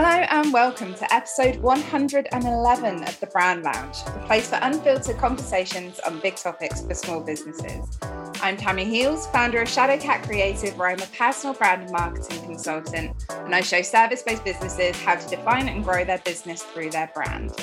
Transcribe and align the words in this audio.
Hello 0.00 0.10
and 0.10 0.52
welcome 0.52 0.94
to 0.94 1.12
episode 1.12 1.56
111 1.56 3.02
of 3.02 3.18
the 3.18 3.26
Brand 3.26 3.64
Lounge, 3.64 4.04
the 4.04 4.22
place 4.26 4.48
for 4.48 4.60
unfiltered 4.62 5.18
conversations 5.18 5.98
on 5.98 6.20
big 6.20 6.36
topics 6.36 6.82
for 6.82 6.94
small 6.94 7.20
businesses. 7.20 7.98
I'm 8.40 8.56
Tammi 8.56 8.84
Heals, 8.84 9.26
founder 9.26 9.60
of 9.60 9.66
Shadowcat 9.66 10.22
Creative, 10.22 10.78
where 10.78 10.90
I'm 10.90 11.02
a 11.02 11.06
personal 11.06 11.52
brand 11.52 11.82
and 11.82 11.90
marketing 11.90 12.40
consultant, 12.42 13.26
and 13.28 13.52
I 13.52 13.60
show 13.60 13.82
service 13.82 14.22
based 14.22 14.44
businesses 14.44 14.94
how 15.02 15.16
to 15.16 15.28
define 15.28 15.68
and 15.68 15.82
grow 15.82 16.04
their 16.04 16.18
business 16.18 16.62
through 16.62 16.90
their 16.90 17.10
brand. 17.12 17.56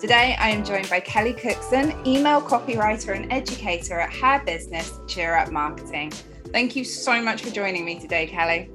Today, 0.00 0.34
I 0.40 0.48
am 0.48 0.64
joined 0.64 0.88
by 0.88 1.00
Kelly 1.00 1.34
Cookson, 1.34 1.94
email 2.06 2.40
copywriter 2.40 3.14
and 3.14 3.30
educator 3.30 4.00
at 4.00 4.14
her 4.14 4.42
business, 4.46 4.98
Cheer 5.08 5.36
Up 5.36 5.52
Marketing. 5.52 6.10
Thank 6.52 6.74
you 6.74 6.84
so 6.84 7.20
much 7.20 7.42
for 7.42 7.50
joining 7.50 7.84
me 7.84 7.98
today, 7.98 8.26
Kelly. 8.26 8.70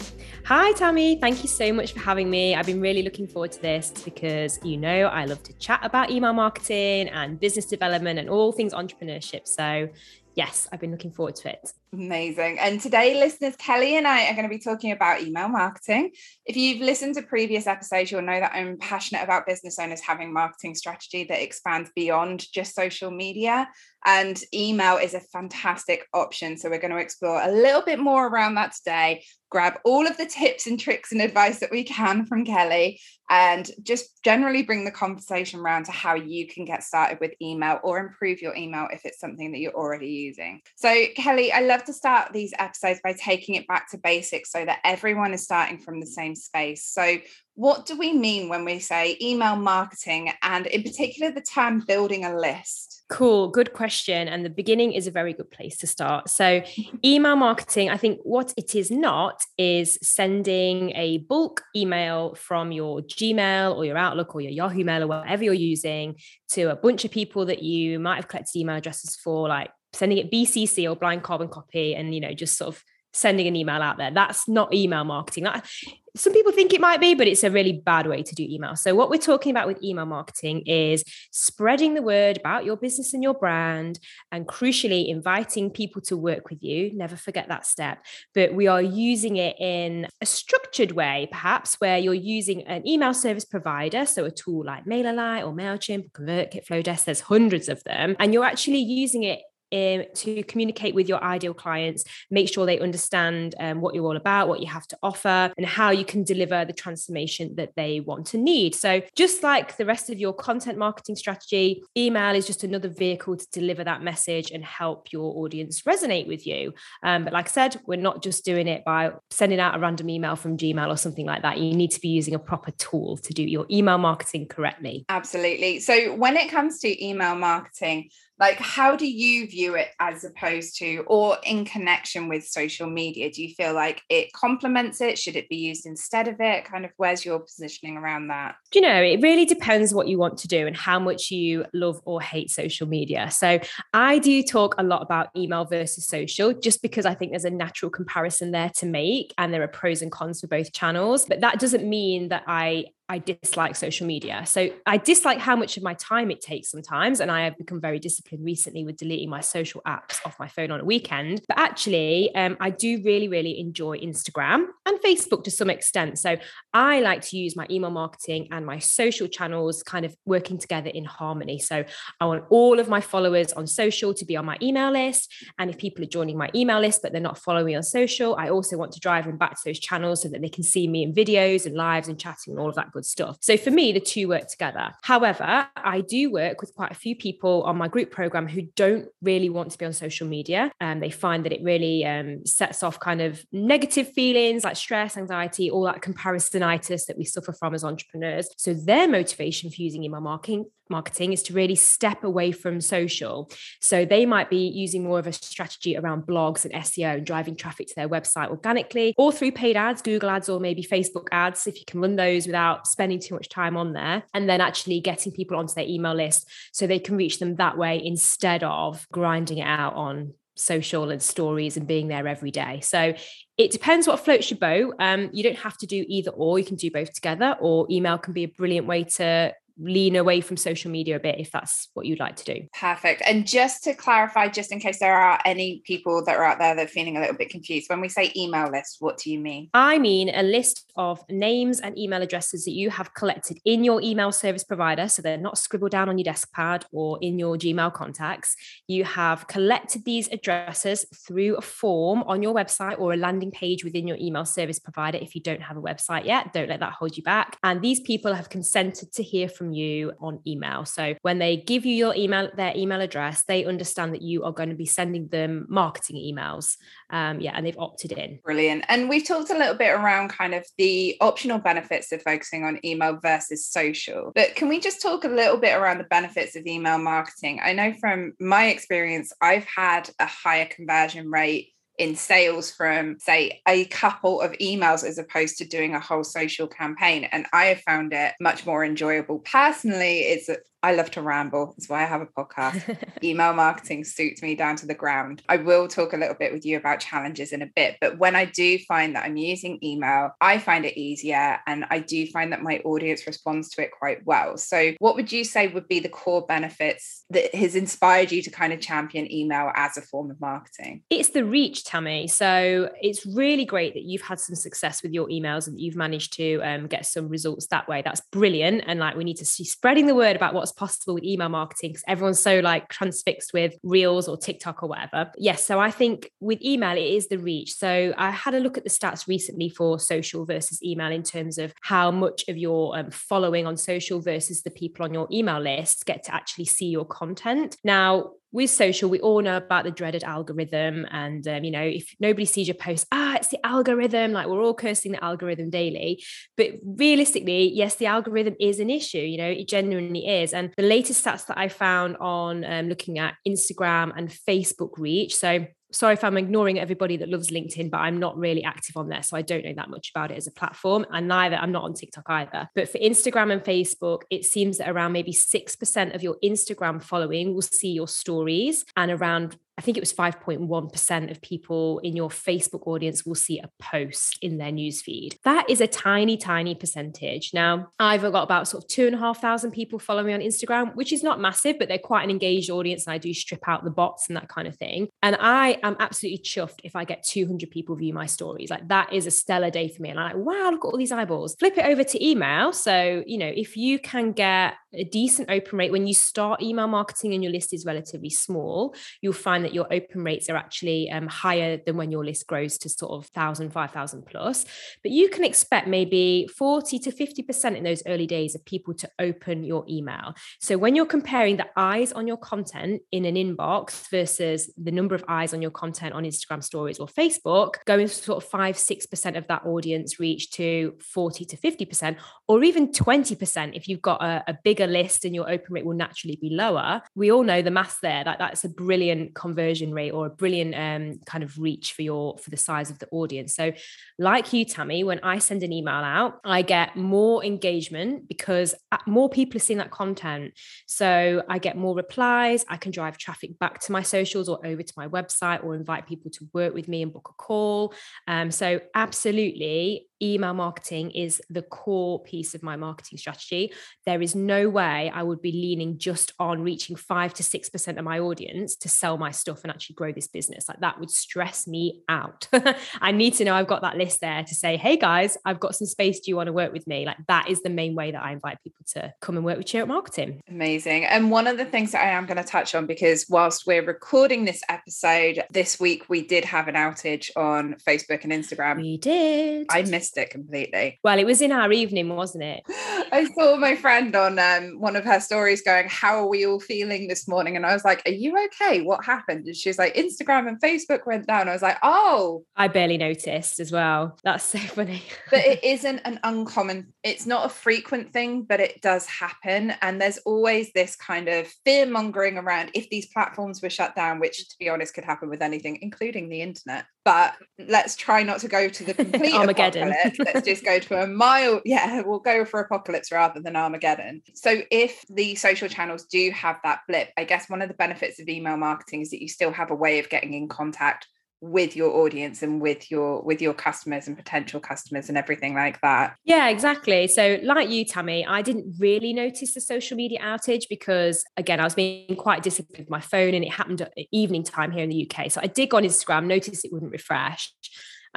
Hi, 0.49 0.71
Tammi. 0.71 1.19
Thank 1.19 1.43
you 1.43 1.49
so 1.49 1.73
much 1.73 1.91
for 1.91 1.99
having 1.99 2.29
me. 2.29 2.55
I've 2.55 2.65
been 2.65 2.79
really 2.79 3.03
looking 3.03 3.27
forward 3.27 3.51
to 3.51 3.61
this 3.61 3.91
because 4.05 4.57
you 4.63 4.77
know 4.77 5.07
I 5.07 5.25
love 5.25 5.43
to 5.43 5.51
chat 5.57 5.81
about 5.83 6.09
email 6.09 6.31
marketing 6.31 7.09
and 7.09 7.37
business 7.37 7.65
development 7.65 8.17
and 8.17 8.29
all 8.29 8.53
things 8.53 8.73
entrepreneurship. 8.73 9.45
So, 9.45 9.89
yes, 10.35 10.65
I've 10.71 10.79
been 10.79 10.91
looking 10.91 11.11
forward 11.11 11.35
to 11.35 11.49
it. 11.49 11.73
Amazing. 11.93 12.59
And 12.59 12.81
today, 12.81 13.17
listeners, 13.17 13.55
Kelly 13.55 13.95
and 13.95 14.05
I 14.05 14.25
are 14.25 14.33
going 14.33 14.43
to 14.43 14.49
be 14.49 14.59
talking 14.59 14.91
about 14.91 15.21
email 15.21 15.47
marketing. 15.47 16.11
If 16.45 16.57
you've 16.57 16.81
listened 16.81 17.15
to 17.15 17.21
previous 17.21 17.65
episodes, 17.65 18.11
you'll 18.11 18.23
know 18.23 18.41
that 18.41 18.51
I'm 18.53 18.77
passionate 18.77 19.23
about 19.23 19.45
business 19.45 19.79
owners 19.79 20.01
having 20.01 20.33
marketing 20.33 20.75
strategy 20.75 21.23
that 21.29 21.41
expands 21.41 21.89
beyond 21.95 22.45
just 22.53 22.75
social 22.75 23.09
media. 23.09 23.69
And 24.05 24.37
email 24.53 24.97
is 24.97 25.13
a 25.13 25.21
fantastic 25.21 26.05
option. 26.13 26.57
So, 26.57 26.69
we're 26.69 26.77
going 26.79 26.91
to 26.91 26.97
explore 26.97 27.41
a 27.41 27.51
little 27.51 27.81
bit 27.81 27.99
more 27.99 28.27
around 28.27 28.55
that 28.55 28.73
today, 28.73 29.23
grab 29.49 29.79
all 29.85 30.05
of 30.05 30.17
the 30.17 30.25
tips 30.25 30.67
and 30.67 30.79
tricks 30.79 31.11
and 31.11 31.21
advice 31.21 31.59
that 31.59 31.71
we 31.71 31.83
can 31.83 32.25
from 32.25 32.45
Kelly, 32.45 32.99
and 33.29 33.69
just 33.83 34.23
generally 34.23 34.63
bring 34.63 34.85
the 34.85 34.91
conversation 34.91 35.59
around 35.59 35.85
to 35.85 35.91
how 35.91 36.15
you 36.15 36.47
can 36.47 36.63
get 36.63 36.83
started 36.83 37.19
with 37.19 37.33
email 37.41 37.79
or 37.83 37.99
improve 37.99 38.41
your 38.41 38.55
email 38.55 38.87
if 38.91 39.01
it's 39.03 39.19
something 39.19 39.51
that 39.51 39.59
you're 39.59 39.73
already 39.73 40.09
using. 40.09 40.61
So, 40.75 40.93
Kelly, 41.15 41.51
I 41.51 41.61
love 41.61 41.83
to 41.87 41.93
start 41.93 42.31
these 42.31 42.53
episodes 42.59 42.99
by 43.03 43.13
taking 43.13 43.55
it 43.55 43.67
back 43.67 43.89
to 43.91 43.97
basics 43.97 44.51
so 44.51 44.63
that 44.63 44.79
everyone 44.83 45.33
is 45.33 45.43
starting 45.43 45.79
from 45.79 45.99
the 45.99 46.05
same 46.05 46.35
space. 46.35 46.85
So, 46.85 47.17
what 47.55 47.87
do 47.87 47.97
we 47.97 48.13
mean 48.13 48.49
when 48.49 48.65
we 48.65 48.77
say 48.77 49.17
email 49.19 49.55
marketing 49.55 50.31
and, 50.43 50.67
in 50.67 50.83
particular, 50.83 51.31
the 51.31 51.41
term 51.41 51.83
building 51.87 52.23
a 52.23 52.37
list? 52.37 53.03
Cool, 53.09 53.47
good 53.47 53.73
question. 53.73 54.27
And 54.27 54.45
the 54.45 54.49
beginning 54.49 54.91
is 54.91 55.07
a 55.07 55.11
very 55.11 55.33
good 55.33 55.49
place 55.49 55.77
to 55.77 55.87
start. 55.87 56.29
So, 56.29 56.61
email 57.03 57.35
marketing, 57.35 57.89
I 57.89 57.97
think 57.97 58.19
what 58.21 58.53
it 58.57 58.75
is 58.75 58.91
not 58.91 59.41
is 59.57 59.97
sending 60.03 60.91
a 60.91 61.19
bulk 61.19 61.63
email 61.75 62.35
from 62.35 62.71
your 62.71 63.01
Gmail 63.01 63.75
or 63.75 63.85
your 63.85 63.97
Outlook 63.97 64.35
or 64.35 64.41
your 64.41 64.51
Yahoo 64.51 64.83
Mail 64.83 65.03
or 65.03 65.07
whatever 65.07 65.43
you're 65.43 65.53
using 65.53 66.15
to 66.49 66.65
a 66.69 66.75
bunch 66.75 67.05
of 67.05 67.11
people 67.11 67.45
that 67.47 67.63
you 67.63 67.97
might 67.97 68.17
have 68.17 68.27
collected 68.27 68.59
email 68.59 68.75
addresses 68.75 69.15
for, 69.15 69.47
like 69.47 69.71
sending 69.97 70.17
it 70.17 70.31
BCC 70.31 70.89
or 70.89 70.95
blind 70.95 71.23
carbon 71.23 71.47
copy 71.47 71.95
and, 71.95 72.13
you 72.13 72.21
know, 72.21 72.33
just 72.33 72.57
sort 72.57 72.75
of 72.75 72.83
sending 73.13 73.47
an 73.47 73.55
email 73.55 73.81
out 73.81 73.97
there. 73.97 74.11
That's 74.11 74.47
not 74.47 74.73
email 74.73 75.03
marketing. 75.03 75.45
That, 75.45 75.67
some 76.15 76.33
people 76.33 76.51
think 76.51 76.73
it 76.73 76.81
might 76.81 76.99
be, 76.99 77.13
but 77.13 77.27
it's 77.27 77.43
a 77.43 77.51
really 77.51 77.73
bad 77.73 78.07
way 78.07 78.23
to 78.23 78.35
do 78.35 78.43
email. 78.43 78.75
So, 78.75 78.95
what 78.95 79.09
we're 79.09 79.17
talking 79.17 79.51
about 79.51 79.67
with 79.67 79.81
email 79.83 80.05
marketing 80.05 80.61
is 80.65 81.03
spreading 81.31 81.93
the 81.93 82.01
word 82.01 82.37
about 82.37 82.65
your 82.65 82.75
business 82.75 83.13
and 83.13 83.21
your 83.21 83.33
brand, 83.33 83.99
and 84.31 84.47
crucially, 84.47 85.09
inviting 85.09 85.69
people 85.69 86.01
to 86.03 86.17
work 86.17 86.49
with 86.49 86.63
you. 86.63 86.91
Never 86.95 87.15
forget 87.15 87.47
that 87.49 87.65
step. 87.65 88.03
But 88.33 88.53
we 88.53 88.67
are 88.67 88.81
using 88.81 89.37
it 89.37 89.59
in 89.59 90.07
a 90.21 90.25
structured 90.25 90.91
way, 90.91 91.27
perhaps, 91.31 91.75
where 91.79 91.97
you're 91.97 92.13
using 92.13 92.63
an 92.63 92.87
email 92.87 93.13
service 93.13 93.45
provider, 93.45 94.05
so 94.05 94.25
a 94.25 94.31
tool 94.31 94.65
like 94.65 94.85
MailerLite 94.85 95.45
or 95.45 95.53
MailChimp, 95.53 96.11
ConvertKit, 96.11 96.65
Flowdesk, 96.65 97.05
there's 97.05 97.21
hundreds 97.21 97.69
of 97.69 97.83
them, 97.83 98.15
and 98.19 98.33
you're 98.33 98.45
actually 98.45 98.79
using 98.79 99.23
it 99.23 99.41
um, 99.71 100.03
to 100.15 100.43
communicate 100.43 100.95
with 100.95 101.09
your 101.09 101.23
ideal 101.23 101.53
clients, 101.53 102.03
make 102.29 102.51
sure 102.51 102.65
they 102.65 102.79
understand 102.79 103.55
um, 103.59 103.81
what 103.81 103.95
you're 103.95 104.05
all 104.05 104.17
about, 104.17 104.47
what 104.47 104.59
you 104.59 104.67
have 104.67 104.87
to 104.87 104.97
offer, 105.03 105.51
and 105.57 105.65
how 105.65 105.91
you 105.91 106.05
can 106.05 106.23
deliver 106.23 106.65
the 106.65 106.73
transformation 106.73 107.55
that 107.55 107.73
they 107.75 107.99
want 107.99 108.27
to 108.27 108.37
need. 108.37 108.75
So, 108.75 109.01
just 109.15 109.43
like 109.43 109.77
the 109.77 109.85
rest 109.85 110.09
of 110.09 110.19
your 110.19 110.33
content 110.33 110.77
marketing 110.77 111.15
strategy, 111.15 111.83
email 111.97 112.35
is 112.35 112.47
just 112.47 112.63
another 112.63 112.89
vehicle 112.89 113.37
to 113.37 113.47
deliver 113.51 113.83
that 113.83 114.01
message 114.01 114.51
and 114.51 114.63
help 114.63 115.11
your 115.11 115.37
audience 115.37 115.81
resonate 115.81 116.27
with 116.27 116.47
you. 116.47 116.73
Um, 117.03 117.23
but, 117.23 117.33
like 117.33 117.47
I 117.47 117.51
said, 117.51 117.79
we're 117.85 117.97
not 117.97 118.23
just 118.23 118.45
doing 118.45 118.67
it 118.67 118.83
by 118.85 119.11
sending 119.29 119.59
out 119.59 119.75
a 119.75 119.79
random 119.79 120.09
email 120.09 120.35
from 120.35 120.57
Gmail 120.57 120.87
or 120.87 120.97
something 120.97 121.25
like 121.25 121.41
that. 121.41 121.57
You 121.57 121.73
need 121.73 121.91
to 121.91 122.01
be 122.01 122.09
using 122.09 122.35
a 122.35 122.39
proper 122.39 122.71
tool 122.71 123.17
to 123.17 123.33
do 123.33 123.43
your 123.43 123.65
email 123.69 123.97
marketing 123.97 124.47
correctly. 124.47 125.05
Absolutely. 125.09 125.79
So, 125.79 126.15
when 126.15 126.37
it 126.37 126.49
comes 126.49 126.79
to 126.79 127.05
email 127.05 127.35
marketing, 127.35 128.09
like 128.39 128.57
how 128.59 128.95
do 128.95 129.07
you 129.07 129.47
view 129.47 129.75
it 129.75 129.89
as 129.99 130.23
opposed 130.23 130.77
to 130.77 131.03
or 131.07 131.37
in 131.43 131.65
connection 131.65 132.27
with 132.27 132.45
social 132.45 132.89
media? 132.89 133.31
Do 133.31 133.43
you 133.43 133.53
feel 133.53 133.73
like 133.73 134.01
it 134.09 134.33
complements 134.33 135.01
it? 135.01 135.17
Should 135.17 135.35
it 135.35 135.49
be 135.49 135.57
used 135.57 135.85
instead 135.85 136.27
of 136.27 136.35
it? 136.39 136.65
Kind 136.65 136.85
of 136.85 136.91
where's 136.97 137.25
your 137.25 137.39
positioning 137.39 137.97
around 137.97 138.27
that? 138.27 138.55
Do 138.71 138.79
you 138.79 138.87
know 138.87 139.01
it 139.01 139.21
really 139.21 139.45
depends 139.45 139.93
what 139.93 140.07
you 140.07 140.17
want 140.17 140.37
to 140.39 140.47
do 140.47 140.67
and 140.67 140.75
how 140.75 140.99
much 140.99 141.31
you 141.31 141.65
love 141.73 141.99
or 142.05 142.21
hate 142.21 142.49
social 142.49 142.87
media. 142.87 143.29
So 143.31 143.59
i 143.93 144.19
do 144.19 144.43
talk 144.43 144.75
a 144.77 144.83
lot 144.83 145.01
about 145.01 145.29
email 145.35 145.65
versus 145.65 146.05
social 146.05 146.53
just 146.53 146.81
because 146.81 147.05
i 147.05 147.13
think 147.13 147.31
there's 147.31 147.45
a 147.45 147.49
natural 147.49 147.89
comparison 147.89 148.51
there 148.51 148.69
to 148.75 148.85
make 148.85 149.33
and 149.37 149.53
there 149.53 149.63
are 149.63 149.67
pros 149.67 150.01
and 150.01 150.11
cons 150.11 150.41
for 150.41 150.47
both 150.47 150.71
channels 150.73 151.25
but 151.25 151.41
that 151.41 151.59
doesn't 151.59 151.87
mean 151.87 152.29
that 152.29 152.43
i 152.47 152.85
I 153.09 153.19
dislike 153.19 153.75
social 153.77 154.05
media. 154.05 154.45
So 154.45 154.69
I 154.85 154.97
dislike 154.97 155.39
how 155.39 155.55
much 155.55 155.77
of 155.77 155.83
my 155.83 155.93
time 155.93 156.29
it 156.29 156.41
takes 156.41 156.69
sometimes. 156.69 157.21
And 157.21 157.31
I 157.31 157.45
have 157.45 157.57
become 157.57 157.79
very 157.79 157.99
disciplined 157.99 158.43
recently 158.43 158.83
with 158.83 158.97
deleting 158.97 159.29
my 159.29 159.39
social 159.39 159.81
apps 159.87 160.19
off 160.25 160.37
my 160.39 160.47
phone 160.47 160.71
on 160.71 160.81
a 160.81 160.85
weekend. 160.85 161.41
But 161.47 161.57
actually, 161.57 162.35
um, 162.35 162.57
I 162.59 162.69
do 162.69 163.01
really, 163.05 163.29
really 163.29 163.59
enjoy 163.59 163.99
Instagram 163.99 164.65
and 164.85 164.99
Facebook 164.99 165.45
to 165.45 165.51
some 165.51 165.69
extent. 165.69 166.19
So 166.19 166.35
I 166.73 166.99
like 166.99 167.21
to 167.23 167.37
use 167.37 167.55
my 167.55 167.65
email 167.69 167.91
marketing 167.91 168.49
and 168.51 168.65
my 168.65 168.79
social 168.79 169.27
channels 169.27 169.83
kind 169.83 170.05
of 170.05 170.13
working 170.25 170.57
together 170.57 170.89
in 170.89 171.05
harmony. 171.05 171.59
So 171.59 171.85
I 172.19 172.25
want 172.25 172.43
all 172.49 172.77
of 172.77 172.89
my 172.89 172.99
followers 172.99 173.53
on 173.53 173.67
social 173.67 174.13
to 174.15 174.25
be 174.25 174.35
on 174.35 174.45
my 174.45 174.57
email 174.61 174.91
list. 174.91 175.33
And 175.57 175.69
if 175.69 175.77
people 175.77 176.03
are 176.03 176.07
joining 176.07 176.37
my 176.37 176.49
email 176.53 176.81
list, 176.81 177.01
but 177.03 177.13
they're 177.13 177.21
not 177.21 177.37
following 177.37 177.67
me 177.67 177.75
on 177.75 177.83
social, 177.83 178.35
I 178.35 178.49
also 178.49 178.75
want 178.75 178.91
to 178.93 178.99
drive 178.99 179.25
them 179.25 179.37
back 179.37 179.51
to 179.51 179.61
those 179.63 179.79
channels 179.79 180.23
so 180.23 180.29
that 180.29 180.41
they 180.41 180.49
can 180.49 180.63
see 180.63 180.89
me 180.89 181.03
in 181.03 181.13
videos 181.13 181.65
and 181.65 181.73
lives 181.73 182.09
and 182.09 182.19
chatting 182.19 182.51
and 182.51 182.59
all 182.59 182.67
of 182.67 182.75
that 182.75 182.91
stuff. 183.05 183.37
So 183.41 183.57
for 183.57 183.71
me, 183.71 183.91
the 183.91 183.99
two 183.99 184.27
work 184.27 184.47
together. 184.47 184.93
However, 185.01 185.67
I 185.75 186.01
do 186.01 186.31
work 186.31 186.61
with 186.61 186.73
quite 186.75 186.91
a 186.91 186.95
few 186.95 187.15
people 187.15 187.63
on 187.63 187.77
my 187.77 187.87
group 187.87 188.11
program 188.11 188.47
who 188.47 188.63
don't 188.75 189.07
really 189.21 189.49
want 189.49 189.71
to 189.71 189.77
be 189.77 189.85
on 189.85 189.93
social 189.93 190.27
media. 190.27 190.71
And 190.79 190.97
um, 190.97 190.99
they 190.99 191.09
find 191.09 191.45
that 191.45 191.51
it 191.51 191.61
really 191.63 192.05
um, 192.05 192.45
sets 192.45 192.83
off 192.83 192.99
kind 192.99 193.21
of 193.21 193.43
negative 193.51 194.11
feelings 194.13 194.63
like 194.63 194.77
stress, 194.77 195.17
anxiety, 195.17 195.69
all 195.69 195.83
that 195.83 196.01
comparisonitis 196.01 197.05
that 197.05 197.17
we 197.17 197.25
suffer 197.25 197.53
from 197.53 197.73
as 197.73 197.83
entrepreneurs. 197.83 198.49
So 198.57 198.73
their 198.73 199.07
motivation 199.07 199.69
for 199.69 199.81
using 199.81 200.03
email 200.03 200.21
marketing 200.21 200.65
marketing 200.89 201.33
is 201.33 201.43
to 201.43 201.53
really 201.53 201.75
step 201.75 202.23
away 202.23 202.51
from 202.51 202.81
social. 202.81 203.49
So 203.81 204.05
they 204.05 204.25
might 204.25 204.49
be 204.49 204.67
using 204.67 205.03
more 205.03 205.19
of 205.19 205.27
a 205.27 205.33
strategy 205.33 205.97
around 205.97 206.23
blogs 206.23 206.65
and 206.65 206.73
SEO 206.73 207.15
and 207.15 207.25
driving 207.25 207.55
traffic 207.55 207.87
to 207.87 207.95
their 207.95 208.09
website 208.09 208.49
organically 208.49 209.13
or 209.17 209.31
through 209.31 209.51
paid 209.51 209.77
ads, 209.77 210.01
Google 210.01 210.29
ads, 210.29 210.49
or 210.49 210.59
maybe 210.59 210.83
Facebook 210.83 211.27
ads, 211.31 211.67
if 211.67 211.77
you 211.77 211.85
can 211.85 212.01
run 212.01 212.15
those 212.15 212.45
without 212.45 212.87
spending 212.87 213.19
too 213.19 213.35
much 213.35 213.49
time 213.49 213.77
on 213.77 213.93
there. 213.93 214.23
And 214.33 214.49
then 214.49 214.61
actually 214.61 214.99
getting 214.99 215.31
people 215.31 215.57
onto 215.57 215.73
their 215.73 215.87
email 215.87 216.13
list 216.13 216.49
so 216.71 216.87
they 216.87 216.99
can 216.99 217.17
reach 217.17 217.39
them 217.39 217.55
that 217.55 217.77
way 217.77 218.01
instead 218.03 218.63
of 218.63 219.07
grinding 219.11 219.59
it 219.59 219.67
out 219.67 219.93
on 219.93 220.33
social 220.57 221.11
and 221.11 221.21
stories 221.21 221.77
and 221.77 221.87
being 221.87 222.07
there 222.07 222.27
every 222.27 222.51
day. 222.51 222.79
So 222.81 223.13
it 223.57 223.71
depends 223.71 224.07
what 224.07 224.19
floats 224.19 224.49
your 224.51 224.59
boat. 224.59 224.95
Um, 224.99 225.29
you 225.33 225.43
don't 225.43 225.57
have 225.57 225.77
to 225.77 225.87
do 225.87 226.03
either 226.07 226.31
or. 226.31 226.59
You 226.59 226.65
can 226.65 226.75
do 226.75 226.91
both 226.91 227.13
together, 227.13 227.55
or 227.59 227.87
email 227.89 228.17
can 228.17 228.33
be 228.33 228.43
a 228.43 228.47
brilliant 228.47 228.87
way 228.87 229.03
to 229.03 229.53
lean 229.79 230.15
away 230.15 230.41
from 230.41 230.57
social 230.57 230.91
media 230.91 231.15
a 231.15 231.19
bit 231.19 231.39
if 231.39 231.51
that's 231.51 231.89
what 231.93 232.05
you'd 232.05 232.19
like 232.19 232.35
to 232.35 232.43
do. 232.43 232.67
Perfect. 232.79 233.21
And 233.25 233.47
just 233.47 233.83
to 233.83 233.93
clarify, 233.93 234.47
just 234.47 234.71
in 234.71 234.79
case 234.79 234.99
there 234.99 235.17
are 235.17 235.39
any 235.45 235.81
people 235.85 236.23
that 236.25 236.35
are 236.35 236.43
out 236.43 236.59
there 236.59 236.75
that 236.75 236.85
are 236.85 236.87
feeling 236.89 237.17
a 237.17 237.19
little 237.19 237.35
bit 237.35 237.49
confused, 237.49 237.89
when 237.89 238.01
we 238.01 238.09
say 238.09 238.31
email 238.35 238.69
list, 238.71 238.97
what 238.99 239.17
do 239.17 239.31
you 239.31 239.39
mean? 239.39 239.69
I 239.73 239.99
mean 239.99 240.29
a 240.33 240.43
list 240.43 240.91
of 240.95 241.23
names 241.29 241.79
and 241.79 241.97
email 241.97 242.21
addresses 242.21 242.65
that 242.65 242.71
you 242.71 242.89
have 242.89 243.13
collected 243.13 243.59
in 243.65 243.83
your 243.83 244.01
email 244.01 244.31
service 244.31 244.63
provider. 244.63 245.07
So 245.07 245.21
they're 245.21 245.37
not 245.37 245.57
scribbled 245.57 245.91
down 245.91 246.09
on 246.09 246.17
your 246.17 246.23
desk 246.23 246.51
pad 246.51 246.85
or 246.91 247.19
in 247.21 247.37
your 247.37 247.55
Gmail 247.57 247.93
contacts. 247.93 248.55
You 248.87 249.03
have 249.03 249.47
collected 249.47 250.05
these 250.05 250.27
addresses 250.29 251.05
through 251.27 251.55
a 251.55 251.61
form 251.61 252.23
on 252.23 252.41
your 252.41 252.53
website 252.53 252.99
or 252.99 253.13
a 253.13 253.17
landing 253.17 253.51
page 253.51 253.83
within 253.83 254.07
your 254.07 254.17
email 254.19 254.45
service 254.45 254.79
provider. 254.79 255.17
If 255.19 255.35
you 255.35 255.41
don't 255.41 255.61
have 255.61 255.77
a 255.77 255.81
website 255.81 256.25
yet, 256.25 256.53
don't 256.53 256.69
let 256.69 256.79
that 256.79 256.93
hold 256.93 257.15
you 257.15 257.23
back. 257.23 257.57
And 257.63 257.81
these 257.81 257.99
people 257.99 258.33
have 258.33 258.49
consented 258.49 259.13
to 259.13 259.23
hear 259.23 259.47
from 259.47 259.66
from 259.67 259.73
you 259.73 260.13
on 260.19 260.39
email. 260.47 260.85
So 260.85 261.15
when 261.21 261.39
they 261.39 261.57
give 261.57 261.85
you 261.85 261.93
your 261.93 262.15
email, 262.15 262.49
their 262.55 262.73
email 262.75 263.01
address, 263.01 263.43
they 263.47 263.65
understand 263.65 264.13
that 264.13 264.21
you 264.21 264.43
are 264.43 264.51
going 264.51 264.69
to 264.69 264.75
be 264.75 264.85
sending 264.85 265.27
them 265.27 265.65
marketing 265.69 266.15
emails. 266.15 266.77
Um, 267.09 267.39
yeah, 267.41 267.51
and 267.55 267.65
they've 267.65 267.77
opted 267.77 268.13
in. 268.13 268.39
Brilliant. 268.43 268.85
And 268.87 269.09
we've 269.09 269.27
talked 269.27 269.49
a 269.49 269.57
little 269.57 269.75
bit 269.75 269.89
around 269.89 270.29
kind 270.29 270.53
of 270.53 270.65
the 270.77 271.17
optional 271.19 271.59
benefits 271.59 272.11
of 272.11 272.21
focusing 272.21 272.63
on 272.63 272.79
email 272.85 273.19
versus 273.21 273.67
social. 273.67 274.31
But 274.33 274.55
can 274.55 274.69
we 274.69 274.79
just 274.79 275.01
talk 275.01 275.23
a 275.23 275.29
little 275.29 275.57
bit 275.57 275.75
around 275.75 275.97
the 275.97 276.05
benefits 276.05 276.55
of 276.55 276.65
email 276.65 276.97
marketing? 276.97 277.59
I 277.63 277.73
know 277.73 277.93
from 277.99 278.33
my 278.39 278.67
experience, 278.67 279.33
I've 279.41 279.65
had 279.65 280.09
a 280.19 280.25
higher 280.25 280.65
conversion 280.65 281.29
rate 281.29 281.73
in 281.97 282.15
sales 282.15 282.69
from 282.69 283.17
say 283.19 283.61
a 283.67 283.85
couple 283.85 284.39
of 284.41 284.51
emails 284.53 285.03
as 285.03 285.17
opposed 285.17 285.57
to 285.57 285.65
doing 285.65 285.95
a 285.95 285.99
whole 285.99 286.23
social 286.23 286.67
campaign. 286.67 287.27
And 287.31 287.47
i 287.53 287.65
have 287.65 287.81
found 287.81 288.13
it 288.13 288.33
much 288.39 288.65
more 288.65 288.85
enjoyable 288.85 289.39
personally. 289.39 290.19
It's 290.19 290.49
I 290.83 290.93
love 290.93 291.11
to 291.11 291.21
ramble. 291.21 291.73
That's 291.77 291.89
why 291.89 292.03
I 292.03 292.05
have 292.05 292.21
a 292.21 292.25
podcast. 292.25 292.97
Email 293.23 293.53
marketing 293.53 294.03
suits 294.03 294.41
me 294.41 294.55
down 294.55 294.75
to 294.77 294.85
the 294.85 294.93
ground. 294.93 295.41
I 295.49 295.57
will 295.57 295.87
talk 295.87 296.13
a 296.13 296.17
little 296.17 296.35
bit 296.35 296.53
with 296.53 296.65
you 296.65 296.77
about 296.77 296.99
challenges 296.99 297.51
in 297.51 297.61
a 297.61 297.69
bit, 297.75 297.97
but 297.99 298.17
when 298.19 298.35
I 298.35 298.45
do 298.45 298.77
find 298.79 299.15
that 299.15 299.25
I'm 299.25 299.37
using 299.37 299.79
email, 299.83 300.31
I 300.39 300.59
find 300.59 300.85
it 300.85 300.97
easier 300.97 301.57
and 301.65 301.85
I 301.89 301.99
do 301.99 302.27
find 302.27 302.51
that 302.51 302.61
my 302.61 302.79
audience 302.79 303.25
responds 303.25 303.69
to 303.71 303.81
it 303.81 303.91
quite 303.97 304.25
well. 304.25 304.57
So, 304.57 304.93
what 304.99 305.15
would 305.15 305.31
you 305.31 305.43
say 305.43 305.67
would 305.67 305.87
be 305.87 305.99
the 305.99 306.09
core 306.09 306.45
benefits 306.45 307.25
that 307.31 307.53
has 307.55 307.75
inspired 307.75 308.31
you 308.31 308.41
to 308.43 308.51
kind 308.51 308.71
of 308.71 308.79
champion 308.79 309.31
email 309.31 309.71
as 309.75 309.97
a 309.97 310.01
form 310.01 310.29
of 310.29 310.39
marketing? 310.39 311.01
It's 311.09 311.29
the 311.29 311.43
reach, 311.43 311.85
Tammi. 311.85 312.27
So, 312.27 312.91
it's 313.01 313.25
really 313.25 313.65
great 313.65 313.93
that 313.95 314.03
you've 314.03 314.21
had 314.21 314.39
some 314.39 314.55
success 314.55 315.01
with 315.01 315.11
your 315.11 315.27
emails 315.27 315.67
and 315.67 315.75
that 315.75 315.81
you've 315.81 315.95
managed 315.95 316.33
to 316.33 316.59
um, 316.61 316.87
get 316.87 317.05
some 317.05 317.27
results 317.27 317.67
that 317.67 317.87
way. 317.87 318.01
That's 318.03 318.21
brilliant. 318.31 318.83
And 318.85 318.99
like, 318.99 319.15
we 319.15 319.23
need 319.23 319.37
to 319.37 319.45
see 319.45 319.63
spreading 319.63 320.05
the 320.05 320.15
word 320.15 320.35
about 320.35 320.53
what 320.53 320.66
what's 320.67 320.77
possible 320.77 321.15
with 321.15 321.23
email 321.23 321.49
marketing 321.49 321.91
because 321.91 322.03
everyone's 322.07 322.39
so 322.39 322.59
like 322.59 322.89
transfixed 322.89 323.53
with 323.53 323.75
reels 323.83 324.27
or 324.27 324.37
TikTok 324.37 324.83
or 324.83 324.89
whatever. 324.89 325.31
Yes. 325.37 325.65
So 325.65 325.79
I 325.79 325.91
think 325.91 326.31
with 326.39 326.61
email, 326.61 326.97
it 326.97 327.01
is 327.01 327.27
the 327.27 327.37
reach. 327.37 327.73
So 327.73 328.13
I 328.17 328.31
had 328.31 328.53
a 328.53 328.59
look 328.59 328.77
at 328.77 328.83
the 328.83 328.89
stats 328.89 329.27
recently 329.27 329.69
for 329.69 329.99
social 329.99 330.45
versus 330.45 330.83
email 330.83 331.11
in 331.11 331.23
terms 331.23 331.57
of 331.57 331.73
how 331.81 332.11
much 332.11 332.45
of 332.47 332.57
your 332.57 332.97
um, 332.97 333.11
following 333.11 333.65
on 333.65 333.77
social 333.77 334.19
versus 334.19 334.63
the 334.63 334.71
people 334.71 335.05
on 335.05 335.13
your 335.13 335.27
email 335.31 335.59
list 335.59 336.05
get 336.05 336.23
to 336.23 336.35
actually 336.35 336.65
see 336.65 336.87
your 336.87 337.05
content. 337.05 337.77
Now, 337.83 338.31
with 338.51 338.69
social, 338.69 339.09
we 339.09 339.19
all 339.19 339.41
know 339.41 339.57
about 339.57 339.83
the 339.83 339.91
dreaded 339.91 340.23
algorithm. 340.23 341.05
And, 341.11 341.47
um, 341.47 341.63
you 341.63 341.71
know, 341.71 341.81
if 341.81 342.15
nobody 342.19 342.45
sees 342.45 342.67
your 342.67 342.75
post, 342.75 343.05
ah, 343.11 343.35
it's 343.35 343.49
the 343.49 343.65
algorithm, 343.65 344.31
like 344.31 344.47
we're 344.47 344.61
all 344.61 344.73
cursing 344.73 345.11
the 345.11 345.23
algorithm 345.23 345.69
daily. 345.69 346.23
But 346.55 346.71
realistically, 346.83 347.71
yes, 347.73 347.95
the 347.95 348.05
algorithm 348.05 348.55
is 348.59 348.79
an 348.79 348.89
issue, 348.89 349.19
you 349.19 349.37
know, 349.37 349.49
it 349.49 349.67
genuinely 349.67 350.27
is. 350.27 350.53
And 350.53 350.73
the 350.77 350.83
latest 350.83 351.25
stats 351.25 351.45
that 351.47 351.57
I 351.57 351.67
found 351.67 352.17
on 352.17 352.63
um, 352.63 352.89
looking 352.89 353.19
at 353.19 353.35
Instagram 353.47 354.13
and 354.15 354.29
Facebook 354.29 354.91
reach. 354.97 355.35
So 355.35 355.67
sorry 355.91 356.13
if 356.13 356.23
I'm 356.23 356.37
ignoring 356.37 356.79
everybody 356.79 357.17
that 357.17 357.29
loves 357.29 357.49
LinkedIn, 357.49 357.89
but 357.89 357.99
I'm 357.99 358.17
not 358.17 358.37
really 358.37 358.63
active 358.63 358.97
on 358.97 359.09
there. 359.09 359.23
So 359.23 359.37
I 359.37 359.41
don't 359.41 359.63
know 359.63 359.73
that 359.75 359.89
much 359.89 360.09
about 360.09 360.31
it 360.31 360.37
as 360.37 360.47
a 360.47 360.51
platform. 360.51 361.05
And 361.11 361.27
neither, 361.27 361.55
I'm 361.55 361.71
not 361.71 361.83
on 361.83 361.93
TikTok 361.93 362.25
either. 362.27 362.69
But 362.75 362.89
for 362.89 362.97
Instagram 362.97 363.51
and 363.51 363.63
Facebook, 363.63 364.21
it 364.29 364.45
seems 364.45 364.77
that 364.77 364.89
around 364.89 365.11
maybe 365.11 365.31
6% 365.31 366.15
of 366.15 366.23
your 366.23 366.37
Instagram 366.43 367.01
following 367.01 367.53
will 367.53 367.61
see 367.61 367.91
your 367.91 368.07
stories 368.07 368.85
and 368.95 369.11
around 369.11 369.57
I 369.77 369.81
think 369.81 369.95
it 369.95 370.01
was 370.01 370.11
5.1% 370.11 371.31
of 371.31 371.41
people 371.41 371.99
in 371.99 372.15
your 372.15 372.29
Facebook 372.29 372.87
audience 372.87 373.25
will 373.25 373.35
see 373.35 373.59
a 373.59 373.69
post 373.79 374.39
in 374.41 374.57
their 374.57 374.71
newsfeed. 374.71 375.39
That 375.43 375.69
is 375.69 375.81
a 375.81 375.87
tiny, 375.87 376.35
tiny 376.35 376.73
percentage. 376.73 377.51
Now, 377.53 377.89
I've 377.99 378.21
got 378.21 378.43
about 378.43 378.67
sort 378.67 378.83
of 378.83 378.89
two 378.89 379.05
and 379.05 379.15
a 379.15 379.19
half 379.19 379.39
thousand 379.39 379.71
people 379.71 379.99
follow 379.99 380.23
me 380.23 380.33
on 380.33 380.39
Instagram, 380.39 380.95
which 380.95 381.13
is 381.13 381.21
not 381.21 381.39
massive, 381.39 381.77
but 381.77 381.87
they're 381.87 381.99
quite 381.99 382.23
an 382.23 382.31
engaged 382.31 382.71
audience. 382.71 383.05
And 383.05 383.13
I 383.13 383.19
do 383.19 383.33
strip 383.35 383.67
out 383.67 383.83
the 383.83 383.91
bots 383.91 384.27
and 384.27 384.35
that 384.35 384.49
kind 384.49 384.67
of 384.67 384.75
thing. 384.75 385.09
And 385.21 385.37
I 385.39 385.77
am 385.83 385.95
absolutely 385.99 386.39
chuffed 386.39 386.79
if 386.83 386.95
I 386.95 387.03
get 387.03 387.23
200 387.23 387.69
people 387.69 387.95
view 387.95 388.13
my 388.13 388.25
stories. 388.25 388.71
Like 388.71 388.87
that 388.87 389.13
is 389.13 389.27
a 389.27 389.31
stellar 389.31 389.69
day 389.69 389.89
for 389.89 390.01
me. 390.01 390.09
And 390.09 390.19
I'm 390.19 390.37
like, 390.37 390.45
wow, 390.45 390.71
look 390.71 390.85
at 390.85 390.87
all 390.87 390.97
these 390.97 391.11
eyeballs. 391.11 391.55
Flip 391.59 391.77
it 391.77 391.85
over 391.85 392.03
to 392.03 392.25
email. 392.25 392.73
So, 392.73 393.23
you 393.27 393.37
know, 393.37 393.51
if 393.53 393.77
you 393.77 393.99
can 393.99 394.31
get 394.31 394.73
a 394.93 395.03
decent 395.03 395.51
open 395.51 395.77
rate 395.77 395.91
when 395.91 396.07
you 396.07 396.15
start 396.15 396.63
email 396.63 396.87
marketing 396.87 397.33
and 397.33 397.43
your 397.43 397.53
list 397.53 397.73
is 397.73 397.85
relatively 397.85 398.31
small, 398.31 398.95
you'll 399.21 399.33
find 399.33 399.66
that 399.67 399.73
your 399.73 399.87
open 399.91 400.23
rates 400.23 400.49
are 400.49 400.55
actually 400.55 401.11
um, 401.11 401.27
higher 401.27 401.77
than 401.85 401.97
when 401.97 402.09
your 402.09 402.23
list 402.23 402.47
grows 402.47 402.77
to 402.77 402.87
sort 402.87 403.11
of 403.11 403.29
1,000, 403.33 403.71
5,000 403.71 404.25
plus. 404.25 404.65
But 405.03 405.11
you 405.11 405.27
can 405.27 405.43
expect 405.43 405.89
maybe 405.89 406.47
40 406.57 406.99
to 406.99 407.11
50% 407.11 407.75
in 407.75 407.83
those 407.83 408.01
early 408.07 408.27
days 408.27 408.55
of 408.55 408.63
people 408.63 408.93
to 408.93 409.09
open 409.19 409.65
your 409.65 409.83
email. 409.89 410.35
So 410.61 410.77
when 410.77 410.95
you're 410.95 411.05
comparing 411.05 411.57
the 411.57 411.67
eyes 411.75 412.13
on 412.13 412.27
your 412.27 412.37
content 412.37 413.01
in 413.11 413.25
an 413.25 413.35
inbox 413.35 414.09
versus 414.09 414.71
the 414.77 414.91
number 414.91 415.15
of 415.15 415.25
eyes 415.27 415.53
on 415.53 415.61
your 415.61 415.71
content 415.71 416.13
on 416.13 416.23
Instagram 416.23 416.63
stories 416.63 416.97
or 416.97 417.07
Facebook, 417.07 417.75
going 417.85 418.07
sort 418.07 418.41
of 418.41 418.49
5, 418.49 418.75
6% 418.75 419.37
of 419.37 419.47
that 419.47 419.65
audience 419.65 420.17
reach 420.17 420.51
to 420.51 420.95
40 421.01 421.43
to 421.43 421.57
50%, 421.57 422.15
or 422.47 422.63
even 422.63 422.93
20% 422.93 423.75
if 423.75 423.89
you've 423.89 424.01
got 424.01 424.23
a, 424.23 424.45
a 424.47 424.57
bigger 424.63 424.87
list 424.87 425.25
and 425.25 425.35
your 425.35 425.49
open 425.49 425.73
rate 425.73 425.85
will 425.85 425.93
naturally 425.93 426.37
be 426.39 426.51
lower. 426.51 427.01
We 427.15 427.31
all 427.31 427.43
know 427.43 427.61
the 427.61 427.71
math 427.71 427.97
there. 428.01 428.23
That 428.23 428.39
that's 428.39 428.63
a 428.63 428.69
brilliant 428.69 429.35
conversion 429.57 429.93
rate 429.93 430.11
or 430.11 430.27
a 430.27 430.29
brilliant 430.29 430.75
um, 430.75 431.19
kind 431.25 431.43
of 431.43 431.57
reach 431.57 431.93
for 431.93 432.03
your 432.03 432.37
for 432.37 432.49
the 432.49 432.57
size 432.57 432.89
of 432.89 432.99
the 432.99 433.07
audience. 433.11 433.55
So, 433.55 433.71
like 434.19 434.53
you, 434.53 434.65
Tammi, 434.65 435.03
when 435.03 435.19
I 435.23 435.39
send 435.39 435.63
an 435.63 435.73
email 435.73 435.93
out, 435.93 436.39
I 436.43 436.61
get 436.61 436.95
more 436.95 437.43
engagement 437.43 438.27
because 438.27 438.75
uh, 438.91 438.97
more 439.07 439.29
people 439.29 439.57
are 439.57 439.59
seeing 439.59 439.79
that 439.79 439.91
content. 439.91 440.53
So 440.85 441.43
I 441.49 441.57
get 441.57 441.75
more 441.75 441.95
replies. 441.95 442.65
I 442.69 442.77
can 442.77 442.91
drive 442.91 443.17
traffic 443.17 443.57
back 443.59 443.79
to 443.81 443.91
my 443.91 444.03
socials 444.03 444.47
or 444.49 444.59
over 444.65 444.83
to 444.83 444.93
my 444.95 445.07
website 445.07 445.63
or 445.63 445.75
invite 445.75 446.07
people 446.07 446.29
to 446.31 446.47
work 446.53 446.73
with 446.73 446.87
me 446.87 447.01
and 447.01 447.11
book 447.11 447.29
a 447.29 447.33
call. 447.33 447.93
Um, 448.27 448.51
so 448.51 448.79
absolutely, 448.93 450.07
email 450.21 450.53
marketing 450.53 451.11
is 451.11 451.41
the 451.49 451.61
core 451.61 452.21
piece 452.23 452.55
of 452.55 452.63
my 452.63 452.75
marketing 452.75 453.17
strategy. 453.17 453.73
There 454.05 454.21
is 454.21 454.35
no 454.35 454.69
way 454.69 455.11
I 455.13 455.23
would 455.23 455.41
be 455.41 455.51
leaning 455.51 455.97
just 455.97 456.33
on 456.39 456.61
reaching 456.61 456.95
five 456.95 457.33
to 457.35 457.43
6% 457.43 457.97
of 457.97 458.03
my 458.03 458.19
audience 458.19 458.75
to 458.77 458.89
sell 458.89 459.17
my 459.17 459.31
stuff 459.31 459.63
and 459.63 459.71
actually 459.71 459.95
grow 459.95 460.11
this 460.11 460.27
business. 460.27 460.67
Like 460.67 460.79
that 460.81 460.99
would 460.99 461.11
stress 461.11 461.67
me 461.67 462.01
out. 462.09 462.47
I 463.01 463.11
need 463.11 463.33
to 463.35 463.45
know 463.45 463.53
I've 463.53 463.67
got 463.67 463.81
that 463.81 463.97
list 463.97 464.21
there 464.21 464.43
to 464.43 464.55
say, 464.55 464.77
hey 464.77 464.97
guys, 464.97 465.37
I've 465.45 465.59
got 465.59 465.75
some 465.75 465.87
space. 465.87 466.19
Do 466.19 466.31
you 466.31 466.35
want 466.35 466.47
to 466.47 466.53
work 466.53 466.73
with 466.73 466.87
me? 466.87 467.05
Like 467.05 467.17
that 467.27 467.49
is 467.49 467.61
the 467.61 467.69
main 467.69 467.95
way 467.95 468.11
that 468.11 468.23
I 468.23 468.31
invite 468.31 468.61
people 468.63 468.85
to 468.93 469.13
come 469.21 469.35
and 469.35 469.45
work 469.45 469.57
with 469.57 469.67
Cheer 469.67 469.83
Up 469.83 469.87
Marketing. 469.87 470.41
Amazing. 470.49 471.05
And 471.05 471.31
one 471.31 471.47
of 471.47 471.57
the 471.57 471.65
things 471.65 471.91
that 471.91 472.03
I 472.03 472.09
am 472.09 472.25
going 472.25 472.37
to 472.37 472.43
touch 472.43 472.75
on, 472.75 472.85
because 472.85 473.25
whilst 473.29 473.67
we're 473.67 473.85
recording 473.85 474.45
this 474.45 474.61
episode 474.69 475.43
this 475.51 475.79
week, 475.79 476.09
we 476.09 476.25
did 476.25 476.45
have 476.45 476.67
an 476.67 476.75
outage 476.75 477.29
on 477.35 477.75
Facebook 477.87 478.23
and 478.23 478.31
Instagram. 478.31 478.77
We 478.77 478.97
did. 478.97 479.67
I 479.69 479.83
missed 479.83 480.06
missed 480.07 480.17
it 480.17 480.29
completely. 480.29 480.99
Well, 481.03 481.19
it 481.19 481.25
was 481.25 481.41
in 481.41 481.51
our 481.51 481.71
evening, 481.71 482.09
wasn't 482.15 482.43
it? 482.43 482.63
I 482.69 483.27
saw 483.37 483.57
my 483.57 483.75
friend 483.75 484.15
on 484.15 484.39
um, 484.39 484.79
one 484.79 484.95
of 484.95 485.03
her 485.05 485.19
stories 485.19 485.61
going, 485.61 485.87
How 485.89 486.15
are 486.17 486.27
we 486.27 486.45
all 486.45 486.59
feeling 486.59 487.07
this 487.07 487.27
morning? 487.27 487.55
And 487.55 487.65
I 487.65 487.73
was 487.73 487.83
like, 487.83 488.01
Are 488.05 488.11
you 488.11 488.35
okay? 488.45 488.81
What 488.81 489.03
happened? 489.03 489.45
And 489.47 489.55
she 489.55 489.69
was 489.69 489.77
like, 489.77 489.95
Instagram 489.95 490.47
and 490.47 490.61
Facebook 490.61 491.05
went 491.05 491.27
down. 491.27 491.49
I 491.49 491.53
was 491.53 491.61
like, 491.61 491.77
Oh. 491.83 492.45
I 492.55 492.67
barely 492.67 492.97
noticed 492.97 493.59
as 493.59 493.71
well. 493.71 494.17
That's 494.23 494.43
so 494.43 494.59
funny. 494.77 495.03
but 495.29 495.39
it 495.39 495.63
isn't 495.63 495.99
an 495.99 496.19
uncommon, 496.23 496.93
it's 497.03 497.25
not 497.25 497.45
a 497.45 497.49
frequent 497.49 498.13
thing, 498.13 498.43
but 498.43 498.59
it 498.59 498.81
does 498.81 499.05
happen. 499.05 499.73
And 499.81 500.01
there's 500.01 500.17
always 500.19 500.71
this 500.73 500.95
kind 500.95 501.27
of 501.27 501.47
fear 501.65 501.85
mongering 501.85 502.37
around 502.37 502.71
if 502.73 502.89
these 502.89 503.07
platforms 503.07 503.61
were 503.61 503.69
shut 503.69 503.95
down, 503.95 504.19
which 504.19 504.49
to 504.49 504.55
be 504.59 504.69
honest 504.69 504.93
could 504.93 505.05
happen 505.05 505.29
with 505.29 505.41
anything, 505.41 505.79
including 505.81 506.29
the 506.29 506.41
internet. 506.41 506.85
But 507.03 507.35
let's 507.57 507.95
try 507.95 508.23
not 508.23 508.39
to 508.39 508.49
go 508.49 508.67
to 508.67 508.83
the 508.83 508.93
complete 508.93 509.33
Armageddon. 509.33 509.93
Let's 510.19 510.45
just 510.45 510.63
go 510.63 510.79
to 510.79 511.03
a 511.03 511.07
mile. 511.07 511.61
Yeah, 511.65 512.01
we'll 512.01 512.19
go 512.19 512.45
for 512.45 512.59
apocalypse 512.59 513.11
rather 513.11 513.41
than 513.41 513.55
Armageddon. 513.55 514.21
So 514.33 514.61
if 514.71 515.03
the 515.09 515.35
social 515.35 515.67
channels 515.67 516.05
do 516.05 516.31
have 516.31 516.57
that 516.63 516.81
blip, 516.87 517.09
I 517.17 517.23
guess 517.23 517.49
one 517.49 517.61
of 517.61 517.67
the 517.67 517.75
benefits 517.75 518.19
of 518.19 518.29
email 518.29 518.57
marketing 518.57 519.01
is 519.01 519.11
that 519.11 519.21
you 519.21 519.27
still 519.27 519.51
have 519.51 519.71
a 519.71 519.75
way 519.75 519.99
of 519.99 520.09
getting 520.09 520.33
in 520.33 520.47
contact 520.47 521.07
with 521.39 521.75
your 521.75 521.91
audience 521.91 522.41
and 522.41 522.59
with 522.59 522.89
your 522.89 523.21
with 523.21 523.41
your 523.43 523.53
customers 523.53 524.07
and 524.07 524.17
potential 524.17 524.59
customers 524.59 525.07
and 525.07 525.19
everything 525.19 525.53
like 525.53 525.79
that 525.81 526.15
yeah 526.23 526.49
exactly 526.49 527.07
so 527.07 527.37
like 527.43 527.69
you 527.69 527.85
tammi 527.85 528.25
i 528.25 528.41
didn't 528.41 528.73
really 528.79 529.13
notice 529.13 529.53
the 529.53 529.61
social 529.61 529.95
media 529.95 530.19
outage 530.19 530.63
because 530.67 531.23
again 531.37 531.59
i 531.59 531.63
was 531.63 531.75
being 531.75 532.15
quite 532.15 532.41
disciplined 532.41 532.85
with 532.85 532.89
my 532.89 532.99
phone 532.99 533.35
and 533.35 533.45
it 533.45 533.51
happened 533.51 533.81
at 533.81 533.93
evening 534.11 534.43
time 534.43 534.71
here 534.71 534.83
in 534.83 534.89
the 534.89 535.07
uk 535.07 535.31
so 535.31 535.39
i 535.43 535.47
did 535.47 535.69
go 535.69 535.77
on 535.77 535.83
instagram 535.83 536.25
noticed 536.25 536.65
it 536.65 536.73
wouldn't 536.73 536.91
refresh 536.91 537.53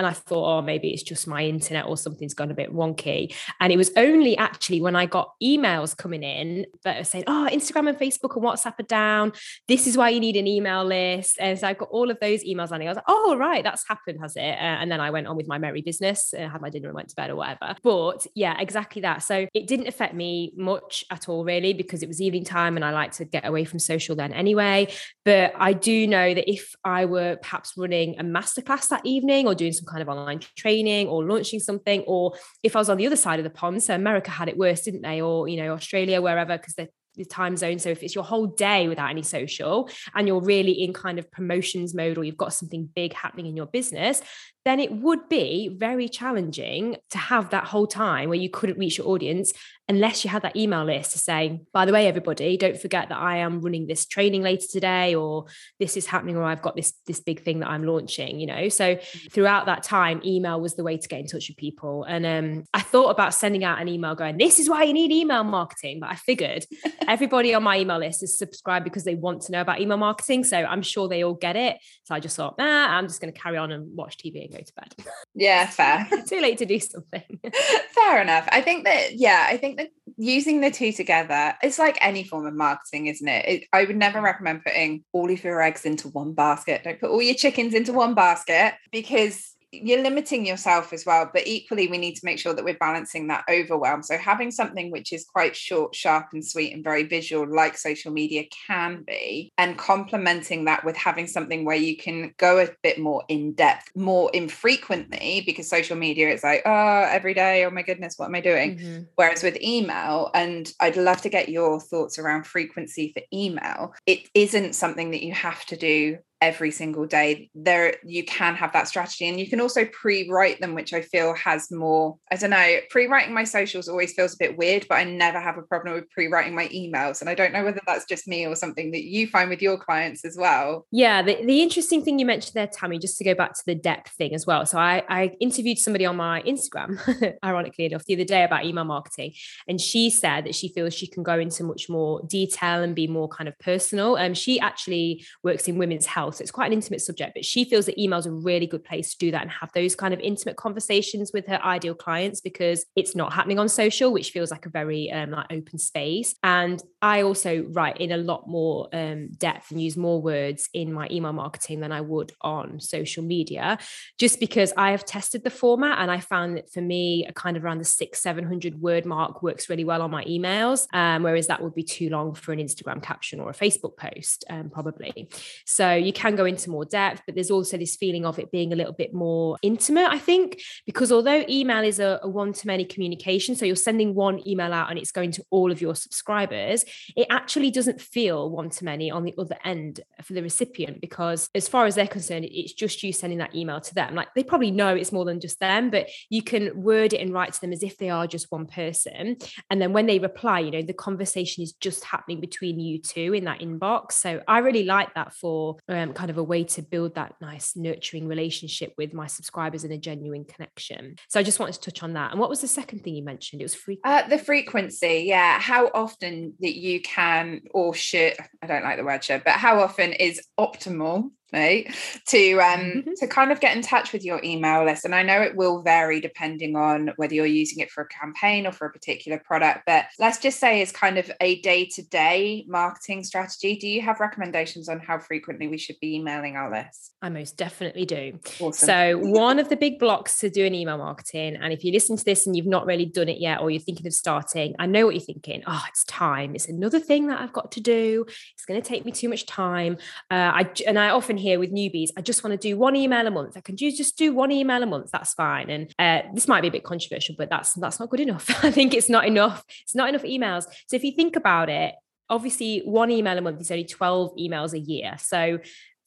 And 0.01 0.07
I 0.07 0.15
thought, 0.15 0.61
oh, 0.61 0.63
maybe 0.63 0.89
it's 0.89 1.03
just 1.03 1.27
my 1.27 1.45
internet 1.45 1.85
or 1.85 1.95
something's 1.95 2.33
gone 2.33 2.51
a 2.51 2.55
bit 2.55 2.75
wonky. 2.75 3.35
And 3.61 3.71
it 3.71 3.77
was 3.77 3.91
only 3.99 4.35
actually 4.39 4.81
when 4.81 4.97
I 4.97 5.05
got 5.05 5.35
emails 5.43 5.95
coming 5.95 6.23
in 6.23 6.65
that 6.85 7.03
are 7.03 7.05
saying, 7.05 7.25
oh, 7.27 7.47
Instagram 7.53 7.87
and 7.87 7.99
Facebook 7.99 8.35
and 8.35 8.43
WhatsApp 8.43 8.81
are 8.81 8.85
down. 8.85 9.33
This 9.69 9.87
is 9.87 9.99
why 9.99 10.09
you 10.09 10.19
need 10.19 10.37
an 10.37 10.47
email 10.47 10.87
list. 10.87 11.37
And 11.39 11.59
so 11.59 11.69
I 11.69 11.75
got 11.75 11.91
all 11.91 12.11
of 12.11 12.19
those 12.19 12.43
emails 12.45 12.71
landing. 12.71 12.89
I 12.89 12.93
was 12.93 12.97
like, 12.97 13.05
oh, 13.09 13.37
right, 13.37 13.63
that's 13.63 13.87
happened, 13.87 14.21
has 14.23 14.37
it? 14.37 14.41
Uh, 14.41 14.79
and 14.81 14.91
then 14.91 15.01
I 15.01 15.11
went 15.11 15.27
on 15.27 15.37
with 15.37 15.47
my 15.47 15.59
merry 15.59 15.83
business, 15.83 16.33
uh, 16.33 16.49
had 16.49 16.63
my 16.63 16.71
dinner 16.71 16.89
and 16.89 16.95
went 16.95 17.11
to 17.11 17.17
bed 17.17 17.29
or 17.29 17.37
whatever. 17.37 17.77
But 17.83 18.27
yeah, 18.35 18.59
exactly 18.59 19.03
that. 19.03 19.23
So 19.23 19.49
it 19.53 19.67
didn't 19.67 19.87
affect 19.87 20.15
me 20.15 20.55
much 20.57 21.05
at 21.11 21.29
all, 21.29 21.45
really, 21.45 21.75
because 21.75 22.03
it 22.03 22.09
was 22.09 22.23
evening 22.23 22.45
time 22.45 22.77
and 22.77 22.87
I 22.87 22.91
like 22.93 23.13
to 23.13 23.27
get 23.27 23.47
away 23.47 23.67
from 23.67 23.81
social 23.81 24.17
then 24.17 24.33
anyway. 24.33 24.89
But 25.27 25.53
I 25.59 25.75
do 25.75 26.07
know 26.07 26.33
that 26.33 26.51
if 26.51 26.75
I 26.87 27.05
were 27.05 27.37
perhaps 27.37 27.75
running 27.77 28.19
a 28.19 28.25
masterclass 28.25 28.89
that 28.89 29.05
evening 29.05 29.47
or 29.47 29.55
doing 29.55 29.73
some 29.73 29.90
kind 29.91 30.03
of 30.03 30.09
online 30.09 30.41
training 30.57 31.09
or 31.09 31.25
launching 31.25 31.61
something, 31.61 32.03
or 32.07 32.35
if 32.63 32.77
I 32.77 32.79
was 32.79 32.89
on 32.89 32.97
the 32.97 33.07
other 33.07 33.17
side 33.17 33.41
of 33.41 33.45
the 33.45 33.51
pond, 33.51 33.83
so 33.83 33.95
America 33.95 34.31
had 34.31 34.49
it 34.49 34.57
worse, 34.57 34.83
didn't 34.83 35.03
they? 35.03 35.21
Or, 35.21 35.49
you 35.49 35.57
know, 35.57 35.73
Australia, 35.73 36.23
wherever, 36.23 36.57
because 36.57 36.75
they're 36.75 36.89
the 37.17 37.25
time 37.25 37.57
zone. 37.57 37.79
So 37.79 37.91
if 37.91 38.03
it's 38.03 38.15
your 38.15 38.25
whole 38.25 38.47
day 38.47 38.89
without 38.89 39.11
any 39.11 39.23
social 39.23 39.91
and 40.15 40.29
you're 40.29 40.41
really 40.41 40.73
in 40.73 40.93
kind 40.93 41.19
of 41.19 41.31
promotions 41.31 41.95
mode 41.95 42.17
or 42.17 42.25
you've 42.25 42.37
got 42.37 42.55
something 42.55 42.89
big 42.95 43.13
happening 43.15 43.47
in 43.47 43.57
your 43.57 43.67
business, 43.67 44.23
then 44.65 44.79
it 44.79 44.93
would 44.93 45.29
be 45.29 45.75
very 45.77 46.09
challenging 46.09 46.97
to 47.11 47.19
have 47.19 47.51
that 47.51 47.65
whole 47.65 47.87
time 47.87 48.29
where 48.29 48.39
you 48.39 48.51
couldn't 48.51 48.79
reach 48.79 48.99
your 48.99 49.09
audience 49.09 49.53
unless 49.91 50.23
you 50.23 50.31
had 50.31 50.43
that 50.43 50.55
email 50.55 50.85
list 50.85 51.11
to 51.11 51.19
say, 51.19 51.61
by 51.73 51.85
the 51.85 51.93
way, 51.93 52.07
everybody, 52.07 52.57
don't 52.57 52.81
forget 52.81 53.09
that 53.09 53.19
I 53.19 53.39
am 53.39 53.61
running 53.61 53.89
this 53.89 54.07
training 54.07 54.41
later 54.41 54.67
today, 54.71 55.17
or 55.17 55.47
this 55.81 55.97
is 55.97 56.07
happening, 56.07 56.37
or 56.37 56.45
I've 56.45 56.63
got 56.63 56.77
this, 56.77 56.93
this 57.09 57.19
big 57.19 57.43
thing 57.43 57.59
that 57.59 57.69
I'm 57.69 57.83
launching, 57.83 58.39
you 58.39 58.47
know. 58.47 58.69
So 58.69 58.95
mm. 58.95 59.33
throughout 59.33 59.67
that 59.67 59.83
time, 59.83 60.23
email 60.25 60.61
was 60.61 60.77
the 60.77 60.85
way 60.85 60.97
to 60.97 61.09
get 61.09 61.19
in 61.19 61.27
touch 61.27 61.49
with 61.49 61.57
people. 61.57 62.05
And 62.05 62.25
um, 62.25 62.65
I 62.73 62.83
thought 62.83 63.11
about 63.11 63.35
sending 63.35 63.65
out 63.65 63.83
an 63.83 63.89
email 63.89 64.15
going, 64.15 64.39
This 64.39 64.61
is 64.61 64.71
why 64.71 64.85
you 64.85 64.93
need 64.93 65.11
email 65.11 65.43
marketing. 65.43 65.99
But 65.99 66.11
I 66.11 66.15
figured 66.15 66.67
everybody 67.09 67.53
on 67.53 67.65
my 67.65 67.81
email 67.81 67.99
list 67.99 68.23
is 68.23 68.39
subscribed 68.39 68.85
because 68.85 69.03
they 69.03 69.17
want 69.17 69.43
to 69.43 69.53
know 69.53 69.61
about 69.61 69.81
email 69.81 69.97
marketing. 69.97 70.45
So 70.45 70.57
I'm 70.57 70.83
sure 70.83 71.09
they 71.09 71.25
all 71.25 71.35
get 71.35 71.57
it. 71.57 71.79
So 72.05 72.15
I 72.15 72.21
just 72.21 72.37
thought, 72.37 72.57
nah, 72.59 72.97
I'm 72.97 73.09
just 73.09 73.21
going 73.21 73.33
to 73.33 73.39
carry 73.39 73.57
on 73.57 73.73
and 73.73 73.97
watch 73.97 74.19
TV 74.19 74.45
and 74.45 74.53
go 74.53 74.59
to 74.59 74.73
bed. 74.75 74.95
Yeah, 75.35 75.67
fair. 75.67 76.09
Too 76.29 76.41
late 76.41 76.59
to 76.59 76.67
do 76.67 76.79
something. 76.79 77.41
fair 77.95 78.23
enough. 78.23 78.49
I 78.53 78.61
think 78.61 78.85
that, 78.85 79.17
yeah, 79.17 79.47
I 79.49 79.57
think 79.57 79.80
that 79.81 79.91
using 80.17 80.61
the 80.61 80.71
two 80.71 80.93
together, 80.93 81.55
it's 81.63 81.79
like 81.79 81.99
any 82.01 82.25
form 82.25 82.47
of 82.47 82.55
marketing, 82.55 83.07
isn't 83.07 83.27
it? 83.27 83.49
it? 83.49 83.65
I 83.73 83.85
would 83.85 83.97
never 83.97 84.21
mm. 84.21 84.25
recommend 84.25 84.65
putting 84.65 85.05
all 85.13 85.31
of 85.31 85.45
your 85.45 85.63
eggs 85.63 85.85
into 85.85 86.09
one 86.09 86.35
basket. 86.35 86.83
Don't 86.85 87.01
put 87.01 87.11
all 87.11 87.23
your 87.23 87.35
chickens 87.35 87.75
into 87.75 87.93
one 87.93 88.15
basket 88.15 88.75
because 88.93 89.55
you're 89.73 90.03
limiting 90.03 90.45
yourself 90.45 90.93
as 90.93 91.07
well 91.07 91.31
but 91.33 91.47
equally 91.47 91.87
we 91.87 91.99
need 91.99 92.15
to 92.15 92.25
make 92.25 92.39
sure 92.39 92.53
that 92.53 92.65
we're 92.65 92.77
balancing 92.79 93.29
that 93.29 93.45
overwhelm 93.49 94.03
so 94.03 94.19
having 94.19 94.51
something 94.51 94.91
which 94.91 95.13
is 95.13 95.25
quite 95.25 95.55
short 95.55 95.95
sharp 95.95 96.27
and 96.33 96.45
sweet 96.45 96.73
and 96.73 96.83
very 96.83 97.05
visual 97.05 97.47
like 97.55 97.77
social 97.77 98.13
media 98.13 98.45
can 98.67 99.05
be 99.07 99.53
and 99.59 99.79
complementing 99.79 100.65
that 100.65 100.85
with 100.85 100.97
having 100.97 101.27
something 101.27 101.65
where 101.65 101.77
you 101.77 101.97
can 101.97 102.35
go 102.37 102.59
a 102.59 102.69
bit 102.83 102.99
more 102.99 103.23
in 103.29 103.53
depth 103.53 103.91
more 103.95 104.31
infrequently 104.35 105.43
because 105.47 105.69
social 105.69 105.97
media 105.97 106.29
is 106.29 106.43
like 106.43 106.63
oh 106.67 107.07
every 107.11 107.35
day 107.35 107.65
oh 107.65 107.71
my 107.71 107.83
goodness 107.83 108.15
what 108.17 108.27
am 108.27 108.35
i 108.35 108.41
doing 108.41 108.77
mm-hmm. 108.77 109.03
whereas 109.15 109.43
with 109.43 109.61
email 109.63 110.31
and 110.35 110.73
i'd 110.81 110.97
love 110.97 111.21
to 111.21 111.29
get 111.29 111.49
your 111.49 111.81
thoughts 111.81 112.19
around 112.19 112.45
frequency 112.45 113.13
for 113.15 113.23
email 113.33 113.95
it 114.07 114.29
isn't 114.35 114.75
something 114.75 115.13
that 115.13 115.23
you 115.23 115.33
have 115.33 115.65
to 115.65 115.77
do 115.77 116.19
every 116.41 116.71
single 116.71 117.07
day 117.07 117.51
there 117.55 117.95
you 118.05 118.25
can 118.25 118.55
have 118.55 118.73
that 118.73 118.89
strategy 118.89 119.29
and 119.29 119.39
you 119.39 119.49
can 119.49 119.61
also 119.61 119.85
pre-write 119.87 120.61
them 120.61 120.75
which 120.75 120.93
i 120.93 121.01
feel 121.01 121.35
has 121.35 121.71
more 121.71 122.17
i 122.31 122.37
don't 122.37 122.51
know 122.51 122.79
pre-writing 122.91 123.35
my 123.35 123.45
socials 123.45 123.89
always 123.89 124.13
feels 124.13 124.35
a 124.35 124.39
bit 124.39 124.57
weird 124.57 124.87
but 124.89 124.97
i 124.97 125.05
never 125.05 125.41
have 125.41 125.59
a 125.59 125.63
problem 125.63 125.95
with 125.95 126.09
pre-writing 126.11 126.55
my 126.55 126.69
emails 126.69 127.21
and 127.21 127.29
i 127.29 127.35
don't 127.35 127.53
know 127.53 127.65
whether 127.65 127.81
that's 127.87 128.05
just 128.05 128.27
me 128.29 128.47
or 128.47 128.55
something 128.55 128.91
that 128.91 129.05
you 129.05 129.27
find 129.27 129.51
with 129.51 129.63
your 129.63 129.77
clients 129.77 130.25
as 130.25 130.37
well. 130.37 130.87
Yeah 130.91 131.23
the, 131.23 131.45
the 131.45 131.63
interesting 131.63 132.03
thing 132.03 132.19
you 132.19 132.27
mentioned 132.27 132.55
there 132.55 132.67
tammi 132.67 132.99
just 132.99 133.19
to 133.19 133.25
go 133.25 133.35
back 133.35 133.55
to 133.55 133.63
the 133.67 133.75
depth 133.75 134.13
thing 134.13 134.35
as 134.35 134.47
well. 134.47 134.65
So 134.67 134.79
i 134.79 135.03
i 135.09 135.31
interviewed 135.41 135.79
somebody 135.79 136.07
on 136.07 136.17
my 136.17 136.43
instagram 136.43 136.99
ironically 137.45 137.87
enough 137.87 138.05
the 138.05 138.15
other 138.15 138.25
day 138.25 138.45
about 138.45 138.65
email 138.65 138.85
marketing 138.85 139.33
and 139.69 139.81
she 139.81 140.11
said 140.11 140.45
that 140.45 140.55
she 140.55 140.69
feels 140.69 140.95
she 140.95 141.07
can 141.07 141.23
go 141.23 141.39
into 141.39 141.65
much 141.65 141.89
more 141.89 142.23
detail 142.27 142.83
and 142.83 142.95
be 142.95 143.07
more 143.07 143.29
kind 143.29 143.49
of 143.49 143.59
personal. 143.59 144.17
And 144.17 144.31
um, 144.31 144.35
she 144.35 144.61
actually 144.61 145.25
works 145.43 145.69
in 145.69 145.79
women's 145.79 146.07
health 146.07 146.30
so 146.31 146.43
it's 146.43 146.51
quite 146.51 146.67
an 146.67 146.73
intimate 146.73 147.01
subject, 147.01 147.35
but 147.35 147.45
she 147.45 147.65
feels 147.65 147.87
that 147.87 148.01
email 148.01 148.19
is 148.19 148.27
a 148.27 148.33
really 148.33 148.67
good 148.67 148.85
place 148.85 149.13
to 149.13 149.19
do 149.19 149.31
that 149.31 149.43
and 149.43 149.51
have 149.51 149.71
those 149.73 149.95
kind 149.95 150.15
of 150.15 150.21
intimate 150.21 150.57
conversations 150.57 151.31
with 151.33 151.47
her 151.47 151.63
ideal 151.65 151.95
clients 151.95 152.41
because 152.41 152.85
it's 152.97 153.15
not 153.15 153.33
happening 153.33 153.59
on 153.59 153.69
social, 153.69 154.13
which 154.13 154.31
feels 154.31 154.51
like 154.51 154.67
a 154.67 154.71
very 154.71 155.11
um, 155.11 155.31
like 155.31 155.47
open 155.51 155.79
space. 155.79 156.35
And 156.43 156.83
I 157.03 157.23
also 157.23 157.65
write 157.71 157.99
in 157.99 158.13
a 158.13 158.17
lot 158.17 158.49
more 158.49 158.89
um, 158.93 159.31
depth 159.37 159.71
and 159.71 159.81
use 159.81 159.97
more 159.97 160.21
words 160.21 160.69
in 160.75 160.93
my 160.93 161.09
email 161.11 161.33
marketing 161.33 161.81
than 161.81 161.93
I 161.93 162.01
would 162.01 162.33
on 162.41 162.81
social 162.81 163.23
media, 163.23 163.79
just 164.19 164.41
because 164.41 164.73
I 164.77 164.91
have 164.93 165.05
tested 165.05 165.45
the 165.45 165.51
format 165.51 165.99
and 165.99 166.11
I 166.11 166.21
found 166.21 166.57
that 166.57 166.71
for 166.73 166.81
me, 166.81 167.27
a 167.29 167.33
kind 167.33 167.57
of 167.57 167.65
around 167.65 167.79
the 167.79 167.85
six, 167.85 168.23
700 168.23 168.81
word 168.81 169.07
mark 169.07 169.43
works 169.43 169.69
really 169.69 169.85
well 169.85 170.03
on 170.03 170.11
my 170.11 170.25
emails, 170.25 170.87
um, 170.93 171.23
whereas 171.23 171.47
that 171.47 171.63
would 171.63 171.75
be 171.75 171.83
too 171.83 172.09
long 172.09 172.35
for 172.35 172.53
an 172.53 172.59
Instagram 172.59 173.03
caption 173.03 173.41
or 173.41 173.51
a 173.51 173.55
Facebook 173.55 173.97
post, 173.97 174.45
um, 174.51 174.71
probably. 174.71 175.29
So 175.67 175.95
you 175.95 176.13
can 176.21 176.37
go 176.37 176.45
into 176.45 176.69
more 176.69 176.85
depth, 176.85 177.23
but 177.25 177.35
there's 177.35 177.51
also 177.51 177.79
this 177.79 177.97
feeling 177.97 178.27
of 178.27 178.39
it 178.39 178.51
being 178.51 178.75
a 178.75 178.77
little 178.77 178.93
bit 178.93 179.15
more 179.15 179.57
intimate, 179.63 180.09
I 180.11 180.19
think, 180.19 180.61
because 180.85 181.11
although 181.11 181.45
email 181.49 181.83
is 181.83 181.99
a, 181.99 182.21
a 182.23 182.29
one 182.29 182.53
to 182.53 182.67
many 182.67 182.85
communication, 182.85 183.55
so 183.57 183.65
you're 183.65 183.75
sending 183.75 184.15
one 184.15 184.47
email 184.47 184.75
out 184.75 184.91
and 184.91 184.99
it's 184.99 185.13
going 185.13 185.33
to 185.33 185.45
all 185.51 185.73
of 185.73 185.81
your 185.81 185.95
subscribers, 185.95 186.85
it 187.17 187.27
actually 187.31 187.71
doesn't 187.71 188.03
feel 188.03 188.51
one 188.51 188.69
to 188.69 188.85
many 188.85 189.11
on 189.11 189.25
the 189.25 189.35
other 189.39 189.57
end 189.65 190.01
for 190.23 190.35
the 190.35 190.43
recipient 190.43 191.01
because, 191.01 191.49
as 191.55 191.69
far 191.69 191.87
as 191.87 191.95
they're 191.95 192.07
concerned, 192.07 192.47
it's 192.51 192.75
just 192.75 193.03
you 193.03 193.15
sending 193.15 193.39
that 193.39 193.55
email 193.55 193.81
to 193.81 193.95
them. 193.95 194.15
Like 194.15 194.29
they 194.35 194.45
probably 194.45 194.71
know 194.71 194.95
it's 194.95 195.13
more 195.13 195.25
than 195.25 195.41
just 195.41 195.59
them, 195.59 195.89
but 195.89 196.11
you 196.29 196.43
can 196.43 196.83
word 196.83 197.15
it 197.15 197.23
and 197.23 197.33
write 197.33 197.55
to 197.55 197.61
them 197.63 197.73
as 197.73 197.83
if 197.83 197.97
they 197.97 198.11
are 198.11 198.27
just 198.27 198.53
one 198.53 198.67
person. 198.67 199.39
And 199.71 199.81
then 199.81 199.95
when 199.95 200.05
they 200.05 200.19
reply, 200.19 200.61
you 200.61 200.71
know, 200.71 200.83
the 200.83 200.93
conversation 200.93 201.63
is 201.63 201.73
just 201.73 202.05
happening 202.05 202.41
between 202.41 202.79
you 202.79 203.01
two 203.01 203.33
in 203.33 203.45
that 203.45 203.61
inbox. 203.61 204.13
So 204.13 204.43
I 204.47 204.59
really 204.59 204.85
like 204.85 205.15
that 205.15 205.33
for 205.33 205.79
um, 205.89 206.10
um, 206.11 206.15
kind 206.15 206.31
of 206.31 206.39
a 206.39 206.43
way 206.43 206.65
to 206.65 206.83
build 206.83 207.15
that 207.15 207.35
nice 207.41 207.77
nurturing 207.77 208.29
relationship 208.29 208.93
with 208.99 209.15
my 209.15 209.27
subscribers 209.27 209.85
and 209.85 209.93
a 209.93 209.99
genuine 209.99 210.45
connection. 210.45 211.17
So 211.29 211.41
I 211.41 211.43
just 211.43 211.59
wanted 211.59 211.75
to 211.75 211.81
touch 211.81 212.03
on 212.03 212.15
that. 212.15 212.33
And 212.33 212.41
what 212.41 212.51
was 212.51 212.61
the 212.61 212.69
second 212.69 213.05
thing 213.05 213.15
you 213.15 213.25
mentioned? 213.25 213.63
It 213.63 213.65
was 213.65 213.75
free. 213.75 213.99
Uh, 214.05 214.27
the 214.29 214.39
frequency, 214.39 215.25
yeah. 215.27 215.59
How 215.59 215.91
often 215.95 216.55
that 216.61 216.77
you 216.77 217.01
can 217.01 217.63
or 217.73 217.95
should, 217.95 218.35
I 218.63 218.67
don't 218.67 218.85
like 218.85 218.99
the 218.99 219.05
word 219.05 219.25
should, 219.25 219.45
but 219.45 219.55
how 219.55 219.81
often 219.81 220.13
is 220.13 220.41
optimal 220.59 221.31
right 221.53 221.95
to 222.27 222.59
um 222.59 222.81
mm-hmm. 222.81 223.11
to 223.17 223.27
kind 223.27 223.53
of 223.53 223.61
get 223.61 223.77
in 223.77 223.83
touch 223.83 224.13
with 224.13 224.25
your 224.25 224.41
email 224.45 224.85
list 224.85 225.05
and 225.05 225.15
i 225.15 225.23
know 225.23 225.41
it 225.41 225.57
will 225.57 225.83
vary 225.83 226.21
depending 226.21 226.77
on 226.77 227.13
whether 227.17 227.35
you're 227.35 227.47
using 227.47 227.79
it 227.79 227.91
for 227.91 228.03
a 228.03 228.09
campaign 228.09 228.67
or 228.67 228.73
for 228.73 228.87
a 228.87 228.93
particular 228.93 229.39
product 229.39 229.81
but 229.87 230.07
let's 230.19 230.39
just 230.39 230.61
say 230.61 230.81
it's 230.81 230.93
kind 230.93 231.19
of 231.19 231.31
a 231.41 231.61
day-to-day 231.61 232.65
marketing 232.69 233.25
strategy. 233.25 233.77
Do 233.77 233.89
you 233.89 234.03
have 234.03 234.21
recommendations 234.21 234.89
on 234.89 235.01
how 235.01 235.19
frequently 235.19 235.69
we 235.69 235.79
should 235.79 235.97
be 236.01 236.17
emailing 236.17 236.57
our 236.57 236.71
list? 236.71 237.15
I 237.23 237.29
most 237.29 237.57
definitely 237.57 238.05
do. 238.05 238.39
Awesome. 238.61 238.87
so 238.87 239.19
one 239.19 239.59
of 239.59 239.69
the 239.69 239.77
big 239.77 239.99
blocks 239.99 240.39
to 240.41 240.51
doing 240.51 240.75
email 240.75 240.99
marketing 240.99 241.57
and 241.57 241.73
if 241.73 241.85
you 241.85 241.93
listen 241.93 242.17
to 242.17 242.25
this 242.25 242.47
and 242.47 242.57
you've 242.57 242.67
not 242.67 242.87
really 242.87 243.07
done 243.07 243.29
it 243.29 243.41
yet 243.41 243.61
or 243.61 243.71
you're 243.71 243.81
thinking 243.81 244.07
of 244.07 244.13
starting 244.13 244.75
i 244.79 244.87
know 244.87 245.07
what 245.07 245.15
you're 245.15 245.25
thinking 245.25 245.63
oh 245.67 245.83
it's 245.89 246.05
time. 246.05 246.55
It's 246.55 246.69
another 246.69 247.01
thing 247.01 247.27
that 247.29 247.41
i've 247.41 247.53
got 247.53 247.73
to 247.73 247.81
do. 247.81 248.25
It's 248.55 248.65
going 248.65 248.81
to 248.81 248.87
take 248.87 249.05
me 249.05 249.13
too 249.13 249.29
much 249.29 249.47
time. 249.47 249.99
Uh, 250.31 250.51
i 250.61 250.71
and 250.87 250.99
i 250.99 251.11
often 251.11 251.37
here 251.41 251.59
with 251.59 251.73
newbies, 251.73 252.11
I 252.17 252.21
just 252.21 252.45
want 252.45 252.53
to 252.61 252.69
do 252.69 252.77
one 252.77 252.97
email 252.97 253.27
a 253.27 253.31
month. 253.31 253.57
I 253.57 253.61
can 253.61 253.75
do 253.75 253.91
just 253.91 254.17
do 254.17 254.33
one 254.33 254.53
email 254.53 254.83
a 254.83 254.87
month. 254.87 255.11
That's 255.11 255.35
fine. 255.35 255.71
And 255.71 255.95
uh, 255.99 256.29
this 256.35 256.47
might 256.47 256.61
be 256.61 256.69
a 256.69 256.73
bit 256.73 256.85
controversial, 256.85 257.35
but 257.37 257.51
that's 257.51 257.75
that's 257.75 257.99
not 257.99 258.11
good 258.11 258.21
enough. 258.21 258.49
I 258.65 258.71
think 258.71 258.95
it's 258.95 259.09
not 259.09 259.27
enough. 259.27 259.65
It's 259.83 259.95
not 259.95 260.09
enough 260.09 260.23
emails. 260.23 260.65
So 260.87 260.97
if 260.97 261.05
you 261.05 261.13
think 261.13 261.37
about 261.37 261.69
it, 261.69 261.95
obviously 262.29 262.81
one 262.85 263.11
email 263.11 263.37
a 263.37 263.41
month 263.41 263.61
is 263.61 263.71
only 263.71 263.85
12 263.85 264.37
emails 264.37 264.73
a 264.73 264.79
year. 264.79 265.17
So 265.19 265.59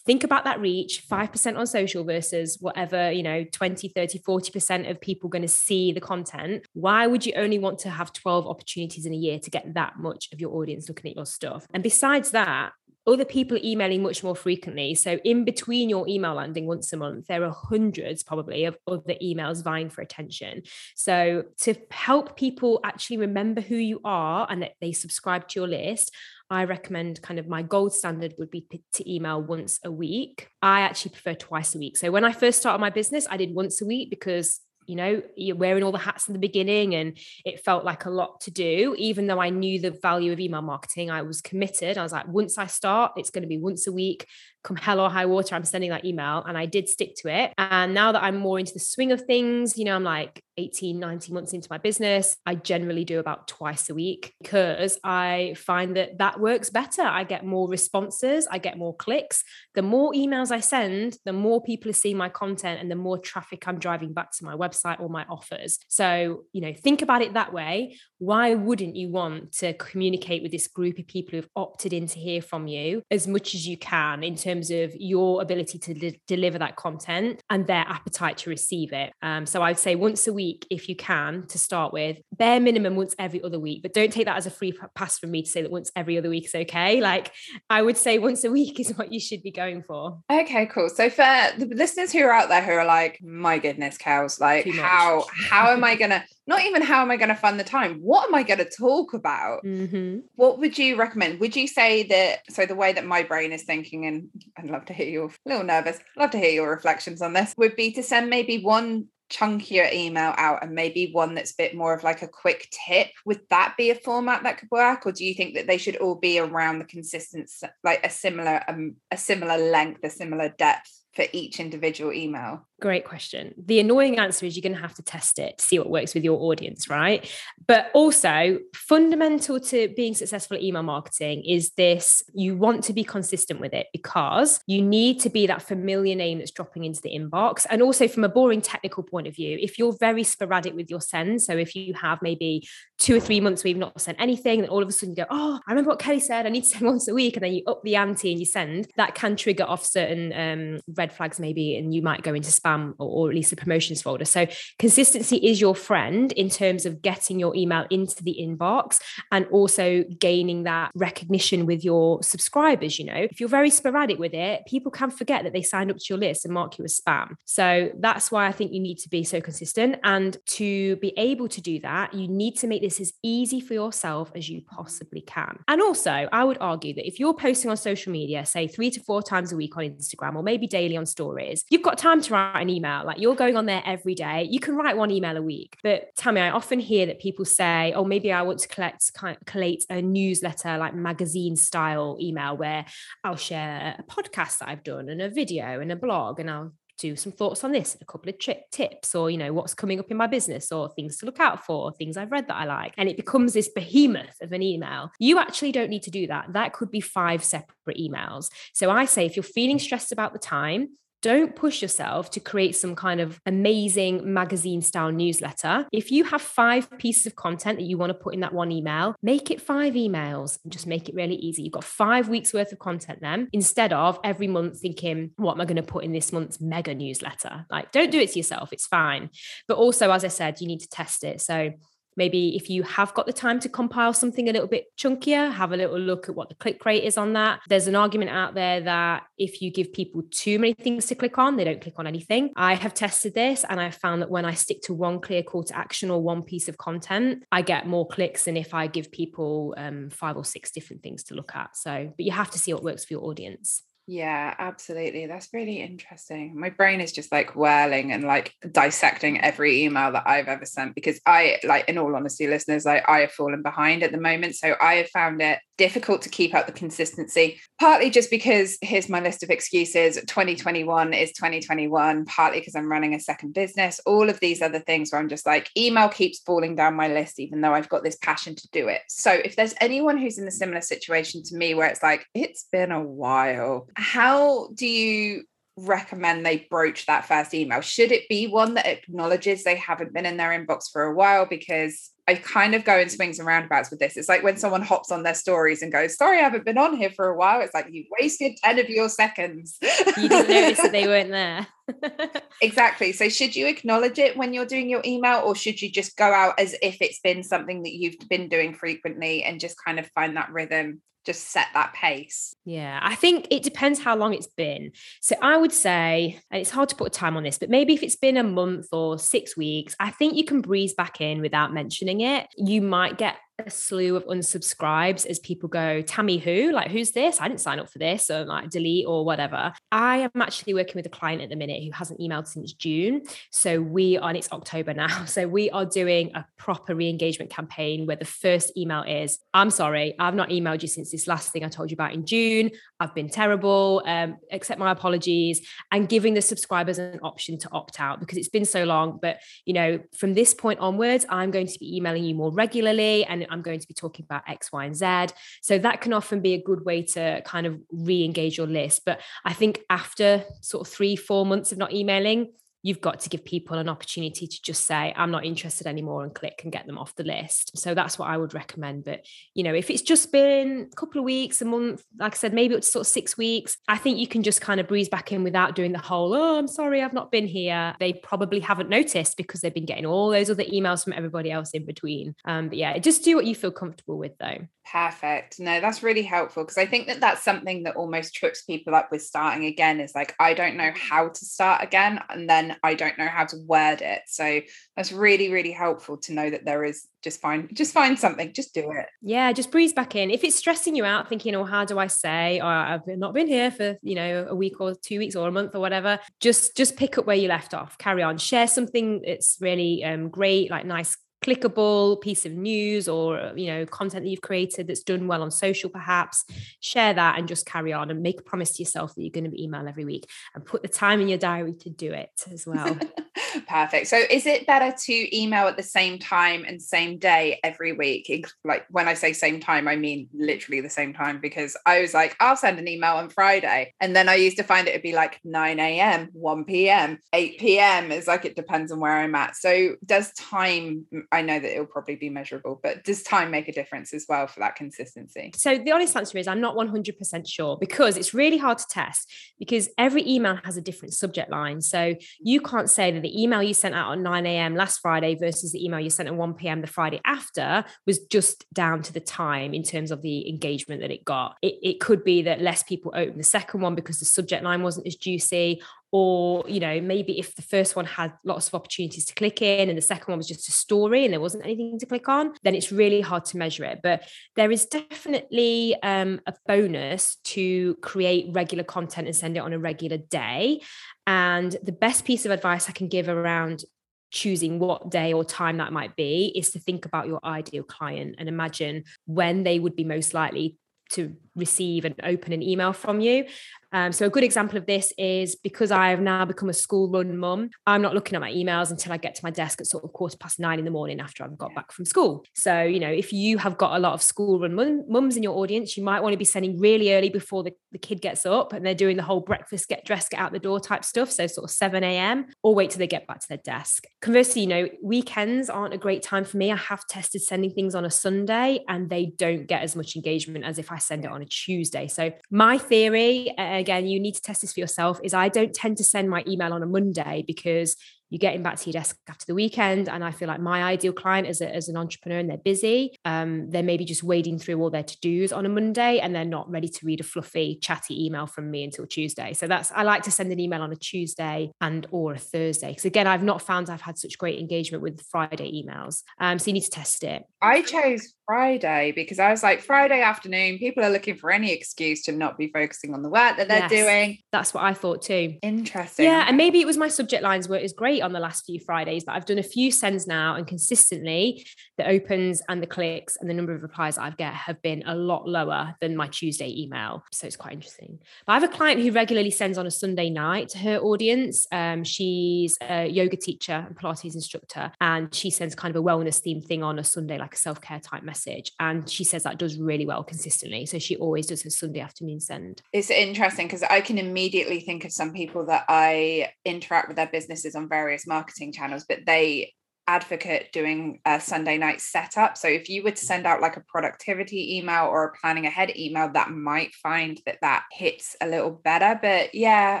think 0.04 0.24
about 0.24 0.44
that 0.44 0.60
reach 0.60 1.04
5% 1.08 1.56
on 1.56 1.66
social 1.66 2.04
versus 2.04 2.58
whatever 2.60 3.10
you 3.10 3.22
know 3.22 3.44
20 3.52 3.88
30 3.88 4.18
40% 4.18 4.90
of 4.90 5.00
people 5.00 5.28
going 5.28 5.42
to 5.42 5.48
see 5.48 5.92
the 5.92 6.00
content 6.00 6.66
why 6.72 7.06
would 7.06 7.24
you 7.24 7.32
only 7.36 7.58
want 7.58 7.78
to 7.80 7.90
have 7.90 8.12
12 8.12 8.46
opportunities 8.46 9.06
in 9.06 9.12
a 9.12 9.16
year 9.16 9.38
to 9.38 9.50
get 9.50 9.74
that 9.74 9.98
much 9.98 10.28
of 10.32 10.40
your 10.40 10.54
audience 10.56 10.88
looking 10.88 11.10
at 11.10 11.16
your 11.16 11.26
stuff 11.26 11.66
and 11.72 11.82
besides 11.82 12.32
that 12.32 12.72
other 13.06 13.24
people 13.24 13.56
are 13.56 13.64
emailing 13.64 14.02
much 14.02 14.22
more 14.22 14.36
frequently. 14.36 14.94
So, 14.94 15.18
in 15.24 15.44
between 15.44 15.88
your 15.88 16.06
email 16.08 16.34
landing 16.34 16.66
once 16.66 16.92
a 16.92 16.96
month, 16.96 17.26
there 17.26 17.44
are 17.44 17.52
hundreds 17.52 18.22
probably 18.22 18.64
of 18.64 18.76
other 18.86 19.14
emails 19.22 19.64
vying 19.64 19.90
for 19.90 20.02
attention. 20.02 20.62
So, 20.94 21.44
to 21.62 21.74
help 21.90 22.36
people 22.36 22.80
actually 22.84 23.18
remember 23.18 23.60
who 23.60 23.76
you 23.76 24.00
are 24.04 24.46
and 24.48 24.62
that 24.62 24.74
they 24.80 24.92
subscribe 24.92 25.48
to 25.48 25.60
your 25.60 25.68
list, 25.68 26.14
I 26.50 26.64
recommend 26.64 27.22
kind 27.22 27.40
of 27.40 27.48
my 27.48 27.62
gold 27.62 27.94
standard 27.94 28.34
would 28.38 28.50
be 28.50 28.66
to 28.94 29.12
email 29.12 29.42
once 29.42 29.80
a 29.84 29.90
week. 29.90 30.48
I 30.60 30.82
actually 30.82 31.12
prefer 31.12 31.34
twice 31.34 31.74
a 31.74 31.78
week. 31.78 31.96
So 31.96 32.10
when 32.10 32.24
I 32.24 32.32
first 32.32 32.60
started 32.60 32.80
my 32.80 32.90
business, 32.90 33.26
I 33.30 33.38
did 33.38 33.54
once 33.54 33.80
a 33.80 33.86
week 33.86 34.10
because 34.10 34.60
you 34.92 34.96
know 34.96 35.22
you're 35.36 35.56
wearing 35.56 35.82
all 35.82 35.90
the 35.90 35.96
hats 35.96 36.28
in 36.28 36.34
the 36.34 36.38
beginning 36.38 36.94
and 36.94 37.16
it 37.46 37.64
felt 37.64 37.82
like 37.82 38.04
a 38.04 38.10
lot 38.10 38.42
to 38.42 38.50
do. 38.50 38.94
Even 38.98 39.26
though 39.26 39.40
i 39.40 39.48
knew 39.48 39.80
the 39.80 39.90
value 39.90 40.32
of 40.32 40.38
email 40.38 40.60
marketing 40.60 41.10
i 41.10 41.22
was 41.22 41.40
committed. 41.40 41.96
I 41.96 42.02
was 42.02 42.12
like 42.12 42.28
once 42.28 42.58
i 42.58 42.66
start 42.66 43.12
it's 43.16 43.30
going 43.30 43.42
to 43.42 43.48
be 43.48 43.56
once 43.56 43.86
a 43.86 43.92
week 43.92 44.26
come 44.64 44.76
hell 44.76 45.00
or 45.00 45.10
high 45.10 45.26
water, 45.26 45.54
I'm 45.54 45.64
sending 45.64 45.90
that 45.90 46.04
email. 46.04 46.44
And 46.46 46.56
I 46.56 46.66
did 46.66 46.88
stick 46.88 47.14
to 47.16 47.28
it. 47.28 47.52
And 47.58 47.94
now 47.94 48.12
that 48.12 48.22
I'm 48.22 48.36
more 48.36 48.58
into 48.58 48.72
the 48.72 48.80
swing 48.80 49.12
of 49.12 49.22
things, 49.22 49.76
you 49.76 49.84
know, 49.84 49.96
I'm 49.96 50.04
like 50.04 50.42
18, 50.58 50.98
19 50.98 51.34
months 51.34 51.52
into 51.52 51.68
my 51.70 51.78
business, 51.78 52.36
I 52.44 52.56
generally 52.56 53.04
do 53.04 53.18
about 53.18 53.48
twice 53.48 53.88
a 53.88 53.94
week 53.94 54.34
because 54.42 54.98
I 55.02 55.54
find 55.56 55.96
that 55.96 56.18
that 56.18 56.40
works 56.40 56.68
better. 56.70 57.02
I 57.02 57.24
get 57.24 57.44
more 57.44 57.68
responses, 57.68 58.46
I 58.50 58.58
get 58.58 58.76
more 58.76 58.94
clicks. 58.94 59.44
The 59.74 59.82
more 59.82 60.12
emails 60.12 60.50
I 60.50 60.60
send, 60.60 61.16
the 61.24 61.32
more 61.32 61.62
people 61.62 61.90
are 61.90 61.94
seeing 61.94 62.16
my 62.16 62.28
content 62.28 62.80
and 62.80 62.90
the 62.90 62.96
more 62.96 63.18
traffic 63.18 63.66
I'm 63.66 63.78
driving 63.78 64.12
back 64.12 64.32
to 64.32 64.44
my 64.44 64.54
website 64.54 65.00
or 65.00 65.08
my 65.08 65.24
offers. 65.24 65.78
So, 65.88 66.44
you 66.52 66.60
know, 66.60 66.74
think 66.74 67.02
about 67.02 67.22
it 67.22 67.34
that 67.34 67.52
way. 67.52 67.96
Why 68.18 68.54
wouldn't 68.54 68.94
you 68.94 69.08
want 69.08 69.52
to 69.58 69.72
communicate 69.74 70.42
with 70.42 70.52
this 70.52 70.68
group 70.68 70.98
of 70.98 71.06
people 71.06 71.32
who've 71.32 71.48
opted 71.56 71.92
in 71.92 72.06
to 72.08 72.18
hear 72.18 72.42
from 72.42 72.66
you 72.66 73.02
as 73.10 73.26
much 73.26 73.54
as 73.54 73.66
you 73.66 73.78
can 73.78 74.22
in 74.22 74.36
terms 74.36 74.51
terms 74.52 74.70
of 74.70 74.94
your 74.98 75.42
ability 75.42 75.78
to 75.78 75.94
de- 75.94 76.20
deliver 76.26 76.58
that 76.58 76.76
content 76.76 77.42
and 77.50 77.66
their 77.66 77.84
appetite 77.88 78.38
to 78.38 78.50
receive 78.50 78.92
it. 78.92 79.12
Um, 79.22 79.46
so 79.46 79.62
I'd 79.62 79.78
say 79.78 79.94
once 79.94 80.26
a 80.26 80.32
week, 80.32 80.66
if 80.70 80.88
you 80.88 80.96
can, 80.96 81.46
to 81.48 81.58
start 81.58 81.92
with, 81.92 82.18
bare 82.32 82.60
minimum 82.60 82.96
once 82.96 83.14
every 83.18 83.42
other 83.42 83.58
week. 83.58 83.82
But 83.82 83.94
don't 83.94 84.12
take 84.12 84.26
that 84.26 84.36
as 84.36 84.46
a 84.46 84.50
free 84.50 84.72
pass 84.94 85.18
from 85.18 85.30
me 85.30 85.42
to 85.42 85.48
say 85.48 85.62
that 85.62 85.70
once 85.70 85.90
every 85.96 86.18
other 86.18 86.28
week 86.28 86.46
is 86.46 86.54
okay. 86.54 87.00
Like 87.00 87.32
I 87.70 87.82
would 87.82 87.96
say 87.96 88.18
once 88.18 88.44
a 88.44 88.50
week 88.50 88.78
is 88.80 88.90
what 88.90 89.12
you 89.12 89.20
should 89.20 89.42
be 89.42 89.50
going 89.50 89.82
for. 89.82 90.18
Okay, 90.30 90.66
cool. 90.66 90.88
So 90.88 91.10
for 91.10 91.22
the 91.56 91.68
listeners 91.72 92.12
who 92.12 92.22
are 92.24 92.32
out 92.32 92.48
there 92.48 92.62
who 92.62 92.72
are 92.72 92.86
like, 92.86 93.20
my 93.22 93.58
goodness, 93.58 93.98
cows, 93.98 94.40
like 94.40 94.68
how 94.68 95.26
how 95.50 95.72
am 95.72 95.84
I 95.84 95.96
gonna 95.96 96.24
not 96.52 96.66
even 96.66 96.82
how 96.82 97.00
am 97.02 97.10
I 97.10 97.16
going 97.16 97.30
to 97.30 97.34
fund 97.34 97.58
the 97.58 97.64
time? 97.64 97.96
What 97.96 98.28
am 98.28 98.34
I 98.34 98.42
going 98.42 98.58
to 98.58 98.68
talk 98.68 99.14
about? 99.14 99.64
Mm-hmm. 99.64 100.20
What 100.36 100.58
would 100.58 100.76
you 100.78 100.96
recommend? 100.96 101.40
Would 101.40 101.56
you 101.56 101.66
say 101.66 102.02
that? 102.04 102.40
So 102.50 102.66
the 102.66 102.74
way 102.74 102.92
that 102.92 103.06
my 103.06 103.22
brain 103.22 103.52
is 103.52 103.62
thinking, 103.62 104.06
and 104.06 104.28
I'd 104.56 104.70
love 104.70 104.84
to 104.86 104.92
hear 104.92 105.08
your 105.08 105.26
a 105.26 105.48
little 105.48 105.64
nervous, 105.64 105.98
love 106.16 106.30
to 106.32 106.38
hear 106.38 106.50
your 106.50 106.70
reflections 106.70 107.22
on 107.22 107.32
this, 107.32 107.54
would 107.56 107.74
be 107.74 107.92
to 107.92 108.02
send 108.02 108.28
maybe 108.28 108.62
one 108.62 109.06
chunkier 109.30 109.90
email 109.94 110.34
out 110.36 110.62
and 110.62 110.74
maybe 110.74 111.10
one 111.10 111.34
that's 111.34 111.52
a 111.52 111.56
bit 111.56 111.74
more 111.74 111.94
of 111.94 112.04
like 112.04 112.20
a 112.20 112.28
quick 112.28 112.68
tip. 112.86 113.08
Would 113.24 113.40
that 113.48 113.74
be 113.78 113.90
a 113.90 113.94
format 113.94 114.42
that 114.42 114.58
could 114.58 114.68
work, 114.70 115.06
or 115.06 115.12
do 115.12 115.24
you 115.24 115.34
think 115.34 115.54
that 115.54 115.66
they 115.66 115.78
should 115.78 115.96
all 115.96 116.16
be 116.16 116.38
around 116.38 116.78
the 116.78 116.84
consistency, 116.84 117.66
like 117.82 118.04
a 118.04 118.10
similar 118.10 118.62
um, 118.68 118.96
a 119.10 119.16
similar 119.16 119.56
length, 119.56 120.04
a 120.04 120.10
similar 120.10 120.50
depth? 120.50 121.01
For 121.14 121.24
each 121.32 121.60
individual 121.60 122.12
email? 122.12 122.66
Great 122.80 123.04
question. 123.04 123.54
The 123.64 123.78
annoying 123.78 124.18
answer 124.18 124.44
is 124.44 124.56
you're 124.56 124.62
going 124.62 124.74
to 124.74 124.80
have 124.80 124.94
to 124.94 125.02
test 125.02 125.38
it 125.38 125.58
to 125.58 125.64
see 125.64 125.78
what 125.78 125.88
works 125.88 126.14
with 126.14 126.24
your 126.24 126.40
audience, 126.40 126.90
right? 126.90 127.30
But 127.68 127.90
also, 127.94 128.58
fundamental 128.74 129.60
to 129.60 129.88
being 129.94 130.14
successful 130.14 130.56
at 130.56 130.64
email 130.64 130.82
marketing 130.82 131.44
is 131.44 131.70
this 131.76 132.24
you 132.34 132.56
want 132.56 132.82
to 132.84 132.92
be 132.92 133.04
consistent 133.04 133.60
with 133.60 133.72
it 133.72 133.86
because 133.92 134.60
you 134.66 134.82
need 134.82 135.20
to 135.20 135.30
be 135.30 135.46
that 135.46 135.62
familiar 135.62 136.16
name 136.16 136.38
that's 136.38 136.50
dropping 136.50 136.82
into 136.82 137.00
the 137.02 137.10
inbox. 137.10 137.66
And 137.70 137.82
also, 137.82 138.08
from 138.08 138.24
a 138.24 138.28
boring 138.28 138.60
technical 138.60 139.04
point 139.04 139.28
of 139.28 139.36
view, 139.36 139.58
if 139.60 139.78
you're 139.78 139.96
very 140.00 140.24
sporadic 140.24 140.74
with 140.74 140.90
your 140.90 141.00
send, 141.00 141.40
so 141.40 141.56
if 141.56 141.76
you 141.76 141.94
have 141.94 142.20
maybe 142.20 142.66
two 142.98 143.16
or 143.16 143.20
three 143.20 143.40
months 143.40 143.62
where 143.62 143.68
you've 143.68 143.78
not 143.78 144.00
sent 144.00 144.20
anything, 144.20 144.58
and 144.58 144.68
all 144.68 144.82
of 144.82 144.88
a 144.88 144.92
sudden 144.92 145.10
you 145.10 145.22
go, 145.22 145.26
Oh, 145.30 145.60
I 145.68 145.70
remember 145.70 145.90
what 145.90 146.00
Kelly 146.00 146.18
said, 146.18 146.46
I 146.46 146.48
need 146.48 146.64
to 146.64 146.70
send 146.70 146.86
once 146.86 147.06
a 147.06 147.14
week, 147.14 147.36
and 147.36 147.44
then 147.44 147.52
you 147.52 147.62
up 147.68 147.82
the 147.84 147.94
ante 147.94 148.32
and 148.32 148.40
you 148.40 148.46
send, 148.46 148.88
that 148.96 149.14
can 149.14 149.36
trigger 149.36 149.64
off 149.64 149.86
certain 149.86 150.32
um, 150.32 150.80
red 151.02 151.12
flags, 151.12 151.38
maybe, 151.40 151.76
and 151.76 151.94
you 151.94 152.02
might 152.02 152.22
go 152.22 152.32
into 152.34 152.50
spam 152.50 152.94
or, 152.98 153.08
or 153.16 153.28
at 153.30 153.34
least 153.34 153.50
the 153.50 153.56
promotions 153.56 154.00
folder. 154.02 154.24
So 154.24 154.46
consistency 154.78 155.36
is 155.36 155.60
your 155.60 155.74
friend 155.74 156.32
in 156.32 156.48
terms 156.48 156.86
of 156.86 157.02
getting 157.02 157.40
your 157.40 157.54
email 157.56 157.84
into 157.90 158.22
the 158.22 158.36
inbox 158.40 159.00
and 159.30 159.46
also 159.50 160.04
gaining 160.18 160.62
that 160.64 160.90
recognition 160.94 161.66
with 161.66 161.84
your 161.84 162.22
subscribers. 162.22 162.98
You 162.98 163.06
know, 163.06 163.20
if 163.32 163.40
you're 163.40 163.48
very 163.48 163.70
sporadic 163.70 164.18
with 164.18 164.34
it, 164.34 164.62
people 164.66 164.92
can 164.92 165.10
forget 165.10 165.42
that 165.44 165.52
they 165.52 165.62
signed 165.62 165.90
up 165.90 165.98
to 165.98 166.04
your 166.08 166.18
list 166.18 166.44
and 166.44 166.54
mark 166.54 166.78
you 166.78 166.84
as 166.84 167.00
spam. 167.00 167.34
So 167.44 167.90
that's 167.98 168.30
why 168.30 168.46
I 168.46 168.52
think 168.52 168.72
you 168.72 168.80
need 168.80 168.98
to 168.98 169.08
be 169.08 169.24
so 169.24 169.40
consistent. 169.40 169.96
And 170.04 170.36
to 170.58 170.96
be 170.96 171.12
able 171.16 171.48
to 171.48 171.60
do 171.60 171.80
that, 171.80 172.14
you 172.14 172.28
need 172.28 172.54
to 172.58 172.66
make 172.66 172.82
this 172.82 173.00
as 173.00 173.12
easy 173.22 173.60
for 173.60 173.74
yourself 173.74 174.30
as 174.36 174.48
you 174.48 174.62
possibly 174.62 175.22
can. 175.22 175.58
And 175.66 175.80
also, 175.82 176.28
I 176.32 176.44
would 176.44 176.58
argue 176.60 176.94
that 176.94 177.06
if 177.06 177.18
you're 177.18 177.34
posting 177.34 177.70
on 177.70 177.76
social 177.76 178.12
media, 178.12 178.46
say 178.46 178.68
three 178.68 178.90
to 178.90 179.00
four 179.00 179.22
times 179.22 179.52
a 179.52 179.56
week 179.56 179.76
on 179.76 179.84
Instagram 179.84 180.36
or 180.36 180.42
maybe 180.42 180.66
daily 180.66 180.91
on 180.96 181.06
stories, 181.06 181.64
you've 181.70 181.82
got 181.82 181.98
time 181.98 182.20
to 182.22 182.32
write 182.32 182.60
an 182.60 182.70
email. 182.70 183.04
Like 183.04 183.18
you're 183.18 183.34
going 183.34 183.56
on 183.56 183.66
there 183.66 183.82
every 183.84 184.14
day. 184.14 184.48
You 184.50 184.60
can 184.60 184.76
write 184.76 184.96
one 184.96 185.10
email 185.10 185.36
a 185.36 185.42
week. 185.42 185.76
But 185.82 186.14
Tammi, 186.16 186.40
I 186.40 186.50
often 186.50 186.80
hear 186.80 187.06
that 187.06 187.20
people 187.20 187.44
say, 187.44 187.92
oh, 187.94 188.04
maybe 188.04 188.32
I 188.32 188.42
want 188.42 188.60
to 188.60 188.68
collect 188.68 189.10
collate 189.46 189.84
a 189.90 190.02
newsletter, 190.02 190.78
like 190.78 190.94
magazine 190.94 191.56
style 191.56 192.16
email 192.20 192.56
where 192.56 192.84
I'll 193.24 193.36
share 193.36 193.96
a 193.98 194.02
podcast 194.02 194.58
that 194.58 194.68
I've 194.68 194.84
done 194.84 195.08
and 195.08 195.22
a 195.22 195.30
video 195.30 195.80
and 195.80 195.90
a 195.92 195.96
blog 195.96 196.40
and 196.40 196.50
I'll 196.50 196.72
do 197.02 197.16
some 197.16 197.32
thoughts 197.32 197.64
on 197.64 197.72
this, 197.72 197.96
a 198.00 198.04
couple 198.04 198.30
of 198.30 198.38
tri- 198.38 198.64
tips, 198.70 199.14
or 199.14 199.30
you 199.30 199.36
know 199.36 199.52
what's 199.52 199.74
coming 199.74 199.98
up 199.98 200.10
in 200.10 200.16
my 200.16 200.26
business, 200.26 200.72
or 200.72 200.88
things 200.88 201.18
to 201.18 201.26
look 201.26 201.40
out 201.40 201.64
for, 201.64 201.92
things 201.92 202.16
I've 202.16 202.32
read 202.32 202.48
that 202.48 202.56
I 202.56 202.64
like, 202.64 202.94
and 202.96 203.08
it 203.08 203.16
becomes 203.16 203.52
this 203.52 203.68
behemoth 203.68 204.40
of 204.40 204.52
an 204.52 204.62
email. 204.62 205.10
You 205.18 205.38
actually 205.38 205.72
don't 205.72 205.90
need 205.90 206.04
to 206.04 206.10
do 206.10 206.26
that. 206.28 206.52
That 206.52 206.72
could 206.72 206.90
be 206.90 207.00
five 207.00 207.44
separate 207.44 207.98
emails. 207.98 208.50
So 208.72 208.90
I 208.90 209.04
say 209.04 209.26
if 209.26 209.36
you're 209.36 209.42
feeling 209.42 209.78
stressed 209.78 210.12
about 210.12 210.32
the 210.32 210.38
time, 210.38 210.90
don't 211.22 211.56
push 211.56 211.80
yourself 211.80 212.30
to 212.32 212.40
create 212.40 212.76
some 212.76 212.94
kind 212.94 213.20
of 213.20 213.40
amazing 213.46 214.32
magazine 214.32 214.82
style 214.82 215.10
newsletter. 215.12 215.86
If 215.92 216.10
you 216.10 216.24
have 216.24 216.42
five 216.42 216.90
pieces 216.98 217.26
of 217.26 217.36
content 217.36 217.78
that 217.78 217.84
you 217.84 217.96
want 217.96 218.10
to 218.10 218.14
put 218.14 218.34
in 218.34 218.40
that 218.40 218.52
one 218.52 218.72
email, 218.72 219.14
make 219.22 219.50
it 219.50 219.60
five 219.60 219.94
emails 219.94 220.58
and 220.64 220.72
just 220.72 220.86
make 220.86 221.08
it 221.08 221.14
really 221.14 221.36
easy. 221.36 221.62
You've 221.62 221.72
got 221.72 221.84
five 221.84 222.28
weeks 222.28 222.52
worth 222.52 222.72
of 222.72 222.78
content 222.78 223.20
then 223.22 223.48
instead 223.52 223.92
of 223.92 224.18
every 224.24 224.48
month 224.48 224.80
thinking, 224.80 225.30
what 225.36 225.54
am 225.54 225.60
I 225.60 225.64
going 225.64 225.76
to 225.76 225.82
put 225.82 226.04
in 226.04 226.12
this 226.12 226.32
month's 226.32 226.60
mega 226.60 226.94
newsletter? 226.94 227.66
Like, 227.70 227.92
don't 227.92 228.10
do 228.10 228.18
it 228.18 228.32
to 228.32 228.38
yourself. 228.38 228.72
It's 228.72 228.86
fine. 228.86 229.30
But 229.68 229.78
also, 229.78 230.10
as 230.10 230.24
I 230.24 230.28
said, 230.28 230.60
you 230.60 230.66
need 230.66 230.80
to 230.80 230.88
test 230.88 231.24
it. 231.24 231.40
So 231.40 231.70
maybe 232.16 232.56
if 232.56 232.68
you 232.70 232.82
have 232.82 233.14
got 233.14 233.26
the 233.26 233.32
time 233.32 233.60
to 233.60 233.68
compile 233.68 234.12
something 234.12 234.48
a 234.48 234.52
little 234.52 234.68
bit 234.68 234.86
chunkier 234.98 235.52
have 235.52 235.72
a 235.72 235.76
little 235.76 235.98
look 235.98 236.28
at 236.28 236.34
what 236.34 236.48
the 236.48 236.54
click 236.54 236.84
rate 236.84 237.04
is 237.04 237.16
on 237.16 237.32
that. 237.34 237.60
There's 237.68 237.86
an 237.86 237.96
argument 237.96 238.30
out 238.30 238.54
there 238.54 238.80
that 238.82 239.24
if 239.38 239.62
you 239.62 239.70
give 239.70 239.92
people 239.92 240.22
too 240.30 240.58
many 240.58 240.74
things 240.74 241.06
to 241.06 241.14
click 241.14 241.38
on 241.38 241.56
they 241.56 241.64
don't 241.64 241.80
click 241.80 241.94
on 241.98 242.06
anything. 242.06 242.52
I 242.56 242.74
have 242.74 242.94
tested 242.94 243.34
this 243.34 243.64
and 243.68 243.80
i 243.80 243.90
found 243.90 244.22
that 244.22 244.30
when 244.30 244.44
i 244.44 244.54
stick 244.54 244.82
to 244.82 244.94
one 244.94 245.20
clear 245.20 245.42
call 245.42 245.64
to 245.64 245.76
action 245.76 246.10
or 246.10 246.22
one 246.22 246.42
piece 246.42 246.68
of 246.68 246.78
content 246.78 247.44
i 247.52 247.62
get 247.62 247.86
more 247.86 248.06
clicks 248.06 248.44
than 248.44 248.56
if 248.56 248.74
i 248.74 248.86
give 248.86 249.10
people 249.10 249.74
um, 249.76 250.10
five 250.10 250.36
or 250.36 250.44
six 250.44 250.70
different 250.70 251.02
things 251.02 251.22
to 251.24 251.34
look 251.34 251.54
at. 251.54 251.76
So 251.76 252.12
but 252.16 252.24
you 252.24 252.32
have 252.32 252.50
to 252.50 252.58
see 252.58 252.72
what 252.72 252.84
works 252.84 253.04
for 253.04 253.14
your 253.14 253.24
audience 253.24 253.82
yeah, 254.06 254.54
absolutely. 254.58 255.26
That's 255.26 255.48
really 255.52 255.80
interesting. 255.80 256.58
My 256.58 256.70
brain 256.70 257.00
is 257.00 257.12
just 257.12 257.30
like 257.30 257.54
whirling 257.54 258.12
and 258.12 258.24
like 258.24 258.54
dissecting 258.70 259.40
every 259.40 259.84
email 259.84 260.10
that 260.12 260.24
I've 260.26 260.48
ever 260.48 260.66
sent 260.66 260.94
because 260.94 261.20
I, 261.24 261.58
like, 261.64 261.88
in 261.88 261.98
all 261.98 262.14
honesty, 262.16 262.46
listeners, 262.48 262.84
like, 262.84 263.08
I 263.08 263.20
have 263.20 263.32
fallen 263.32 263.62
behind 263.62 264.02
at 264.02 264.10
the 264.10 264.20
moment. 264.20 264.56
So 264.56 264.74
I 264.80 264.94
have 264.94 265.08
found 265.10 265.40
it 265.40 265.60
difficult 265.78 266.22
to 266.22 266.28
keep 266.28 266.54
up 266.54 266.66
the 266.66 266.72
consistency, 266.72 267.60
partly 267.80 268.08
just 268.08 268.30
because 268.30 268.78
here's 268.82 269.08
my 269.08 269.20
list 269.20 269.42
of 269.42 269.50
excuses 269.50 270.14
2021 270.14 271.12
is 271.12 271.32
2021, 271.32 272.24
partly 272.26 272.60
because 272.60 272.76
I'm 272.76 272.90
running 272.90 273.14
a 273.14 273.20
second 273.20 273.52
business, 273.54 274.00
all 274.06 274.30
of 274.30 274.38
these 274.38 274.62
other 274.62 274.78
things 274.78 275.10
where 275.10 275.20
I'm 275.20 275.28
just 275.28 275.44
like, 275.44 275.70
email 275.76 276.08
keeps 276.08 276.38
falling 276.40 276.76
down 276.76 276.94
my 276.94 277.08
list, 277.08 277.40
even 277.40 277.62
though 277.62 277.74
I've 277.74 277.88
got 277.88 278.04
this 278.04 278.16
passion 278.16 278.54
to 278.54 278.68
do 278.70 278.86
it. 278.86 279.00
So 279.08 279.32
if 279.32 279.56
there's 279.56 279.74
anyone 279.80 280.18
who's 280.18 280.38
in 280.38 280.46
a 280.46 280.52
similar 280.52 280.82
situation 280.82 281.42
to 281.44 281.56
me 281.56 281.74
where 281.74 281.88
it's 281.88 282.02
like, 282.02 282.26
it's 282.32 282.66
been 282.70 282.92
a 282.92 283.02
while, 283.02 283.88
how 284.02 284.68
do 284.74 284.86
you 284.86 285.44
recommend 285.76 286.44
they 286.44 286.66
broach 286.70 287.06
that 287.06 287.26
first 287.26 287.54
email? 287.54 287.80
Should 287.80 288.12
it 288.12 288.28
be 288.28 288.46
one 288.46 288.74
that 288.74 288.86
acknowledges 288.86 289.64
they 289.64 289.76
haven't 289.76 290.12
been 290.12 290.26
in 290.26 290.36
their 290.36 290.50
inbox 290.50 290.90
for 290.92 291.02
a 291.02 291.14
while? 291.14 291.46
Because 291.46 292.10
I 292.28 292.34
kind 292.34 292.74
of 292.74 292.84
go 292.84 292.98
in 292.98 293.08
swings 293.08 293.38
and 293.38 293.48
roundabouts 293.48 293.90
with 293.90 293.98
this. 293.98 294.16
It's 294.16 294.28
like 294.28 294.42
when 294.42 294.56
someone 294.56 294.82
hops 294.82 295.10
on 295.10 295.22
their 295.22 295.34
stories 295.34 295.82
and 295.82 295.90
goes, 295.90 296.16
Sorry, 296.16 296.38
I 296.38 296.42
haven't 296.42 296.64
been 296.64 296.78
on 296.78 296.96
here 296.96 297.10
for 297.10 297.28
a 297.28 297.36
while. 297.36 297.60
It's 297.60 297.74
like 297.74 297.88
you 297.90 298.04
wasted 298.20 298.58
10 298.62 298.78
of 298.78 298.88
your 298.88 299.08
seconds. 299.08 299.78
You 299.82 300.28
didn't 300.28 300.50
notice 300.50 300.82
that 300.82 300.92
they 300.92 301.06
weren't 301.08 301.30
there. 301.30 301.66
exactly. 302.62 303.12
So, 303.12 303.28
should 303.28 303.56
you 303.56 303.66
acknowledge 303.66 304.18
it 304.18 304.36
when 304.36 304.54
you're 304.54 304.66
doing 304.66 304.88
your 304.88 305.02
email, 305.04 305.42
or 305.44 305.54
should 305.54 305.80
you 305.80 305.90
just 305.90 306.16
go 306.16 306.32
out 306.32 306.58
as 306.58 306.74
if 306.82 307.00
it's 307.00 307.20
been 307.20 307.42
something 307.42 307.82
that 307.82 307.92
you've 307.92 308.16
been 308.28 308.48
doing 308.48 308.74
frequently 308.74 309.42
and 309.42 309.60
just 309.60 309.76
kind 309.84 309.98
of 309.98 310.06
find 310.14 310.36
that 310.36 310.52
rhythm 310.52 311.00
just 311.24 311.50
set 311.50 311.66
that 311.74 311.94
pace? 311.94 312.54
Yeah, 312.64 312.98
I 313.02 313.14
think 313.14 313.46
it 313.50 313.62
depends 313.62 314.00
how 314.00 314.16
long 314.16 314.34
it's 314.34 314.48
been. 314.48 314.92
So 315.20 315.36
I 315.40 315.56
would 315.56 315.72
say, 315.72 316.40
and 316.50 316.60
it's 316.60 316.70
hard 316.70 316.88
to 316.90 316.96
put 316.96 317.08
a 317.08 317.10
time 317.10 317.36
on 317.36 317.42
this, 317.42 317.58
but 317.58 317.70
maybe 317.70 317.94
if 317.94 318.02
it's 318.02 318.16
been 318.16 318.36
a 318.36 318.42
month 318.42 318.88
or 318.92 319.18
six 319.18 319.56
weeks, 319.56 319.94
I 320.00 320.10
think 320.10 320.34
you 320.34 320.44
can 320.44 320.60
breeze 320.60 320.94
back 320.94 321.20
in 321.20 321.40
without 321.40 321.72
mentioning 321.72 322.20
it. 322.20 322.48
You 322.56 322.82
might 322.82 323.18
get 323.18 323.36
a 323.66 323.70
slew 323.70 324.16
of 324.16 324.24
unsubscribes 324.26 325.26
as 325.26 325.38
people 325.38 325.68
go, 325.68 326.02
Tammi, 326.02 326.38
who? 326.38 326.72
Like, 326.72 326.90
who's 326.90 327.12
this? 327.12 327.40
I 327.40 327.48
didn't 327.48 327.60
sign 327.60 327.78
up 327.78 327.90
for 327.90 327.98
this, 327.98 328.30
or 328.30 328.44
like 328.44 328.70
delete 328.70 329.06
or 329.06 329.24
whatever. 329.24 329.72
I 329.90 330.18
am 330.18 330.30
actually 330.40 330.74
working 330.74 330.94
with 330.96 331.06
a 331.06 331.10
client 331.10 331.42
at 331.42 331.48
the 331.48 331.56
minute 331.56 331.82
who 331.82 331.90
hasn't 331.90 332.20
emailed 332.20 332.46
since 332.46 332.72
June. 332.72 333.22
So 333.50 333.80
we 333.80 334.18
are, 334.18 334.28
and 334.28 334.36
it's 334.36 334.50
October 334.52 334.94
now. 335.04 335.24
So 335.24 335.46
we 335.46 335.70
are 335.70 335.84
doing 335.84 336.34
a 336.34 336.44
proper 336.58 336.94
re 336.94 337.08
engagement 337.08 337.50
campaign 337.50 338.06
where 338.06 338.16
the 338.16 338.24
first 338.24 338.76
email 338.76 339.02
is, 339.02 339.38
I'm 339.54 339.70
sorry, 339.70 340.14
I've 340.18 340.34
not 340.34 340.50
emailed 340.50 340.82
you 340.82 340.88
since 340.88 341.10
this 341.10 341.26
last 341.26 341.52
thing 341.52 341.64
I 341.64 341.68
told 341.68 341.90
you 341.90 341.94
about 341.94 342.12
in 342.12 342.26
June. 342.26 342.70
I've 343.00 343.14
been 343.14 343.28
terrible. 343.28 344.02
Um, 344.06 344.36
accept 344.50 344.78
my 344.78 344.90
apologies. 344.90 345.66
And 345.90 346.08
giving 346.08 346.34
the 346.34 346.42
subscribers 346.42 346.98
an 346.98 347.18
option 347.22 347.58
to 347.58 347.68
opt 347.72 348.00
out 348.00 348.20
because 348.20 348.38
it's 348.38 348.48
been 348.48 348.64
so 348.64 348.84
long. 348.84 349.18
But, 349.20 349.38
you 349.66 349.74
know, 349.74 349.98
from 350.16 350.34
this 350.34 350.54
point 350.54 350.78
onwards, 350.80 351.26
I'm 351.28 351.50
going 351.50 351.66
to 351.66 351.78
be 351.78 351.96
emailing 351.96 352.24
you 352.24 352.34
more 352.34 352.52
regularly 352.52 353.24
and 353.24 353.46
I'm 353.52 353.62
going 353.62 353.80
to 353.80 353.86
be 353.86 353.94
talking 353.94 354.24
about 354.24 354.48
X, 354.48 354.72
Y, 354.72 354.84
and 354.84 354.96
Z. 354.96 355.34
So 355.60 355.78
that 355.78 356.00
can 356.00 356.12
often 356.12 356.40
be 356.40 356.54
a 356.54 356.62
good 356.62 356.84
way 356.84 357.02
to 357.02 357.42
kind 357.44 357.66
of 357.66 357.78
re 357.92 358.24
engage 358.24 358.56
your 358.56 358.66
list. 358.66 359.02
But 359.04 359.20
I 359.44 359.52
think 359.52 359.82
after 359.90 360.44
sort 360.60 360.86
of 360.86 360.92
three, 360.92 361.16
four 361.16 361.44
months 361.46 361.72
of 361.72 361.78
not 361.78 361.92
emailing, 361.92 362.52
you've 362.82 363.00
got 363.00 363.20
to 363.20 363.28
give 363.28 363.44
people 363.44 363.78
an 363.78 363.88
opportunity 363.88 364.46
to 364.46 364.62
just 364.62 364.86
say 364.86 365.12
i'm 365.16 365.30
not 365.30 365.44
interested 365.44 365.86
anymore 365.86 366.24
and 366.24 366.34
click 366.34 366.60
and 366.62 366.72
get 366.72 366.86
them 366.86 366.98
off 366.98 367.14
the 367.14 367.24
list. 367.24 367.76
So 367.76 367.94
that's 367.94 368.18
what 368.18 368.28
i 368.28 368.36
would 368.36 368.54
recommend. 368.54 369.04
But 369.04 369.24
you 369.54 369.62
know 369.62 369.74
if 369.74 369.90
it's 369.90 370.02
just 370.02 370.32
been 370.32 370.88
a 370.92 370.96
couple 370.96 371.18
of 371.18 371.24
weeks 371.24 371.60
a 371.62 371.64
month 371.64 372.02
like 372.18 372.32
i 372.32 372.36
said 372.36 372.52
maybe 372.52 372.74
it's 372.74 372.92
sort 372.92 373.02
of 373.02 373.06
six 373.06 373.36
weeks 373.36 373.76
i 373.88 373.96
think 373.96 374.18
you 374.18 374.26
can 374.26 374.42
just 374.42 374.60
kind 374.60 374.80
of 374.80 374.88
breeze 374.88 375.08
back 375.08 375.32
in 375.32 375.44
without 375.44 375.74
doing 375.74 375.92
the 375.92 375.98
whole 375.98 376.34
oh 376.34 376.58
i'm 376.58 376.68
sorry 376.68 377.02
i've 377.02 377.12
not 377.12 377.30
been 377.30 377.46
here. 377.46 377.94
They 377.98 378.12
probably 378.12 378.60
haven't 378.60 378.88
noticed 378.88 379.36
because 379.36 379.60
they've 379.60 379.74
been 379.74 379.86
getting 379.86 380.06
all 380.06 380.30
those 380.30 380.50
other 380.50 380.64
emails 380.64 381.04
from 381.04 381.12
everybody 381.12 381.50
else 381.50 381.70
in 381.70 381.84
between. 381.86 382.34
Um, 382.44 382.68
but 382.68 382.78
yeah 382.78 382.98
just 382.98 383.24
do 383.24 383.36
what 383.36 383.46
you 383.46 383.54
feel 383.54 383.70
comfortable 383.70 384.18
with 384.18 384.36
though. 384.38 384.66
Perfect. 384.90 385.60
No, 385.60 385.80
that's 385.80 386.02
really 386.02 386.22
helpful 386.22 386.64
because 386.64 386.78
I 386.78 386.86
think 386.86 387.06
that 387.06 387.20
that's 387.20 387.42
something 387.42 387.84
that 387.84 387.96
almost 387.96 388.34
trips 388.34 388.62
people 388.62 388.94
up 388.94 389.10
with 389.10 389.22
starting 389.22 389.64
again 389.64 390.00
is 390.00 390.14
like, 390.14 390.34
I 390.40 390.54
don't 390.54 390.76
know 390.76 390.92
how 390.94 391.28
to 391.28 391.44
start 391.44 391.82
again. 391.82 392.20
And 392.28 392.50
then 392.50 392.71
I 392.82 392.94
don't 392.94 393.16
know 393.18 393.26
how 393.26 393.44
to 393.46 393.56
word 393.66 394.00
it. 394.02 394.22
So 394.26 394.60
that's 394.96 395.12
really, 395.12 395.50
really 395.50 395.72
helpful 395.72 396.16
to 396.18 396.32
know 396.32 396.50
that 396.50 396.64
there 396.64 396.84
is 396.84 397.06
just 397.22 397.40
find, 397.40 397.70
just 397.74 397.92
find 397.92 398.18
something, 398.18 398.52
just 398.52 398.74
do 398.74 398.90
it. 398.90 399.06
Yeah, 399.20 399.52
just 399.52 399.70
breeze 399.70 399.92
back 399.92 400.16
in. 400.16 400.30
If 400.30 400.44
it's 400.44 400.56
stressing 400.56 400.96
you 400.96 401.04
out, 401.04 401.28
thinking, 401.28 401.54
oh, 401.54 401.64
how 401.64 401.84
do 401.84 401.98
I 401.98 402.08
say, 402.08 402.60
or 402.60 402.64
oh, 402.64 402.68
I've 402.68 403.06
not 403.06 403.34
been 403.34 403.46
here 403.46 403.70
for, 403.70 403.96
you 404.02 404.14
know, 404.14 404.46
a 404.48 404.54
week 404.54 404.80
or 404.80 404.94
two 404.94 405.18
weeks 405.18 405.36
or 405.36 405.48
a 405.48 405.52
month 405.52 405.74
or 405.74 405.80
whatever, 405.80 406.18
just, 406.40 406.76
just 406.76 406.96
pick 406.96 407.18
up 407.18 407.26
where 407.26 407.36
you 407.36 407.48
left 407.48 407.74
off, 407.74 407.96
carry 407.98 408.22
on, 408.22 408.38
share 408.38 408.66
something 408.66 409.22
that's 409.24 409.58
really 409.60 410.04
um, 410.04 410.28
great, 410.28 410.70
like 410.70 410.84
nice 410.84 411.16
clickable 411.42 412.20
piece 412.20 412.46
of 412.46 412.52
news 412.52 413.08
or 413.08 413.52
you 413.56 413.66
know 413.66 413.84
content 413.86 414.24
that 414.24 414.30
you've 414.30 414.40
created 414.40 414.86
that's 414.86 415.02
done 415.02 415.26
well 415.26 415.42
on 415.42 415.50
social 415.50 415.90
perhaps 415.90 416.44
share 416.80 417.12
that 417.12 417.38
and 417.38 417.48
just 417.48 417.66
carry 417.66 417.92
on 417.92 418.10
and 418.10 418.22
make 418.22 418.40
a 418.40 418.42
promise 418.42 418.72
to 418.72 418.82
yourself 418.82 419.14
that 419.14 419.22
you're 419.22 419.30
going 419.30 419.50
to 419.50 419.62
email 419.62 419.86
every 419.88 420.04
week 420.04 420.28
and 420.54 420.64
put 420.64 420.82
the 420.82 420.88
time 420.88 421.20
in 421.20 421.28
your 421.28 421.38
diary 421.38 421.74
to 421.74 421.90
do 421.90 422.12
it 422.12 422.30
as 422.50 422.66
well. 422.66 422.96
Perfect. 423.68 424.06
So 424.06 424.18
is 424.30 424.46
it 424.46 424.66
better 424.66 424.96
to 424.96 425.36
email 425.36 425.66
at 425.66 425.76
the 425.76 425.82
same 425.82 426.18
time 426.18 426.64
and 426.66 426.80
same 426.80 427.18
day 427.18 427.60
every 427.62 427.92
week? 427.92 428.46
Like 428.64 428.86
when 428.90 429.08
i 429.08 429.14
say 429.14 429.32
same 429.32 429.60
time 429.60 429.88
i 429.88 429.96
mean 429.96 430.28
literally 430.32 430.80
the 430.80 430.88
same 430.88 431.12
time 431.12 431.40
because 431.40 431.76
i 431.86 432.00
was 432.00 432.14
like 432.14 432.36
i'll 432.40 432.56
send 432.56 432.78
an 432.78 432.88
email 432.88 433.16
on 433.16 433.28
friday. 433.28 433.94
And 434.00 434.14
then 434.14 434.28
i 434.28 434.34
used 434.36 434.56
to 434.58 434.62
find 434.62 434.86
it 434.86 434.94
would 434.94 435.02
be 435.02 435.12
like 435.12 435.40
9 435.44 435.80
a.m 435.80 436.28
1 436.32 436.64
p.m 436.64 437.18
8 437.32 437.58
p.m 437.58 438.12
is 438.12 438.26
like 438.26 438.44
it 438.44 438.56
depends 438.56 438.92
on 438.92 439.00
where 439.00 439.18
i'm 439.18 439.34
at. 439.34 439.56
So 439.56 439.96
does 440.04 440.32
time 440.34 441.06
I 441.32 441.40
know 441.40 441.58
that 441.58 441.72
it'll 441.72 441.86
probably 441.86 442.16
be 442.16 442.28
measurable, 442.28 442.78
but 442.82 443.04
does 443.04 443.22
time 443.22 443.50
make 443.50 443.66
a 443.66 443.72
difference 443.72 444.12
as 444.12 444.26
well 444.28 444.46
for 444.46 444.60
that 444.60 444.76
consistency? 444.76 445.50
So 445.56 445.78
the 445.78 445.90
honest 445.90 446.14
answer 446.14 446.36
is 446.36 446.46
I'm 446.46 446.60
not 446.60 446.76
100% 446.76 447.48
sure 447.48 447.78
because 447.78 448.18
it's 448.18 448.34
really 448.34 448.58
hard 448.58 448.76
to 448.78 448.84
test 448.88 449.32
because 449.58 449.88
every 449.96 450.28
email 450.28 450.58
has 450.64 450.76
a 450.76 450.82
different 450.82 451.14
subject 451.14 451.50
line. 451.50 451.80
So 451.80 452.14
you 452.38 452.60
can't 452.60 452.90
say 452.90 453.10
that 453.10 453.22
the 453.22 453.42
email 453.42 453.62
you 453.62 453.72
sent 453.72 453.94
out 453.94 454.12
at 454.12 454.18
9 454.18 454.46
a.m. 454.46 454.76
last 454.76 454.98
Friday 454.98 455.34
versus 455.34 455.72
the 455.72 455.82
email 455.82 456.00
you 456.00 456.10
sent 456.10 456.28
at 456.28 456.34
1 456.34 456.54
p.m. 456.54 456.82
the 456.82 456.86
Friday 456.86 457.20
after 457.24 457.84
was 458.06 458.18
just 458.26 458.66
down 458.74 459.00
to 459.02 459.12
the 459.12 459.20
time 459.20 459.72
in 459.72 459.82
terms 459.82 460.10
of 460.10 460.20
the 460.20 460.48
engagement 460.50 461.00
that 461.00 461.10
it 461.10 461.24
got. 461.24 461.56
It, 461.62 461.78
it 461.82 462.00
could 462.00 462.24
be 462.24 462.42
that 462.42 462.60
less 462.60 462.82
people 462.82 463.10
opened 463.14 463.40
the 463.40 463.44
second 463.44 463.80
one 463.80 463.94
because 463.94 464.18
the 464.18 464.26
subject 464.26 464.64
line 464.64 464.82
wasn't 464.82 465.06
as 465.06 465.16
juicy, 465.16 465.80
or 466.12 466.62
you 466.68 466.78
know 466.78 467.00
maybe 467.00 467.38
if 467.38 467.54
the 467.56 467.62
first 467.62 467.96
one 467.96 468.04
had 468.04 468.32
lots 468.44 468.68
of 468.68 468.74
opportunities 468.74 469.24
to 469.24 469.34
click 469.34 469.62
in 469.62 469.88
and 469.88 469.96
the 469.96 470.02
second 470.02 470.30
one 470.30 470.38
was 470.38 470.46
just 470.46 470.68
a 470.68 470.72
story 470.72 471.24
and 471.24 471.32
there 471.32 471.40
wasn't 471.40 471.64
anything 471.64 471.98
to 471.98 472.06
click 472.06 472.28
on 472.28 472.52
then 472.62 472.74
it's 472.74 472.92
really 472.92 473.20
hard 473.20 473.44
to 473.46 473.56
measure 473.56 473.84
it. 473.84 474.00
But 474.02 474.28
there 474.54 474.70
is 474.70 474.86
definitely 474.86 475.96
um, 476.02 476.40
a 476.46 476.54
bonus 476.66 477.36
to 477.44 477.94
create 477.96 478.46
regular 478.50 478.84
content 478.84 479.26
and 479.26 479.34
send 479.34 479.56
it 479.56 479.60
on 479.60 479.72
a 479.72 479.78
regular 479.78 480.18
day. 480.18 480.82
And 481.26 481.74
the 481.82 481.92
best 481.92 482.24
piece 482.24 482.44
of 482.44 482.50
advice 482.52 482.88
i 482.88 482.92
can 482.92 483.08
give 483.08 483.28
around 483.28 483.84
choosing 484.30 484.78
what 484.78 485.10
day 485.10 485.32
or 485.32 485.44
time 485.44 485.76
that 485.76 485.92
might 485.92 486.16
be 486.16 486.52
is 486.56 486.70
to 486.70 486.80
think 486.80 487.04
about 487.04 487.28
your 487.28 487.38
ideal 487.44 487.82
client 487.82 488.34
and 488.38 488.48
imagine 488.48 489.04
when 489.26 489.62
they 489.62 489.78
would 489.78 489.94
be 489.94 490.04
most 490.04 490.32
likely 490.32 490.78
to 491.10 491.36
receive 491.54 492.04
and 492.04 492.14
open 492.22 492.52
an 492.52 492.62
email 492.62 492.92
from 492.92 493.20
you 493.20 493.44
um, 493.92 494.10
so 494.12 494.26
a 494.26 494.30
good 494.30 494.42
example 494.42 494.78
of 494.78 494.86
this 494.86 495.12
is 495.18 495.54
because 495.56 495.90
I 495.90 496.08
have 496.10 496.20
now 496.20 496.44
become 496.46 496.70
a 496.70 496.74
school 496.74 497.10
run 497.10 497.36
mum, 497.36 497.70
I'm 497.86 498.00
not 498.00 498.14
looking 498.14 498.34
at 498.34 498.40
my 498.40 498.50
emails 498.50 498.90
until 498.90 499.12
I 499.12 499.18
get 499.18 499.34
to 499.34 499.44
my 499.44 499.50
desk 499.50 499.80
at 499.80 499.86
sort 499.86 500.04
of 500.04 500.12
quarter 500.12 500.36
past 500.38 500.58
nine 500.58 500.78
in 500.78 500.86
the 500.86 500.90
morning 500.90 501.20
after 501.20 501.44
I've 501.44 501.58
got 501.58 501.74
back 501.74 501.92
from 501.92 502.06
school. 502.06 502.44
So, 502.54 502.82
you 502.82 502.98
know, 502.98 503.10
if 503.10 503.32
you 503.32 503.58
have 503.58 503.76
got 503.76 503.94
a 503.94 503.98
lot 503.98 504.14
of 504.14 504.22
school 504.22 504.58
run 504.58 505.04
mums 505.08 505.36
in 505.36 505.42
your 505.42 505.58
audience, 505.58 505.96
you 505.96 506.02
might 506.02 506.22
want 506.22 506.32
to 506.32 506.38
be 506.38 506.44
sending 506.44 506.80
really 506.80 507.12
early 507.12 507.28
before 507.28 507.62
the, 507.62 507.72
the 507.92 507.98
kid 507.98 508.22
gets 508.22 508.46
up 508.46 508.72
and 508.72 508.84
they're 508.84 508.94
doing 508.94 509.18
the 509.18 509.22
whole 509.22 509.40
breakfast, 509.40 509.88
get 509.88 510.06
dressed, 510.06 510.30
get 510.30 510.40
out 510.40 510.52
the 510.52 510.58
door 510.58 510.80
type 510.80 511.04
stuff. 511.04 511.30
So 511.30 511.46
sort 511.46 511.64
of 511.64 511.70
7 511.70 512.02
a.m. 512.02 512.46
or 512.62 512.74
wait 512.74 512.90
till 512.90 512.98
they 512.98 513.06
get 513.06 513.26
back 513.26 513.40
to 513.40 513.48
their 513.48 513.58
desk. 513.58 514.04
Conversely, 514.22 514.62
you 514.62 514.68
know, 514.68 514.88
weekends 515.02 515.68
aren't 515.68 515.92
a 515.92 515.98
great 515.98 516.22
time 516.22 516.44
for 516.44 516.56
me. 516.56 516.72
I 516.72 516.76
have 516.76 517.06
tested 517.08 517.42
sending 517.42 517.70
things 517.70 517.94
on 517.94 518.06
a 518.06 518.10
Sunday 518.10 518.80
and 518.88 519.10
they 519.10 519.26
don't 519.26 519.66
get 519.66 519.82
as 519.82 519.94
much 519.94 520.16
engagement 520.16 520.64
as 520.64 520.78
if 520.78 520.90
I 520.90 520.96
send 520.96 521.26
it 521.26 521.30
on 521.30 521.41
a 521.42 521.46
Tuesday. 521.46 522.08
So 522.08 522.32
my 522.50 522.78
theory, 522.78 523.52
again, 523.58 524.06
you 524.06 524.18
need 524.18 524.36
to 524.36 524.42
test 524.42 524.62
this 524.62 524.72
for 524.72 524.80
yourself, 524.80 525.20
is 525.22 525.34
I 525.34 525.48
don't 525.48 525.74
tend 525.74 525.98
to 525.98 526.04
send 526.04 526.30
my 526.30 526.42
email 526.48 526.72
on 526.72 526.82
a 526.82 526.86
Monday 526.86 527.44
because 527.46 527.96
you're 528.32 528.38
getting 528.38 528.62
back 528.62 528.76
to 528.78 528.88
your 528.88 528.94
desk 528.94 529.18
after 529.28 529.44
the 529.46 529.54
weekend. 529.54 530.08
And 530.08 530.24
I 530.24 530.30
feel 530.30 530.48
like 530.48 530.58
my 530.58 530.82
ideal 530.82 531.12
client 531.12 531.46
as, 531.46 531.60
a, 531.60 531.72
as 531.72 531.90
an 531.90 531.98
entrepreneur 531.98 532.38
and 532.38 532.48
they're 532.48 532.56
busy, 532.56 533.14
um, 533.26 533.70
they're 533.70 533.82
maybe 533.82 534.06
just 534.06 534.22
wading 534.22 534.58
through 534.58 534.80
all 534.80 534.88
their 534.88 535.02
to-dos 535.02 535.52
on 535.52 535.66
a 535.66 535.68
Monday 535.68 536.18
and 536.18 536.34
they're 536.34 536.46
not 536.46 536.70
ready 536.70 536.88
to 536.88 537.06
read 537.06 537.20
a 537.20 537.24
fluffy, 537.24 537.78
chatty 537.82 538.24
email 538.24 538.46
from 538.46 538.70
me 538.70 538.84
until 538.84 539.06
Tuesday. 539.06 539.52
So 539.52 539.66
that's 539.66 539.92
I 539.92 540.02
like 540.04 540.22
to 540.22 540.30
send 540.30 540.50
an 540.50 540.58
email 540.58 540.80
on 540.80 540.90
a 540.90 540.96
Tuesday 540.96 541.72
and 541.82 542.06
or 542.10 542.32
a 542.32 542.38
Thursday. 542.38 542.88
Because 542.88 543.04
again, 543.04 543.26
I've 543.26 543.42
not 543.42 543.60
found 543.60 543.90
I've 543.90 544.00
had 544.00 544.16
such 544.16 544.38
great 544.38 544.58
engagement 544.58 545.02
with 545.02 545.20
Friday 545.30 545.82
emails. 545.84 546.22
Um, 546.40 546.58
so 546.58 546.68
you 546.68 546.72
need 546.72 546.84
to 546.84 546.90
test 546.90 547.24
it. 547.24 547.44
I 547.60 547.82
chose 547.82 548.32
Friday 548.46 549.12
because 549.14 549.40
I 549.40 549.50
was 549.50 549.62
like, 549.62 549.82
Friday 549.82 550.22
afternoon, 550.22 550.78
people 550.78 551.04
are 551.04 551.10
looking 551.10 551.36
for 551.36 551.50
any 551.50 551.70
excuse 551.70 552.22
to 552.22 552.32
not 552.32 552.56
be 552.56 552.68
focusing 552.68 553.12
on 553.12 553.22
the 553.22 553.28
work 553.28 553.58
that 553.58 553.68
they're 553.68 553.80
yes, 553.80 553.90
doing. 553.90 554.38
That's 554.52 554.72
what 554.72 554.84
I 554.84 554.94
thought 554.94 555.20
too. 555.20 555.58
Interesting. 555.62 556.24
Yeah. 556.24 556.46
And 556.48 556.56
maybe 556.56 556.80
it 556.80 556.86
was 556.86 556.96
my 556.96 557.08
subject 557.08 557.42
lines 557.42 557.68
were 557.68 557.82
was 557.82 557.92
great 557.92 558.21
on 558.22 558.32
the 558.32 558.40
last 558.40 558.64
few 558.64 558.80
Fridays, 558.80 559.24
but 559.24 559.32
I've 559.32 559.46
done 559.46 559.58
a 559.58 559.62
few 559.62 559.90
sends 559.90 560.26
now 560.26 560.54
and 560.54 560.66
consistently 560.66 561.66
the 562.02 562.10
opens 562.10 562.62
and 562.68 562.82
the 562.82 562.86
clicks 562.86 563.36
and 563.36 563.48
the 563.48 563.54
number 563.54 563.74
of 563.74 563.82
replies 563.82 564.18
I've 564.18 564.36
get 564.36 564.52
have 564.52 564.80
been 564.82 565.02
a 565.06 565.14
lot 565.14 565.48
lower 565.48 565.94
than 566.00 566.16
my 566.16 566.28
Tuesday 566.28 566.72
email. 566.82 567.24
So 567.32 567.46
it's 567.46 567.56
quite 567.56 567.72
interesting. 567.72 568.18
But 568.46 568.52
I 568.52 568.60
have 568.60 568.64
a 568.64 568.74
client 568.74 569.00
who 569.00 569.12
regularly 569.12 569.50
sends 569.50 569.78
on 569.78 569.86
a 569.86 569.90
Sunday 569.90 570.30
night 570.30 570.68
to 570.70 570.78
her 570.78 570.98
audience. 570.98 571.66
Um, 571.70 572.04
she's 572.04 572.78
a 572.82 573.06
yoga 573.06 573.36
teacher 573.36 573.84
and 573.86 573.96
Pilates 573.96 574.34
instructor, 574.34 574.92
and 575.00 575.34
she 575.34 575.50
sends 575.50 575.74
kind 575.74 575.94
of 575.94 576.00
a 576.00 576.04
wellness 576.04 576.42
themed 576.42 576.66
thing 576.66 576.82
on 576.82 576.98
a 576.98 577.04
Sunday, 577.04 577.38
like 577.38 577.54
a 577.54 577.58
self 577.58 577.80
care 577.80 578.00
type 578.00 578.22
message. 578.22 578.72
And 578.80 579.08
she 579.08 579.24
says 579.24 579.44
that 579.44 579.58
does 579.58 579.76
really 579.76 580.06
well 580.06 580.24
consistently. 580.24 580.86
So 580.86 580.98
she 580.98 581.16
always 581.16 581.46
does 581.46 581.62
her 581.62 581.70
Sunday 581.70 582.00
afternoon 582.00 582.40
send. 582.40 582.82
It's 582.92 583.10
interesting 583.10 583.66
because 583.66 583.82
I 583.82 584.00
can 584.00 584.18
immediately 584.18 584.80
think 584.80 585.04
of 585.04 585.12
some 585.12 585.32
people 585.32 585.66
that 585.66 585.84
I 585.88 586.50
interact 586.64 587.08
with 587.08 587.16
their 587.16 587.28
businesses 587.28 587.74
on 587.74 587.88
various 587.88 588.26
marketing 588.26 588.42
marketing 588.42 588.72
channels, 588.72 589.04
but 589.08 589.20
they 589.26 589.72
advocate 590.06 590.72
doing 590.72 591.20
a 591.24 591.40
Sunday 591.40 591.78
night 591.78 592.00
setup. 592.00 592.56
So 592.56 592.68
if 592.68 592.88
you 592.88 593.02
were 593.02 593.10
to 593.10 593.16
mm-hmm. 593.16 593.26
send 593.26 593.46
out 593.46 593.60
like 593.60 593.76
a 593.76 593.80
productivity 593.80 594.78
email 594.78 595.06
or 595.06 595.24
a 595.24 595.32
planning 595.40 595.66
ahead 595.66 595.96
email, 595.96 596.30
that 596.32 596.50
might 596.50 596.94
find 596.94 597.40
that 597.46 597.58
that 597.62 597.84
hits 597.92 598.36
a 598.40 598.48
little 598.48 598.70
better. 598.70 599.18
But 599.20 599.54
yeah, 599.54 600.00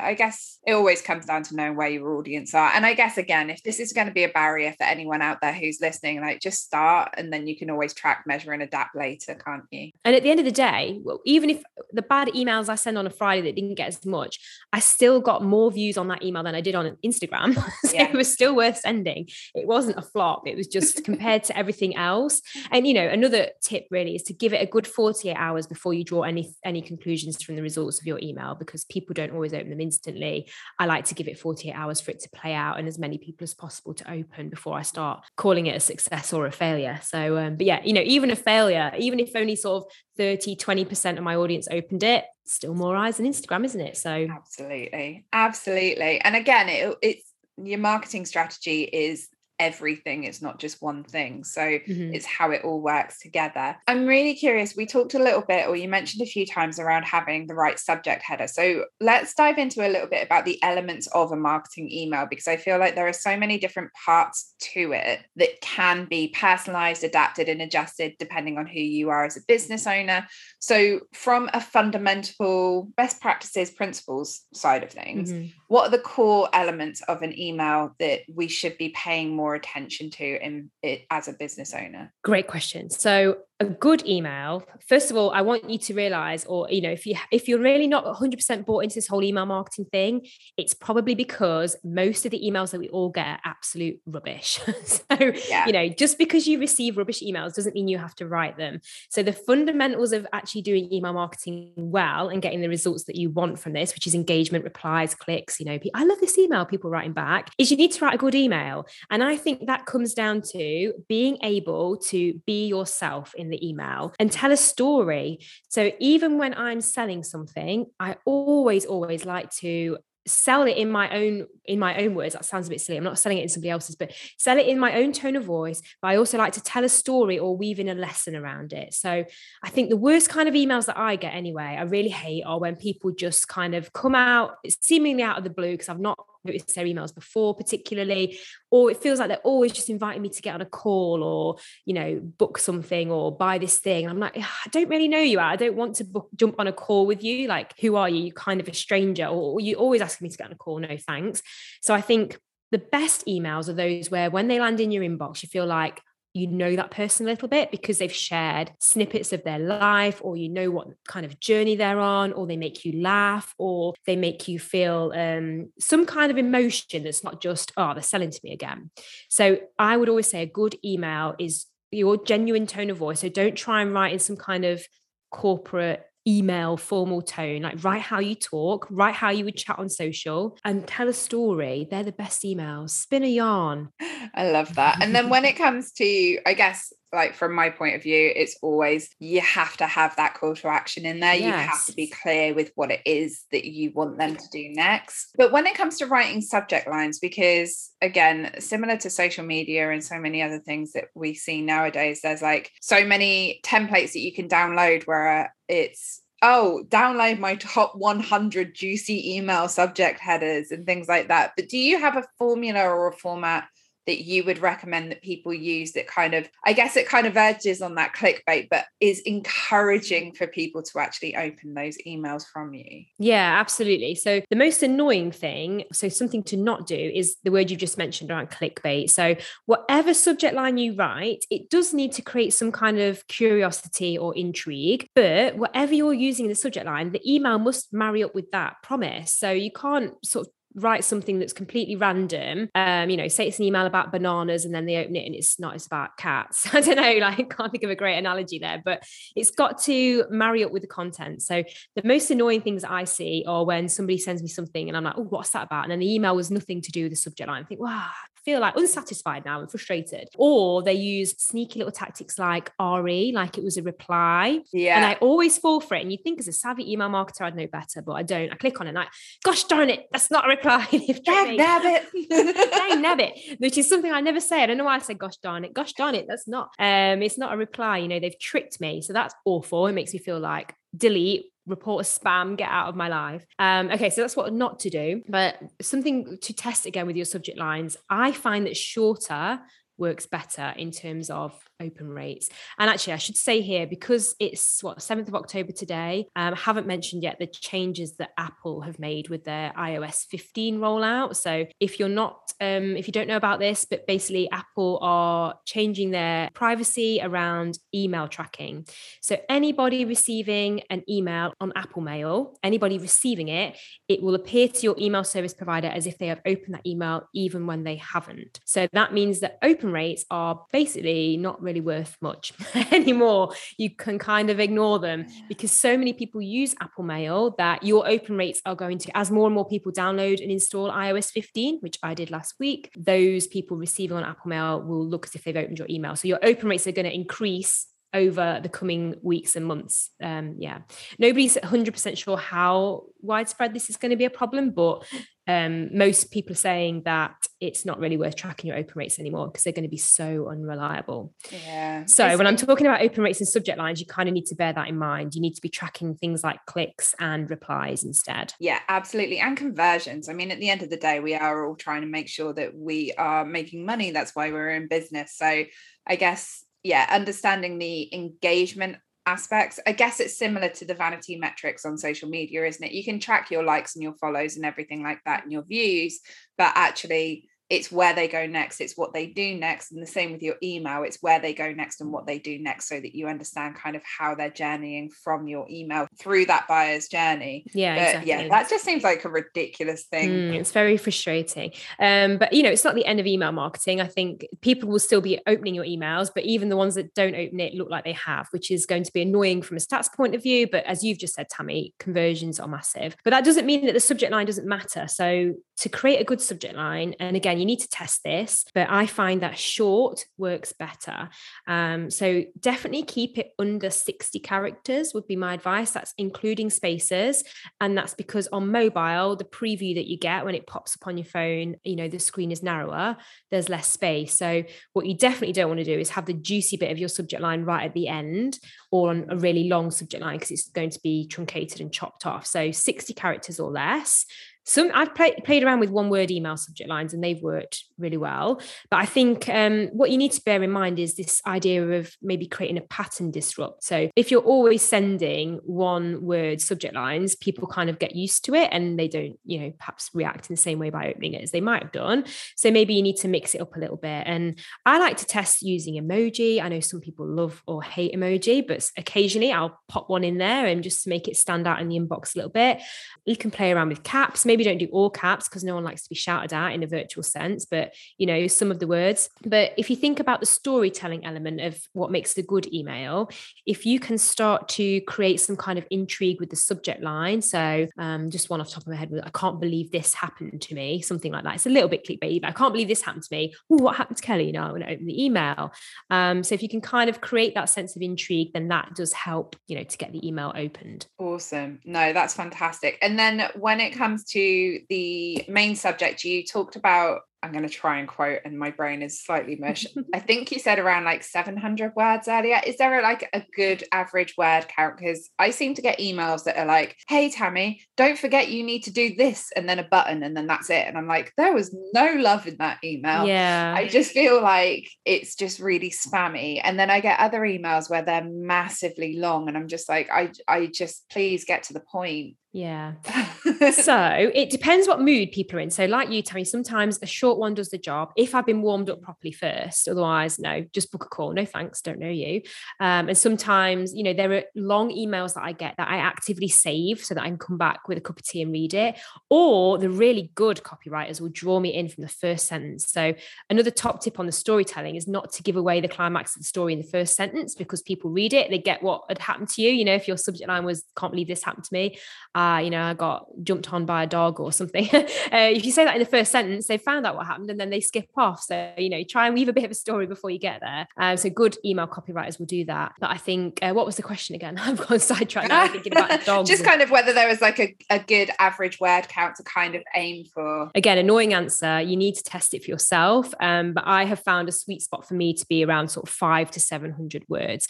I 0.02 0.14
guess 0.14 0.58
it 0.66 0.72
always 0.72 1.02
comes 1.02 1.26
down 1.26 1.44
to 1.44 1.56
knowing 1.56 1.76
where 1.76 1.88
your 1.88 2.16
audience 2.16 2.54
are. 2.54 2.70
And 2.74 2.84
I 2.84 2.94
guess 2.94 3.18
again, 3.18 3.50
if 3.50 3.62
this 3.62 3.80
is 3.80 3.92
going 3.92 4.06
to 4.06 4.12
be 4.12 4.24
a 4.24 4.28
barrier 4.28 4.74
for 4.76 4.84
anyone 4.84 5.22
out 5.22 5.38
there 5.40 5.52
who's 5.52 5.80
listening, 5.80 6.20
like 6.20 6.40
just 6.40 6.64
start 6.64 7.14
and 7.16 7.32
then 7.32 7.46
you 7.46 7.56
can 7.56 7.70
always 7.70 7.94
track, 7.94 8.24
measure, 8.26 8.52
and 8.52 8.62
adapt 8.62 8.96
later, 8.96 9.34
can't 9.34 9.64
you? 9.70 9.90
And 10.04 10.16
at 10.16 10.22
the 10.22 10.30
end 10.30 10.40
of 10.40 10.46
the 10.46 10.52
day, 10.52 11.00
well, 11.02 11.20
even 11.24 11.50
if 11.50 11.62
the 11.92 12.02
bad 12.02 12.28
emails 12.28 12.68
I 12.68 12.74
send 12.74 12.98
on 12.98 13.06
a 13.06 13.10
Friday 13.10 13.42
that 13.42 13.54
didn't 13.54 13.76
get 13.76 13.88
as 13.88 14.04
much, 14.04 14.38
I 14.72 14.80
still 14.80 15.20
got 15.20 15.42
more 15.42 15.70
views 15.70 15.96
on 15.96 16.08
that 16.08 16.22
email 16.22 16.42
than 16.42 16.54
I 16.54 16.60
did 16.60 16.74
on 16.74 16.96
Instagram. 17.04 17.54
so 17.84 17.94
yeah. 17.94 18.08
it 18.08 18.14
was 18.14 18.32
still 18.32 18.54
worth 18.56 18.78
sending. 18.78 19.28
It 19.54 19.66
wasn't 19.66 20.01
a 20.02 20.08
flop. 20.08 20.46
It 20.46 20.56
was 20.56 20.66
just 20.66 21.04
compared 21.04 21.44
to 21.44 21.56
everything 21.56 21.96
else. 21.96 22.42
And 22.70 22.86
you 22.86 22.94
know, 22.94 23.06
another 23.06 23.48
tip 23.62 23.86
really 23.90 24.14
is 24.14 24.22
to 24.24 24.32
give 24.32 24.52
it 24.52 24.62
a 24.62 24.66
good 24.66 24.86
48 24.86 25.34
hours 25.34 25.66
before 25.66 25.94
you 25.94 26.04
draw 26.04 26.22
any 26.22 26.54
any 26.64 26.82
conclusions 26.82 27.42
from 27.42 27.56
the 27.56 27.62
results 27.62 28.00
of 28.00 28.06
your 28.06 28.18
email 28.22 28.54
because 28.54 28.84
people 28.84 29.14
don't 29.14 29.32
always 29.32 29.54
open 29.54 29.70
them 29.70 29.80
instantly. 29.80 30.50
I 30.78 30.86
like 30.86 31.04
to 31.06 31.14
give 31.14 31.28
it 31.28 31.38
48 31.38 31.72
hours 31.72 32.00
for 32.00 32.10
it 32.10 32.20
to 32.20 32.30
play 32.30 32.54
out 32.54 32.78
and 32.78 32.88
as 32.88 32.98
many 32.98 33.18
people 33.18 33.44
as 33.44 33.54
possible 33.54 33.94
to 33.94 34.10
open 34.10 34.50
before 34.50 34.76
I 34.76 34.82
start 34.82 35.24
calling 35.36 35.66
it 35.66 35.76
a 35.76 35.80
success 35.80 36.32
or 36.32 36.46
a 36.46 36.52
failure. 36.52 37.00
So 37.02 37.38
um, 37.38 37.56
but 37.56 37.66
yeah, 37.66 37.80
you 37.84 37.92
know, 37.92 38.02
even 38.04 38.30
a 38.30 38.36
failure, 38.36 38.92
even 38.98 39.20
if 39.20 39.34
only 39.34 39.56
sort 39.56 39.84
of 39.84 39.92
30, 40.16 40.56
20% 40.56 41.16
of 41.16 41.24
my 41.24 41.36
audience 41.36 41.68
opened 41.70 42.02
it, 42.02 42.24
still 42.44 42.74
more 42.74 42.96
eyes 42.96 43.18
on 43.18 43.26
Instagram, 43.26 43.64
isn't 43.64 43.80
it? 43.80 43.96
So 43.96 44.28
absolutely. 44.30 45.24
Absolutely. 45.32 46.20
And 46.20 46.36
again, 46.36 46.68
it, 46.68 46.96
it's 47.02 47.32
your 47.56 47.78
marketing 47.78 48.26
strategy 48.26 48.82
is 48.82 49.28
everything 49.62 50.24
it's 50.24 50.42
not 50.42 50.58
just 50.58 50.82
one 50.82 51.04
thing 51.04 51.44
so 51.44 51.60
mm-hmm. 51.60 52.12
it's 52.12 52.26
how 52.26 52.50
it 52.50 52.64
all 52.64 52.80
works 52.80 53.20
together 53.20 53.76
i'm 53.86 54.06
really 54.06 54.34
curious 54.34 54.74
we 54.74 54.84
talked 54.84 55.14
a 55.14 55.20
little 55.20 55.40
bit 55.40 55.68
or 55.68 55.76
you 55.76 55.88
mentioned 55.88 56.20
a 56.20 56.26
few 56.26 56.44
times 56.44 56.80
around 56.80 57.04
having 57.04 57.46
the 57.46 57.54
right 57.54 57.78
subject 57.78 58.24
header 58.24 58.48
so 58.48 58.84
let's 59.00 59.34
dive 59.34 59.58
into 59.58 59.86
a 59.86 59.92
little 59.92 60.08
bit 60.08 60.26
about 60.26 60.44
the 60.44 60.60
elements 60.64 61.06
of 61.14 61.30
a 61.30 61.36
marketing 61.36 61.88
email 61.92 62.26
because 62.28 62.48
i 62.48 62.56
feel 62.56 62.76
like 62.76 62.96
there 62.96 63.06
are 63.06 63.12
so 63.12 63.36
many 63.36 63.56
different 63.56 63.88
parts 64.04 64.52
to 64.58 64.90
it 64.90 65.20
that 65.36 65.60
can 65.60 66.06
be 66.06 66.26
personalized 66.28 67.04
adapted 67.04 67.48
and 67.48 67.62
adjusted 67.62 68.14
depending 68.18 68.58
on 68.58 68.66
who 68.66 68.80
you 68.80 69.10
are 69.10 69.24
as 69.24 69.36
a 69.36 69.42
business 69.46 69.86
owner 69.86 70.26
so 70.62 71.00
from 71.12 71.50
a 71.52 71.60
fundamental 71.60 72.88
best 72.96 73.20
practices 73.20 73.68
principles 73.70 74.42
side 74.54 74.84
of 74.84 74.90
things 74.90 75.32
mm-hmm. 75.32 75.48
what 75.66 75.88
are 75.88 75.90
the 75.90 75.98
core 75.98 76.48
elements 76.52 77.02
of 77.08 77.20
an 77.22 77.36
email 77.36 77.94
that 77.98 78.20
we 78.32 78.46
should 78.46 78.78
be 78.78 78.90
paying 78.90 79.34
more 79.34 79.56
attention 79.56 80.08
to 80.08 80.44
in 80.44 80.70
it 80.82 81.04
as 81.10 81.28
a 81.28 81.32
business 81.32 81.74
owner? 81.74 82.12
Great 82.22 82.46
question. 82.46 82.90
So 82.90 83.38
a 83.62 83.64
good 83.64 84.04
email 84.08 84.64
first 84.88 85.10
of 85.10 85.16
all 85.16 85.30
i 85.30 85.40
want 85.40 85.70
you 85.70 85.78
to 85.78 85.94
realize 85.94 86.44
or 86.46 86.68
you 86.68 86.80
know 86.80 86.90
if 86.90 87.06
you 87.06 87.14
if 87.30 87.46
you're 87.46 87.60
really 87.60 87.86
not 87.86 88.04
100% 88.04 88.66
bought 88.66 88.80
into 88.80 88.96
this 88.96 89.06
whole 89.06 89.22
email 89.22 89.46
marketing 89.46 89.84
thing 89.92 90.26
it's 90.56 90.74
probably 90.74 91.14
because 91.14 91.76
most 91.84 92.24
of 92.24 92.32
the 92.32 92.40
emails 92.40 92.72
that 92.72 92.80
we 92.80 92.88
all 92.88 93.08
get 93.08 93.24
are 93.26 93.38
absolute 93.44 94.00
rubbish 94.04 94.58
so 94.84 95.04
yeah. 95.48 95.64
you 95.66 95.72
know 95.72 95.88
just 95.88 96.18
because 96.18 96.48
you 96.48 96.58
receive 96.58 96.96
rubbish 96.96 97.22
emails 97.22 97.54
doesn't 97.54 97.74
mean 97.74 97.86
you 97.86 97.98
have 97.98 98.16
to 98.16 98.26
write 98.26 98.56
them 98.56 98.80
so 99.08 99.22
the 99.22 99.32
fundamentals 99.32 100.12
of 100.12 100.26
actually 100.32 100.51
doing 100.60 100.92
email 100.92 101.12
marketing 101.12 101.72
well 101.76 102.28
and 102.28 102.42
getting 102.42 102.60
the 102.60 102.68
results 102.68 103.04
that 103.04 103.16
you 103.16 103.30
want 103.30 103.58
from 103.58 103.72
this 103.72 103.94
which 103.94 104.06
is 104.06 104.14
engagement 104.14 104.64
replies 104.64 105.14
clicks 105.14 105.60
you 105.60 105.66
know 105.66 105.78
i 105.94 106.04
love 106.04 106.18
this 106.20 106.36
email 106.36 106.66
people 106.66 106.90
writing 106.90 107.12
back 107.12 107.50
is 107.58 107.70
you 107.70 107.76
need 107.76 107.92
to 107.92 108.04
write 108.04 108.14
a 108.14 108.18
good 108.18 108.34
email 108.34 108.84
and 109.10 109.22
i 109.22 109.36
think 109.36 109.66
that 109.66 109.86
comes 109.86 110.14
down 110.14 110.42
to 110.42 110.92
being 111.08 111.38
able 111.42 111.96
to 111.96 112.34
be 112.44 112.66
yourself 112.66 113.34
in 113.34 113.48
the 113.48 113.66
email 113.66 114.12
and 114.18 114.30
tell 114.30 114.50
a 114.50 114.56
story. 114.56 115.40
So 115.68 115.92
even 116.00 116.38
when 116.38 116.54
I'm 116.54 116.80
selling 116.80 117.22
something, 117.22 117.86
I 118.00 118.16
always, 118.24 118.84
always 118.84 119.24
like 119.24 119.50
to 119.56 119.98
sell 120.26 120.62
it 120.62 120.76
in 120.76 120.90
my 120.90 121.10
own 121.16 121.46
in 121.64 121.78
my 121.78 121.96
own 122.02 122.14
words 122.14 122.34
that 122.34 122.44
sounds 122.44 122.66
a 122.66 122.70
bit 122.70 122.80
silly 122.80 122.96
i'm 122.96 123.04
not 123.04 123.18
selling 123.18 123.38
it 123.38 123.42
in 123.42 123.48
somebody 123.48 123.70
else's 123.70 123.96
but 123.96 124.12
sell 124.38 124.58
it 124.58 124.66
in 124.66 124.78
my 124.78 124.96
own 124.96 125.12
tone 125.12 125.36
of 125.36 125.44
voice 125.44 125.82
but 126.00 126.08
i 126.08 126.16
also 126.16 126.38
like 126.38 126.52
to 126.52 126.62
tell 126.62 126.84
a 126.84 126.88
story 126.88 127.38
or 127.38 127.56
weave 127.56 127.80
in 127.80 127.88
a 127.88 127.94
lesson 127.94 128.36
around 128.36 128.72
it. 128.72 128.94
So 128.94 129.24
i 129.62 129.68
think 129.68 129.90
the 129.90 129.96
worst 129.96 130.28
kind 130.28 130.48
of 130.48 130.54
emails 130.54 130.86
that 130.86 130.98
i 130.98 131.16
get 131.16 131.34
anyway 131.34 131.76
i 131.78 131.82
really 131.82 132.08
hate 132.08 132.42
are 132.44 132.60
when 132.60 132.76
people 132.76 133.10
just 133.10 133.48
kind 133.48 133.74
of 133.74 133.92
come 133.92 134.14
out 134.14 134.56
seemingly 134.80 135.22
out 135.22 135.38
of 135.38 135.44
the 135.44 135.50
blue 135.50 135.72
because 135.72 135.88
i've 135.88 136.00
not 136.00 136.18
noticed 136.44 136.74
their 136.74 136.84
emails 136.84 137.14
before 137.14 137.54
particularly 137.54 138.38
or 138.70 138.90
it 138.90 138.96
feels 138.96 139.18
like 139.18 139.28
they're 139.28 139.38
always 139.38 139.72
just 139.72 139.90
inviting 139.90 140.22
me 140.22 140.28
to 140.28 140.42
get 140.42 140.54
on 140.54 140.60
a 140.60 140.66
call 140.66 141.22
or 141.22 141.56
you 141.84 141.94
know 141.94 142.20
book 142.20 142.58
something 142.58 143.10
or 143.10 143.36
buy 143.36 143.58
this 143.58 143.78
thing. 143.78 144.08
I'm 144.08 144.18
like 144.18 144.36
ah, 144.38 144.60
i 144.64 144.68
don't 144.70 144.88
really 144.88 145.08
know 145.08 145.20
you 145.20 145.38
i 145.40 145.56
don't 145.56 145.76
want 145.76 145.96
to 145.96 146.04
book, 146.04 146.28
jump 146.34 146.56
on 146.58 146.66
a 146.66 146.72
call 146.72 147.06
with 147.06 147.22
you. 147.22 147.48
Like 147.48 147.78
who 147.80 147.96
are 147.96 148.08
you? 148.08 148.24
You 148.24 148.32
kind 148.32 148.60
of 148.60 148.68
a 148.68 148.74
stranger 148.74 149.26
or 149.26 149.60
you 149.60 149.76
always 149.76 150.00
asking 150.00 150.26
me 150.26 150.30
to 150.30 150.38
get 150.38 150.46
on 150.46 150.52
a 150.52 150.56
call 150.56 150.78
no 150.78 150.96
thanks. 150.96 151.42
So 151.80 151.94
i 151.94 152.00
think 152.00 152.38
the 152.70 152.78
best 152.78 153.26
emails 153.26 153.68
are 153.68 153.74
those 153.74 154.10
where 154.10 154.30
when 154.30 154.48
they 154.48 154.58
land 154.58 154.80
in 154.80 154.90
your 154.90 155.04
inbox 155.04 155.42
you 155.42 155.48
feel 155.48 155.66
like 155.66 156.00
you 156.34 156.46
know 156.46 156.74
that 156.76 156.90
person 156.90 157.26
a 157.26 157.30
little 157.30 157.48
bit 157.48 157.70
because 157.70 157.98
they've 157.98 158.12
shared 158.12 158.72
snippets 158.78 159.32
of 159.32 159.44
their 159.44 159.58
life 159.58 160.20
or 160.22 160.36
you 160.36 160.48
know 160.48 160.70
what 160.70 160.88
kind 161.06 161.26
of 161.26 161.38
journey 161.40 161.76
they're 161.76 162.00
on 162.00 162.32
or 162.32 162.46
they 162.46 162.56
make 162.56 162.84
you 162.84 163.00
laugh 163.02 163.54
or 163.58 163.94
they 164.06 164.16
make 164.16 164.48
you 164.48 164.58
feel 164.58 165.12
um, 165.14 165.70
some 165.78 166.06
kind 166.06 166.30
of 166.30 166.38
emotion 166.38 167.04
that's 167.04 167.22
not 167.22 167.40
just 167.40 167.72
oh 167.76 167.92
they're 167.92 168.02
selling 168.02 168.30
to 168.30 168.40
me 168.42 168.52
again. 168.52 168.90
So 169.28 169.58
i 169.78 169.96
would 169.96 170.08
always 170.08 170.30
say 170.30 170.42
a 170.42 170.46
good 170.46 170.76
email 170.84 171.34
is 171.38 171.66
your 171.92 172.16
genuine 172.24 172.66
tone 172.66 172.90
of 172.90 172.96
voice. 172.96 173.20
So 173.20 173.28
don't 173.28 173.54
try 173.54 173.82
and 173.82 173.92
write 173.92 174.14
in 174.14 174.18
some 174.18 174.36
kind 174.36 174.64
of 174.64 174.82
corporate 175.30 176.04
email 176.26 176.76
formal 176.76 177.20
tone 177.20 177.62
like 177.62 177.82
write 177.82 178.02
how 178.02 178.20
you 178.20 178.34
talk 178.34 178.86
write 178.90 179.14
how 179.14 179.30
you 179.30 179.44
would 179.44 179.56
chat 179.56 179.78
on 179.78 179.88
social 179.88 180.56
and 180.64 180.86
tell 180.86 181.08
a 181.08 181.12
story. 181.12 181.86
They're 181.90 182.04
the 182.04 182.12
best 182.12 182.42
emails. 182.42 182.90
Spin 182.90 183.24
a 183.24 183.28
yarn. 183.28 183.88
I 184.34 184.50
love 184.50 184.74
that. 184.76 185.02
And 185.02 185.14
then 185.14 185.28
when 185.28 185.44
it 185.44 185.56
comes 185.56 185.92
to 185.92 186.38
i 186.46 186.54
guess 186.54 186.92
like 187.12 187.34
from 187.34 187.54
my 187.54 187.70
point 187.70 187.94
of 187.94 188.02
view 188.02 188.32
it's 188.34 188.56
always 188.62 189.10
you 189.18 189.40
have 189.40 189.76
to 189.76 189.86
have 189.86 190.14
that 190.16 190.34
call 190.34 190.54
to 190.54 190.68
action 190.68 191.04
in 191.04 191.20
there 191.20 191.34
yes. 191.34 191.42
you 191.42 191.52
have 191.52 191.86
to 191.86 191.92
be 191.92 192.06
clear 192.06 192.54
with 192.54 192.72
what 192.74 192.90
it 192.90 193.00
is 193.04 193.44
that 193.52 193.64
you 193.64 193.92
want 193.94 194.18
them 194.18 194.36
to 194.36 194.48
do 194.50 194.68
next 194.70 195.34
but 195.36 195.52
when 195.52 195.66
it 195.66 195.74
comes 195.74 195.98
to 195.98 196.06
writing 196.06 196.40
subject 196.40 196.88
lines 196.88 197.18
because 197.18 197.90
again 198.00 198.50
similar 198.58 198.96
to 198.96 199.10
social 199.10 199.44
media 199.44 199.90
and 199.90 200.02
so 200.02 200.18
many 200.18 200.42
other 200.42 200.58
things 200.58 200.92
that 200.92 201.06
we 201.14 201.34
see 201.34 201.60
nowadays 201.60 202.20
there's 202.22 202.42
like 202.42 202.70
so 202.80 203.04
many 203.04 203.60
templates 203.64 204.12
that 204.12 204.20
you 204.20 204.32
can 204.32 204.48
download 204.48 205.04
where 205.04 205.54
it's 205.68 206.22
oh, 206.42 206.84
download 206.88 207.38
my 207.38 207.54
top 207.54 207.94
100 207.94 208.74
juicy 208.74 209.36
email 209.36 209.68
subject 209.68 210.18
headers 210.18 210.72
and 210.72 210.84
things 210.84 211.08
like 211.08 211.28
that. 211.28 211.52
But 211.56 211.68
do 211.68 211.78
you 211.78 212.00
have 212.00 212.16
a 212.16 212.24
formula 212.36 212.82
or 212.82 213.08
a 213.08 213.16
format 213.16 213.68
that 214.06 214.24
you 214.24 214.44
would 214.44 214.58
recommend 214.58 215.10
that 215.10 215.22
people 215.22 215.52
use 215.52 215.92
that 215.92 216.06
kind 216.06 216.34
of 216.34 216.48
i 216.64 216.72
guess 216.72 216.96
it 216.96 217.08
kind 217.08 217.26
of 217.26 217.34
verges 217.34 217.82
on 217.82 217.94
that 217.94 218.14
clickbait 218.14 218.68
but 218.70 218.86
is 219.00 219.20
encouraging 219.20 220.32
for 220.32 220.46
people 220.46 220.82
to 220.82 220.98
actually 220.98 221.36
open 221.36 221.74
those 221.74 221.96
emails 222.06 222.44
from 222.46 222.74
you? 222.74 223.04
Yeah 223.18 223.58
absolutely. 223.58 224.14
So 224.14 224.40
the 224.50 224.56
most 224.56 224.82
annoying 224.82 225.32
thing 225.32 225.84
so 225.92 226.08
something 226.08 226.42
to 226.44 226.56
not 226.56 226.86
do 226.86 226.96
is 226.96 227.36
the 227.44 227.50
word 227.50 227.70
you 227.70 227.76
just 227.76 227.98
mentioned 227.98 228.30
around 228.30 228.50
clickbait. 228.50 229.10
So 229.10 229.36
whatever 229.66 230.14
subject 230.14 230.54
line 230.54 230.78
you 230.78 230.94
write 230.94 231.44
it 231.50 231.70
does 231.70 231.92
need 231.92 232.12
to 232.12 232.22
create 232.22 232.52
some 232.52 232.72
kind 232.72 232.98
of 232.98 233.26
curiosity 233.26 234.16
or 234.16 234.34
intrigue 234.36 235.08
but 235.14 235.56
whatever 235.56 235.94
you're 235.94 236.14
using 236.14 236.46
in 236.46 236.50
the 236.50 236.54
subject 236.54 236.86
line 236.86 237.12
the 237.12 237.34
email 237.34 237.58
must 237.58 237.92
marry 237.92 238.22
up 238.22 238.34
with 238.34 238.50
that 238.52 238.76
promise. 238.82 239.34
So 239.34 239.50
you 239.50 239.70
can't 239.72 240.14
sort 240.24 240.46
of 240.46 240.52
write 240.74 241.04
something 241.04 241.38
that's 241.38 241.52
completely 241.52 241.96
random 241.96 242.68
um 242.74 243.10
you 243.10 243.16
know 243.16 243.28
say 243.28 243.46
it's 243.46 243.58
an 243.58 243.64
email 243.64 243.86
about 243.86 244.12
bananas 244.12 244.64
and 244.64 244.74
then 244.74 244.86
they 244.86 244.96
open 244.96 245.16
it 245.16 245.26
and 245.26 245.34
it's 245.34 245.58
not 245.58 245.74
it's 245.74 245.86
about 245.86 246.16
cats. 246.16 246.66
I 246.74 246.80
don't 246.80 246.96
know 246.96 247.26
like 247.26 247.40
I 247.40 247.42
can't 247.42 247.70
think 247.70 247.84
of 247.84 247.90
a 247.90 247.96
great 247.96 248.18
analogy 248.18 248.58
there 248.58 248.80
but 248.84 249.02
it's 249.36 249.50
got 249.50 249.82
to 249.82 250.24
marry 250.30 250.64
up 250.64 250.72
with 250.72 250.82
the 250.82 250.88
content. 250.88 251.42
So 251.42 251.62
the 251.96 252.02
most 252.04 252.30
annoying 252.30 252.62
things 252.62 252.84
i 252.84 253.04
see 253.04 253.44
are 253.46 253.64
when 253.64 253.88
somebody 253.88 254.18
sends 254.18 254.42
me 254.42 254.48
something 254.48 254.88
and 254.88 254.96
i'm 254.96 255.04
like 255.04 255.14
oh 255.16 255.24
what's 255.24 255.50
that 255.50 255.64
about? 255.66 255.84
And 255.84 255.92
then 255.92 256.00
the 256.00 256.14
email 256.14 256.34
was 256.36 256.50
nothing 256.50 256.80
to 256.82 256.90
do 256.90 257.04
with 257.04 257.12
the 257.12 257.16
subject 257.16 257.48
line. 257.48 257.62
I 257.62 257.66
think 257.66 257.80
wow 257.80 258.10
feel 258.44 258.60
like 258.60 258.76
unsatisfied 258.76 259.44
now 259.44 259.60
and 259.60 259.70
frustrated. 259.70 260.28
Or 260.36 260.82
they 260.82 260.94
use 260.94 261.34
sneaky 261.38 261.78
little 261.78 261.92
tactics 261.92 262.38
like 262.38 262.70
RE, 262.80 263.32
like 263.34 263.58
it 263.58 263.64
was 263.64 263.76
a 263.76 263.82
reply. 263.82 264.60
Yeah. 264.72 264.96
And 264.96 265.04
I 265.04 265.14
always 265.14 265.58
fall 265.58 265.80
for 265.80 265.94
it. 265.94 266.02
And 266.02 266.12
you 266.12 266.18
think 266.22 266.40
as 266.40 266.48
a 266.48 266.52
savvy 266.52 266.92
email 266.92 267.08
marketer, 267.08 267.42
I'd 267.42 267.56
know 267.56 267.66
better, 267.66 268.02
but 268.02 268.12
I 268.12 268.22
don't. 268.22 268.50
I 268.52 268.56
click 268.56 268.80
on 268.80 268.86
it 268.86 268.90
and 268.90 268.98
I, 268.98 269.06
gosh 269.44 269.64
darn 269.64 269.90
it, 269.90 270.08
that's 270.12 270.30
not 270.30 270.46
a 270.46 270.48
reply. 270.48 270.86
Dang 270.90 271.58
nabbit. 271.58 272.02
Dang 272.30 273.02
nabbit, 273.02 273.60
which 273.60 273.78
is 273.78 273.88
something 273.88 274.12
I 274.12 274.20
never 274.20 274.40
say. 274.40 274.62
I 274.62 274.66
don't 274.66 274.78
know 274.78 274.84
why 274.84 274.96
I 274.96 274.98
say 274.98 275.14
gosh 275.14 275.36
darn 275.36 275.64
it. 275.64 275.74
Gosh 275.74 275.92
darn 275.92 276.14
it, 276.14 276.26
that's 276.28 276.48
not. 276.48 276.70
Um, 276.78 277.22
it's 277.22 277.38
not 277.38 277.52
a 277.52 277.56
reply. 277.56 277.98
You 277.98 278.08
know, 278.08 278.20
they've 278.20 278.38
tricked 278.38 278.80
me. 278.80 279.02
So 279.02 279.12
that's 279.12 279.34
awful. 279.44 279.86
It 279.86 279.92
makes 279.92 280.12
me 280.12 280.18
feel 280.18 280.40
like 280.40 280.74
delete 280.96 281.51
report 281.66 282.04
a 282.04 282.08
spam, 282.08 282.56
get 282.56 282.68
out 282.68 282.88
of 282.88 282.96
my 282.96 283.08
life. 283.08 283.44
Um, 283.58 283.90
okay, 283.90 284.10
so 284.10 284.20
that's 284.20 284.36
what 284.36 284.52
not 284.52 284.80
to 284.80 284.90
do. 284.90 285.22
But 285.28 285.58
something 285.80 286.38
to 286.42 286.52
test 286.52 286.86
again 286.86 287.06
with 287.06 287.16
your 287.16 287.24
subject 287.24 287.58
lines. 287.58 287.96
I 288.10 288.32
find 288.32 288.66
that 288.66 288.76
shorter 288.76 289.60
works 289.98 290.26
better 290.26 290.72
in 290.76 290.90
terms 290.90 291.30
of 291.30 291.58
open 291.82 292.08
rates. 292.08 292.48
And 292.78 292.88
actually, 292.88 293.14
I 293.14 293.18
should 293.18 293.36
say 293.36 293.60
here, 293.60 293.86
because 293.86 294.34
it's 294.38 294.82
what, 294.82 294.98
7th 294.98 295.28
of 295.28 295.34
October 295.34 295.72
today, 295.72 296.28
um, 296.36 296.54
I 296.54 296.56
haven't 296.56 296.86
mentioned 296.86 297.22
yet 297.22 297.38
the 297.38 297.46
changes 297.46 298.16
that 298.16 298.30
Apple 298.38 298.82
have 298.82 298.98
made 298.98 299.28
with 299.28 299.44
their 299.44 299.72
iOS 299.76 300.26
15 300.26 300.78
rollout. 300.78 301.36
So 301.36 301.66
if 301.80 301.98
you're 301.98 302.08
not, 302.08 302.52
um, 302.60 302.96
if 302.96 303.06
you 303.06 303.12
don't 303.12 303.28
know 303.28 303.36
about 303.36 303.58
this, 303.58 303.84
but 303.84 304.06
basically, 304.06 304.50
Apple 304.50 304.98
are 305.02 305.54
changing 305.66 306.10
their 306.10 306.50
privacy 306.54 307.20
around 307.22 307.78
email 307.94 308.28
tracking. 308.28 308.86
So 309.20 309.36
anybody 309.48 310.04
receiving 310.04 310.82
an 310.90 311.02
email 311.08 311.52
on 311.60 311.72
Apple 311.74 312.02
Mail, 312.02 312.58
anybody 312.62 312.98
receiving 312.98 313.48
it, 313.48 313.76
it 314.08 314.22
will 314.22 314.34
appear 314.34 314.68
to 314.68 314.80
your 314.82 314.94
email 314.98 315.24
service 315.24 315.54
provider 315.54 315.88
as 315.88 316.06
if 316.06 316.18
they 316.18 316.26
have 316.28 316.40
opened 316.46 316.74
that 316.74 316.86
email 316.86 317.28
even 317.34 317.66
when 317.66 317.84
they 317.84 317.96
haven't. 317.96 318.60
So 318.64 318.86
that 318.92 319.12
means 319.12 319.40
that 319.40 319.58
open 319.62 319.92
rates 319.92 320.24
are 320.30 320.64
basically 320.72 321.36
not 321.36 321.62
really 321.72 321.80
worth 321.80 322.16
much 322.20 322.52
anymore. 322.92 323.52
You 323.78 323.90
can 323.90 324.18
kind 324.18 324.50
of 324.50 324.60
ignore 324.60 324.98
them 324.98 325.26
because 325.48 325.72
so 325.72 325.96
many 325.96 326.12
people 326.12 326.42
use 326.42 326.74
Apple 326.80 327.04
Mail 327.04 327.54
that 327.58 327.82
your 327.82 328.08
open 328.08 328.36
rates 328.36 328.60
are 328.66 328.74
going 328.74 328.98
to, 328.98 329.16
as 329.16 329.30
more 329.30 329.46
and 329.46 329.54
more 329.54 329.66
people 329.66 329.92
download 329.92 330.40
and 330.42 330.50
install 330.50 330.90
iOS 330.90 331.30
15, 331.30 331.78
which 331.80 331.98
I 332.02 332.14
did 332.14 332.30
last 332.30 332.54
week, 332.60 332.90
those 332.96 333.46
people 333.46 333.76
receiving 333.76 334.16
on 334.16 334.24
Apple 334.24 334.48
Mail 334.48 334.82
will 334.82 335.06
look 335.06 335.26
as 335.26 335.34
if 335.34 335.44
they've 335.44 335.56
opened 335.56 335.78
your 335.78 335.88
email. 335.88 336.14
So 336.16 336.28
your 336.28 336.40
open 336.42 336.68
rates 336.68 336.86
are 336.86 336.92
going 336.92 337.06
to 337.06 337.14
increase 337.14 337.86
over 338.14 338.60
the 338.62 338.68
coming 338.68 339.14
weeks 339.22 339.56
and 339.56 339.64
months. 339.64 340.10
Um, 340.22 340.56
yeah, 340.58 340.80
nobody's 341.18 341.56
100% 341.56 342.18
sure 342.18 342.36
how 342.36 343.04
widespread 343.20 343.72
this 343.72 343.88
is 343.88 343.96
going 343.96 344.10
to 344.10 344.16
be 344.16 344.26
a 344.26 344.30
problem, 344.30 344.70
but 344.70 345.04
um, 345.48 345.96
most 345.96 346.30
people 346.30 346.52
are 346.52 346.56
saying 346.56 347.02
that 347.04 347.34
it's 347.60 347.84
not 347.84 347.98
really 347.98 348.16
worth 348.16 348.36
tracking 348.36 348.68
your 348.68 348.76
open 348.76 348.92
rates 348.94 349.18
anymore 349.18 349.48
because 349.48 349.64
they're 349.64 349.72
going 349.72 349.82
to 349.84 349.88
be 349.88 349.96
so 349.96 350.48
unreliable. 350.48 351.34
Yeah. 351.50 352.04
So 352.06 352.26
it's, 352.26 352.38
when 352.38 352.46
I'm 352.46 352.56
talking 352.56 352.86
about 352.86 353.02
open 353.02 353.24
rates 353.24 353.40
and 353.40 353.48
subject 353.48 353.78
lines, 353.78 354.00
you 354.00 354.06
kind 354.06 354.28
of 354.28 354.34
need 354.34 354.46
to 354.46 354.54
bear 354.54 354.72
that 354.72 354.88
in 354.88 354.98
mind. 354.98 355.34
You 355.34 355.40
need 355.40 355.54
to 355.54 355.62
be 355.62 355.68
tracking 355.68 356.14
things 356.14 356.44
like 356.44 356.64
clicks 356.66 357.14
and 357.18 357.50
replies 357.50 358.04
instead. 358.04 358.54
Yeah, 358.60 358.78
absolutely. 358.88 359.38
And 359.38 359.56
conversions. 359.56 360.28
I 360.28 360.32
mean, 360.32 360.50
at 360.50 360.60
the 360.60 360.70
end 360.70 360.82
of 360.82 360.90
the 360.90 360.96
day, 360.96 361.20
we 361.20 361.34
are 361.34 361.66
all 361.66 361.76
trying 361.76 362.02
to 362.02 362.08
make 362.08 362.28
sure 362.28 362.52
that 362.54 362.74
we 362.76 363.12
are 363.18 363.44
making 363.44 363.84
money. 363.84 364.12
That's 364.12 364.36
why 364.36 364.52
we're 364.52 364.70
in 364.70 364.86
business. 364.88 365.36
So 365.36 365.64
I 366.06 366.16
guess 366.16 366.64
yeah, 366.82 367.06
understanding 367.10 367.78
the 367.78 368.12
engagement 368.12 368.96
aspects. 369.26 369.78
I 369.86 369.92
guess 369.92 370.20
it's 370.20 370.36
similar 370.36 370.68
to 370.68 370.84
the 370.84 370.94
vanity 370.94 371.36
metrics 371.36 371.84
on 371.84 371.96
social 371.96 372.28
media, 372.28 372.66
isn't 372.66 372.84
it? 372.84 372.92
You 372.92 373.04
can 373.04 373.20
track 373.20 373.50
your 373.50 373.62
likes 373.62 373.94
and 373.94 374.02
your 374.02 374.14
follows 374.14 374.56
and 374.56 374.64
everything 374.64 375.02
like 375.02 375.20
that 375.24 375.44
and 375.44 375.52
your 375.52 375.62
views, 375.62 376.20
but 376.58 376.72
actually 376.74 377.48
it's 377.72 377.90
where 377.90 378.14
they 378.14 378.28
go 378.28 378.46
next 378.46 378.82
it's 378.82 378.98
what 378.98 379.14
they 379.14 379.26
do 379.26 379.54
next 379.54 379.92
and 379.92 380.02
the 380.02 380.06
same 380.06 380.30
with 380.30 380.42
your 380.42 380.56
email 380.62 381.04
it's 381.04 381.16
where 381.22 381.40
they 381.40 381.54
go 381.54 381.72
next 381.72 382.02
and 382.02 382.12
what 382.12 382.26
they 382.26 382.38
do 382.38 382.58
next 382.58 382.86
so 382.86 383.00
that 383.00 383.14
you 383.14 383.26
understand 383.26 383.74
kind 383.74 383.96
of 383.96 384.02
how 384.04 384.34
they're 384.34 384.50
journeying 384.50 385.08
from 385.08 385.48
your 385.48 385.66
email 385.70 386.06
through 386.20 386.44
that 386.44 386.68
buyer's 386.68 387.08
journey. 387.08 387.64
Yeah 387.72 387.94
but 387.94 388.02
exactly. 388.02 388.28
yeah 388.28 388.48
that 388.48 388.68
just 388.68 388.84
seems 388.84 389.02
like 389.02 389.24
a 389.24 389.30
ridiculous 389.30 390.04
thing. 390.04 390.28
Mm, 390.28 390.54
it's 390.56 390.70
very 390.70 390.98
frustrating. 390.98 391.72
Um, 391.98 392.36
but 392.36 392.52
you 392.52 392.62
know 392.62 392.68
it's 392.68 392.84
not 392.84 392.94
the 392.94 393.06
end 393.06 393.20
of 393.20 393.26
email 393.26 393.52
marketing. 393.52 394.02
I 394.02 394.06
think 394.06 394.46
people 394.60 394.90
will 394.90 394.98
still 394.98 395.22
be 395.22 395.40
opening 395.46 395.74
your 395.74 395.86
emails 395.86 396.30
but 396.32 396.44
even 396.44 396.68
the 396.68 396.76
ones 396.76 396.94
that 396.96 397.14
don't 397.14 397.34
open 397.34 397.58
it 397.58 397.72
look 397.72 397.88
like 397.88 398.04
they 398.04 398.12
have 398.12 398.48
which 398.50 398.70
is 398.70 398.84
going 398.84 399.04
to 399.04 399.12
be 399.12 399.22
annoying 399.22 399.62
from 399.62 399.78
a 399.78 399.80
stats 399.80 400.12
point 400.12 400.34
of 400.34 400.42
view. 400.42 400.68
But 400.70 400.84
as 400.84 401.02
you've 401.02 401.18
just 401.18 401.34
said 401.34 401.48
Tammi 401.48 401.94
conversions 401.98 402.60
are 402.60 402.68
massive. 402.68 403.16
But 403.24 403.30
that 403.30 403.46
doesn't 403.46 403.64
mean 403.64 403.86
that 403.86 403.94
the 403.94 404.00
subject 404.00 404.30
line 404.30 404.44
doesn't 404.44 404.68
matter. 404.68 405.08
So 405.08 405.54
to 405.78 405.88
create 405.88 406.20
a 406.20 406.24
good 406.24 406.40
subject 406.40 406.76
line 406.76 407.14
and 407.18 407.34
again 407.34 407.61
you 407.62 407.66
need 407.66 407.80
to 407.80 407.88
test 407.88 408.24
this, 408.24 408.64
but 408.74 408.88
I 408.90 409.06
find 409.06 409.40
that 409.42 409.56
short 409.56 410.26
works 410.36 410.72
better. 410.72 411.30
Um, 411.68 412.10
so 412.10 412.42
definitely 412.58 413.04
keep 413.04 413.38
it 413.38 413.52
under 413.58 413.88
60 413.88 414.38
characters, 414.40 415.12
would 415.14 415.28
be 415.28 415.36
my 415.36 415.54
advice. 415.54 415.92
That's 415.92 416.12
including 416.18 416.70
spaces. 416.70 417.44
And 417.80 417.96
that's 417.96 418.14
because 418.14 418.48
on 418.48 418.72
mobile, 418.72 419.36
the 419.36 419.44
preview 419.44 419.94
that 419.94 420.08
you 420.08 420.18
get 420.18 420.44
when 420.44 420.56
it 420.56 420.66
pops 420.66 420.96
up 420.96 421.06
on 421.06 421.16
your 421.16 421.24
phone, 421.24 421.76
you 421.84 421.94
know, 421.94 422.08
the 422.08 422.18
screen 422.18 422.50
is 422.50 422.62
narrower, 422.62 423.16
there's 423.52 423.68
less 423.68 423.86
space. 423.86 424.34
So 424.34 424.64
what 424.92 425.06
you 425.06 425.16
definitely 425.16 425.52
don't 425.52 425.68
want 425.68 425.78
to 425.78 425.84
do 425.84 425.98
is 425.98 426.10
have 426.10 426.26
the 426.26 426.32
juicy 426.32 426.76
bit 426.76 426.90
of 426.90 426.98
your 426.98 427.08
subject 427.08 427.42
line 427.42 427.62
right 427.62 427.84
at 427.84 427.94
the 427.94 428.08
end 428.08 428.58
or 428.90 429.10
on 429.10 429.26
a 429.28 429.36
really 429.36 429.68
long 429.68 429.92
subject 429.92 430.22
line 430.22 430.36
because 430.36 430.50
it's 430.50 430.68
going 430.70 430.90
to 430.90 431.00
be 431.02 431.28
truncated 431.28 431.80
and 431.80 431.92
chopped 431.92 432.26
off. 432.26 432.46
So 432.46 432.72
60 432.72 433.14
characters 433.14 433.60
or 433.60 433.70
less 433.70 434.26
some 434.64 434.90
I've 434.94 435.14
play, 435.14 435.34
played 435.44 435.64
around 435.64 435.80
with 435.80 435.90
one 435.90 436.08
word 436.08 436.30
email 436.30 436.56
subject 436.56 436.88
lines 436.88 437.12
and 437.12 437.22
they've 437.22 437.42
worked 437.42 437.84
really 437.98 438.16
well. 438.16 438.60
But 438.90 439.00
I 439.00 439.06
think 439.06 439.48
um, 439.48 439.88
what 439.88 440.10
you 440.10 440.16
need 440.16 440.32
to 440.32 440.42
bear 440.42 440.62
in 440.62 440.70
mind 440.70 440.98
is 440.98 441.16
this 441.16 441.42
idea 441.46 441.84
of 441.98 442.14
maybe 442.22 442.46
creating 442.46 442.78
a 442.78 442.82
pattern 442.82 443.30
disrupt. 443.30 443.82
So 443.82 444.08
if 444.14 444.30
you're 444.30 444.42
always 444.42 444.82
sending 444.82 445.58
one 445.64 446.22
word 446.22 446.60
subject 446.60 446.94
lines, 446.94 447.34
people 447.34 447.66
kind 447.66 447.90
of 447.90 447.98
get 447.98 448.14
used 448.14 448.44
to 448.44 448.54
it 448.54 448.68
and 448.70 448.98
they 448.98 449.08
don't, 449.08 449.38
you 449.44 449.60
know, 449.60 449.72
perhaps 449.78 450.10
react 450.14 450.48
in 450.48 450.54
the 450.54 450.60
same 450.60 450.78
way 450.78 450.90
by 450.90 451.10
opening 451.10 451.34
it 451.34 451.42
as 451.42 451.50
they 451.50 451.60
might 451.60 451.82
have 451.82 451.92
done. 451.92 452.24
So 452.56 452.70
maybe 452.70 452.94
you 452.94 453.02
need 453.02 453.16
to 453.16 453.28
mix 453.28 453.54
it 453.54 453.60
up 453.60 453.76
a 453.76 453.80
little 453.80 453.96
bit. 453.96 454.24
And 454.26 454.58
I 454.86 454.98
like 454.98 455.16
to 455.18 455.26
test 455.26 455.62
using 455.62 455.94
emoji. 455.94 456.62
I 456.62 456.68
know 456.68 456.80
some 456.80 457.00
people 457.00 457.26
love 457.26 457.62
or 457.66 457.82
hate 457.82 458.14
emoji, 458.14 458.66
but 458.66 458.88
occasionally 458.96 459.52
I'll 459.52 459.80
pop 459.88 460.08
one 460.08 460.22
in 460.22 460.38
there 460.38 460.66
and 460.66 460.84
just 460.84 461.06
make 461.06 461.26
it 461.26 461.36
stand 461.36 461.66
out 461.66 461.80
in 461.80 461.88
the 461.88 461.98
inbox 461.98 462.34
a 462.34 462.38
little 462.38 462.52
bit. 462.52 462.80
You 463.24 463.36
can 463.36 463.50
play 463.50 463.72
around 463.72 463.88
with 463.88 464.04
caps 464.04 464.44
maybe 464.51 464.51
don't 464.56 464.78
do 464.78 464.88
all 464.92 465.10
caps 465.10 465.48
because 465.48 465.64
no 465.64 465.74
one 465.74 465.84
likes 465.84 466.02
to 466.02 466.08
be 466.08 466.14
shouted 466.14 466.52
at 466.52 466.72
in 466.72 466.82
a 466.82 466.86
virtual 466.86 467.22
sense, 467.22 467.64
but 467.64 467.94
you 468.18 468.26
know, 468.26 468.46
some 468.46 468.70
of 468.70 468.78
the 468.78 468.86
words. 468.86 469.30
But 469.44 469.72
if 469.76 469.90
you 469.90 469.96
think 469.96 470.20
about 470.20 470.40
the 470.40 470.46
storytelling 470.46 471.24
element 471.24 471.60
of 471.60 471.80
what 471.92 472.10
makes 472.10 472.36
a 472.36 472.42
good 472.42 472.72
email, 472.72 473.30
if 473.66 473.86
you 473.86 473.98
can 473.98 474.18
start 474.18 474.68
to 474.70 475.00
create 475.02 475.40
some 475.40 475.56
kind 475.56 475.78
of 475.78 475.86
intrigue 475.90 476.40
with 476.40 476.50
the 476.50 476.56
subject 476.56 477.02
line, 477.02 477.40
so 477.40 477.88
um, 477.98 478.30
just 478.30 478.50
one 478.50 478.60
off 478.60 478.70
top 478.70 478.82
of 478.82 478.88
my 478.88 478.96
head, 478.96 479.12
I 479.24 479.30
can't 479.30 479.60
believe 479.60 479.90
this 479.90 480.14
happened 480.14 480.60
to 480.62 480.74
me, 480.74 481.00
something 481.00 481.32
like 481.32 481.44
that. 481.44 481.54
It's 481.54 481.66
a 481.66 481.70
little 481.70 481.88
bit 481.88 482.06
clickbait, 482.06 482.42
but 482.42 482.48
I 482.48 482.52
can't 482.52 482.72
believe 482.72 482.88
this 482.88 483.02
happened 483.02 483.24
to 483.24 483.34
me. 483.34 483.54
Ooh, 483.72 483.76
what 483.76 483.96
happened 483.96 484.18
to 484.18 484.22
Kelly? 484.22 484.46
You 484.46 484.52
know, 484.52 484.72
when 484.72 484.82
to 484.82 484.90
open 484.92 485.06
the 485.06 485.24
email. 485.24 485.72
Um, 486.10 486.42
so 486.42 486.54
if 486.54 486.62
you 486.62 486.68
can 486.68 486.80
kind 486.80 487.08
of 487.08 487.20
create 487.20 487.54
that 487.54 487.68
sense 487.68 487.96
of 487.96 488.02
intrigue, 488.02 488.52
then 488.52 488.68
that 488.68 488.94
does 488.94 489.12
help, 489.12 489.56
you 489.66 489.76
know, 489.76 489.84
to 489.84 489.98
get 489.98 490.12
the 490.12 490.26
email 490.26 490.52
opened. 490.54 491.06
Awesome. 491.18 491.80
No, 491.84 492.12
that's 492.12 492.34
fantastic. 492.34 492.98
And 493.02 493.18
then 493.18 493.48
when 493.56 493.80
it 493.80 493.90
comes 493.90 494.24
to 494.24 494.40
the 494.88 495.44
main 495.48 495.76
subject, 495.76 496.24
you 496.24 496.44
talked 496.44 496.76
about 496.76 497.20
I'm 497.42 497.52
going 497.52 497.64
to 497.64 497.68
try 497.68 497.98
and 497.98 498.06
quote, 498.06 498.40
and 498.44 498.58
my 498.58 498.70
brain 498.70 499.02
is 499.02 499.20
slightly 499.20 499.56
mush. 499.60 499.86
I 500.14 500.20
think 500.20 500.52
you 500.52 500.58
said 500.58 500.78
around 500.78 501.04
like 501.04 501.22
700 501.22 501.92
words 501.96 502.28
earlier. 502.28 502.60
Is 502.64 502.76
there 502.76 502.98
a, 502.98 503.02
like 503.02 503.28
a 503.32 503.42
good 503.56 503.84
average 503.92 504.34
word 504.36 504.66
count? 504.74 504.98
Because 504.98 505.30
I 505.38 505.50
seem 505.50 505.74
to 505.74 505.82
get 505.82 505.98
emails 505.98 506.44
that 506.44 506.56
are 506.56 506.66
like, 506.66 506.96
"Hey 507.08 507.30
Tammi, 507.30 507.82
don't 507.96 508.18
forget 508.18 508.48
you 508.48 508.62
need 508.62 508.84
to 508.84 508.92
do 508.92 509.14
this," 509.16 509.50
and 509.56 509.68
then 509.68 509.78
a 509.78 509.84
button, 509.84 510.22
and 510.22 510.36
then 510.36 510.46
that's 510.46 510.70
it. 510.70 510.86
And 510.86 510.96
I'm 510.96 511.08
like, 511.08 511.32
there 511.36 511.52
was 511.52 511.74
no 511.92 512.14
love 512.14 512.46
in 512.46 512.56
that 512.58 512.78
email. 512.84 513.26
Yeah, 513.26 513.74
I 513.76 513.88
just 513.88 514.12
feel 514.12 514.42
like 514.42 514.88
it's 515.04 515.34
just 515.34 515.58
really 515.58 515.90
spammy. 515.90 516.60
And 516.62 516.78
then 516.78 516.90
I 516.90 517.00
get 517.00 517.18
other 517.18 517.40
emails 517.40 517.90
where 517.90 518.02
they're 518.02 518.24
massively 518.24 519.18
long, 519.18 519.48
and 519.48 519.56
I'm 519.56 519.68
just 519.68 519.88
like, 519.88 520.08
I, 520.10 520.30
I 520.46 520.66
just 520.66 521.08
please 521.10 521.44
get 521.44 521.64
to 521.64 521.72
the 521.72 521.80
point. 521.80 522.36
Yeah. 522.52 522.94
so 523.72 524.30
it 524.34 524.50
depends 524.50 524.86
what 524.86 525.00
mood 525.00 525.32
people 525.32 525.58
are 525.58 525.60
in. 525.60 525.70
So, 525.70 525.86
like 525.86 526.10
you, 526.10 526.22
Tammi, 526.22 526.44
sometimes 526.44 526.98
a 527.02 527.06
short 527.06 527.31
one 527.38 527.54
does 527.54 527.70
the 527.70 527.78
job 527.78 528.12
if 528.16 528.34
I've 528.34 528.46
been 528.46 528.62
warmed 528.62 528.90
up 528.90 529.02
properly 529.02 529.32
first. 529.32 529.88
Otherwise, 529.88 530.38
no, 530.38 530.64
just 530.72 530.90
book 530.90 531.04
a 531.04 531.08
call. 531.08 531.32
No 531.32 531.44
thanks, 531.44 531.80
don't 531.80 531.98
know 531.98 532.08
you. 532.08 532.42
Um, 532.80 533.08
and 533.08 533.18
sometimes, 533.18 533.94
you 533.94 534.02
know, 534.02 534.12
there 534.12 534.32
are 534.32 534.44
long 534.54 534.90
emails 534.90 535.34
that 535.34 535.44
I 535.44 535.52
get 535.52 535.74
that 535.78 535.88
I 535.88 535.96
actively 535.96 536.48
save 536.48 537.04
so 537.04 537.14
that 537.14 537.22
I 537.22 537.28
can 537.28 537.38
come 537.38 537.58
back 537.58 537.88
with 537.88 537.98
a 537.98 538.00
cup 538.00 538.18
of 538.18 538.24
tea 538.24 538.42
and 538.42 538.52
read 538.52 538.74
it. 538.74 538.98
Or 539.30 539.78
the 539.78 539.90
really 539.90 540.30
good 540.34 540.58
copywriters 540.58 541.20
will 541.20 541.30
draw 541.30 541.60
me 541.60 541.74
in 541.74 541.88
from 541.88 542.02
the 542.02 542.08
first 542.08 542.46
sentence. 542.46 542.88
So, 542.88 543.14
another 543.50 543.70
top 543.70 544.02
tip 544.02 544.18
on 544.18 544.26
the 544.26 544.32
storytelling 544.32 544.96
is 544.96 545.08
not 545.08 545.32
to 545.32 545.42
give 545.42 545.56
away 545.56 545.80
the 545.80 545.88
climax 545.88 546.36
of 546.36 546.42
the 546.42 546.46
story 546.46 546.72
in 546.72 546.78
the 546.78 546.88
first 546.88 547.14
sentence 547.14 547.54
because 547.54 547.82
people 547.82 548.10
read 548.10 548.32
it, 548.32 548.50
they 548.50 548.58
get 548.58 548.82
what 548.82 549.04
had 549.08 549.18
happened 549.18 549.48
to 549.50 549.62
you. 549.62 549.70
You 549.70 549.84
know, 549.84 549.94
if 549.94 550.08
your 550.08 550.16
subject 550.16 550.48
line 550.48 550.64
was, 550.64 550.84
can't 550.96 551.12
believe 551.12 551.28
this 551.28 551.44
happened 551.44 551.64
to 551.64 551.74
me 551.74 551.98
uh, 552.34 552.60
you 552.64 552.70
know, 552.70 552.82
I 552.82 552.94
got 552.94 553.26
jumped 553.42 553.72
on 553.72 553.84
by 553.84 554.04
a 554.04 554.06
dog 554.06 554.40
or 554.40 554.52
something. 554.52 554.88
uh, 554.92 555.06
if 555.32 555.64
you 555.64 555.72
say 555.72 555.84
that 555.84 555.94
in 555.94 556.00
the 556.00 556.06
first 556.06 556.32
sentence, 556.32 556.66
they 556.66 556.78
found 556.78 557.06
out 557.06 557.16
what 557.22 557.28
happened 557.28 557.50
and 557.50 557.58
then 557.58 557.70
they 557.70 557.80
skip 557.80 558.08
off. 558.16 558.42
So, 558.42 558.72
you 558.76 558.90
know, 558.90 559.02
try 559.04 559.26
and 559.26 559.34
weave 559.34 559.48
a 559.48 559.52
bit 559.52 559.64
of 559.64 559.70
a 559.70 559.74
story 559.74 560.06
before 560.06 560.30
you 560.30 560.38
get 560.38 560.60
there. 560.60 560.86
Um, 560.96 561.16
so 561.16 561.30
good 561.30 561.56
email 561.64 561.86
copywriters 561.86 562.38
will 562.38 562.46
do 562.46 562.64
that. 562.66 562.92
But 563.00 563.10
I 563.10 563.16
think, 563.16 563.58
uh, 563.62 563.72
what 563.72 563.86
was 563.86 563.96
the 563.96 564.02
question 564.02 564.34
again? 564.34 564.58
I've 564.62 564.86
gone 564.86 564.98
sidetracked 564.98 565.48
now 565.48 565.68
thinking 565.72 565.92
about 565.92 566.24
dogs. 566.24 566.48
Just 566.48 566.64
kind 566.64 566.82
of 566.82 566.90
whether 566.90 567.12
there 567.12 567.28
was 567.28 567.40
like 567.40 567.58
a, 567.60 567.76
a 567.90 567.98
good 567.98 568.30
average 568.38 568.80
word 568.80 569.08
count 569.08 569.36
to 569.36 569.42
kind 569.42 569.74
of 569.74 569.82
aim 569.94 570.24
for. 570.24 570.70
Again, 570.74 570.98
annoying 570.98 571.34
answer. 571.34 571.80
You 571.80 571.96
need 571.96 572.14
to 572.16 572.22
test 572.22 572.54
it 572.54 572.64
for 572.64 572.70
yourself. 572.70 573.32
Um, 573.40 573.72
but 573.72 573.84
I 573.86 574.04
have 574.04 574.20
found 574.20 574.48
a 574.48 574.52
sweet 574.52 574.82
spot 574.82 575.06
for 575.06 575.14
me 575.14 575.34
to 575.34 575.46
be 575.46 575.64
around 575.64 575.88
sort 575.88 576.08
of 576.08 576.12
five 576.12 576.50
to 576.52 576.60
700 576.60 577.24
words 577.28 577.68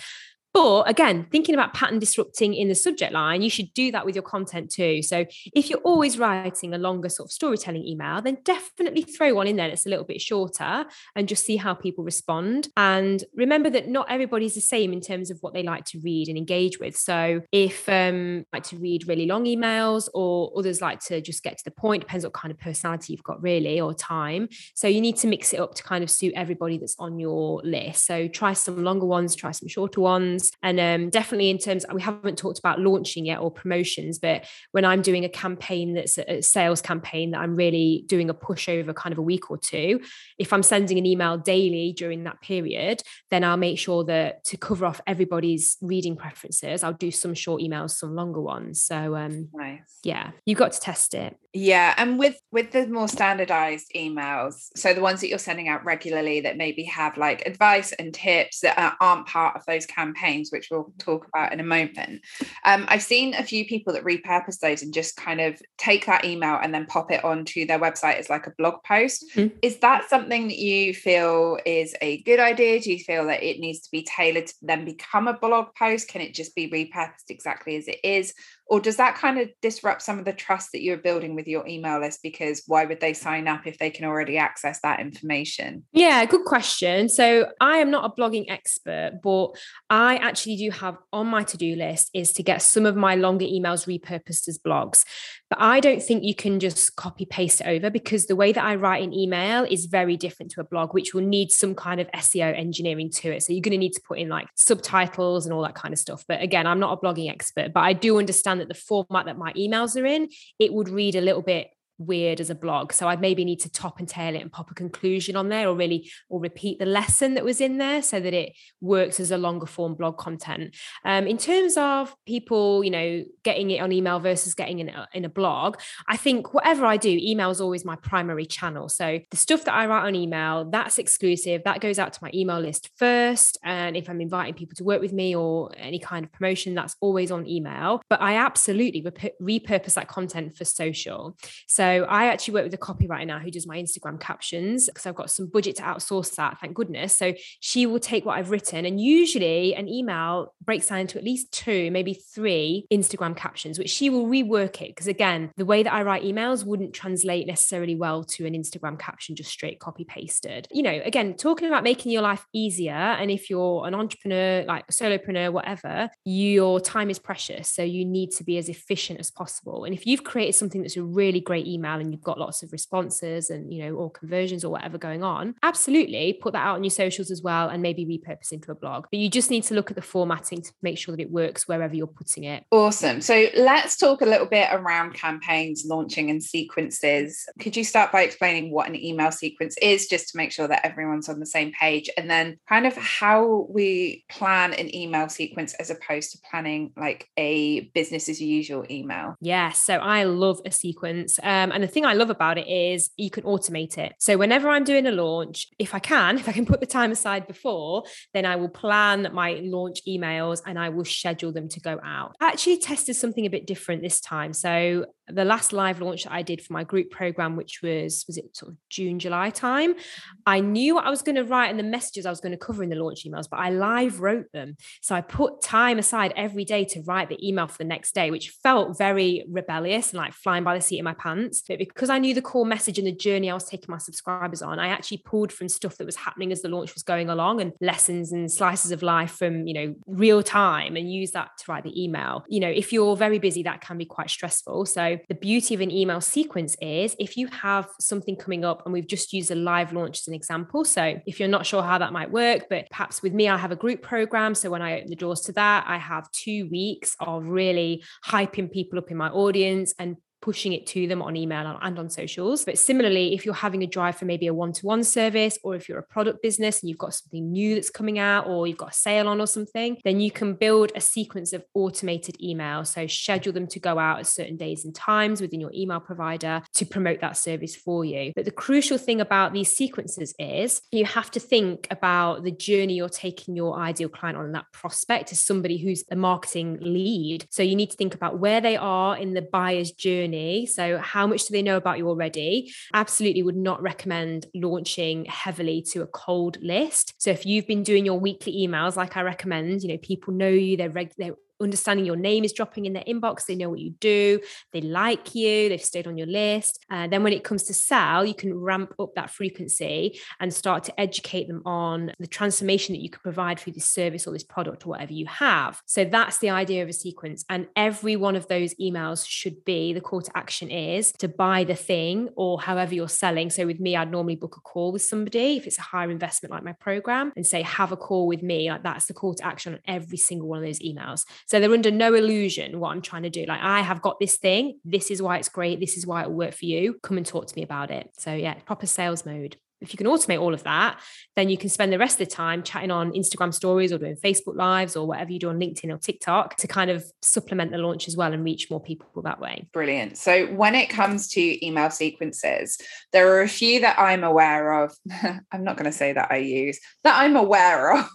But 0.55 0.83
again, 0.83 1.27
thinking 1.31 1.55
about 1.55 1.73
pattern 1.73 1.99
disrupting 1.99 2.55
in 2.55 2.69
the 2.69 2.75
subject 2.75 3.13
line, 3.13 3.41
you 3.41 3.49
should 3.49 3.73
do 3.73 3.91
that 3.93 4.05
with 4.05 4.15
your 4.15 4.23
content 4.23 4.71
too. 4.71 5.03
So 5.03 5.25
if 5.55 5.71
you're 5.71 5.79
always 5.81 6.19
writing 6.19 6.75
a 6.75 6.79
longer 6.79 7.09
sort 7.09 7.29
of 7.29 7.33
storytelling 7.33 7.87
email, 7.87 8.21
then 8.21 8.39
definitely 8.45 9.03
throw 9.03 9.35
one 9.35 9.47
in 9.47 9.57
there 9.57 9.69
that's 9.69 9.87
a 9.87 9.89
little 9.89 10.05
bit 10.05 10.21
shorter 10.21 10.85
and 11.17 11.27
just 11.27 11.47
see 11.47 11.57
how 11.57 11.73
people 11.73 12.05
respond. 12.05 12.69
And 12.77 13.25
remember 13.35 13.71
that 13.71 13.89
not 13.89 14.11
everybody's 14.11 14.55
the 14.55 14.61
same 14.61 14.93
in 14.93 15.01
terms 15.01 15.31
of 15.31 15.39
what 15.41 15.55
they 15.55 15.63
like 15.63 15.85
to 15.87 16.01
read 16.01 16.29
and 16.29 16.37
engage 16.37 16.79
with. 16.79 16.97
So 16.97 17.41
if 17.51 17.89
um 17.89 18.45
like 18.53 18.65
to 18.65 18.77
read 18.77 19.09
really 19.09 19.27
long 19.27 19.47
emails 19.47 20.09
or 20.13 20.53
others 20.57 20.81
like 20.83 21.01
to 21.07 21.23
just 21.23 21.43
get 21.43 21.57
to 21.59 21.65
the 21.65 21.71
point, 21.71 22.03
depends 22.03 22.25
what 22.25 22.35
kind 22.35 22.53
of 22.53 22.59
personality 22.59 23.13
you've 23.13 23.23
got 23.23 23.43
really 23.43 23.81
or 23.81 23.95
time. 23.95 24.49
So 24.75 24.87
you 24.87 25.01
need 25.01 25.17
to 25.19 25.27
mix 25.27 25.55
it 25.55 25.61
up 25.61 25.75
to 25.77 25.83
kind 25.83 26.05
of 26.05 26.11
suit 26.11 26.35
everybody 26.37 26.77
that's 26.77 26.97
on 26.99 27.19
your 27.19 27.63
list. 27.65 28.07
So 28.07 28.29
try 28.29 28.53
some 28.53 28.85
longer 28.85 29.07
ones, 29.07 29.35
try 29.35 29.53
some 29.53 29.69
shorter 29.69 30.01
ones. 30.01 30.42
And 30.63 30.81
um, 30.81 31.11
definitely 31.11 31.51
in 31.51 31.59
terms, 31.59 31.85
we 31.93 32.03
haven't 32.03 32.39
talked 32.39 32.59
about 32.59 32.81
launching 32.81 33.27
yet 33.27 33.41
or 33.41 33.51
promotions, 33.51 34.19
but 34.19 34.45
when 34.73 34.85
I'm 34.85 35.03
doing 35.03 35.25
a 35.25 35.29
campaign 35.29 35.95
that's 35.95 36.19
a 36.19 36.43
sales 36.43 36.81
campaign 36.81 37.31
that 37.33 37.41
I'm 37.41 37.57
really 37.57 38.05
doing 38.07 38.31
a 38.31 38.35
push 38.35 38.69
over 38.69 38.93
kind 38.93 39.13
of 39.13 39.19
a 39.19 39.23
week 39.23 39.51
or 39.51 39.59
two, 39.59 40.01
if 40.39 40.53
I'm 40.53 40.63
sending 40.63 40.99
an 40.99 41.07
email 41.07 41.39
daily 41.39 41.93
during 41.93 42.25
that 42.25 42.41
period, 42.41 43.03
then 43.31 43.45
I'll 43.45 43.57
make 43.57 43.79
sure 43.79 44.05
that 44.05 44.45
to 44.45 44.57
cover 44.57 44.87
off 44.87 45.01
everybody's 45.07 45.77
reading 45.81 46.17
preferences, 46.17 46.83
I'll 46.83 46.93
do 46.93 47.11
some 47.11 47.35
short 47.35 47.63
emails, 47.63 47.91
some 47.91 48.15
longer 48.15 48.41
ones. 48.41 48.83
So 48.83 49.17
um, 49.17 49.49
nice. 49.53 49.99
yeah, 50.03 50.33
you 50.47 50.55
got 50.55 50.73
to 50.73 50.81
test 50.81 51.15
it. 51.15 51.37
Yeah, 51.55 51.95
and 51.99 52.19
with 52.19 52.41
with 52.51 52.71
the 52.71 52.87
more 52.87 53.09
standardized 53.09 53.93
emails, 53.95 54.69
so 54.75 54.95
the 54.95 55.03
ones 55.03 55.21
that 55.21 55.29
you're 55.29 55.39
sending 55.39 55.69
out 55.69 55.85
regularly 55.85 56.41
that 56.41 56.57
maybe 56.57 56.85
have 56.85 57.19
like 57.19 57.47
advice 57.47 57.93
and 57.93 58.15
tips 58.15 58.61
that 58.61 58.97
aren't 59.01 59.27
part 59.27 59.57
of 59.57 59.67
those 59.67 59.85
campaigns, 59.85 60.23
which 60.51 60.69
we'll 60.71 60.93
talk 60.99 61.27
about 61.29 61.53
in 61.53 61.61
a 61.61 61.65
moment. 61.65 62.23
Um, 62.65 62.85
I've 62.89 63.03
seen 63.03 63.35
a 63.35 63.43
few 63.43 63.67
people 63.67 63.93
that 63.93 64.05
repurpose 64.05 64.59
those 64.59 64.83
and 64.83 64.95
just 64.95 65.17
kind 65.17 65.41
of 65.41 65.61
take 65.79 66.07
that 66.07 66.25
email 66.25 66.59
and 66.63 66.73
then 66.75 66.87
pop 66.87 67.11
it 67.11 67.25
onto 67.25 67.67
their 67.67 67.79
website 67.79 68.19
as 68.19 68.31
like 68.31 68.47
a 68.47 68.53
blog 68.57 68.83
post. 68.87 69.25
Mm-hmm. 69.35 69.57
Is 69.63 69.79
that 69.79 70.09
something 70.09 70.49
that 70.49 70.59
you 70.59 70.95
feel 70.95 71.59
is 71.67 71.95
a 72.01 72.23
good 72.23 72.41
idea? 72.41 72.81
Do 72.81 72.93
you 72.93 72.99
feel 72.99 73.27
that 73.27 73.43
it 73.43 73.61
needs 73.61 73.81
to 73.81 73.91
be 73.91 74.03
tailored 74.05 74.47
to 74.47 74.55
then 74.63 74.85
become 74.85 75.29
a 75.29 75.39
blog 75.39 75.75
post? 75.79 76.09
Can 76.09 76.21
it 76.21 76.35
just 76.35 76.55
be 76.55 76.71
repurposed 76.71 77.31
exactly 77.31 77.77
as 77.77 77.89
it 77.89 77.99
is? 78.03 78.35
Or 78.73 78.81
does 78.81 78.97
that 78.97 79.17
kind 79.17 79.39
of 79.39 79.51
disrupt 79.61 80.01
some 80.01 80.19
of 80.19 80.25
the 80.25 80.33
trust 80.33 80.71
that 80.73 80.83
you're 80.83 80.97
building 80.97 81.35
with 81.35 81.47
your 81.47 81.69
email 81.69 82.01
list? 82.01 82.21
Because 82.23 82.63
why 82.67 82.87
would 82.87 83.01
they 83.01 83.13
sign 83.13 83.47
up 83.47 83.67
if 83.67 83.77
they 83.77 83.91
can 83.91 84.07
already 84.07 84.39
access 84.39 84.81
that 84.81 84.99
information? 84.99 85.85
Yeah 85.93 86.25
good 86.25 86.47
question. 86.47 87.11
So 87.11 87.49
i 87.61 87.77
am 87.77 87.91
not 87.91 88.05
a 88.05 88.21
blogging 88.21 88.47
expert 88.49 89.19
but 89.23 89.49
i 89.91 90.17
actually 90.17 90.57
do 90.57 90.71
have 90.71 90.97
on 91.13 91.27
my 91.27 91.43
to-do 91.43 91.77
list 91.77 92.11
is 92.15 92.33
to 92.33 92.43
get 92.43 92.63
some 92.63 92.87
of 92.87 92.97
my 92.97 93.15
longer 93.15 93.45
emails 93.45 93.87
repurposed 93.87 94.49
as 94.49 94.59
blogs 94.59 95.05
but 95.53 95.61
I 95.61 95.81
don't 95.81 96.03
think 96.03 96.25
you 96.25 96.35
can 96.35 96.61
just 96.61 96.97
copy 96.97 97.27
paste 97.27 97.61
over 97.67 97.91
because 97.91 98.25
the 98.25 98.35
way 98.35 98.53
that 98.53 98.65
I 98.65 98.75
write 98.75 99.03
an 99.03 99.13
email 99.13 99.65
is 99.65 99.85
very 99.85 100.17
different 100.17 100.51
to 100.53 100.63
a 100.63 100.65
blog, 100.65 100.95
which 100.95 101.13
will 101.13 101.21
need 101.21 101.53
some 101.53 101.75
kind 101.75 102.01
of 102.01 102.11
SEO 102.13 102.59
engineering 102.59 103.11
to 103.17 103.33
it. 103.33 103.43
So 103.43 103.53
you're 103.53 103.61
going 103.61 103.73
to 103.73 103.77
need 103.77 103.93
to 103.93 104.01
put 104.01 104.19
in 104.19 104.31
like 104.31 104.49
subtitles 104.55 105.45
and 105.45 105.53
all 105.53 105.61
that 105.61 105.75
kind 105.75 105.93
of 105.93 105.99
stuff. 105.99 106.25
But 106.27 106.41
again, 106.41 106.67
I'm 106.67 106.81
not 106.81 106.99
a 106.99 107.05
blogging 107.05 107.31
expert, 107.31 107.75
but 107.75 107.81
I 107.81 107.93
do 107.93 108.19
understand 108.19 108.61
that 108.61 108.69
the 108.69 108.75
format 108.75 109.27
that 109.27 109.37
my 109.37 109.53
emails 109.53 109.95
are 110.01 110.07
in, 110.07 110.31
it 110.59 110.73
would 110.73 110.89
read 110.89 111.17
a 111.17 111.21
little 111.21 111.43
bit 111.43 111.69
weird 112.07 112.41
as 112.41 112.51
a 112.51 112.55
blog. 112.55 112.93
So 112.93 113.09
I'd 113.09 113.21
maybe 113.21 113.45
need 113.45 113.61
to 113.61 113.71
top 113.71 113.99
and 113.99 114.09
tail 114.09 114.35
it 114.35 114.41
and 114.41 114.51
pop 114.51 114.71
a 114.71 114.75
conclusion 114.75 115.37
on 115.37 115.49
there 115.49 115.69
or 115.69 115.77
really 115.77 116.11
or 116.29 116.41
repeat 116.41 116.79
the 116.79 116.87
lesson 116.87 117.35
that 117.35 117.45
was 117.45 117.61
in 117.61 117.79
there 117.79 118.03
so 118.03 118.21
that 118.21 118.33
it 118.33 118.55
works 118.81 119.21
as 119.21 119.31
a 119.31 119.39
longer 119.39 119.67
form 119.67 119.95
blog 119.95 120.19
content. 120.19 120.75
Um, 121.05 121.27
in 121.27 121.39
terms 121.39 121.77
of 121.77 122.15
people, 122.27 122.83
you 122.83 122.91
know, 122.91 123.25
getting 123.45 123.71
it 123.71 123.81
on 123.81 123.93
email 123.93 124.19
versus 124.19 124.55
getting 124.55 124.79
in 124.79 124.89
a, 124.89 125.09
in 125.13 125.25
a 125.25 125.29
blog, 125.29 125.77
I 126.09 126.17
think 126.17 126.55
whatever 126.55 126.87
I 126.87 126.97
do, 126.97 127.11
email 127.11 127.51
is 127.51 127.61
always 127.61 127.85
my 127.85 127.97
primary 127.97 128.47
channel. 128.47 128.89
So 128.89 129.21
the 129.31 129.37
stuff 129.37 129.65
that 129.65 129.75
I 129.75 129.87
write 129.87 130.07
on 130.07 130.15
email, 130.15 130.65
that's 130.71 130.99
exclusive. 130.99 131.63
That 131.65 131.81
goes 131.81 131.99
out 131.99 132.13
to 132.15 132.19
my 132.23 132.31
email 132.35 132.61
list 132.61 132.91
first. 132.97 133.59
And 133.63 133.97
if 133.97 134.09
I'm 134.09 134.21
inviting 134.21 134.55
people 134.55 134.77
to 134.77 134.85
work 134.85 135.01
with 135.01 135.13
me 135.13 135.37
or 135.37 135.71
any 135.77 135.99
kind 135.99 136.25
of 136.25 136.33
promotion, 136.33 136.75
that's 136.75 136.97
always 137.01 137.31
on 137.31 137.47
email. 137.47 138.03
But 138.09 138.21
I 138.23 138.37
absolutely 138.37 139.03
rep- 139.03 139.39
repurpose 139.41 139.95
that 139.95 140.09
content 140.09 140.57
for 140.57 140.65
social. 140.65 141.37
So 141.69 141.83
so 141.83 141.92
I 141.93 142.27
actually 142.27 142.55
work 142.55 142.65
with 142.65 142.75
a 142.75 142.79
copywriter 142.79 143.27
now 143.27 143.39
who 143.39 143.51
does 143.51 143.67
my 143.67 143.77
Instagram 143.77 144.21
captions 144.21 144.87
because 144.87 145.07
I've 145.07 145.15
got 145.15 145.31
some 145.31 145.47
budget 145.47 145.77
to 145.77 145.83
outsource 145.83 146.35
that, 146.37 146.59
thank 146.61 146.75
goodness. 146.75 147.17
So 147.17 147.35
she 147.61 147.87
will 147.87 148.01
take 148.01 148.25
what 148.25 148.39
I've 148.39 148.51
written 148.51 148.85
and 148.85 149.01
usually 149.01 149.75
an 149.75 149.89
email 149.89 150.55
breaks 150.65 150.89
down 150.89 151.01
into 151.01 151.19
at 151.19 151.25
least 151.25 151.53
two, 151.53 151.91
maybe 151.91 152.15
three 152.15 152.87
Instagram 152.93 153.37
captions, 153.37 153.79
which 153.79 153.91
she 153.91 154.11
will 154.11 154.27
rework 154.27 154.81
it. 154.81 154.89
Because 154.89 155.07
again, 155.07 155.51
the 155.57 155.65
way 155.65 155.83
that 155.83 155.93
I 155.93 156.03
write 156.03 156.23
emails 156.23 156.65
wouldn't 156.65 156.95
translate 156.95 157.47
necessarily 157.47 157.95
well 157.95 158.25
to 158.25 158.47
an 158.47 158.55
Instagram 158.55 158.99
caption, 158.99 159.37
just 159.37 159.51
straight 159.51 159.81
copy 159.81 160.05
pasted. 160.05 160.69
You 160.71 160.83
know, 160.83 161.01
again, 161.05 161.35
talking 161.35 161.69
about 161.69 161.85
making 161.85 162.13
your 162.13 162.23
life 162.23 162.47
easier. 162.53 162.93
And 162.93 163.31
if 163.31 163.51
you're 163.51 163.87
an 163.87 163.95
entrepreneur, 163.95 164.65
like 164.67 164.85
a 164.89 164.93
solopreneur, 164.93 165.53
whatever, 165.53 166.11
your 166.25 166.81
time 166.81 167.11
is 167.11 167.19
precious. 167.19 167.69
So 167.69 167.83
you 167.83 168.05
need 168.05 168.31
to 168.33 168.45
be 168.45 168.59
as 168.59 168.69
efficient 168.69 169.21
as 169.21 169.31
possible. 169.31 169.85
And 169.85 169.95
if 169.95 170.07
you've 170.07 170.25
created 170.25 170.55
something 170.55 170.83
that's 170.83 170.97
a 170.97 171.03
really 171.03 171.41
great 171.41 171.67
email, 171.67 171.82
email 171.83 172.01
and 172.01 172.13
you've 172.13 172.23
got 172.23 172.39
lots 172.39 172.63
of 172.63 172.73
responses 172.73 173.51
and 173.51 173.73
you 173.73 173.85
know 173.85 173.95
or 173.95 174.11
conversions 174.11 174.65
or 174.65 174.71
whatever 174.71 174.99
going 174.99 175.23
on 175.23 175.55
absolutely 175.63 176.33
put 176.35 176.53
that 176.53 176.67
out 176.67 176.77
on 176.77 176.85
your 176.85 176.91
socials 176.91 177.31
as 177.31 177.43
well 177.43 177.69
and 177.69 177.83
maybe 177.83 178.05
repurpose 178.05 178.53
into 178.53 178.71
a 178.71 178.75
blog. 178.75 179.07
But 179.11 179.19
you 179.19 179.29
just 179.29 179.51
need 179.51 179.65
to 179.65 179.75
look 179.75 179.91
at 179.91 179.97
the 179.97 180.03
formatting 180.03 180.63
to 180.63 180.73
make 180.83 180.99
sure 180.99 181.17
that 181.17 181.23
it 181.23 181.31
works 181.31 181.67
wherever 181.67 181.95
you're 181.95 182.07
putting 182.07 182.45
it. 182.45 182.65
Awesome. 182.71 183.21
So 183.21 183.49
let's 183.57 183.97
talk 183.97 184.21
a 184.21 184.27
little 184.27 184.47
bit 184.47 184.69
around 184.73 185.15
campaigns 185.15 185.85
launching 185.87 186.31
and 186.31 186.43
sequences. 186.43 187.47
Could 187.61 187.77
you 187.77 187.85
start 187.85 188.13
by 188.13 188.23
explaining 188.23 188.71
what 188.71 188.89
an 188.89 188.97
email 188.97 189.33
sequence 189.33 189.77
is 189.81 190.07
just 190.07 190.29
to 190.31 190.37
make 190.37 190.53
sure 190.53 190.69
that 190.69 190.85
everyone's 190.85 191.29
on 191.29 191.41
the 191.41 191.47
same 191.47 191.73
page? 191.73 192.11
And 192.17 192.31
then 192.31 192.59
kind 192.69 192.87
of 192.87 192.97
how 192.97 193.67
we 193.71 194.25
plan 194.29 194.75
an 194.75 194.95
email 194.95 195.29
sequence 195.29 195.75
as 195.75 195.91
opposed 195.91 196.33
to 196.33 196.39
planning 196.51 196.93
like 196.97 197.29
a 197.37 197.81
business 197.95 198.29
as 198.29 198.41
usual 198.41 198.85
email? 198.91 199.35
Yes. 199.41 199.79
So 199.79 199.95
i 199.95 200.25
love 200.25 200.61
a 200.65 200.71
sequence. 200.71 201.39
Um, 201.43 201.62
Um, 201.63 201.71
and 201.71 201.83
the 201.83 201.89
thing 201.89 202.05
I 202.05 202.15
love 202.15 202.31
about 202.31 202.59
it 202.59 202.67
is 202.67 203.11
you 203.17 203.31
can 203.31 203.45
automate 203.45 203.97
it. 203.97 204.15
So 204.19 204.37
whenever 204.37 204.69
I'm 204.69 204.83
doing 204.83 205.07
a 205.07 205.13
launch, 205.13 205.69
if 205.79 205.95
I 205.95 206.01
can, 206.01 206.37
if 206.43 206.49
I 206.49 206.53
can 206.53 206.67
put 206.67 206.81
the 206.81 206.87
time 206.87 207.13
aside 207.13 207.47
before, 207.47 208.05
then 208.35 208.45
I 208.45 208.57
will 208.57 208.69
plan 208.69 209.29
my 209.33 209.61
launch 209.63 210.01
emails 210.09 210.61
and 210.67 210.79
I 210.79 210.89
will 210.89 211.05
schedule 211.05 211.53
them 211.53 211.69
to 211.69 211.81
go 211.81 212.01
out. 212.05 212.35
I 212.41 212.49
actually 212.49 212.79
tested 212.79 213.17
something 213.17 213.47
a 213.47 213.51
bit 213.51 213.67
different 213.67 214.03
this 214.03 214.21
time. 214.21 214.53
So 214.53 215.07
the 215.29 215.45
last 215.45 215.73
live 215.73 216.01
launch 216.01 216.25
that 216.25 216.33
I 216.33 216.43
did 216.43 216.61
for 216.61 216.73
my 216.73 216.85
group 216.85 217.11
program, 217.11 217.57
which 217.57 217.81
was 217.83 218.25
was 218.27 218.37
it 218.39 218.57
sort 218.57 218.73
of 218.73 218.79
June, 218.89 219.19
July 219.19 219.51
time, 219.51 219.95
mm-hmm. 219.95 220.41
I 220.47 220.61
knew 220.61 220.97
what 220.97 221.07
I 221.07 221.11
was 221.11 221.23
going 221.23 221.37
to 221.37 221.45
write 221.45 221.71
and 221.71 221.79
the 221.79 221.85
messages 221.85 222.27
I 222.27 222.31
was 222.31 222.41
going 222.41 222.53
to 222.53 222.59
cover 222.59 222.83
in 222.83 222.91
the 222.91 222.97
launch 222.97 223.25
emails, 223.25 223.49
but 223.49 223.61
I 223.61 223.71
live 223.71 224.21
wrote 224.21 224.51
them. 224.53 224.77
So 225.01 225.15
I 225.15 225.21
put 225.21 225.63
time 225.63 225.99
aside 225.99 226.33
every 226.37 226.65
day 226.65 226.85
to 226.87 227.03
write 227.03 227.29
the 227.29 227.47
email 227.47 227.69
for 227.69 227.79
the 227.79 227.85
next 227.85 228.15
day, 228.15 228.31
which 228.31 228.51
felt 228.63 228.99
very 228.99 229.45
rebellious 229.49 230.11
and 230.11 230.19
like 230.19 230.33
flying 230.33 230.65
by 230.65 230.75
the 230.75 230.83
seat 230.83 230.99
of 230.99 231.05
my 231.05 231.15
pants. 231.15 231.52
But 231.61 231.79
because 231.79 232.09
I 232.09 232.19
knew 232.19 232.33
the 232.33 232.41
core 232.41 232.65
message 232.65 232.99
and 232.99 233.07
the 233.07 233.13
journey 233.13 233.51
I 233.51 233.55
was 233.55 233.65
taking 233.65 233.91
my 233.91 233.99
subscribers 233.99 234.63
on, 234.63 234.79
I 234.79 234.89
actually 234.89 235.19
pulled 235.19 235.53
from 235.53 235.69
stuff 235.69 235.97
that 235.99 236.07
was 236.07 236.17
happening 236.17 236.53
as 236.53 236.63
the 236.63 236.69
launch 236.69 236.95
was 236.95 237.03
going 237.03 237.29
along 237.29 237.61
and 237.61 237.73
lessons 237.81 238.33
and 238.33 238.51
slices 238.51 238.93
of 238.93 239.03
life 239.03 239.33
from, 239.33 239.67
you 239.67 239.75
know, 239.75 239.95
real 240.07 240.43
time 240.43 240.97
and 240.97 241.13
use 241.13 241.33
that 241.33 241.51
to 241.59 241.65
write 241.71 241.85
the 241.85 242.03
email. 242.03 242.45
You 242.49 242.61
know, 242.61 242.71
if 242.71 242.93
you're 242.93 243.17
very 243.17 243.39
busy, 243.39 243.63
that 243.65 243.81
can 243.81 243.99
be 243.99 244.07
quite 244.07 244.31
stressful. 244.31 244.87
So 244.87 245.19
the 245.29 245.35
beauty 245.35 245.75
of 245.75 245.81
an 245.81 245.91
email 245.91 246.21
sequence 246.21 246.77
is 246.81 247.15
if 247.19 247.37
you 247.37 247.49
have 247.49 247.89
something 248.01 248.37
coming 248.37 248.65
up, 248.65 248.83
and 248.85 248.93
we've 248.93 249.07
just 249.07 249.33
used 249.33 249.51
a 249.51 249.55
live 249.55 249.93
launch 249.93 250.21
as 250.21 250.29
an 250.29 250.35
example. 250.35 250.85
So 250.85 251.21
if 251.27 251.41
you're 251.41 251.49
not 251.49 251.67
sure 251.67 251.83
how 251.83 251.99
that 251.99 252.13
might 252.13 252.31
work, 252.31 252.67
but 252.71 252.89
perhaps 252.91 253.23
with 253.23 253.33
me, 253.33 253.49
I 253.49 253.57
have 253.57 253.73
a 253.73 253.77
group 253.77 254.03
program. 254.03 254.55
So 254.55 254.71
when 254.71 254.83
I 254.83 254.99
open 254.99 255.11
the 255.11 255.17
doors 255.17 255.41
to 255.43 255.53
that, 255.53 255.85
I 255.87 255.99
have 255.99 256.31
two 256.31 256.69
weeks 256.71 257.17
of 257.21 257.47
really 257.47 258.05
hyping 258.25 258.71
people 258.71 258.99
up 258.99 259.11
in 259.11 259.17
my 259.17 259.29
audience 259.29 259.95
and 259.99 260.17
pushing 260.43 260.73
it 260.73 260.87
to 260.89 261.07
them 261.07 261.23
on 261.23 261.37
email 261.37 261.79
and 261.81 261.99
on 261.99 262.11
socials. 262.11 262.65
But 262.65 262.79
similarly, 262.79 263.33
if 263.33 263.47
you're 263.47 263.55
having 263.55 263.83
a 263.83 263.87
drive 263.87 264.17
for 264.17 264.27
maybe 264.27 264.49
a 264.49 264.53
one 264.53 264.73
to 264.73 264.87
one 264.87 265.05
service, 265.05 265.59
or 265.63 265.75
if 265.77 265.89
you're 265.89 266.01
a 266.01 266.03
product 266.03 266.43
business 266.43 266.83
and 266.83 266.91
you've 266.91 266.99
got 266.99 267.15
something 267.15 267.53
new 267.53 267.77
that's 267.77 267.89
coming 267.89 268.19
out, 268.19 268.47
or 268.49 268.67
you've 268.67 268.77
got 268.77 268.91
a 268.91 268.95
sale 268.95 269.29
on 269.29 269.41
or 269.41 269.47
something, 269.47 269.97
then 270.05 270.21
you 270.21 270.31
can 270.31 270.55
build 270.55 270.93
a 270.95 271.01
sequence 271.01 271.53
of 271.53 271.65
automated 271.73 272.37
emails. 272.43 272.89
So 272.89 273.07
schedule 273.07 273.53
them 273.53 273.69
to 273.69 273.79
go 273.79 273.99
out 273.99 274.19
at 274.19 274.27
certain 274.27 274.57
days 274.57 274.85
and 274.85 274.95
times 274.95 275.41
within 275.41 275.61
your 275.61 275.71
email 275.73 276.01
provider 276.01 276.63
to 276.75 276.85
promote 276.85 277.21
that 277.21 277.37
service 277.37 277.77
for 277.77 278.05
you. 278.05 278.33
But 278.35 278.45
the 278.45 278.51
crucial 278.51 278.99
thing 278.99 279.21
about 279.21 279.53
these 279.53 279.75
sequences 279.75 280.35
is 280.41 280.83
you 280.91 281.05
have 281.05 281.31
to 281.31 281.41
think 281.41 281.87
about 281.91 282.43
the 282.43 282.51
journey 282.51 282.95
you're 282.95 283.09
taking 283.09 283.55
your 283.55 283.79
ideal 283.79 284.09
client 284.09 284.37
on, 284.37 284.51
that 284.53 284.67
prospect 284.73 285.31
as 285.31 285.39
somebody 285.39 285.79
who's 285.79 286.03
a 286.11 286.17
marketing 286.17 286.79
lead. 286.81 287.47
So 287.51 287.63
you 287.63 287.77
need 287.77 287.91
to 287.91 287.97
think 287.97 288.15
about 288.15 288.41
where 288.41 288.61
they 288.61 288.77
are 288.77 289.17
in 289.17 289.35
the 289.35 289.43
buyer's 289.43 289.93
journey 289.93 290.32
journey. 290.33 290.67
So, 290.67 290.99
how 290.99 291.27
much 291.27 291.45
do 291.45 291.53
they 291.53 291.63
know 291.63 291.77
about 291.77 291.99
you 291.99 292.09
already? 292.09 292.73
Absolutely 292.95 293.43
would 293.43 293.57
not 293.57 293.83
recommend 293.83 294.47
launching 294.55 295.25
heavily 295.27 295.83
to 295.93 296.03
a 296.03 296.07
cold 296.07 296.59
list. 296.63 297.15
So, 297.19 297.31
if 297.31 297.47
you've 297.47 297.67
been 297.67 297.83
doing 297.83 298.05
your 298.05 298.19
weekly 298.19 298.67
emails, 298.67 298.97
like 298.97 299.17
I 299.17 299.23
recommend, 299.23 299.83
you 299.83 299.89
know, 299.89 299.99
people 299.99 300.35
know 300.35 300.49
you, 300.49 300.77
they're, 300.77 300.91
reg- 300.91 301.15
they're 301.19 301.35
understanding 301.63 302.07
your 302.07 302.17
name 302.17 302.45
is 302.45 302.53
dropping 302.53 302.87
in 302.87 302.93
their 302.93 303.05
inbox. 303.05 303.47
They 303.47 303.55
know 303.55 303.71
what 303.71 303.81
you 303.81 303.91
do. 304.01 304.41
They 304.73 304.81
like 304.81 305.35
you. 305.35 305.69
They've 305.69 305.83
stayed 305.83 306.07
on 306.07 306.19
your 306.19 306.27
list. 306.27 306.85
Uh, 306.91 307.07
then 307.07 307.23
when 307.23 307.33
it 307.33 307.45
comes 307.45 307.65
to 307.65 307.75
sell, 307.75 308.25
you 308.25 308.35
can 308.35 308.55
ramp 308.59 308.95
up 308.99 309.15
that 309.15 309.31
frequency 309.31 310.19
and 310.41 310.53
start 310.53 310.85
to 310.85 311.01
educate 311.01 311.49
them 311.49 311.63
on 311.65 312.13
the 312.19 312.27
transformation 312.27 312.95
that 312.95 313.03
you 313.03 313.11
can 313.11 313.21
provide 313.21 313.59
through 313.59 313.73
this 313.73 313.87
service 313.87 314.27
or 314.27 314.33
this 314.33 314.45
product 314.45 314.87
or 314.87 314.91
whatever 314.91 315.13
you 315.13 315.27
have. 315.27 315.83
So 315.87 316.05
that's 316.05 316.39
the 316.39 316.51
idea 316.51 316.83
of 316.83 316.89
a 316.89 316.93
sequence. 316.93 317.45
And 317.49 317.69
every 317.77 318.17
one 318.17 318.37
of 318.37 318.49
those 318.49 318.75
emails 318.75 319.27
should 319.27 319.65
be 319.65 319.93
the 319.93 320.01
call 320.01 320.23
to 320.23 320.37
action 320.37 320.71
is 320.71 321.13
to 321.13 321.29
buy 321.29 321.65
the 321.65 321.75
thing 321.75 322.29
or 322.37 322.61
however 322.61 322.95
you're 322.95 323.09
selling. 323.09 323.51
So 323.51 323.67
with 323.67 323.81
me, 323.81 323.97
I'd 323.97 324.11
normally 324.11 324.37
book 324.37 324.57
a 324.57 324.61
call 324.61 324.93
with 324.93 325.03
somebody 325.03 325.57
if 325.57 325.67
it's 325.67 325.79
a 325.79 325.83
higher 325.83 326.11
investment 326.11 326.53
like 326.53 326.65
my 326.65 326.73
program 326.73 327.33
and 327.37 327.47
say, 327.47 327.63
have 327.63 327.93
a 327.93 327.97
call 327.97 328.27
with 328.27 328.43
me. 328.43 328.71
Like 328.71 328.83
that's 328.83 329.07
the 329.07 329.15
call 329.15 329.35
to 329.35 329.45
action 329.45 329.75
on 329.75 329.81
every 329.87 330.19
single 330.19 330.49
one 330.49 330.59
of 330.59 330.65
those 330.65 330.81
emails. 330.81 331.25
So 331.53 331.61
they're 331.61 331.71
under 331.71 331.91
no 331.91 332.15
illusion 332.15 332.81
what 332.81 332.93
I'm 332.93 333.03
trying 333.03 333.25
to 333.25 333.29
do. 333.29 333.45
Like, 333.45 333.61
I 333.61 333.83
have 333.83 334.01
got 334.01 334.19
this 334.19 334.39
thing. 334.39 334.79
This 334.87 335.11
is 335.11 335.21
why 335.21 335.37
it's 335.37 335.51
great. 335.51 335.81
This 335.81 335.99
is 335.99 336.07
why 336.07 336.23
it 336.23 336.29
will 336.29 336.37
work 336.37 336.55
for 336.55 336.65
you. 336.65 336.99
Come 337.03 337.19
and 337.19 337.27
talk 337.27 337.47
to 337.47 337.55
me 337.55 337.63
about 337.63 337.91
it. 337.91 338.09
So, 338.17 338.33
yeah, 338.33 338.55
proper 338.55 338.87
sales 338.87 339.27
mode 339.27 339.59
if 339.83 339.93
you 339.93 339.97
can 339.97 340.07
automate 340.07 340.41
all 340.41 340.55
of 340.55 340.63
that, 340.63 341.01
then 341.35 341.49
you 341.49 341.59
can 341.59 341.69
spend 341.69 341.93
the 341.93 341.99
rest 341.99 342.21
of 342.21 342.29
the 342.29 342.35
time 342.35 342.63
chatting 342.63 342.91
on 342.91 343.13
Instagram 343.13 343.53
stories 343.53 343.93
or 343.93 343.99
doing 343.99 344.17
Facebook 344.17 344.57
lives 344.57 344.97
or 344.97 345.07
whatever 345.07 345.33
you 345.33 345.41
do 345.41 345.49
on 345.49 345.59
LinkedIn 345.59 345.93
or 345.93 345.99
TikTok 345.99 346.57
to 346.57 346.69
kind 346.69 346.91
of 346.91 347.05
supplement 347.21 347.73
the 347.73 347.79
launch 347.79 348.07
as 348.07 348.17
well 348.17 348.33
and 348.33 348.45
reach 348.45 348.71
more 348.71 348.81
people 348.81 349.23
that 349.23 349.41
way. 349.41 349.69
Brilliant. 349.73 350.17
So 350.17 350.47
when 350.47 350.75
it 350.75 350.89
comes 350.89 351.29
to 351.31 351.67
email 351.67 351.91
sequences, 351.91 352.79
there 353.13 353.29
are 353.33 353.43
a 353.43 353.49
few 353.49 353.81
that 353.81 353.99
I'm 353.99 354.23
aware 354.23 354.85
of. 354.85 354.95
I'm 355.53 355.65
not 355.65 355.77
going 355.77 355.91
to 355.91 355.97
say 355.97 356.13
that 356.13 356.31
I 356.31 356.37
use, 356.37 356.79
that 357.03 357.19
I'm 357.19 357.37
aware 357.37 357.99
of. 357.99 358.09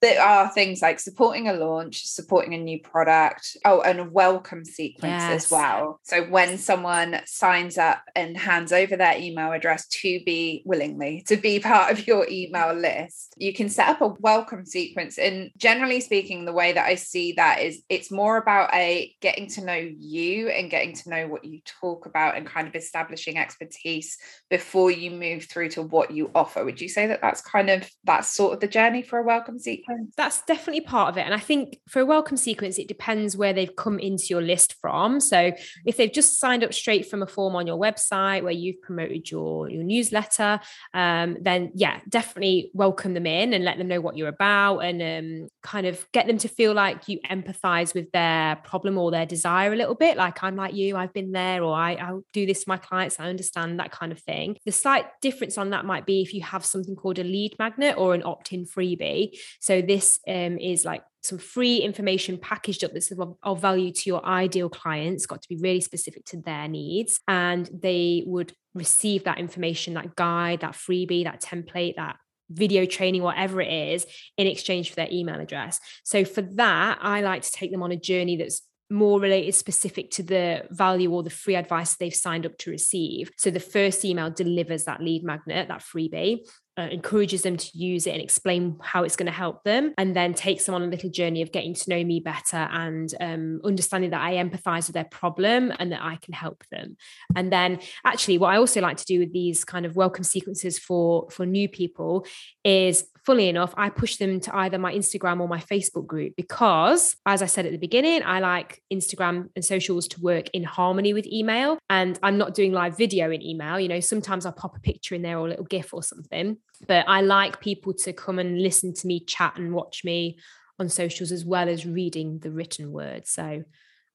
There 0.00 0.22
are 0.22 0.48
things 0.50 0.80
like 0.80 1.00
supporting 1.00 1.48
a 1.48 1.54
launch, 1.54 2.06
supporting 2.06 2.54
a 2.54 2.58
new 2.58 2.80
product, 2.80 3.56
oh, 3.64 3.80
and 3.80 4.00
a 4.00 4.04
welcome 4.04 4.64
sequence 4.64 5.22
yes. 5.22 5.44
as 5.44 5.50
well. 5.50 6.00
So 6.04 6.24
when 6.24 6.58
someone 6.58 7.20
signs 7.26 7.78
up 7.78 8.02
and 8.14 8.36
hands 8.36 8.72
over 8.72 8.96
their 8.96 9.16
email 9.18 9.52
address 9.52 9.86
to 9.88 10.20
be 10.24 10.62
willingly 10.64 11.22
to 11.26 11.36
be 11.36 11.60
part 11.60 11.90
of 11.90 12.06
your 12.06 12.26
email 12.28 12.72
list. 12.74 13.34
You 13.36 13.52
can 13.52 13.68
set 13.68 13.88
up 13.88 14.00
a 14.00 14.14
welcome 14.20 14.64
sequence. 14.64 15.18
And 15.18 15.50
generally 15.56 16.00
speaking, 16.00 16.44
the 16.44 16.52
way 16.52 16.72
that 16.72 16.86
I 16.86 16.94
see 16.94 17.32
that 17.32 17.60
is 17.60 17.82
it's 17.88 18.10
more 18.10 18.36
about 18.36 18.72
a 18.74 19.14
getting 19.20 19.48
to 19.48 19.64
know 19.64 19.74
you 19.98 20.48
and 20.48 20.70
getting 20.70 20.94
to 20.94 21.10
know 21.10 21.28
what 21.28 21.44
you 21.44 21.60
talk 21.80 22.06
about 22.06 22.36
and 22.36 22.46
kind 22.46 22.68
of 22.68 22.74
establishing 22.74 23.36
expertise 23.36 24.16
before 24.50 24.90
you 24.90 25.10
move 25.10 25.44
through 25.44 25.70
to 25.70 25.82
what 25.82 26.10
you 26.10 26.30
offer. 26.34 26.64
Would 26.64 26.80
you 26.80 26.88
say 26.88 27.06
that 27.08 27.20
that's 27.20 27.40
kind 27.40 27.70
of 27.70 27.88
that's 28.04 28.30
sort 28.30 28.54
of 28.54 28.60
the 28.60 28.68
journey 28.68 29.02
for 29.02 29.18
a 29.18 29.24
welcome 29.24 29.58
sequence? 29.58 29.87
That's 30.16 30.42
definitely 30.42 30.82
part 30.82 31.08
of 31.10 31.18
it. 31.18 31.22
And 31.22 31.34
I 31.34 31.38
think 31.38 31.80
for 31.88 32.00
a 32.00 32.06
welcome 32.06 32.36
sequence, 32.36 32.78
it 32.78 32.88
depends 32.88 33.36
where 33.36 33.52
they've 33.52 33.74
come 33.74 33.98
into 33.98 34.26
your 34.28 34.42
list 34.42 34.74
from. 34.80 35.20
So 35.20 35.52
if 35.86 35.96
they've 35.96 36.12
just 36.12 36.38
signed 36.38 36.62
up 36.62 36.74
straight 36.74 37.06
from 37.06 37.22
a 37.22 37.26
form 37.26 37.56
on 37.56 37.66
your 37.66 37.78
website 37.78 38.42
where 38.42 38.52
you've 38.52 38.82
promoted 38.82 39.30
your, 39.30 39.70
your 39.70 39.82
newsletter, 39.82 40.60
um, 40.94 41.38
then 41.40 41.72
yeah, 41.74 42.00
definitely 42.08 42.70
welcome 42.74 43.14
them 43.14 43.26
in 43.26 43.54
and 43.54 43.64
let 43.64 43.78
them 43.78 43.88
know 43.88 44.00
what 44.00 44.16
you're 44.16 44.28
about 44.28 44.80
and 44.80 45.02
um, 45.02 45.48
kind 45.62 45.86
of 45.86 46.06
get 46.12 46.26
them 46.26 46.38
to 46.38 46.48
feel 46.48 46.74
like 46.74 47.08
you 47.08 47.18
empathize 47.30 47.94
with 47.94 48.10
their 48.12 48.56
problem 48.56 48.98
or 48.98 49.10
their 49.10 49.26
desire 49.26 49.72
a 49.72 49.76
little 49.76 49.94
bit. 49.94 50.16
Like 50.16 50.42
I'm 50.42 50.56
like 50.56 50.74
you, 50.74 50.96
I've 50.96 51.12
been 51.12 51.32
there, 51.32 51.62
or 51.62 51.74
I, 51.74 51.94
I'll 51.94 52.24
do 52.32 52.46
this 52.46 52.64
for 52.64 52.70
my 52.70 52.76
clients, 52.76 53.18
I 53.18 53.28
understand 53.28 53.80
that 53.80 53.90
kind 53.90 54.12
of 54.12 54.20
thing. 54.20 54.56
The 54.66 54.72
slight 54.72 55.06
difference 55.22 55.56
on 55.56 55.70
that 55.70 55.84
might 55.84 56.06
be 56.06 56.22
if 56.22 56.34
you 56.34 56.42
have 56.42 56.64
something 56.64 56.96
called 56.96 57.18
a 57.18 57.24
lead 57.24 57.54
magnet 57.58 57.96
or 57.96 58.14
an 58.14 58.22
opt-in 58.24 58.66
freebie. 58.66 59.38
So 59.60 59.77
this 59.80 60.20
um, 60.28 60.58
is 60.58 60.84
like 60.84 61.02
some 61.22 61.38
free 61.38 61.78
information 61.78 62.38
packaged 62.38 62.84
up 62.84 62.92
that's 62.92 63.10
of, 63.10 63.36
of, 63.42 63.60
value 63.60 63.92
to 63.92 64.02
your 64.06 64.24
ideal 64.24 64.68
clients, 64.68 65.26
got 65.26 65.42
to 65.42 65.48
be 65.48 65.58
really 65.60 65.80
specific 65.80 66.24
to 66.26 66.40
their 66.40 66.68
needs. 66.68 67.20
And 67.26 67.68
they 67.72 68.22
would 68.26 68.52
receive 68.74 69.24
that 69.24 69.38
information, 69.38 69.94
that 69.94 70.16
guide, 70.16 70.60
that 70.60 70.74
freebie, 70.74 71.24
that 71.24 71.42
template, 71.42 71.96
that 71.96 72.16
video 72.50 72.86
training, 72.86 73.22
whatever 73.22 73.60
it 73.60 73.72
is, 73.72 74.06
in 74.36 74.46
exchange 74.46 74.90
for 74.90 74.96
their 74.96 75.08
email 75.10 75.40
address. 75.40 75.80
So 76.04 76.24
for 76.24 76.42
that, 76.42 76.98
I 77.02 77.20
like 77.20 77.42
to 77.42 77.52
take 77.52 77.72
them 77.72 77.82
on 77.82 77.92
a 77.92 77.96
journey 77.96 78.36
that's 78.36 78.62
more 78.90 79.20
related 79.20 79.54
specific 79.54 80.10
to 80.10 80.22
the 80.22 80.64
value 80.70 81.12
or 81.12 81.22
the 81.22 81.30
free 81.30 81.56
advice 81.56 81.94
they've 81.96 82.14
signed 82.14 82.46
up 82.46 82.56
to 82.58 82.70
receive. 82.70 83.30
So 83.36 83.50
the 83.50 83.60
first 83.60 84.04
email 84.04 84.30
delivers 84.30 84.84
that 84.84 85.02
lead 85.02 85.24
magnet, 85.24 85.68
that 85.68 85.82
freebie 85.82 86.38
uh, 86.78 86.88
encourages 86.90 87.42
them 87.42 87.56
to 87.56 87.70
use 87.76 88.06
it 88.06 88.12
and 88.12 88.22
explain 88.22 88.78
how 88.80 89.02
it's 89.02 89.16
going 89.16 89.26
to 89.26 89.32
help 89.32 89.64
them, 89.64 89.92
and 89.98 90.14
then 90.14 90.32
takes 90.32 90.64
them 90.64 90.74
on 90.74 90.82
a 90.82 90.86
little 90.86 91.10
journey 91.10 91.42
of 91.42 91.52
getting 91.52 91.74
to 91.74 91.90
know 91.90 92.04
me 92.04 92.20
better 92.20 92.56
and 92.56 93.12
um, 93.20 93.60
understanding 93.64 94.10
that 94.10 94.22
I 94.22 94.34
empathize 94.34 94.86
with 94.86 94.94
their 94.94 95.04
problem 95.04 95.72
and 95.78 95.90
that 95.92 96.02
I 96.02 96.16
can 96.16 96.34
help 96.34 96.64
them. 96.70 96.96
And 97.34 97.52
then, 97.52 97.80
actually, 98.04 98.38
what 98.38 98.54
I 98.54 98.58
also 98.58 98.80
like 98.80 98.96
to 98.98 99.04
do 99.04 99.18
with 99.18 99.32
these 99.32 99.64
kind 99.64 99.84
of 99.84 99.96
welcome 99.96 100.24
sequences 100.24 100.78
for 100.78 101.28
for 101.30 101.44
new 101.44 101.68
people 101.68 102.24
is, 102.64 103.04
fully 103.28 103.48
enough, 103.48 103.74
I 103.76 103.90
push 103.90 104.16
them 104.16 104.40
to 104.40 104.56
either 104.56 104.78
my 104.78 104.92
Instagram 104.94 105.40
or 105.40 105.48
my 105.48 105.60
Facebook 105.60 106.06
group 106.06 106.32
because, 106.36 107.14
as 107.26 107.42
I 107.42 107.46
said 107.46 107.66
at 107.66 107.72
the 107.72 107.78
beginning, 107.78 108.22
I 108.22 108.40
like 108.40 108.82
Instagram 108.90 109.50
and 109.54 109.64
socials 109.64 110.08
to 110.08 110.20
work 110.20 110.48
in 110.54 110.64
harmony 110.64 111.12
with 111.12 111.26
email, 111.26 111.78
and 111.90 112.18
I'm 112.22 112.38
not 112.38 112.54
doing 112.54 112.72
live 112.72 112.96
video 112.96 113.30
in 113.30 113.42
email. 113.42 113.78
You 113.78 113.88
know, 113.88 114.00
sometimes 114.00 114.46
I'll 114.46 114.52
pop 114.52 114.76
a 114.76 114.80
picture 114.80 115.14
in 115.14 115.22
there 115.22 115.38
or 115.38 115.46
a 115.46 115.50
little 115.50 115.66
GIF 115.66 115.92
or 115.92 116.02
something 116.02 116.56
but 116.86 117.08
I 117.08 117.22
like 117.22 117.60
people 117.60 117.92
to 117.94 118.12
come 118.12 118.38
and 118.38 118.62
listen 118.62 118.94
to 118.94 119.06
me 119.06 119.20
chat 119.20 119.58
and 119.58 119.74
watch 119.74 120.04
me 120.04 120.38
on 120.78 120.88
socials 120.88 121.32
as 121.32 121.44
well 121.44 121.68
as 121.68 121.84
reading 121.84 122.38
the 122.38 122.52
written 122.52 122.92
word. 122.92 123.26
So 123.26 123.64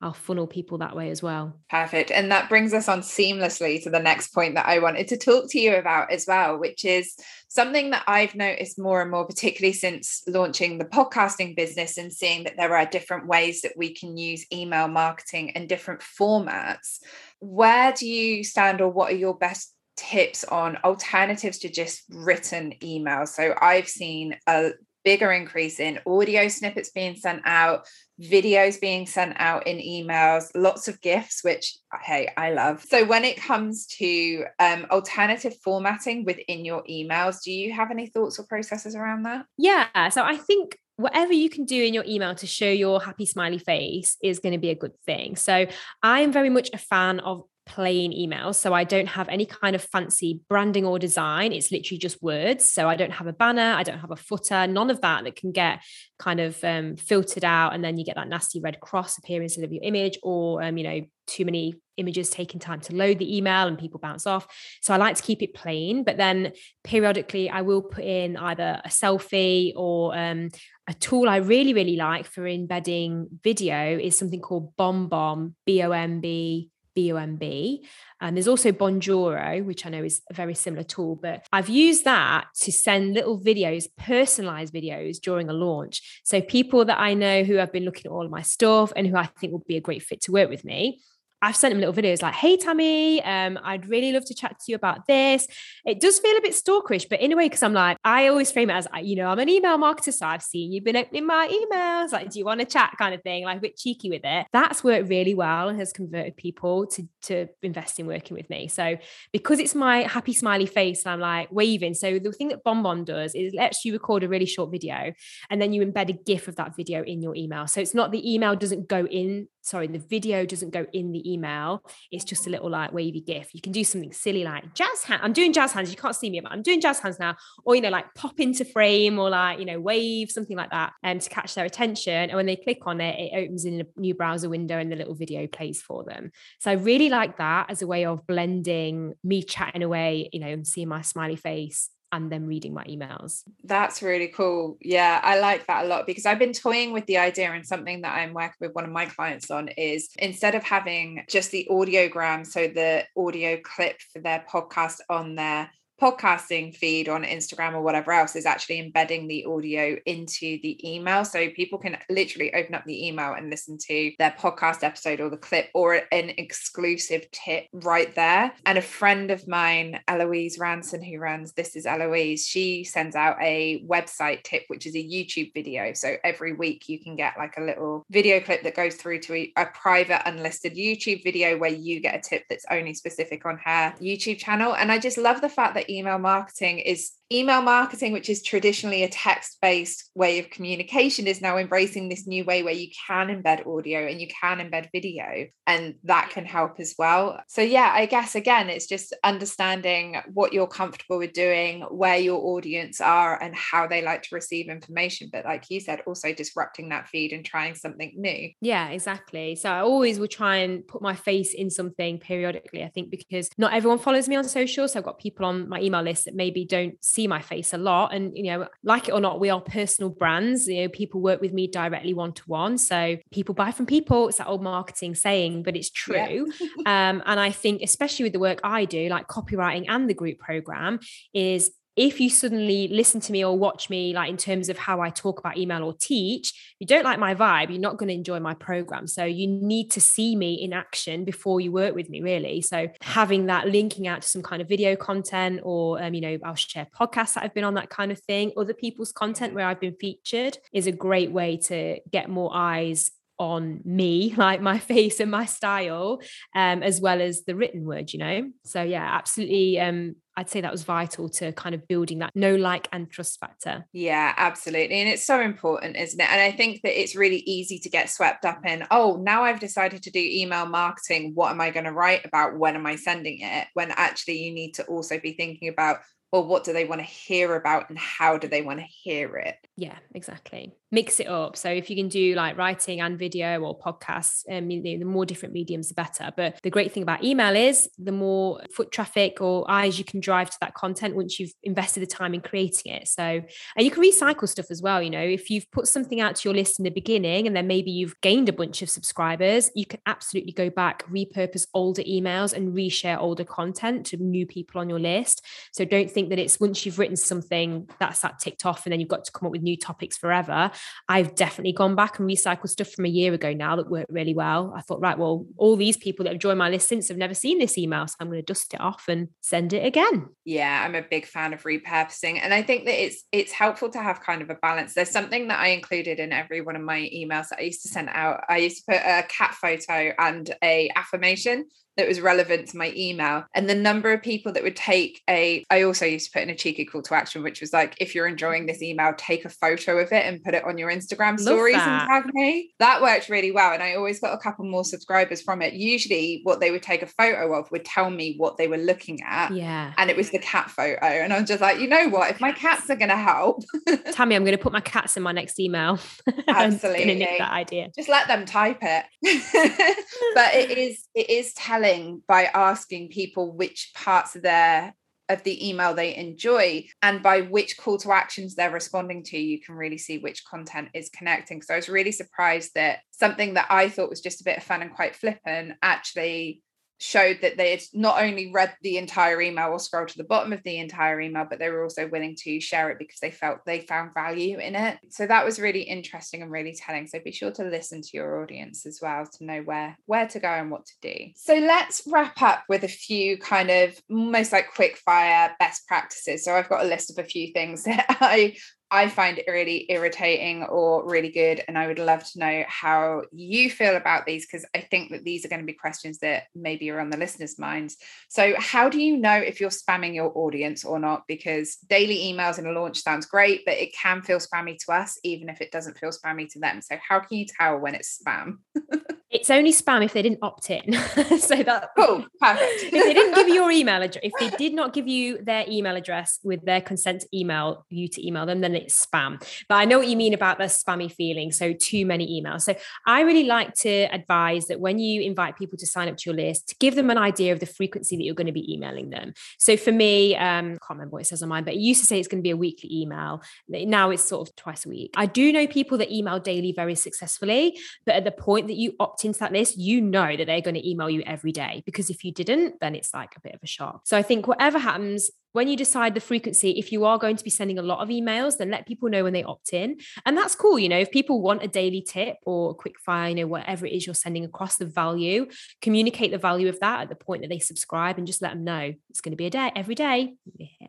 I'll 0.04 0.14
funnel 0.14 0.48
people 0.48 0.80
that 0.80 0.96
way 0.96 1.10
as 1.10 1.24
well. 1.24 1.58
Perfect. 1.70 2.12
And 2.12 2.30
that 2.32 2.50
brings 2.50 2.74
us 2.74 2.90
on 2.90 3.00
seamlessly 3.00 3.82
to 3.84 3.90
the 3.90 4.02
next 4.02 4.34
point 4.34 4.56
that 4.56 4.68
I 4.68 4.80
wanted 4.80 5.08
to 5.08 5.18
talk 5.18 5.50
to 5.52 5.60
you 5.60 5.76
about 5.76 6.12
as 6.12 6.26
well, 6.28 6.60
which 6.60 6.84
is 6.84 7.16
something 7.48 7.92
that 7.92 8.04
I've 8.06 8.36
noticed 8.36 8.78
more 8.78 9.02
and 9.02 9.10
more, 9.10 9.26
particularly 9.26 9.72
since 9.72 10.22
launching 10.28 10.78
the 10.78 10.86
podcasting 10.86 11.56
business 11.56 11.98
and 11.98 12.12
seeing 12.12 12.44
that 12.44 12.58
there 12.58 12.76
are 12.76 12.86
different 12.86 13.28
ways 13.28 13.62
that 13.62 13.78
we 13.78 13.94
can 13.94 14.18
use 14.18 14.46
email 14.52 14.90
marketing 14.90 15.52
and 15.52 15.70
different 15.70 16.02
formats. 16.02 17.00
Where 17.40 17.94
do 17.94 18.06
you 18.06 18.44
stand, 18.44 18.82
or 18.82 18.90
what 18.90 19.14
are 19.14 19.16
your 19.16 19.38
best 19.38 19.74
tips 19.96 20.44
on 20.44 20.78
alternatives 20.84 21.60
to 21.60 21.70
just 21.70 22.04
written 22.10 22.74
emails. 22.82 23.30
So 23.30 23.54
I've 23.62 23.88
seen 23.88 24.36
a 24.48 24.72
bigger 25.04 25.32
increase 25.32 25.80
in 25.80 26.00
audio 26.06 26.48
snippets 26.48 26.90
being 26.90 27.16
sent 27.16 27.42
out, 27.46 27.88
videos 28.22 28.80
being 28.80 29.06
sent 29.06 29.36
out 29.38 29.68
in 29.68 29.78
emails, 29.78 30.50
lots 30.56 30.88
of 30.88 31.02
gifts, 31.02 31.44
which 31.44 31.78
hey, 32.02 32.30
I 32.38 32.52
love. 32.52 32.84
So 32.84 33.06
when 33.06 33.24
it 33.24 33.38
comes 33.38 33.88
to 33.98 34.46
um, 34.60 34.86
alternative 34.92 35.56
formatting 35.64 36.26
within 36.26 36.66
your 36.66 36.84
emails, 36.90 37.44
do 37.44 37.52
you 37.52 37.74
have 37.74 37.92
any 37.92 38.08
thoughts 38.08 38.40
or 38.40 38.44
processes 38.44 38.96
around 38.96 39.24
that? 39.24 39.46
Yeah. 39.58 40.10
So 40.10 40.24
I 40.24 40.38
think 40.38 40.78
whatever 40.98 41.34
you 41.34 41.50
can 41.50 41.66
do 41.66 41.84
in 41.84 41.94
your 41.94 42.06
email 42.08 42.36
to 42.36 42.48
show 42.48 42.70
your 42.70 43.02
happy 43.02 43.26
smiley 43.26 43.58
face 43.58 44.18
is 44.22 44.40
going 44.40 44.54
to 44.54 44.60
be 44.60 44.70
a 44.70 44.76
good 44.76 44.94
thing. 45.06 45.36
So 45.36 45.66
I 46.04 46.22
am 46.22 46.32
very 46.32 46.50
much 46.50 46.70
a 46.74 46.78
fan 46.78 47.20
of 47.20 47.44
plain 47.66 48.12
emails. 48.12 48.56
So 48.56 48.74
I 48.74 48.84
don't 48.84 49.08
have 49.08 49.30
any 49.30 49.46
kind 49.46 49.76
of 49.76 49.82
fancy 49.82 50.42
branding 50.50 50.86
or 50.86 51.00
design. 51.00 51.54
It's 51.54 51.72
literally 51.72 51.98
just 51.98 52.22
words. 52.22 52.68
So 52.68 52.90
I 52.90 52.96
don't 52.96 53.12
have 53.12 53.28
a 53.28 53.34
banner, 53.34 53.74
I 53.74 53.84
don't 53.84 54.00
have 54.00 54.12
a 54.12 54.18
footer, 54.18 54.68
none 54.68 54.90
of 54.90 55.02
that 55.02 55.24
that 55.24 55.36
can 55.36 55.52
get 55.52 55.80
kind 56.20 56.40
of 56.40 56.62
um, 56.64 56.96
filtered 56.96 57.46
out. 57.46 57.74
And 57.74 57.84
then 57.84 57.98
you 57.98 58.06
get 58.06 58.16
that 58.16 58.28
nasty 58.28 58.60
red 58.60 58.80
cross 58.80 59.18
appearing 59.18 59.44
instead 59.44 59.64
of 59.64 59.72
your 59.72 59.84
image, 59.84 60.20
or, 60.24 60.62
um, 60.62 60.78
you 60.78 60.84
know, 60.84 61.02
too 61.26 61.46
many 61.46 61.76
images 61.96 62.30
taking 62.30 62.60
time 62.60 62.82
to 62.82 62.96
load 62.96 63.18
the 63.18 63.38
email 63.38 63.68
and 63.68 63.78
people 63.78 64.00
bounce 64.00 64.28
off. 64.28 64.46
So 64.82 64.94
I 64.94 64.98
like 64.98 65.16
to 65.16 65.24
keep 65.24 65.42
it 65.42 65.54
plain, 65.54 66.04
but 66.04 66.18
then 66.18 66.52
periodically 66.84 67.50
I 67.50 67.62
will 67.62 67.82
put 67.82 68.04
in 68.04 68.36
either 68.36 68.82
a 68.84 68.90
selfie 68.90 69.72
or 69.76 70.18
um, 70.18 70.50
a 70.88 70.94
tool 70.96 71.30
I 71.30 71.38
really, 71.38 71.74
really 71.74 71.96
like 71.96 72.26
for 72.26 72.46
embedding 72.46 73.28
video 73.42 73.98
is 73.98 74.18
something 74.18 74.42
called 74.42 74.76
BombBomb, 74.76 75.54
B 75.66 75.82
O 75.82 75.92
M 75.92 76.20
B 76.20 76.72
BOMB. 76.96 77.80
And 78.22 78.30
um, 78.30 78.36
there's 78.36 78.48
also 78.48 78.72
Bonjoro, 78.72 79.64
which 79.66 79.86
I 79.86 79.90
know 79.90 80.04
is 80.04 80.22
a 80.30 80.34
very 80.34 80.54
similar 80.54 80.84
tool, 80.84 81.20
but 81.22 81.46
I've 81.52 81.70
used 81.70 82.06
that 82.06 82.48
to 82.62 82.72
send 82.72 83.14
little 83.14 83.40
videos, 83.40 83.86
personalized 83.98 84.74
videos 84.74 85.20
during 85.20 85.50
a 85.50 85.54
launch. 85.54 86.22
So 86.24 86.42
people 86.42 86.86
that 86.86 87.00
I 87.00 87.14
know 87.14 87.44
who 87.44 87.56
have 87.56 87.72
been 87.72 87.86
looking 87.86 88.06
at 88.06 88.12
all 88.12 88.26
of 88.26 88.32
my 88.32 88.42
stuff 88.42 88.94
and 88.96 89.08
who 89.08 89.18
I 89.18 89.26
think 89.26 89.54
would 89.54 89.68
be 89.68 89.78
a 89.78 89.82
great 89.82 90.04
fit 90.04 90.22
to 90.22 90.32
work 90.32 90.50
with 90.50 90.64
me, 90.64 91.02
I've 91.44 91.58
sent 91.58 91.74
them 91.74 91.82
little 91.82 91.94
videos 91.94 92.22
like, 92.22 92.36
hey, 92.36 92.56
Tammi, 92.56 93.22
um, 93.22 93.60
I'd 93.62 93.90
really 93.90 94.14
love 94.14 94.24
to 94.28 94.34
chat 94.34 94.58
to 94.60 94.72
you 94.72 94.76
about 94.76 95.08
this. 95.08 95.46
It 95.86 96.00
does 96.00 96.18
feel 96.18 96.38
a 96.38 96.42
bit 96.42 96.54
stalkerish, 96.54 97.10
but 97.10 97.20
in 97.20 97.34
a 97.34 97.36
way, 97.36 97.48
because 97.48 97.62
I'm 97.62 97.74
like, 97.74 97.98
I 98.06 98.30
always 98.30 98.50
frame 98.50 98.70
it 98.70 98.76
as, 98.76 98.88
you 99.02 99.18
know, 99.18 99.28
I'm 99.28 99.40
an 99.40 99.50
email 99.50 99.78
marketer, 99.78 100.14
so 100.14 100.26
I've 100.26 100.42
seen 100.42 100.72
you've 100.72 100.86
been 100.86 100.96
opening 100.96 101.28
my 101.28 101.50
emails. 101.50 102.14
Like, 102.14 102.30
do 102.30 102.40
you 102.40 102.46
want 102.46 102.62
to 102.62 102.66
chat 102.66 102.96
kind 102.98 103.14
of 103.14 103.22
thing? 103.24 103.44
Like 103.44 103.58
a 103.58 103.60
bit 103.62 103.76
cheeky 103.76 104.10
with 104.10 104.22
it. 104.24 104.48
That's 104.54 104.86
worked 104.86 105.10
really 105.10 105.36
well 105.36 105.68
and 105.68 105.78
has 105.80 105.92
converted 105.92 106.38
people 106.38 106.88
to, 106.88 107.10
to 107.24 107.48
invest 107.62 108.00
in 108.00 108.08
working 108.08 108.38
with 108.38 108.50
me. 108.50 108.70
So 108.70 108.96
because 109.34 109.60
it's 109.60 109.76
my 109.76 110.04
happy 110.04 110.32
smiley 110.32 110.66
face 110.66 111.04
and 111.04 111.12
I'm 111.12 111.20
like 111.20 111.52
waving. 111.52 111.96
So 111.96 112.20
the 112.20 112.32
thing 112.32 112.48
that 112.50 112.64
BombBomb 112.64 113.04
does 113.04 113.36
is 113.36 113.54
it 113.54 113.58
lets 113.58 113.84
you 113.84 113.92
record 113.92 114.24
a 114.24 114.30
really 114.30 114.46
short 114.46 114.72
video 114.72 115.12
and 115.50 115.62
then 115.62 115.74
you 115.74 115.86
embed 115.86 116.10
a 116.10 116.14
GIF 116.14 116.48
of 116.48 116.56
that 116.56 116.78
video 116.78 117.04
in 117.04 117.22
your 117.22 117.36
email. 117.36 117.68
So 117.68 117.82
it's 117.82 117.94
not 117.94 118.14
the 118.14 118.34
email 118.34 118.56
doesn't 118.56 118.88
go 118.88 119.06
in 119.06 119.50
sorry, 119.64 119.88
the 119.88 119.98
video 119.98 120.46
doesn't 120.46 120.72
go 120.72 120.86
in 120.94 121.12
the 121.12 121.32
email. 121.32 121.84
It's 122.12 122.26
just 122.26 122.46
a 122.46 122.50
little 122.50 122.70
like 122.70 122.94
wavy 122.94 123.22
GIF. 123.22 123.56
You 123.56 123.62
can 123.62 123.72
do 123.72 123.84
something 123.84 124.12
silly 124.12 124.44
like 124.44 124.74
jazz 124.76 125.04
hands. 125.04 125.22
I'm 125.24 125.34
doing 125.34 125.54
jazz 125.54 125.72
hands. 125.72 125.90
You 125.90 125.98
can't 125.98 126.16
see 126.16 126.30
me, 126.30 126.42
but 126.42 126.52
I'm 126.52 126.62
doing 126.62 126.82
jazz 126.82 127.00
hands 127.00 127.18
now. 127.20 127.36
Or, 127.66 127.74
you 127.74 127.82
know, 127.82 127.90
like 127.90 128.14
pop 128.14 128.40
into 128.40 128.66
frame 128.66 129.18
or 129.18 129.30
like, 129.30 129.60
you 129.60 129.66
know, 129.66 129.80
wave, 129.80 130.30
something 130.30 130.58
like 130.58 130.70
that 130.72 130.94
um, 131.04 131.20
to 131.20 131.30
catch 131.30 131.56
their 131.56 131.66
attention. 131.66 132.30
And 132.30 132.34
when 132.34 132.46
they 132.46 132.58
click 132.58 132.80
on 132.86 133.02
it, 133.02 133.18
it 133.18 133.38
opens 133.38 133.66
in 133.66 133.82
a 133.82 134.00
new 134.00 134.14
browser 134.14 134.50
window 134.50 134.78
and 134.78 134.92
the 134.92 134.98
little 134.98 135.16
video 135.16 135.48
plays 135.48 135.82
for 135.82 136.04
them. 136.04 136.32
So 136.60 136.70
I 136.70 136.76
really 136.76 137.10
like 137.10 137.38
that 137.38 137.70
as 137.70 137.82
a 137.82 137.88
way 137.88 138.06
of 138.06 138.28
blending 138.28 139.14
me 139.24 139.44
chatting 139.44 139.82
away, 139.82 140.30
you 140.34 140.42
know, 140.42 140.48
and 140.48 140.68
seeing 140.68 140.90
my 140.90 141.02
smiley 141.02 141.38
face 141.38 141.90
and 142.14 142.32
then 142.32 142.46
reading 142.46 142.74
my 142.74 142.84
emails. 142.86 143.44
That's 143.64 144.04
really 144.04 144.28
cool. 144.28 144.78
Yeah, 144.80 145.20
I 145.24 145.40
like 145.40 145.66
that 145.66 145.86
a 145.86 145.88
lot 145.88 146.06
because 146.06 146.28
I've 146.28 146.38
been 146.38 146.54
toying 146.54 146.94
with 146.94 147.08
the 147.08 147.18
idea 147.18 147.52
and 147.52 147.66
something 147.66 148.02
that 148.02 148.16
I'm 148.16 148.34
working 148.34 148.56
with 148.62 148.74
one 148.74 148.86
of 148.86 148.92
my 148.92 149.08
clients 149.08 149.50
on 149.50 149.68
is 149.70 150.10
instead 150.20 150.54
of 150.54 150.64
having 150.64 151.26
just 151.28 151.50
the 151.50 151.68
audiogram, 151.72 152.46
so 152.46 152.68
the 152.68 153.04
audio 153.18 153.58
clip 153.64 154.00
for 154.14 154.20
their 154.20 154.46
podcast 154.48 155.00
on 155.10 155.36
their 155.36 155.72
podcasting 156.02 156.76
feed 156.76 157.08
on 157.08 157.24
Instagram 157.24 157.74
or 157.74 157.82
whatever 157.82 158.12
else 158.12 158.36
is 158.36 158.46
actually 158.46 158.80
embedding 158.80 159.28
the 159.28 159.46
audio 159.46 159.96
into 160.06 160.60
the 160.62 160.78
email. 160.84 161.24
So 161.24 161.50
people 161.50 161.80
can 161.80 161.98
literally 162.10 162.54
open 162.54 162.76
up 162.76 162.84
the 162.86 163.08
email 163.08 163.34
and 163.34 163.50
listen 163.50 163.78
to 163.88 164.12
their 164.20 164.36
podcast 164.38 164.84
episode 164.84 165.22
or 165.22 165.30
the 165.30 165.38
clip 165.38 165.70
or 165.74 166.02
an 166.12 166.32
exclusive 166.38 167.30
tip 167.32 167.68
right 167.74 168.14
there. 168.16 168.54
And 168.66 168.78
a 168.78 168.82
friend 168.82 169.32
of 169.32 169.48
mine, 169.48 170.00
Eloise 170.08 170.58
Ranson, 170.60 171.04
who 171.04 171.20
runs 171.20 171.54
This 171.54 171.76
is 171.76 171.86
Eloise, 171.86 172.46
she 172.46 172.84
sends 172.84 173.16
out 173.16 173.38
a 173.42 173.84
website 173.88 174.44
tip, 174.44 174.64
which 174.68 174.86
is 174.86 174.96
a 174.96 175.04
YouTube 175.04 175.54
video. 175.54 175.94
So 175.94 176.16
every 176.24 176.54
week 176.54 176.90
you 176.90 177.00
can 177.00 177.16
get 177.16 177.38
like 177.38 177.56
a 177.58 177.64
little 177.64 178.06
video 178.10 178.40
clip 178.40 178.64
that 178.64 178.76
goes 178.76 178.96
through 178.96 179.20
to 179.20 179.36
a, 179.36 179.54
a 179.58 179.66
private, 179.68 180.28
unlisted 180.28 180.76
YouTube 180.76 181.24
video 181.24 181.58
where 181.58 181.72
you 181.72 182.00
get 182.00 182.16
a 182.16 182.22
tip 182.22 182.44
that's 182.50 182.66
only 182.72 182.94
specific 182.94 183.46
on 183.46 183.60
her 183.64 183.94
YouTube 184.02 184.38
channel. 184.38 184.76
And 184.76 184.92
I 184.92 185.00
just 185.00 185.18
love 185.18 185.42
the 185.42 185.50
fact 185.50 185.76
that 185.76 185.83
email 185.90 186.20
marketing 186.20 186.80
is 186.80 187.12
email 187.32 187.62
marketing, 187.62 188.14
which 188.14 188.30
is 188.30 188.44
traditionally 188.44 189.04
a 189.04 189.10
text 189.10 189.58
based 189.62 190.12
way 190.14 190.40
of 190.40 190.50
communication, 190.50 191.26
is 191.26 191.42
now 191.42 191.58
embracing 191.58 192.08
this 192.08 192.28
new 192.28 192.44
way 192.44 192.62
where 192.62 192.74
you 192.74 192.88
can 193.08 193.28
embed 193.28 193.66
audio 193.66 194.06
and 194.06 194.22
you 194.22 194.28
can 194.28 194.60
embed 194.60 194.90
video, 194.94 195.48
and 195.66 195.96
that 196.04 196.30
can 196.30 196.46
help 196.46 196.80
as 196.80 196.94
well. 196.98 197.42
So, 197.48 197.62
yeah, 197.62 197.92
I 197.94 198.06
guess 198.06 198.36
again, 198.36 198.70
it's 198.70 198.86
just 198.86 199.16
understanding 199.24 200.18
what 200.32 200.54
you're 200.54 200.68
comfortable 200.68 201.18
with 201.18 201.34
doing, 201.34 201.82
where 201.90 202.18
your 202.18 202.40
audience 202.56 203.02
are, 203.02 203.42
and 203.42 203.56
how 203.56 203.88
they 203.88 204.04
like 204.04 204.22
to 204.24 204.36
receive 204.36 204.70
information. 204.70 205.30
But, 205.32 205.46
like 205.46 205.66
you 205.70 205.80
said, 205.80 206.02
also 206.06 206.34
disrupting 206.34 206.90
that 206.90 207.08
feed 207.08 207.34
and 207.34 207.44
trying 207.44 207.76
something 207.76 208.14
new. 208.16 208.52
Yeah, 208.62 208.90
exactly. 208.90 209.56
So, 209.56 209.70
I 209.72 209.80
always 209.80 210.20
will 210.20 210.28
try 210.28 210.58
and 210.58 210.88
put 210.88 211.02
my 211.02 211.16
face 211.16 211.54
in 211.54 211.72
something 211.72 212.20
periodically, 212.20 212.84
I 212.84 212.90
think, 212.90 213.10
because 213.10 213.50
not 213.58 213.74
everyone 213.74 214.00
follows 214.00 214.30
me 214.30 214.36
on 214.36 214.44
social. 214.44 214.88
So, 214.88 215.00
I've 215.00 215.06
got 215.06 215.20
people 215.20 215.46
on 215.46 215.68
my 215.74 215.82
email 215.82 216.02
list 216.02 216.26
that 216.26 216.36
maybe 216.36 216.66
don't 216.66 217.04
see 217.04 217.28
my 217.28 217.42
face 217.42 217.74
a 217.74 217.78
lot. 217.78 218.14
And, 218.14 218.36
you 218.38 218.44
know, 218.44 218.68
like 218.84 219.08
it 219.08 219.14
or 219.14 219.20
not, 219.20 219.40
we 219.40 219.50
are 219.50 219.62
personal 219.62 220.10
brands. 220.10 220.68
You 220.68 220.84
know, 220.84 220.90
people 220.90 221.22
work 221.22 221.42
with 221.42 221.54
me 221.54 221.68
directly 221.68 222.14
one 222.14 222.34
to 222.34 222.44
one. 222.46 222.78
So 222.78 223.18
people 223.32 223.56
buy 223.56 223.72
from 223.72 223.86
people. 223.86 224.28
It's 224.28 224.38
that 224.38 224.48
old 224.48 224.64
marketing 224.64 225.16
saying, 225.16 225.64
but 225.64 225.76
it's 225.76 225.90
true. 225.90 226.16
Yeah. 226.16 226.46
um, 227.10 227.24
and 227.26 227.40
I 227.40 227.52
think, 227.52 227.82
especially 227.82 228.24
with 228.24 228.34
the 228.34 228.40
work 228.40 228.60
I 228.64 228.86
do, 228.86 229.10
like 229.10 229.28
copywriting 229.28 229.86
and 229.88 230.10
the 230.10 230.14
group 230.14 230.40
program, 230.40 231.00
is 231.34 231.72
if 231.96 232.20
you 232.20 232.30
suddenly 232.30 232.88
listen 232.88 233.20
to 233.22 233.32
me 233.32 233.46
or 233.46 233.58
watch 233.58 233.90
me, 233.90 234.14
like 234.14 234.30
in 234.30 234.38
terms 234.38 234.70
of 234.70 234.78
how 234.78 235.02
I 235.02 235.10
talk 235.10 235.40
about 235.40 235.58
email 235.58 235.84
or 235.84 235.94
teach, 235.94 236.76
you 236.80 236.88
don't 236.88 237.04
like 237.04 237.20
my 237.20 237.36
vibe, 237.36 237.70
you're 237.70 237.80
not 237.80 237.98
going 237.98 238.08
to 238.08 238.16
enjoy 238.16 238.40
my 238.40 238.56
program. 238.56 239.06
So 239.06 239.24
you 239.24 239.48
need 239.48 239.92
to 239.92 240.02
see 240.02 240.36
me 240.36 240.56
in 240.56 240.74
action 240.74 241.24
before 241.24 241.62
you 241.62 241.72
work 241.72 241.94
with 241.94 242.10
me, 242.10 242.22
really. 242.22 242.62
So 242.62 242.88
having 243.02 243.46
that 243.48 243.68
linking 243.68 244.08
out 244.08 244.24
to 244.24 244.28
some 244.28 244.42
kind 244.42 244.62
of 244.62 244.68
video 244.68 244.96
content, 244.96 245.62
or 245.64 246.02
um, 246.02 246.14
you 246.14 246.22
know, 246.22 246.38
I'll 246.44 246.56
share 246.56 246.88
podcasts 247.00 247.36
that 247.36 247.44
I've 247.44 247.54
been 247.54 247.64
on, 247.64 247.76
that 247.76 247.90
kind 247.90 248.12
of 248.12 248.20
thing, 248.20 248.52
other 248.58 248.74
people's 248.74 249.12
content 249.12 249.54
where 249.54 249.68
I've 249.68 249.80
been 249.80 249.96
featured 250.00 250.58
is 250.72 250.88
a 250.88 250.92
great 250.92 251.32
way 251.32 251.58
to 251.58 252.00
get 252.12 252.30
more 252.30 252.52
eyes 252.54 253.12
on 253.40 253.82
me, 253.84 254.34
like 254.38 254.62
my 254.62 254.80
face 254.80 255.20
and 255.20 255.30
my 255.30 255.46
style, 255.46 256.22
um, 256.56 256.82
as 256.82 257.00
well 257.02 257.22
as 257.22 257.44
the 257.46 257.56
written 257.56 257.86
word, 257.86 258.14
you 258.14 258.20
know. 258.20 258.50
So 258.66 258.82
yeah, 258.82 259.08
absolutely 259.12 259.80
um 259.80 260.16
I'd 260.36 260.50
say 260.50 260.62
that 260.62 260.72
was 260.72 260.84
vital 260.84 261.30
to 261.30 261.52
kind 261.52 261.76
of 261.76 261.88
building 261.88 262.20
that 262.20 262.36
know, 262.36 262.56
like, 262.56 262.88
and 262.92 263.10
trust 263.10 263.40
factor. 263.40 263.86
Yeah, 263.94 264.34
absolutely. 264.36 265.00
And 265.00 265.10
it's 265.10 265.26
so 265.26 265.40
important, 265.40 265.96
isn't 265.96 266.20
it? 266.20 266.30
And 266.30 266.42
I 266.42 266.52
think 266.52 266.82
that 266.82 267.00
it's 267.00 267.16
really 267.16 267.44
easy 267.46 267.78
to 267.80 267.90
get 267.90 268.10
swept 268.10 268.44
up 268.44 268.66
in, 268.66 268.86
oh, 268.90 269.20
now 269.22 269.44
I've 269.44 269.60
decided 269.60 270.04
to 270.04 270.12
do 270.12 270.20
email 270.20 270.66
marketing. 270.66 271.34
What 271.36 271.52
am 271.52 271.62
I 271.62 271.70
going 271.70 271.86
to 271.86 271.92
write 271.92 272.26
about? 272.26 272.58
When 272.58 272.76
am 272.76 272.86
I 272.86 272.96
sending 272.96 273.42
it? 273.42 273.68
When 273.74 273.92
actually 273.92 274.40
you 274.44 274.54
need 274.54 274.74
to 274.76 274.84
also 274.86 275.20
be 275.20 275.34
thinking 275.34 275.70
about, 275.70 275.98
well, 276.34 276.48
what 276.48 276.64
do 276.64 276.74
they 276.74 276.84
want 276.84 277.00
to 277.00 277.06
hear 277.06 277.56
about 277.56 277.92
and 277.92 277.98
how 278.00 278.40
do 278.40 278.48
they 278.48 278.64
want 278.64 278.80
to 278.80 278.86
hear 278.86 279.38
it? 279.38 279.56
Yeah, 279.78 280.00
exactly 280.16 280.74
mix 280.94 281.20
it 281.20 281.28
up. 281.28 281.58
So 281.58 281.70
if 281.70 281.90
you 281.90 281.96
can 281.96 282.08
do 282.08 282.36
like 282.36 282.56
writing 282.56 283.02
and 283.02 283.18
video 283.18 283.62
or 283.62 283.78
podcasts, 283.78 284.44
um, 284.50 284.70
you 284.70 284.78
know, 284.78 285.00
the 285.00 285.12
more 285.12 285.26
different 285.26 285.52
mediums, 285.52 285.88
the 285.88 285.96
better. 285.96 286.32
But 286.38 286.60
the 286.62 286.70
great 286.70 286.92
thing 286.92 287.02
about 287.02 287.24
email 287.24 287.56
is 287.56 287.90
the 287.98 288.12
more 288.12 288.62
foot 288.72 288.92
traffic 288.92 289.42
or 289.42 289.70
eyes 289.70 289.98
you 289.98 290.06
can 290.06 290.20
drive 290.20 290.52
to 290.52 290.58
that 290.62 290.76
content 290.76 291.16
once 291.16 291.40
you've 291.40 291.54
invested 291.64 292.02
the 292.02 292.08
time 292.08 292.36
in 292.36 292.42
creating 292.42 292.94
it. 292.94 293.08
So, 293.08 293.24
and 293.24 293.86
you 293.86 293.90
can 293.90 294.04
recycle 294.04 294.48
stuff 294.48 294.68
as 294.70 294.84
well. 294.84 295.02
You 295.02 295.10
know, 295.10 295.20
if 295.20 295.50
you've 295.50 295.70
put 295.72 295.88
something 295.88 296.22
out 296.22 296.36
to 296.36 296.50
your 296.50 296.56
list 296.56 296.80
in 296.80 296.84
the 296.84 296.92
beginning 296.92 297.48
and 297.48 297.56
then 297.56 297.66
maybe 297.66 297.90
you've 297.90 298.22
gained 298.22 298.48
a 298.48 298.54
bunch 298.54 298.84
of 298.84 298.90
subscribers, 298.90 299.72
you 299.74 299.88
can 299.88 300.00
absolutely 300.06 300.52
go 300.52 300.70
back, 300.70 301.04
repurpose 301.10 301.66
older 301.74 302.04
emails 302.04 302.54
and 302.54 302.76
reshare 302.76 303.18
older 303.18 303.44
content 303.44 304.06
to 304.06 304.18
new 304.18 304.46
people 304.46 304.80
on 304.80 304.90
your 304.90 305.00
list. 305.00 305.44
So 305.72 305.86
don't 305.86 306.12
think 306.12 306.23
that 306.30 306.40
it's 306.40 306.60
once 306.60 306.86
you've 306.86 307.00
written 307.00 307.16
something 307.16 307.90
that's 308.00 308.22
that 308.22 308.40
ticked 308.40 308.66
off 308.66 308.86
and 308.86 308.94
then 308.94 309.00
you've 309.00 309.10
got 309.10 309.26
to 309.26 309.32
come 309.32 309.46
up 309.48 309.52
with 309.52 309.62
new 309.62 309.78
topics 309.78 310.18
forever. 310.18 310.72
I've 311.08 311.36
definitely 311.36 311.74
gone 311.74 311.96
back 311.96 312.20
and 312.20 312.30
recycled 312.30 312.70
stuff 312.70 312.90
from 312.92 313.06
a 313.06 313.10
year 313.10 313.34
ago 313.34 313.54
now 313.54 313.76
that 313.76 313.90
worked 313.90 314.12
really 314.12 314.34
well. 314.34 314.74
I 314.76 314.82
thought, 314.82 315.02
right, 315.02 315.18
well, 315.18 315.46
all 315.58 315.76
these 315.76 315.98
people 315.98 316.24
that 316.24 316.34
have 316.34 316.42
joined 316.42 316.60
my 316.60 316.70
list 316.70 316.88
since 316.88 317.08
have 317.08 317.18
never 317.18 317.34
seen 317.34 317.60
this 317.60 317.78
email. 317.78 318.08
So 318.08 318.16
I'm 318.20 318.28
going 318.28 318.40
to 318.40 318.46
dust 318.46 318.74
it 318.74 318.82
off 318.82 319.06
and 319.08 319.30
send 319.42 319.74
it 319.74 319.86
again. 319.86 320.30
Yeah, 320.46 320.84
I'm 320.84 320.96
a 320.96 321.02
big 321.02 321.26
fan 321.26 321.54
of 321.54 321.64
repurposing. 321.64 322.40
And 322.42 322.54
I 322.54 322.62
think 322.62 322.86
that 322.86 323.04
it's 323.04 323.24
it's 323.32 323.52
helpful 323.52 323.90
to 323.90 324.02
have 324.02 324.22
kind 324.22 324.42
of 324.42 324.50
a 324.50 324.56
balance. 324.56 324.94
There's 324.94 325.10
something 325.10 325.48
that 325.48 325.60
I 325.60 325.68
included 325.68 326.20
in 326.20 326.32
every 326.32 326.62
one 326.62 326.76
of 326.76 326.82
my 326.82 327.10
emails 327.14 327.50
that 327.50 327.60
I 327.60 327.64
used 327.64 327.82
to 327.84 327.88
send 327.88 328.10
out. 328.12 328.44
I 328.50 328.58
used 328.58 328.86
to 328.86 328.94
put 328.94 329.02
a 329.02 329.24
cat 329.28 329.56
photo 329.56 330.14
and 330.18 330.54
a 330.64 330.90
affirmation 330.96 331.66
that 331.98 332.08
was 332.08 332.22
relevant 332.22 332.70
to 332.70 332.78
my 332.78 332.92
email. 332.96 333.46
And 333.54 333.70
the 333.70 333.76
number 333.76 334.12
of 334.12 334.22
people 334.22 334.52
that 334.54 334.64
would 334.64 334.76
take 334.76 335.22
a 335.30 335.64
i 335.70 335.84
also 335.84 336.06
used 336.06 336.28
to 336.28 336.32
put 336.32 336.44
in 336.44 336.50
a 336.50 336.56
cheeky 336.56 336.86
call 336.86 337.02
to 337.02 337.14
action 337.14 337.44
which 337.44 337.62
was 337.62 337.74
like 337.74 337.96
if 338.00 338.14
you're 338.16 338.28
enjoying 338.28 338.66
this 338.66 338.82
email 338.82 339.14
take 339.18 339.46
a 339.46 339.50
photo 339.50 339.98
of 340.00 340.12
it 340.12 340.26
and 340.26 340.44
put 340.44 340.54
it 340.54 340.64
on 340.66 340.78
your 340.78 340.90
instagram 340.90 341.40
stories 341.40 341.76
and 341.76 342.08
tag 342.08 342.34
me. 342.34 342.74
That 342.80 343.02
worked 343.02 343.30
really 343.30 343.52
well 343.52 343.74
and 343.74 343.84
i 343.84 343.96
always 343.96 344.20
got 344.20 344.34
a 344.34 344.38
couple 344.38 344.66
more 344.66 344.84
subscribers 344.84 345.42
from 345.42 345.62
it. 345.62 345.74
Usually 345.74 346.42
what 346.44 346.60
they 346.60 346.72
would 346.72 346.84
take 346.84 347.02
a 347.02 347.08
photo 347.08 347.54
of 347.54 347.70
would 347.72 347.86
tell 347.86 348.10
me 348.10 348.36
what 348.38 348.58
they 348.58 348.68
were 348.68 348.78
looking 348.78 349.20
at 349.26 349.52
yeah. 349.52 349.94
and 349.98 350.10
it 350.10 350.18
was 350.18 350.32
the 350.32 350.40
cat 350.40 350.70
photo 350.70 351.06
and 351.06 351.34
i 351.34 351.40
was 351.40 351.48
just 351.48 351.62
like 351.62 351.80
you 351.80 351.88
know 351.88 352.10
what? 352.10 352.30
If 352.32 352.42
my 352.42 352.52
cats 352.52 352.90
are 352.90 352.96
going 352.96 353.10
to 353.10 353.16
help. 353.16 353.64
Tammi 354.12 354.36
i'm 354.36 354.44
going 354.44 354.58
to 354.58 354.62
put 354.62 354.74
my 354.74 354.82
cats 354.82 355.18
in 355.18 355.24
my 355.24 355.32
next 355.32 355.60
email. 355.60 356.00
Absolutely. 356.48 357.20
that 357.20 357.52
idea. 357.52 357.90
Just 357.96 358.10
let 358.10 358.28
them 358.28 358.46
type 358.46 358.80
it. 358.82 359.06
But 360.36 360.56
it 360.56 360.78
is 360.78 361.06
it 361.14 361.30
is 361.30 361.54
telling 361.54 361.83
by 362.28 362.46
asking 362.54 363.10
people 363.10 363.54
which 363.54 363.92
parts 363.96 364.36
of 364.36 364.42
their 364.42 364.94
of 365.30 365.42
the 365.44 365.70
email 365.70 365.94
they 365.94 366.16
enjoy 366.16 366.86
and 367.02 367.24
by 367.24 367.42
which 367.42 367.78
call 367.78 367.98
to 367.98 368.12
actions 368.12 368.56
they're 368.56 368.70
responding 368.70 369.24
to. 369.24 369.38
You 369.38 369.62
can 369.62 369.76
really 369.76 369.98
see 369.98 370.18
which 370.18 370.44
content 370.46 370.90
is 370.94 371.10
connecting. 371.10 371.62
So 371.62 371.74
i 371.74 371.78
was 371.78 371.88
really 371.88 372.12
surprised 372.12 372.72
that 372.76 373.00
something 373.12 373.54
that 373.54 373.68
i 373.70 373.90
thought 373.90 374.10
was 374.10 374.22
just 374.22 374.42
a 374.42 374.44
bit 374.44 374.58
of 374.58 374.64
fun 374.64 374.82
and 374.82 374.94
quite 374.94 375.16
flippant 375.16 375.74
actually 375.82 376.62
showed 377.04 377.40
that 377.42 377.58
they 377.58 377.72
had 377.72 377.82
not 377.94 378.24
only 378.24 378.50
read 378.54 378.74
the 378.82 378.98
entire 378.98 379.42
email 379.42 379.72
or 379.72 379.80
scrolled 379.80 380.08
to 380.08 380.18
the 380.18 380.24
bottom 380.24 380.54
of 380.54 380.64
the 380.64 380.78
entire 380.78 381.20
email, 381.20 381.46
but 381.48 381.60
they 381.60 381.70
were 381.70 381.84
also 381.84 382.08
willing 382.08 382.34
to 382.40 382.62
share 382.62 382.90
it 382.92 382.98
because 382.98 383.20
they 383.20 383.30
felt 383.30 383.60
they 383.66 383.82
found 383.82 384.14
value 384.14 384.58
in 384.58 384.74
it. 384.74 384.98
So 385.10 385.28
that 385.28 385.44
was 385.44 385.60
really 385.60 385.82
interesting 385.82 386.42
and 386.42 386.50
really 386.50 386.74
telling. 386.74 387.08
So 387.08 387.20
be 387.20 387.34
sure 387.34 387.52
to 387.52 387.66
listen 387.66 388.02
to 388.02 388.10
your 388.14 388.42
audience 388.42 388.86
as 388.86 389.00
well 389.02 389.26
to 389.26 389.46
know 389.46 389.62
where 389.64 389.98
where 390.06 390.28
to 390.30 390.40
go 390.40 390.48
and 390.48 390.72
what 390.72 390.86
to 390.86 390.94
do. 391.02 391.16
So 391.36 391.56
let's 391.56 392.04
wrap 392.08 392.42
up 392.42 392.64
with 392.70 392.84
a 392.84 392.88
few 392.88 393.38
kind 393.38 393.70
of 393.70 394.00
almost 394.10 394.54
like 394.54 394.74
quick 394.74 394.98
fire 394.98 395.54
best 395.60 395.86
practices. 395.88 396.46
So 396.46 396.56
I've 396.56 396.70
got 396.70 396.86
a 396.86 396.88
list 396.88 397.12
of 397.12 397.24
a 397.24 397.28
few 397.28 397.52
things 397.52 397.84
that 397.84 398.06
I 398.22 398.56
I 398.94 399.10
find 399.10 399.40
it 399.40 399.46
really 399.48 399.88
irritating 399.90 400.66
or 400.66 401.04
really 401.10 401.32
good. 401.32 401.64
And 401.68 401.80
I 401.80 401.88
would 401.88 401.98
love 401.98 402.24
to 402.32 402.40
know 402.40 402.64
how 402.68 403.24
you 403.32 403.72
feel 403.72 403.96
about 403.96 404.28
these 404.28 404.46
because 404.46 404.68
I 404.76 404.82
think 404.82 405.10
that 405.10 405.24
these 405.24 405.44
are 405.44 405.48
going 405.48 405.62
to 405.62 405.66
be 405.66 405.74
questions 405.74 406.20
that 406.20 406.44
maybe 406.54 406.92
are 406.92 407.00
on 407.00 407.10
the 407.10 407.18
listeners' 407.18 407.58
minds. 407.58 407.98
So, 408.30 408.54
how 408.60 408.90
do 408.90 409.02
you 409.02 409.18
know 409.18 409.34
if 409.34 409.60
you're 409.60 409.72
spamming 409.72 410.14
your 410.14 410.32
audience 410.38 410.86
or 410.86 411.00
not? 411.00 411.24
Because 411.28 411.78
daily 411.78 412.32
emails 412.32 412.60
in 412.60 412.68
a 412.68 412.72
launch 412.72 413.00
sounds 413.00 413.26
great, 413.26 413.66
but 413.66 413.74
it 413.74 413.96
can 413.96 414.22
feel 414.22 414.38
spammy 414.38 414.78
to 414.86 414.94
us, 414.94 415.20
even 415.24 415.50
if 415.50 415.60
it 415.60 415.72
doesn't 415.72 415.98
feel 415.98 416.12
spammy 416.12 416.48
to 416.54 416.60
them. 416.60 416.80
So, 416.80 416.96
how 417.02 417.20
can 417.20 417.40
you 417.40 417.48
tell 417.48 417.80
when 417.80 417.96
it's 417.96 418.22
spam? 418.24 418.60
it's 419.34 419.50
only 419.50 419.74
spam 419.74 420.06
if 420.06 420.14
they 420.14 420.22
didn't 420.22 420.40
opt 420.42 420.70
in. 420.70 420.94
so 421.40 421.64
that 421.64 421.90
cool, 421.98 422.26
perfect. 422.40 422.62
if 422.84 422.92
they 422.92 423.14
didn't 423.14 423.34
give 423.34 423.48
you 423.48 423.56
your 423.56 423.72
email 423.72 424.02
address, 424.02 424.24
if 424.24 424.32
they 424.40 424.56
did 424.58 424.74
not 424.74 424.94
give 424.94 425.08
you 425.08 425.44
their 425.44 425.66
email 425.68 425.96
address 425.96 426.40
with 426.44 426.64
their 426.64 426.82
consent 426.82 427.22
to 427.22 427.28
email 427.38 427.86
you 427.90 428.08
to 428.08 428.26
email 428.26 428.46
them, 428.46 428.62
then 428.62 428.76
it's 428.84 429.06
spam. 429.06 429.40
But 429.68 429.76
I 429.76 429.86
know 429.86 430.00
what 430.00 430.08
you 430.08 430.18
mean 430.18 430.34
about 430.34 430.58
the 430.58 430.66
spammy 430.66 431.12
feeling. 431.12 431.52
So 431.52 431.74
too 431.74 432.06
many 432.06 432.42
emails. 432.42 432.62
So 432.62 432.76
I 433.06 433.22
really 433.22 433.46
like 433.46 433.74
to 433.76 434.08
advise 434.14 434.68
that 434.68 434.80
when 434.80 435.00
you 435.00 435.22
invite 435.22 435.58
people 435.58 435.78
to 435.78 435.86
sign 435.86 436.10
up 436.10 436.18
to 436.18 436.30
your 436.30 436.36
list, 436.36 436.70
to 436.70 436.76
give 436.80 436.96
them 436.96 437.10
an 437.10 437.18
idea 437.18 437.54
of 437.54 437.60
the 437.60 437.66
frequency 437.66 438.16
that 438.16 438.24
you're 438.24 438.36
going 438.36 438.48
to 438.48 438.54
be 438.54 438.72
emailing 438.74 439.10
them. 439.10 439.34
So 439.58 439.78
for 439.78 439.92
me, 439.92 440.36
um, 440.36 440.66
I 440.66 440.70
can't 440.70 440.82
remember 440.92 441.14
what 441.14 441.22
it 441.24 441.26
says 441.26 441.44
on 441.44 441.50
mine, 441.50 441.64
but 441.64 441.74
it 441.74 441.80
used 441.80 442.02
to 442.02 442.06
say 442.06 442.20
it's 442.20 442.28
going 442.28 442.42
to 442.42 442.44
be 442.44 442.52
a 442.52 442.58
weekly 442.58 442.90
email. 442.92 443.42
Now 443.68 444.10
it's 444.10 444.24
sort 444.24 444.48
of 444.48 444.56
twice 444.56 444.86
a 444.86 444.90
week. 444.90 445.14
I 445.16 445.26
do 445.26 445.52
know 445.52 445.68
people 445.68 445.98
that 446.00 446.12
email 446.12 446.40
daily 446.40 446.72
very 446.72 446.96
successfully, 446.96 447.78
but 448.06 448.16
at 448.16 448.24
the 448.24 448.32
point 448.32 448.68
that 448.68 448.78
you 448.78 448.96
opt 449.00 449.26
into 449.26 449.40
that 449.40 449.52
list, 449.52 449.78
you 449.78 450.02
know 450.02 450.36
that 450.36 450.46
they're 450.46 450.62
going 450.62 450.76
to 450.76 450.90
email 450.90 451.10
you 451.10 451.24
every 451.26 451.52
day 451.52 451.84
because 451.86 452.10
if 452.10 452.24
you 452.24 452.32
didn't, 452.32 452.80
then 452.80 452.96
it's 452.96 453.14
like 453.14 453.36
a 453.36 453.42
bit 453.42 453.54
of 453.54 453.62
a 453.64 453.68
shock. 453.68 454.02
So 454.06 454.18
I 454.18 454.22
think 454.22 454.48
whatever 454.48 454.80
happens, 454.80 455.30
when 455.54 455.68
you 455.68 455.78
decide 455.78 456.14
the 456.14 456.20
frequency, 456.20 456.72
if 456.72 456.92
you 456.92 457.06
are 457.06 457.18
going 457.18 457.38
to 457.38 457.44
be 457.44 457.50
sending 457.50 457.80
a 457.80 457.84
lot 457.84 458.00
of 458.00 458.10
emails, 458.10 458.58
then 458.58 458.70
let 458.70 458.88
people 458.88 459.10
know 459.10 459.24
when 459.24 459.34
they 459.34 459.44
opt 459.44 459.74
in. 459.74 459.98
And 460.26 460.38
that's 460.38 460.56
cool. 460.56 460.78
You 460.78 460.90
know, 460.90 461.00
if 461.00 461.12
people 461.12 461.42
want 461.42 461.64
a 461.64 461.68
daily 461.68 462.02
tip 462.02 462.38
or 462.46 462.72
a 462.72 462.76
quick 462.76 463.00
fire, 463.00 463.30
you 463.30 463.36
know, 463.36 463.48
whatever 463.48 463.86
it 463.86 463.94
is 463.94 464.06
you're 464.06 464.16
sending 464.16 464.46
across 464.46 464.78
the 464.78 464.86
value, 464.86 465.48
communicate 465.82 466.32
the 466.32 466.38
value 466.38 466.68
of 466.68 466.80
that 466.82 467.02
at 467.02 467.10
the 467.10 467.16
point 467.16 467.42
that 467.42 467.50
they 467.50 467.60
subscribe 467.60 468.18
and 468.18 468.28
just 468.28 468.42
let 468.42 468.54
them 468.54 468.64
know 468.64 468.94
it's 469.10 469.22
going 469.22 469.32
to 469.32 469.38
be 469.38 469.46
a 469.46 469.50
day 469.50 469.72
every 469.76 469.96
day, 469.96 470.34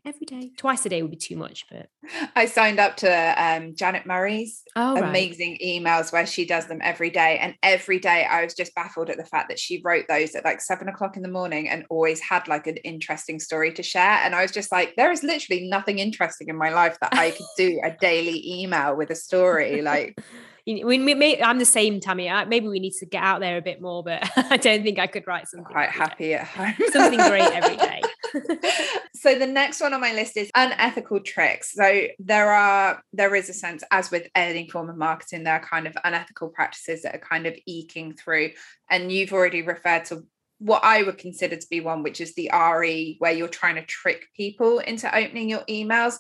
every 0.07 0.27
day. 0.27 0.51
Twice 0.57 0.85
a 0.87 0.89
day 0.89 1.03
would 1.03 1.11
be 1.11 1.17
too 1.17 1.37
much, 1.37 1.67
but 1.71 1.89
I 2.37 2.47
signed 2.47 2.79
up 2.79 2.97
to 2.99 3.35
um, 3.43 3.75
Janet 3.75 4.07
Murray's 4.07 4.63
oh, 4.77 4.97
amazing 4.97 5.53
right. 5.53 5.61
emails 5.63 6.13
where 6.13 6.27
she 6.27 6.45
does 6.45 6.67
them 6.67 6.81
every 6.83 7.11
day. 7.11 7.39
And 7.39 7.55
every 7.63 7.99
day 7.99 8.27
I 8.31 8.45
was 8.45 8.55
just 8.55 8.75
baffled 8.75 9.11
at 9.11 9.17
the 9.17 9.25
fact 9.25 9.49
that 9.49 9.59
she 9.59 9.81
wrote 9.85 10.07
those 10.09 10.35
at 10.35 10.45
like 10.45 10.61
seven 10.61 10.89
o'clock 10.89 11.17
in 11.17 11.23
the 11.23 11.29
morning 11.29 11.69
and 11.69 11.85
always 11.91 12.21
had 12.21 12.47
like 12.49 12.67
an 12.67 12.77
interesting 12.79 13.41
story 13.41 13.73
to 13.73 13.83
share. 13.83 14.19
And 14.23 14.35
I 14.35 14.43
was 14.43 14.53
just 14.53 14.73
like, 14.73 14.95
there 14.97 15.13
is 15.13 15.23
literally 15.23 15.69
nothing 15.69 15.99
interesting 15.99 16.49
in 16.49 16.57
my 16.57 16.71
life 16.71 16.99
that 17.01 17.15
I 17.15 17.31
could 17.31 17.47
do 17.57 17.81
a 17.85 17.91
daily 18.01 18.43
email 18.47 18.97
with 18.97 19.11
a 19.11 19.17
story. 19.17 19.83
Like, 19.83 20.19
we, 20.67 20.99
may, 20.99 21.41
I'm 21.43 21.59
the 21.59 21.65
same, 21.65 22.01
Tammi. 22.01 22.31
Maybe 22.47 22.69
we 22.69 22.81
need 22.81 22.95
to 22.95 23.07
get 23.07 23.23
out 23.23 23.41
there 23.41 23.59
a 23.59 23.63
bit 23.63 23.83
more, 23.83 24.03
but 24.03 24.29
I 24.37 24.57
don't 24.57 24.83
think 24.83 24.99
I 24.99 25.07
could 25.07 25.27
write 25.27 25.49
something. 25.49 25.73
Quite 25.73 25.91
happy 25.91 26.29
day. 26.29 26.35
at 26.35 26.47
home. 26.47 26.75
something 26.91 27.19
great 27.19 27.53
every 27.53 27.77
day. 27.77 28.01
so 29.15 29.39
the 29.39 29.47
next 29.47 29.81
one 29.81 29.93
on 29.93 30.01
my 30.01 30.13
list 30.13 30.37
is 30.37 30.51
unethical 30.57 31.21
tricks. 31.21 31.73
So 31.75 32.07
there 32.19 32.51
are 32.51 33.03
there 33.13 33.35
is 33.35 33.49
a 33.49 33.55
sense, 33.55 33.85
as 33.91 34.11
with 34.11 34.27
any 34.35 34.69
form 34.69 34.89
of 34.89 34.97
marketing, 34.97 35.45
there 35.45 35.55
are 35.55 35.65
kind 35.65 35.87
of 35.87 35.97
unethical 36.03 36.49
practices 36.49 37.03
that 37.03 37.15
are 37.15 37.19
kind 37.19 37.47
of 37.47 37.55
eking 37.67 38.15
through. 38.15 38.51
And 38.91 39.13
you've 39.13 39.33
already 39.33 39.63
referred 39.63 40.07
to 40.07 40.25
what 40.59 40.83
I 40.83 41.03
would 41.03 41.19
consider 41.19 41.57
to 41.57 41.67
be 41.71 41.81
one, 41.81 42.03
which 42.03 42.21
is 42.21 42.35
the 42.35 42.51
RE, 42.53 43.17
where 43.19 43.33
you're 43.33 43.49
trying 43.49 43.75
to 43.75 43.85
trick 43.85 44.25
people 44.37 44.79
into 44.79 45.15
opening 45.15 45.51
your 45.51 45.65
emails. 45.69 46.17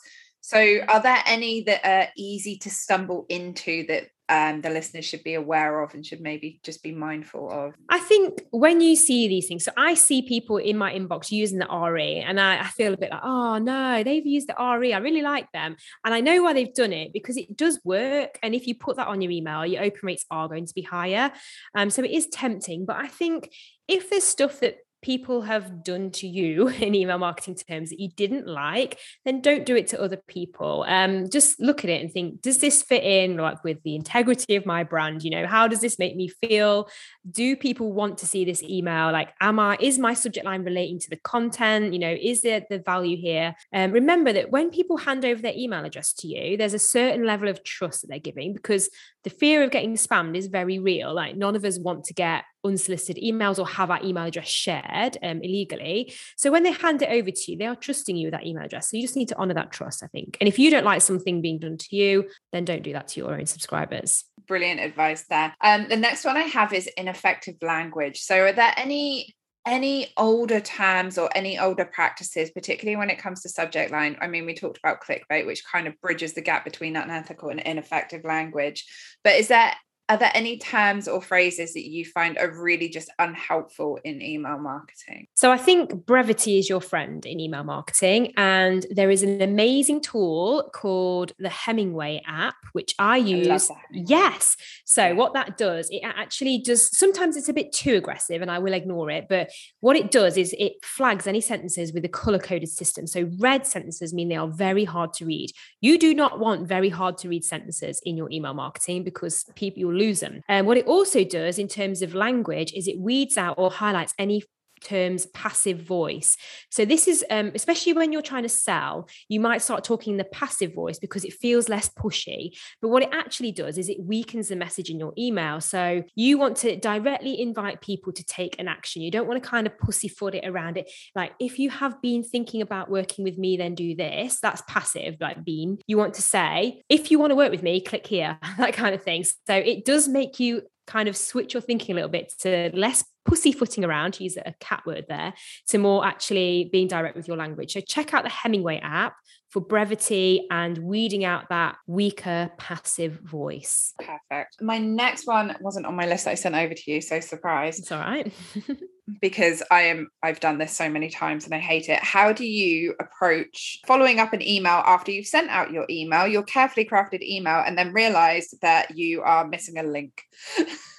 So, 0.47 0.59
are 0.88 1.01
there 1.01 1.22
any 1.24 1.62
that 1.62 1.86
are 1.86 2.09
easy 2.18 2.59
to 2.59 2.70
stumble 2.70 3.24
into 3.30 3.86
that 3.86 4.09
um, 4.28 4.61
the 4.61 4.68
listeners 4.68 5.07
should 5.07 5.24
be 5.24 5.32
aware 5.32 5.82
of 5.82 5.95
and 5.95 6.05
should 6.05 6.20
maybe 6.20 6.61
just 6.62 6.82
be 6.82 6.92
mindful 6.92 7.51
of? 7.51 7.72
I 7.88 7.99
think 7.99 8.42
when 8.51 8.82
you 8.82 8.95
see 8.95 9.26
these 9.26 9.49
things, 9.49 9.64
so 9.64 9.72
I 9.74 9.95
see 9.95 10.20
people 10.20 10.59
in 10.59 10.76
my 10.76 10.92
inbox 10.92 11.32
using 11.32 11.61
the 11.61 11.66
RE, 11.66 12.20
and 12.20 12.38
I, 12.38 12.61
I, 12.61 12.66
feel 12.66 12.92
a 12.92 12.99
bit 12.99 13.11
like, 13.11 13.24
oh 13.24 13.57
no, 13.57 14.03
they've 14.03 14.26
used 14.26 14.49
the 14.49 14.76
RE. 14.78 14.92
I 14.92 14.99
really 14.99 15.22
like 15.22 15.51
them. 15.53 15.76
And 16.05 16.12
I 16.12 16.20
know 16.20 16.42
why 16.42 16.53
they've 16.53 16.74
done 16.74 16.92
it 16.92 17.14
because 17.14 17.38
it 17.38 17.57
does 17.57 17.80
work. 17.82 18.38
And 18.42 18.55
if 18.55 18.66
you 18.66 18.74
put 18.74 18.97
that 18.97 19.09
on 19.09 19.22
your 19.22 19.32
email, 19.32 19.64
your 19.64 19.82
open 19.82 20.01
rates 20.03 20.26
are 20.30 20.47
going 20.47 20.66
to 20.66 20.74
be 20.74 20.82
higher. 20.82 21.32
Um, 21.74 21.88
so 21.88 22.03
it 22.03 22.11
is 22.11 22.26
tempting. 22.26 22.84
But 22.84 22.97
I 22.97 23.07
think 23.07 23.51
if 23.88 24.11
there's 24.11 24.24
stuff 24.24 24.61
that 24.61 24.76
people 25.05 25.43
have 25.43 25.85
done 25.85 26.11
to 26.11 26.27
you 26.27 26.69
in 26.81 26.95
email 26.95 27.19
marketing 27.19 27.55
terms 27.55 27.91
that 27.91 28.01
you 28.01 28.09
didn't 28.17 28.49
like, 28.49 28.99
then 29.25 29.43
don't 29.43 29.67
do 29.67 29.77
it 29.77 29.87
to 29.89 30.01
other 30.01 30.17
people. 30.17 30.85
Um, 30.89 31.29
just 31.29 31.61
look 31.61 31.85
at 31.85 31.91
it 31.91 32.01
and 32.01 32.11
think, 32.11 32.41
does 32.41 32.59
this 32.59 32.83
fit 32.83 33.05
in 33.05 33.37
like 33.37 33.63
with 33.63 33.83
the 33.83 33.95
integrity 33.95 34.57
of 34.57 34.65
my 34.65 34.83
brand? 34.83 35.23
You 35.23 35.31
know, 35.31 35.47
how 35.47 35.69
does 35.69 35.81
this 35.81 35.99
make 35.99 36.17
me 36.17 36.29
feel? 36.29 36.89
Do 37.31 37.55
people 37.55 37.93
want 37.93 38.19
to 38.19 38.27
see 38.27 38.47
this 38.47 38.63
email? 38.63 39.13
Like, 39.13 39.35
am 39.41 39.61
I, 39.61 39.77
is 39.79 39.99
my 39.99 40.15
subject 40.15 40.47
line 40.47 40.65
relating 40.65 40.99
to 41.01 41.11
the 41.11 41.17
content? 41.17 41.93
You 41.93 41.99
know, 41.99 42.17
is 42.19 42.41
there 42.41 42.65
the 42.69 42.79
value 42.79 43.19
here? 43.19 43.55
Um, 43.75 43.93
remember 43.93 44.33
that 44.33 44.51
when 44.51 44.71
people 44.71 44.97
hand 44.97 45.27
over 45.27 45.43
their 45.43 45.55
email 45.55 45.85
address 45.85 46.15
to 46.15 46.29
you, 46.29 46.57
there's 46.57 46.75
a 46.75 46.79
certain 46.79 47.27
level 47.27 47.49
of 47.49 47.63
trust 47.63 48.01
that 48.01 48.09
they're 48.09 48.19
giving 48.19 48.55
because 48.55 48.89
the 49.23 49.31
fear 49.31 49.63
of 49.63 49.71
getting 49.71 49.97
spammed 49.97 50.37
is 50.37 50.47
very 50.47 50.79
real. 50.79 51.13
Like, 51.13 51.37
none 51.37 51.57
of 51.57 51.65
us 51.67 51.79
want 51.79 52.05
to 52.05 52.15
get 52.15 52.45
unsolicited 52.65 53.23
emails 53.23 53.59
or 53.59 53.67
have 53.67 53.91
our 53.91 54.03
email 54.03 54.25
address 54.25 54.49
shared 54.49 55.19
um, 55.23 55.41
illegally. 55.43 56.15
So 56.37 56.51
when 56.51 56.62
they 56.62 56.73
hand 56.73 57.03
it 57.03 57.11
over 57.11 57.31
to 57.31 57.53
you, 57.53 57.59
they 57.59 57.67
are 57.67 57.77
trusting 57.77 58.17
you 58.17 58.27
with 58.27 58.33
that 58.33 58.47
email 58.47 58.65
address. 58.65 58.91
So 58.91 58.97
you 58.97 59.03
just 59.03 59.17
need 59.17 59.29
to 59.29 59.37
honor 59.37 59.55
that 59.55 59.73
trust, 59.73 60.03
I 60.03 60.07
think. 60.09 60.37
And 60.41 60.49
if 60.49 60.59
you 60.59 60.71
don't 60.71 60.85
like 60.85 61.03
something 61.03 61.43
being 61.43 61.59
done 61.59 61.77
to 61.77 61.97
you, 61.97 62.29
then 62.53 62.65
don't 62.65 62.83
do 62.83 62.93
that 62.93 63.09
to 63.09 63.21
your 63.21 63.35
own 63.35 63.47
subscribers. 63.47 64.25
Brilliant 64.47 64.81
advice 64.81 65.25
there. 65.29 65.55
Um, 65.61 65.87
the 65.89 65.97
next 65.97 66.25
one 66.25 66.37
I 66.37 66.43
have 66.43 66.73
is 66.73 66.89
ineffective 66.97 67.57
language. 67.62 68.21
So 68.21 68.41
are 68.41 68.53
there 68.53 68.75
any 68.77 69.35
any 69.67 70.12
older 70.19 70.61
terms 70.61 71.17
or 71.17 71.31
any 71.35 71.59
older 71.59 71.87
practices, 71.87 72.51
particularly 72.51 72.97
when 72.97 73.09
it 73.09 73.19
comes 73.19 73.41
to 73.43 73.49
subject 73.49 73.91
line? 73.91 74.17
I 74.21 74.27
mean, 74.27 74.45
we 74.45 74.55
talked 74.55 74.79
about 74.79 75.03
clickbait, 75.03 75.47
which 75.47 75.65
kind 75.65 75.87
of 75.87 75.99
bridges 76.03 76.35
the 76.35 76.43
gap 76.43 76.65
between 76.65 76.97
unethical 76.97 77.49
and 77.49 77.61
ineffective 77.61 78.25
language. 78.25 78.85
But 79.23 79.37
is 79.37 79.49
there 79.49 79.73
are 80.11 80.19
there 80.19 80.31
any 80.35 80.59
terms 80.59 81.09
or 81.09 81.23
phrases 81.23 81.73
that 81.73 81.89
you 81.89 82.05
find 82.05 82.37
are 82.37 82.51
really 82.51 82.91
just 82.91 83.11
unhelpful 83.19 83.99
in 84.05 84.21
email 84.21 84.59
marketing? 84.59 85.29
So 85.33 85.51
I 85.51 85.57
think 85.57 86.05
brevity 86.05 86.59
is 86.59 86.69
your 86.69 86.83
friend 86.83 87.25
in 87.25 87.41
email 87.41 87.65
marketing. 87.65 88.35
And 88.37 88.85
there 88.91 89.11
is 89.11 89.23
an 89.23 89.41
amazing 89.41 90.03
tool 90.03 90.71
called 90.75 91.33
the 91.39 91.49
Hemingway 91.49 92.23
app, 92.27 92.57
which 92.73 92.95
I 92.99 93.17
use. 93.17 93.71
I 93.71 93.75
yes. 93.93 94.57
So 94.85 95.15
what 95.15 95.33
that 95.33 95.57
does, 95.57 95.89
it 95.91 96.03
actually 96.05 96.59
does 96.59 96.97
sometimes 96.97 97.37
it's 97.39 97.49
a 97.49 97.55
bit 97.55 97.73
too 97.73 97.95
aggressive 97.95 98.43
and 98.43 98.51
I 98.51 98.59
will 98.59 98.75
ignore 98.75 99.11
it. 99.11 99.25
But 99.31 99.51
what 99.81 99.97
it 99.97 100.11
does 100.11 100.37
is 100.37 100.55
it 100.59 100.75
flags 100.83 101.27
any 101.27 101.41
sentences 101.41 101.95
with 101.95 102.05
a 102.05 102.11
color 102.11 102.39
coded 102.39 102.69
system. 102.69 103.07
So 103.07 103.31
red 103.39 103.67
sentences 103.67 104.13
mean 104.13 104.29
they 104.29 104.37
are 104.37 104.49
very 104.49 104.85
hard 104.85 105.15
to 105.15 105.25
read. 105.25 105.51
You 105.81 105.99
do 105.99 106.15
not 106.15 106.41
want 106.41 106.69
very 106.69 106.91
hard 106.91 107.17
to 107.19 107.29
read 107.31 107.43
sentences 107.43 108.03
in 108.05 108.19
your 108.19 108.31
email 108.31 108.53
marketing 108.53 109.03
because 109.03 109.47
people 109.55 109.93
lose 109.95 110.20
them. 110.20 110.40
And 110.49 110.66
what 110.66 110.76
it 110.76 110.86
also 110.86 111.24
does 111.24 111.59
in 111.59 111.68
terms 111.68 112.03
of 112.03 112.14
language 112.14 112.72
is 112.74 112.88
it 112.88 112.99
weeds 112.99 113.36
out 113.36 113.55
or 113.59 113.70
highlights 113.70 114.14
any 114.18 114.42
terms 114.83 115.27
passive 115.27 115.81
voice. 115.81 116.37
So 116.70 116.85
this 116.85 117.09
is 117.09 117.25
um, 117.31 117.53
especially 117.55 117.93
when 117.93 118.12
you're 118.12 118.22
trying 118.22 118.43
to 118.43 118.49
sell, 118.49 119.09
you 119.29 119.41
might 119.41 119.62
start 119.62 119.85
talking 119.85 120.16
the 120.16 120.25
passive 120.25 120.75
voice 120.75 120.99
because 120.99 121.25
it 121.25 121.33
feels 121.33 121.68
less 121.68 121.89
pushy. 121.89 122.51
But 122.81 122.89
what 122.89 123.03
it 123.03 123.11
actually 123.12 123.53
does 123.53 123.79
is 123.79 123.89
it 123.89 123.99
weakens 124.01 124.49
the 124.49 124.57
message 124.57 124.91
in 124.91 124.99
your 124.99 125.12
email. 125.18 125.61
So 125.61 126.03
you 126.14 126.39
want 126.39 126.57
to 126.59 126.77
directly 126.77 127.41
invite 127.41 127.81
people 127.81 128.12
to 128.12 128.25
take 128.25 128.59
an 128.59 128.68
action. 128.68 129.03
You 129.03 129.11
don't 129.11 129.27
want 129.27 129.43
to 129.43 129.49
kind 129.49 129.66
of 129.66 129.79
pussyfoot 129.79 130.35
it 130.35 130.47
around 130.47 130.77
it. 130.77 130.91
Like 131.14 131.33
if 131.41 131.59
you 131.59 131.70
have 131.70 132.01
been 132.01 132.22
thinking 132.22 132.62
about 132.62 132.91
working 132.91 133.25
with 133.25 133.39
me, 133.39 133.57
then 133.57 133.75
do 133.75 133.95
this. 133.95 134.41
That's 134.41 134.62
passive, 134.68 135.16
like 135.20 135.45
being. 135.45 135.79
You 135.87 135.99
want 135.99 136.14
to 136.14 136.22
say, 136.22 136.83
if 136.89 137.11
you 137.11 137.18
want 137.18 137.31
to 137.31 137.37
work 137.37 137.51
with 137.51 137.62
me, 137.62 137.81
click 137.81 138.07
here, 138.07 138.39
that 138.59 138.75
kind 138.75 138.95
of 138.95 139.03
thing. 139.03 139.25
So 139.25 139.55
it 139.55 139.85
does 139.85 140.09
make 140.09 140.41
you 140.41 140.62
kind 140.87 141.09
of 141.09 141.16
switch 141.16 141.55
your 141.55 141.61
thinking 141.61 141.95
a 141.95 141.97
little 141.97 142.11
bit 142.11 142.32
to 142.41 142.70
less 142.74 143.05
pussyfooting 143.24 143.85
around, 143.85 144.14
to 144.14 144.24
use 144.24 144.37
a 144.37 144.55
cat 144.61 144.82
word 144.87 145.07
there, 145.09 145.32
to 145.68 145.78
more 145.78 146.07
actually 146.07 146.68
being 146.72 146.89
direct 146.89 147.16
with 147.16 147.26
your 147.26 147.37
language. 147.37 147.72
So 147.72 147.80
check 147.80 148.12
out 148.12 148.22
the 148.22 148.30
Hemingway 148.30 148.80
app 148.80 149.16
for 149.51 149.61
brevity 149.61 150.47
and 150.51 150.76
weeding 150.78 151.24
out 151.24 151.49
that 151.49 151.76
weaker 151.87 152.51
passive 152.59 153.20
voice. 153.20 153.95
Perfect. 153.99 154.57
My 154.61 154.78
next 154.78 155.26
one 155.26 155.57
wasn't 155.61 155.87
on 155.87 155.95
my 155.95 156.07
list 156.07 156.24
that 156.24 156.32
I 156.32 156.35
sent 156.35 156.55
over 156.55 156.74
to 156.74 156.91
you, 156.91 157.01
so 157.01 157.20
surprise. 157.20 157.78
It's 157.78 157.93
all 157.93 158.01
right. 158.01 158.32
because 159.21 159.63
I 159.71 159.83
am 159.83 160.09
I've 160.23 160.41
done 160.41 160.59
this 160.59 160.73
so 160.73 160.89
many 160.89 161.11
times 161.11 161.45
and 161.45 161.55
I 161.55 161.59
hate 161.59 161.89
it. 161.89 161.99
How 162.01 162.33
do 162.33 162.47
you 162.47 162.95
approach 163.01 163.81
following 163.87 164.19
up 164.19 164.33
an 164.33 164.43
email 164.43 164.83
after 164.87 165.13
you've 165.13 165.27
sent 165.27 165.51
out 165.51 165.73
your 165.73 165.87
email, 165.91 166.27
your 166.27 166.43
carefully 166.43 166.87
crafted 166.87 167.23
email, 167.23 167.63
and 167.67 167.77
then 167.77 167.93
realize 167.93 168.55
that 168.63 168.97
you 168.97 169.23
are 169.23 169.47
missing 169.47 169.79
a 169.79 169.83
link? 169.83 170.23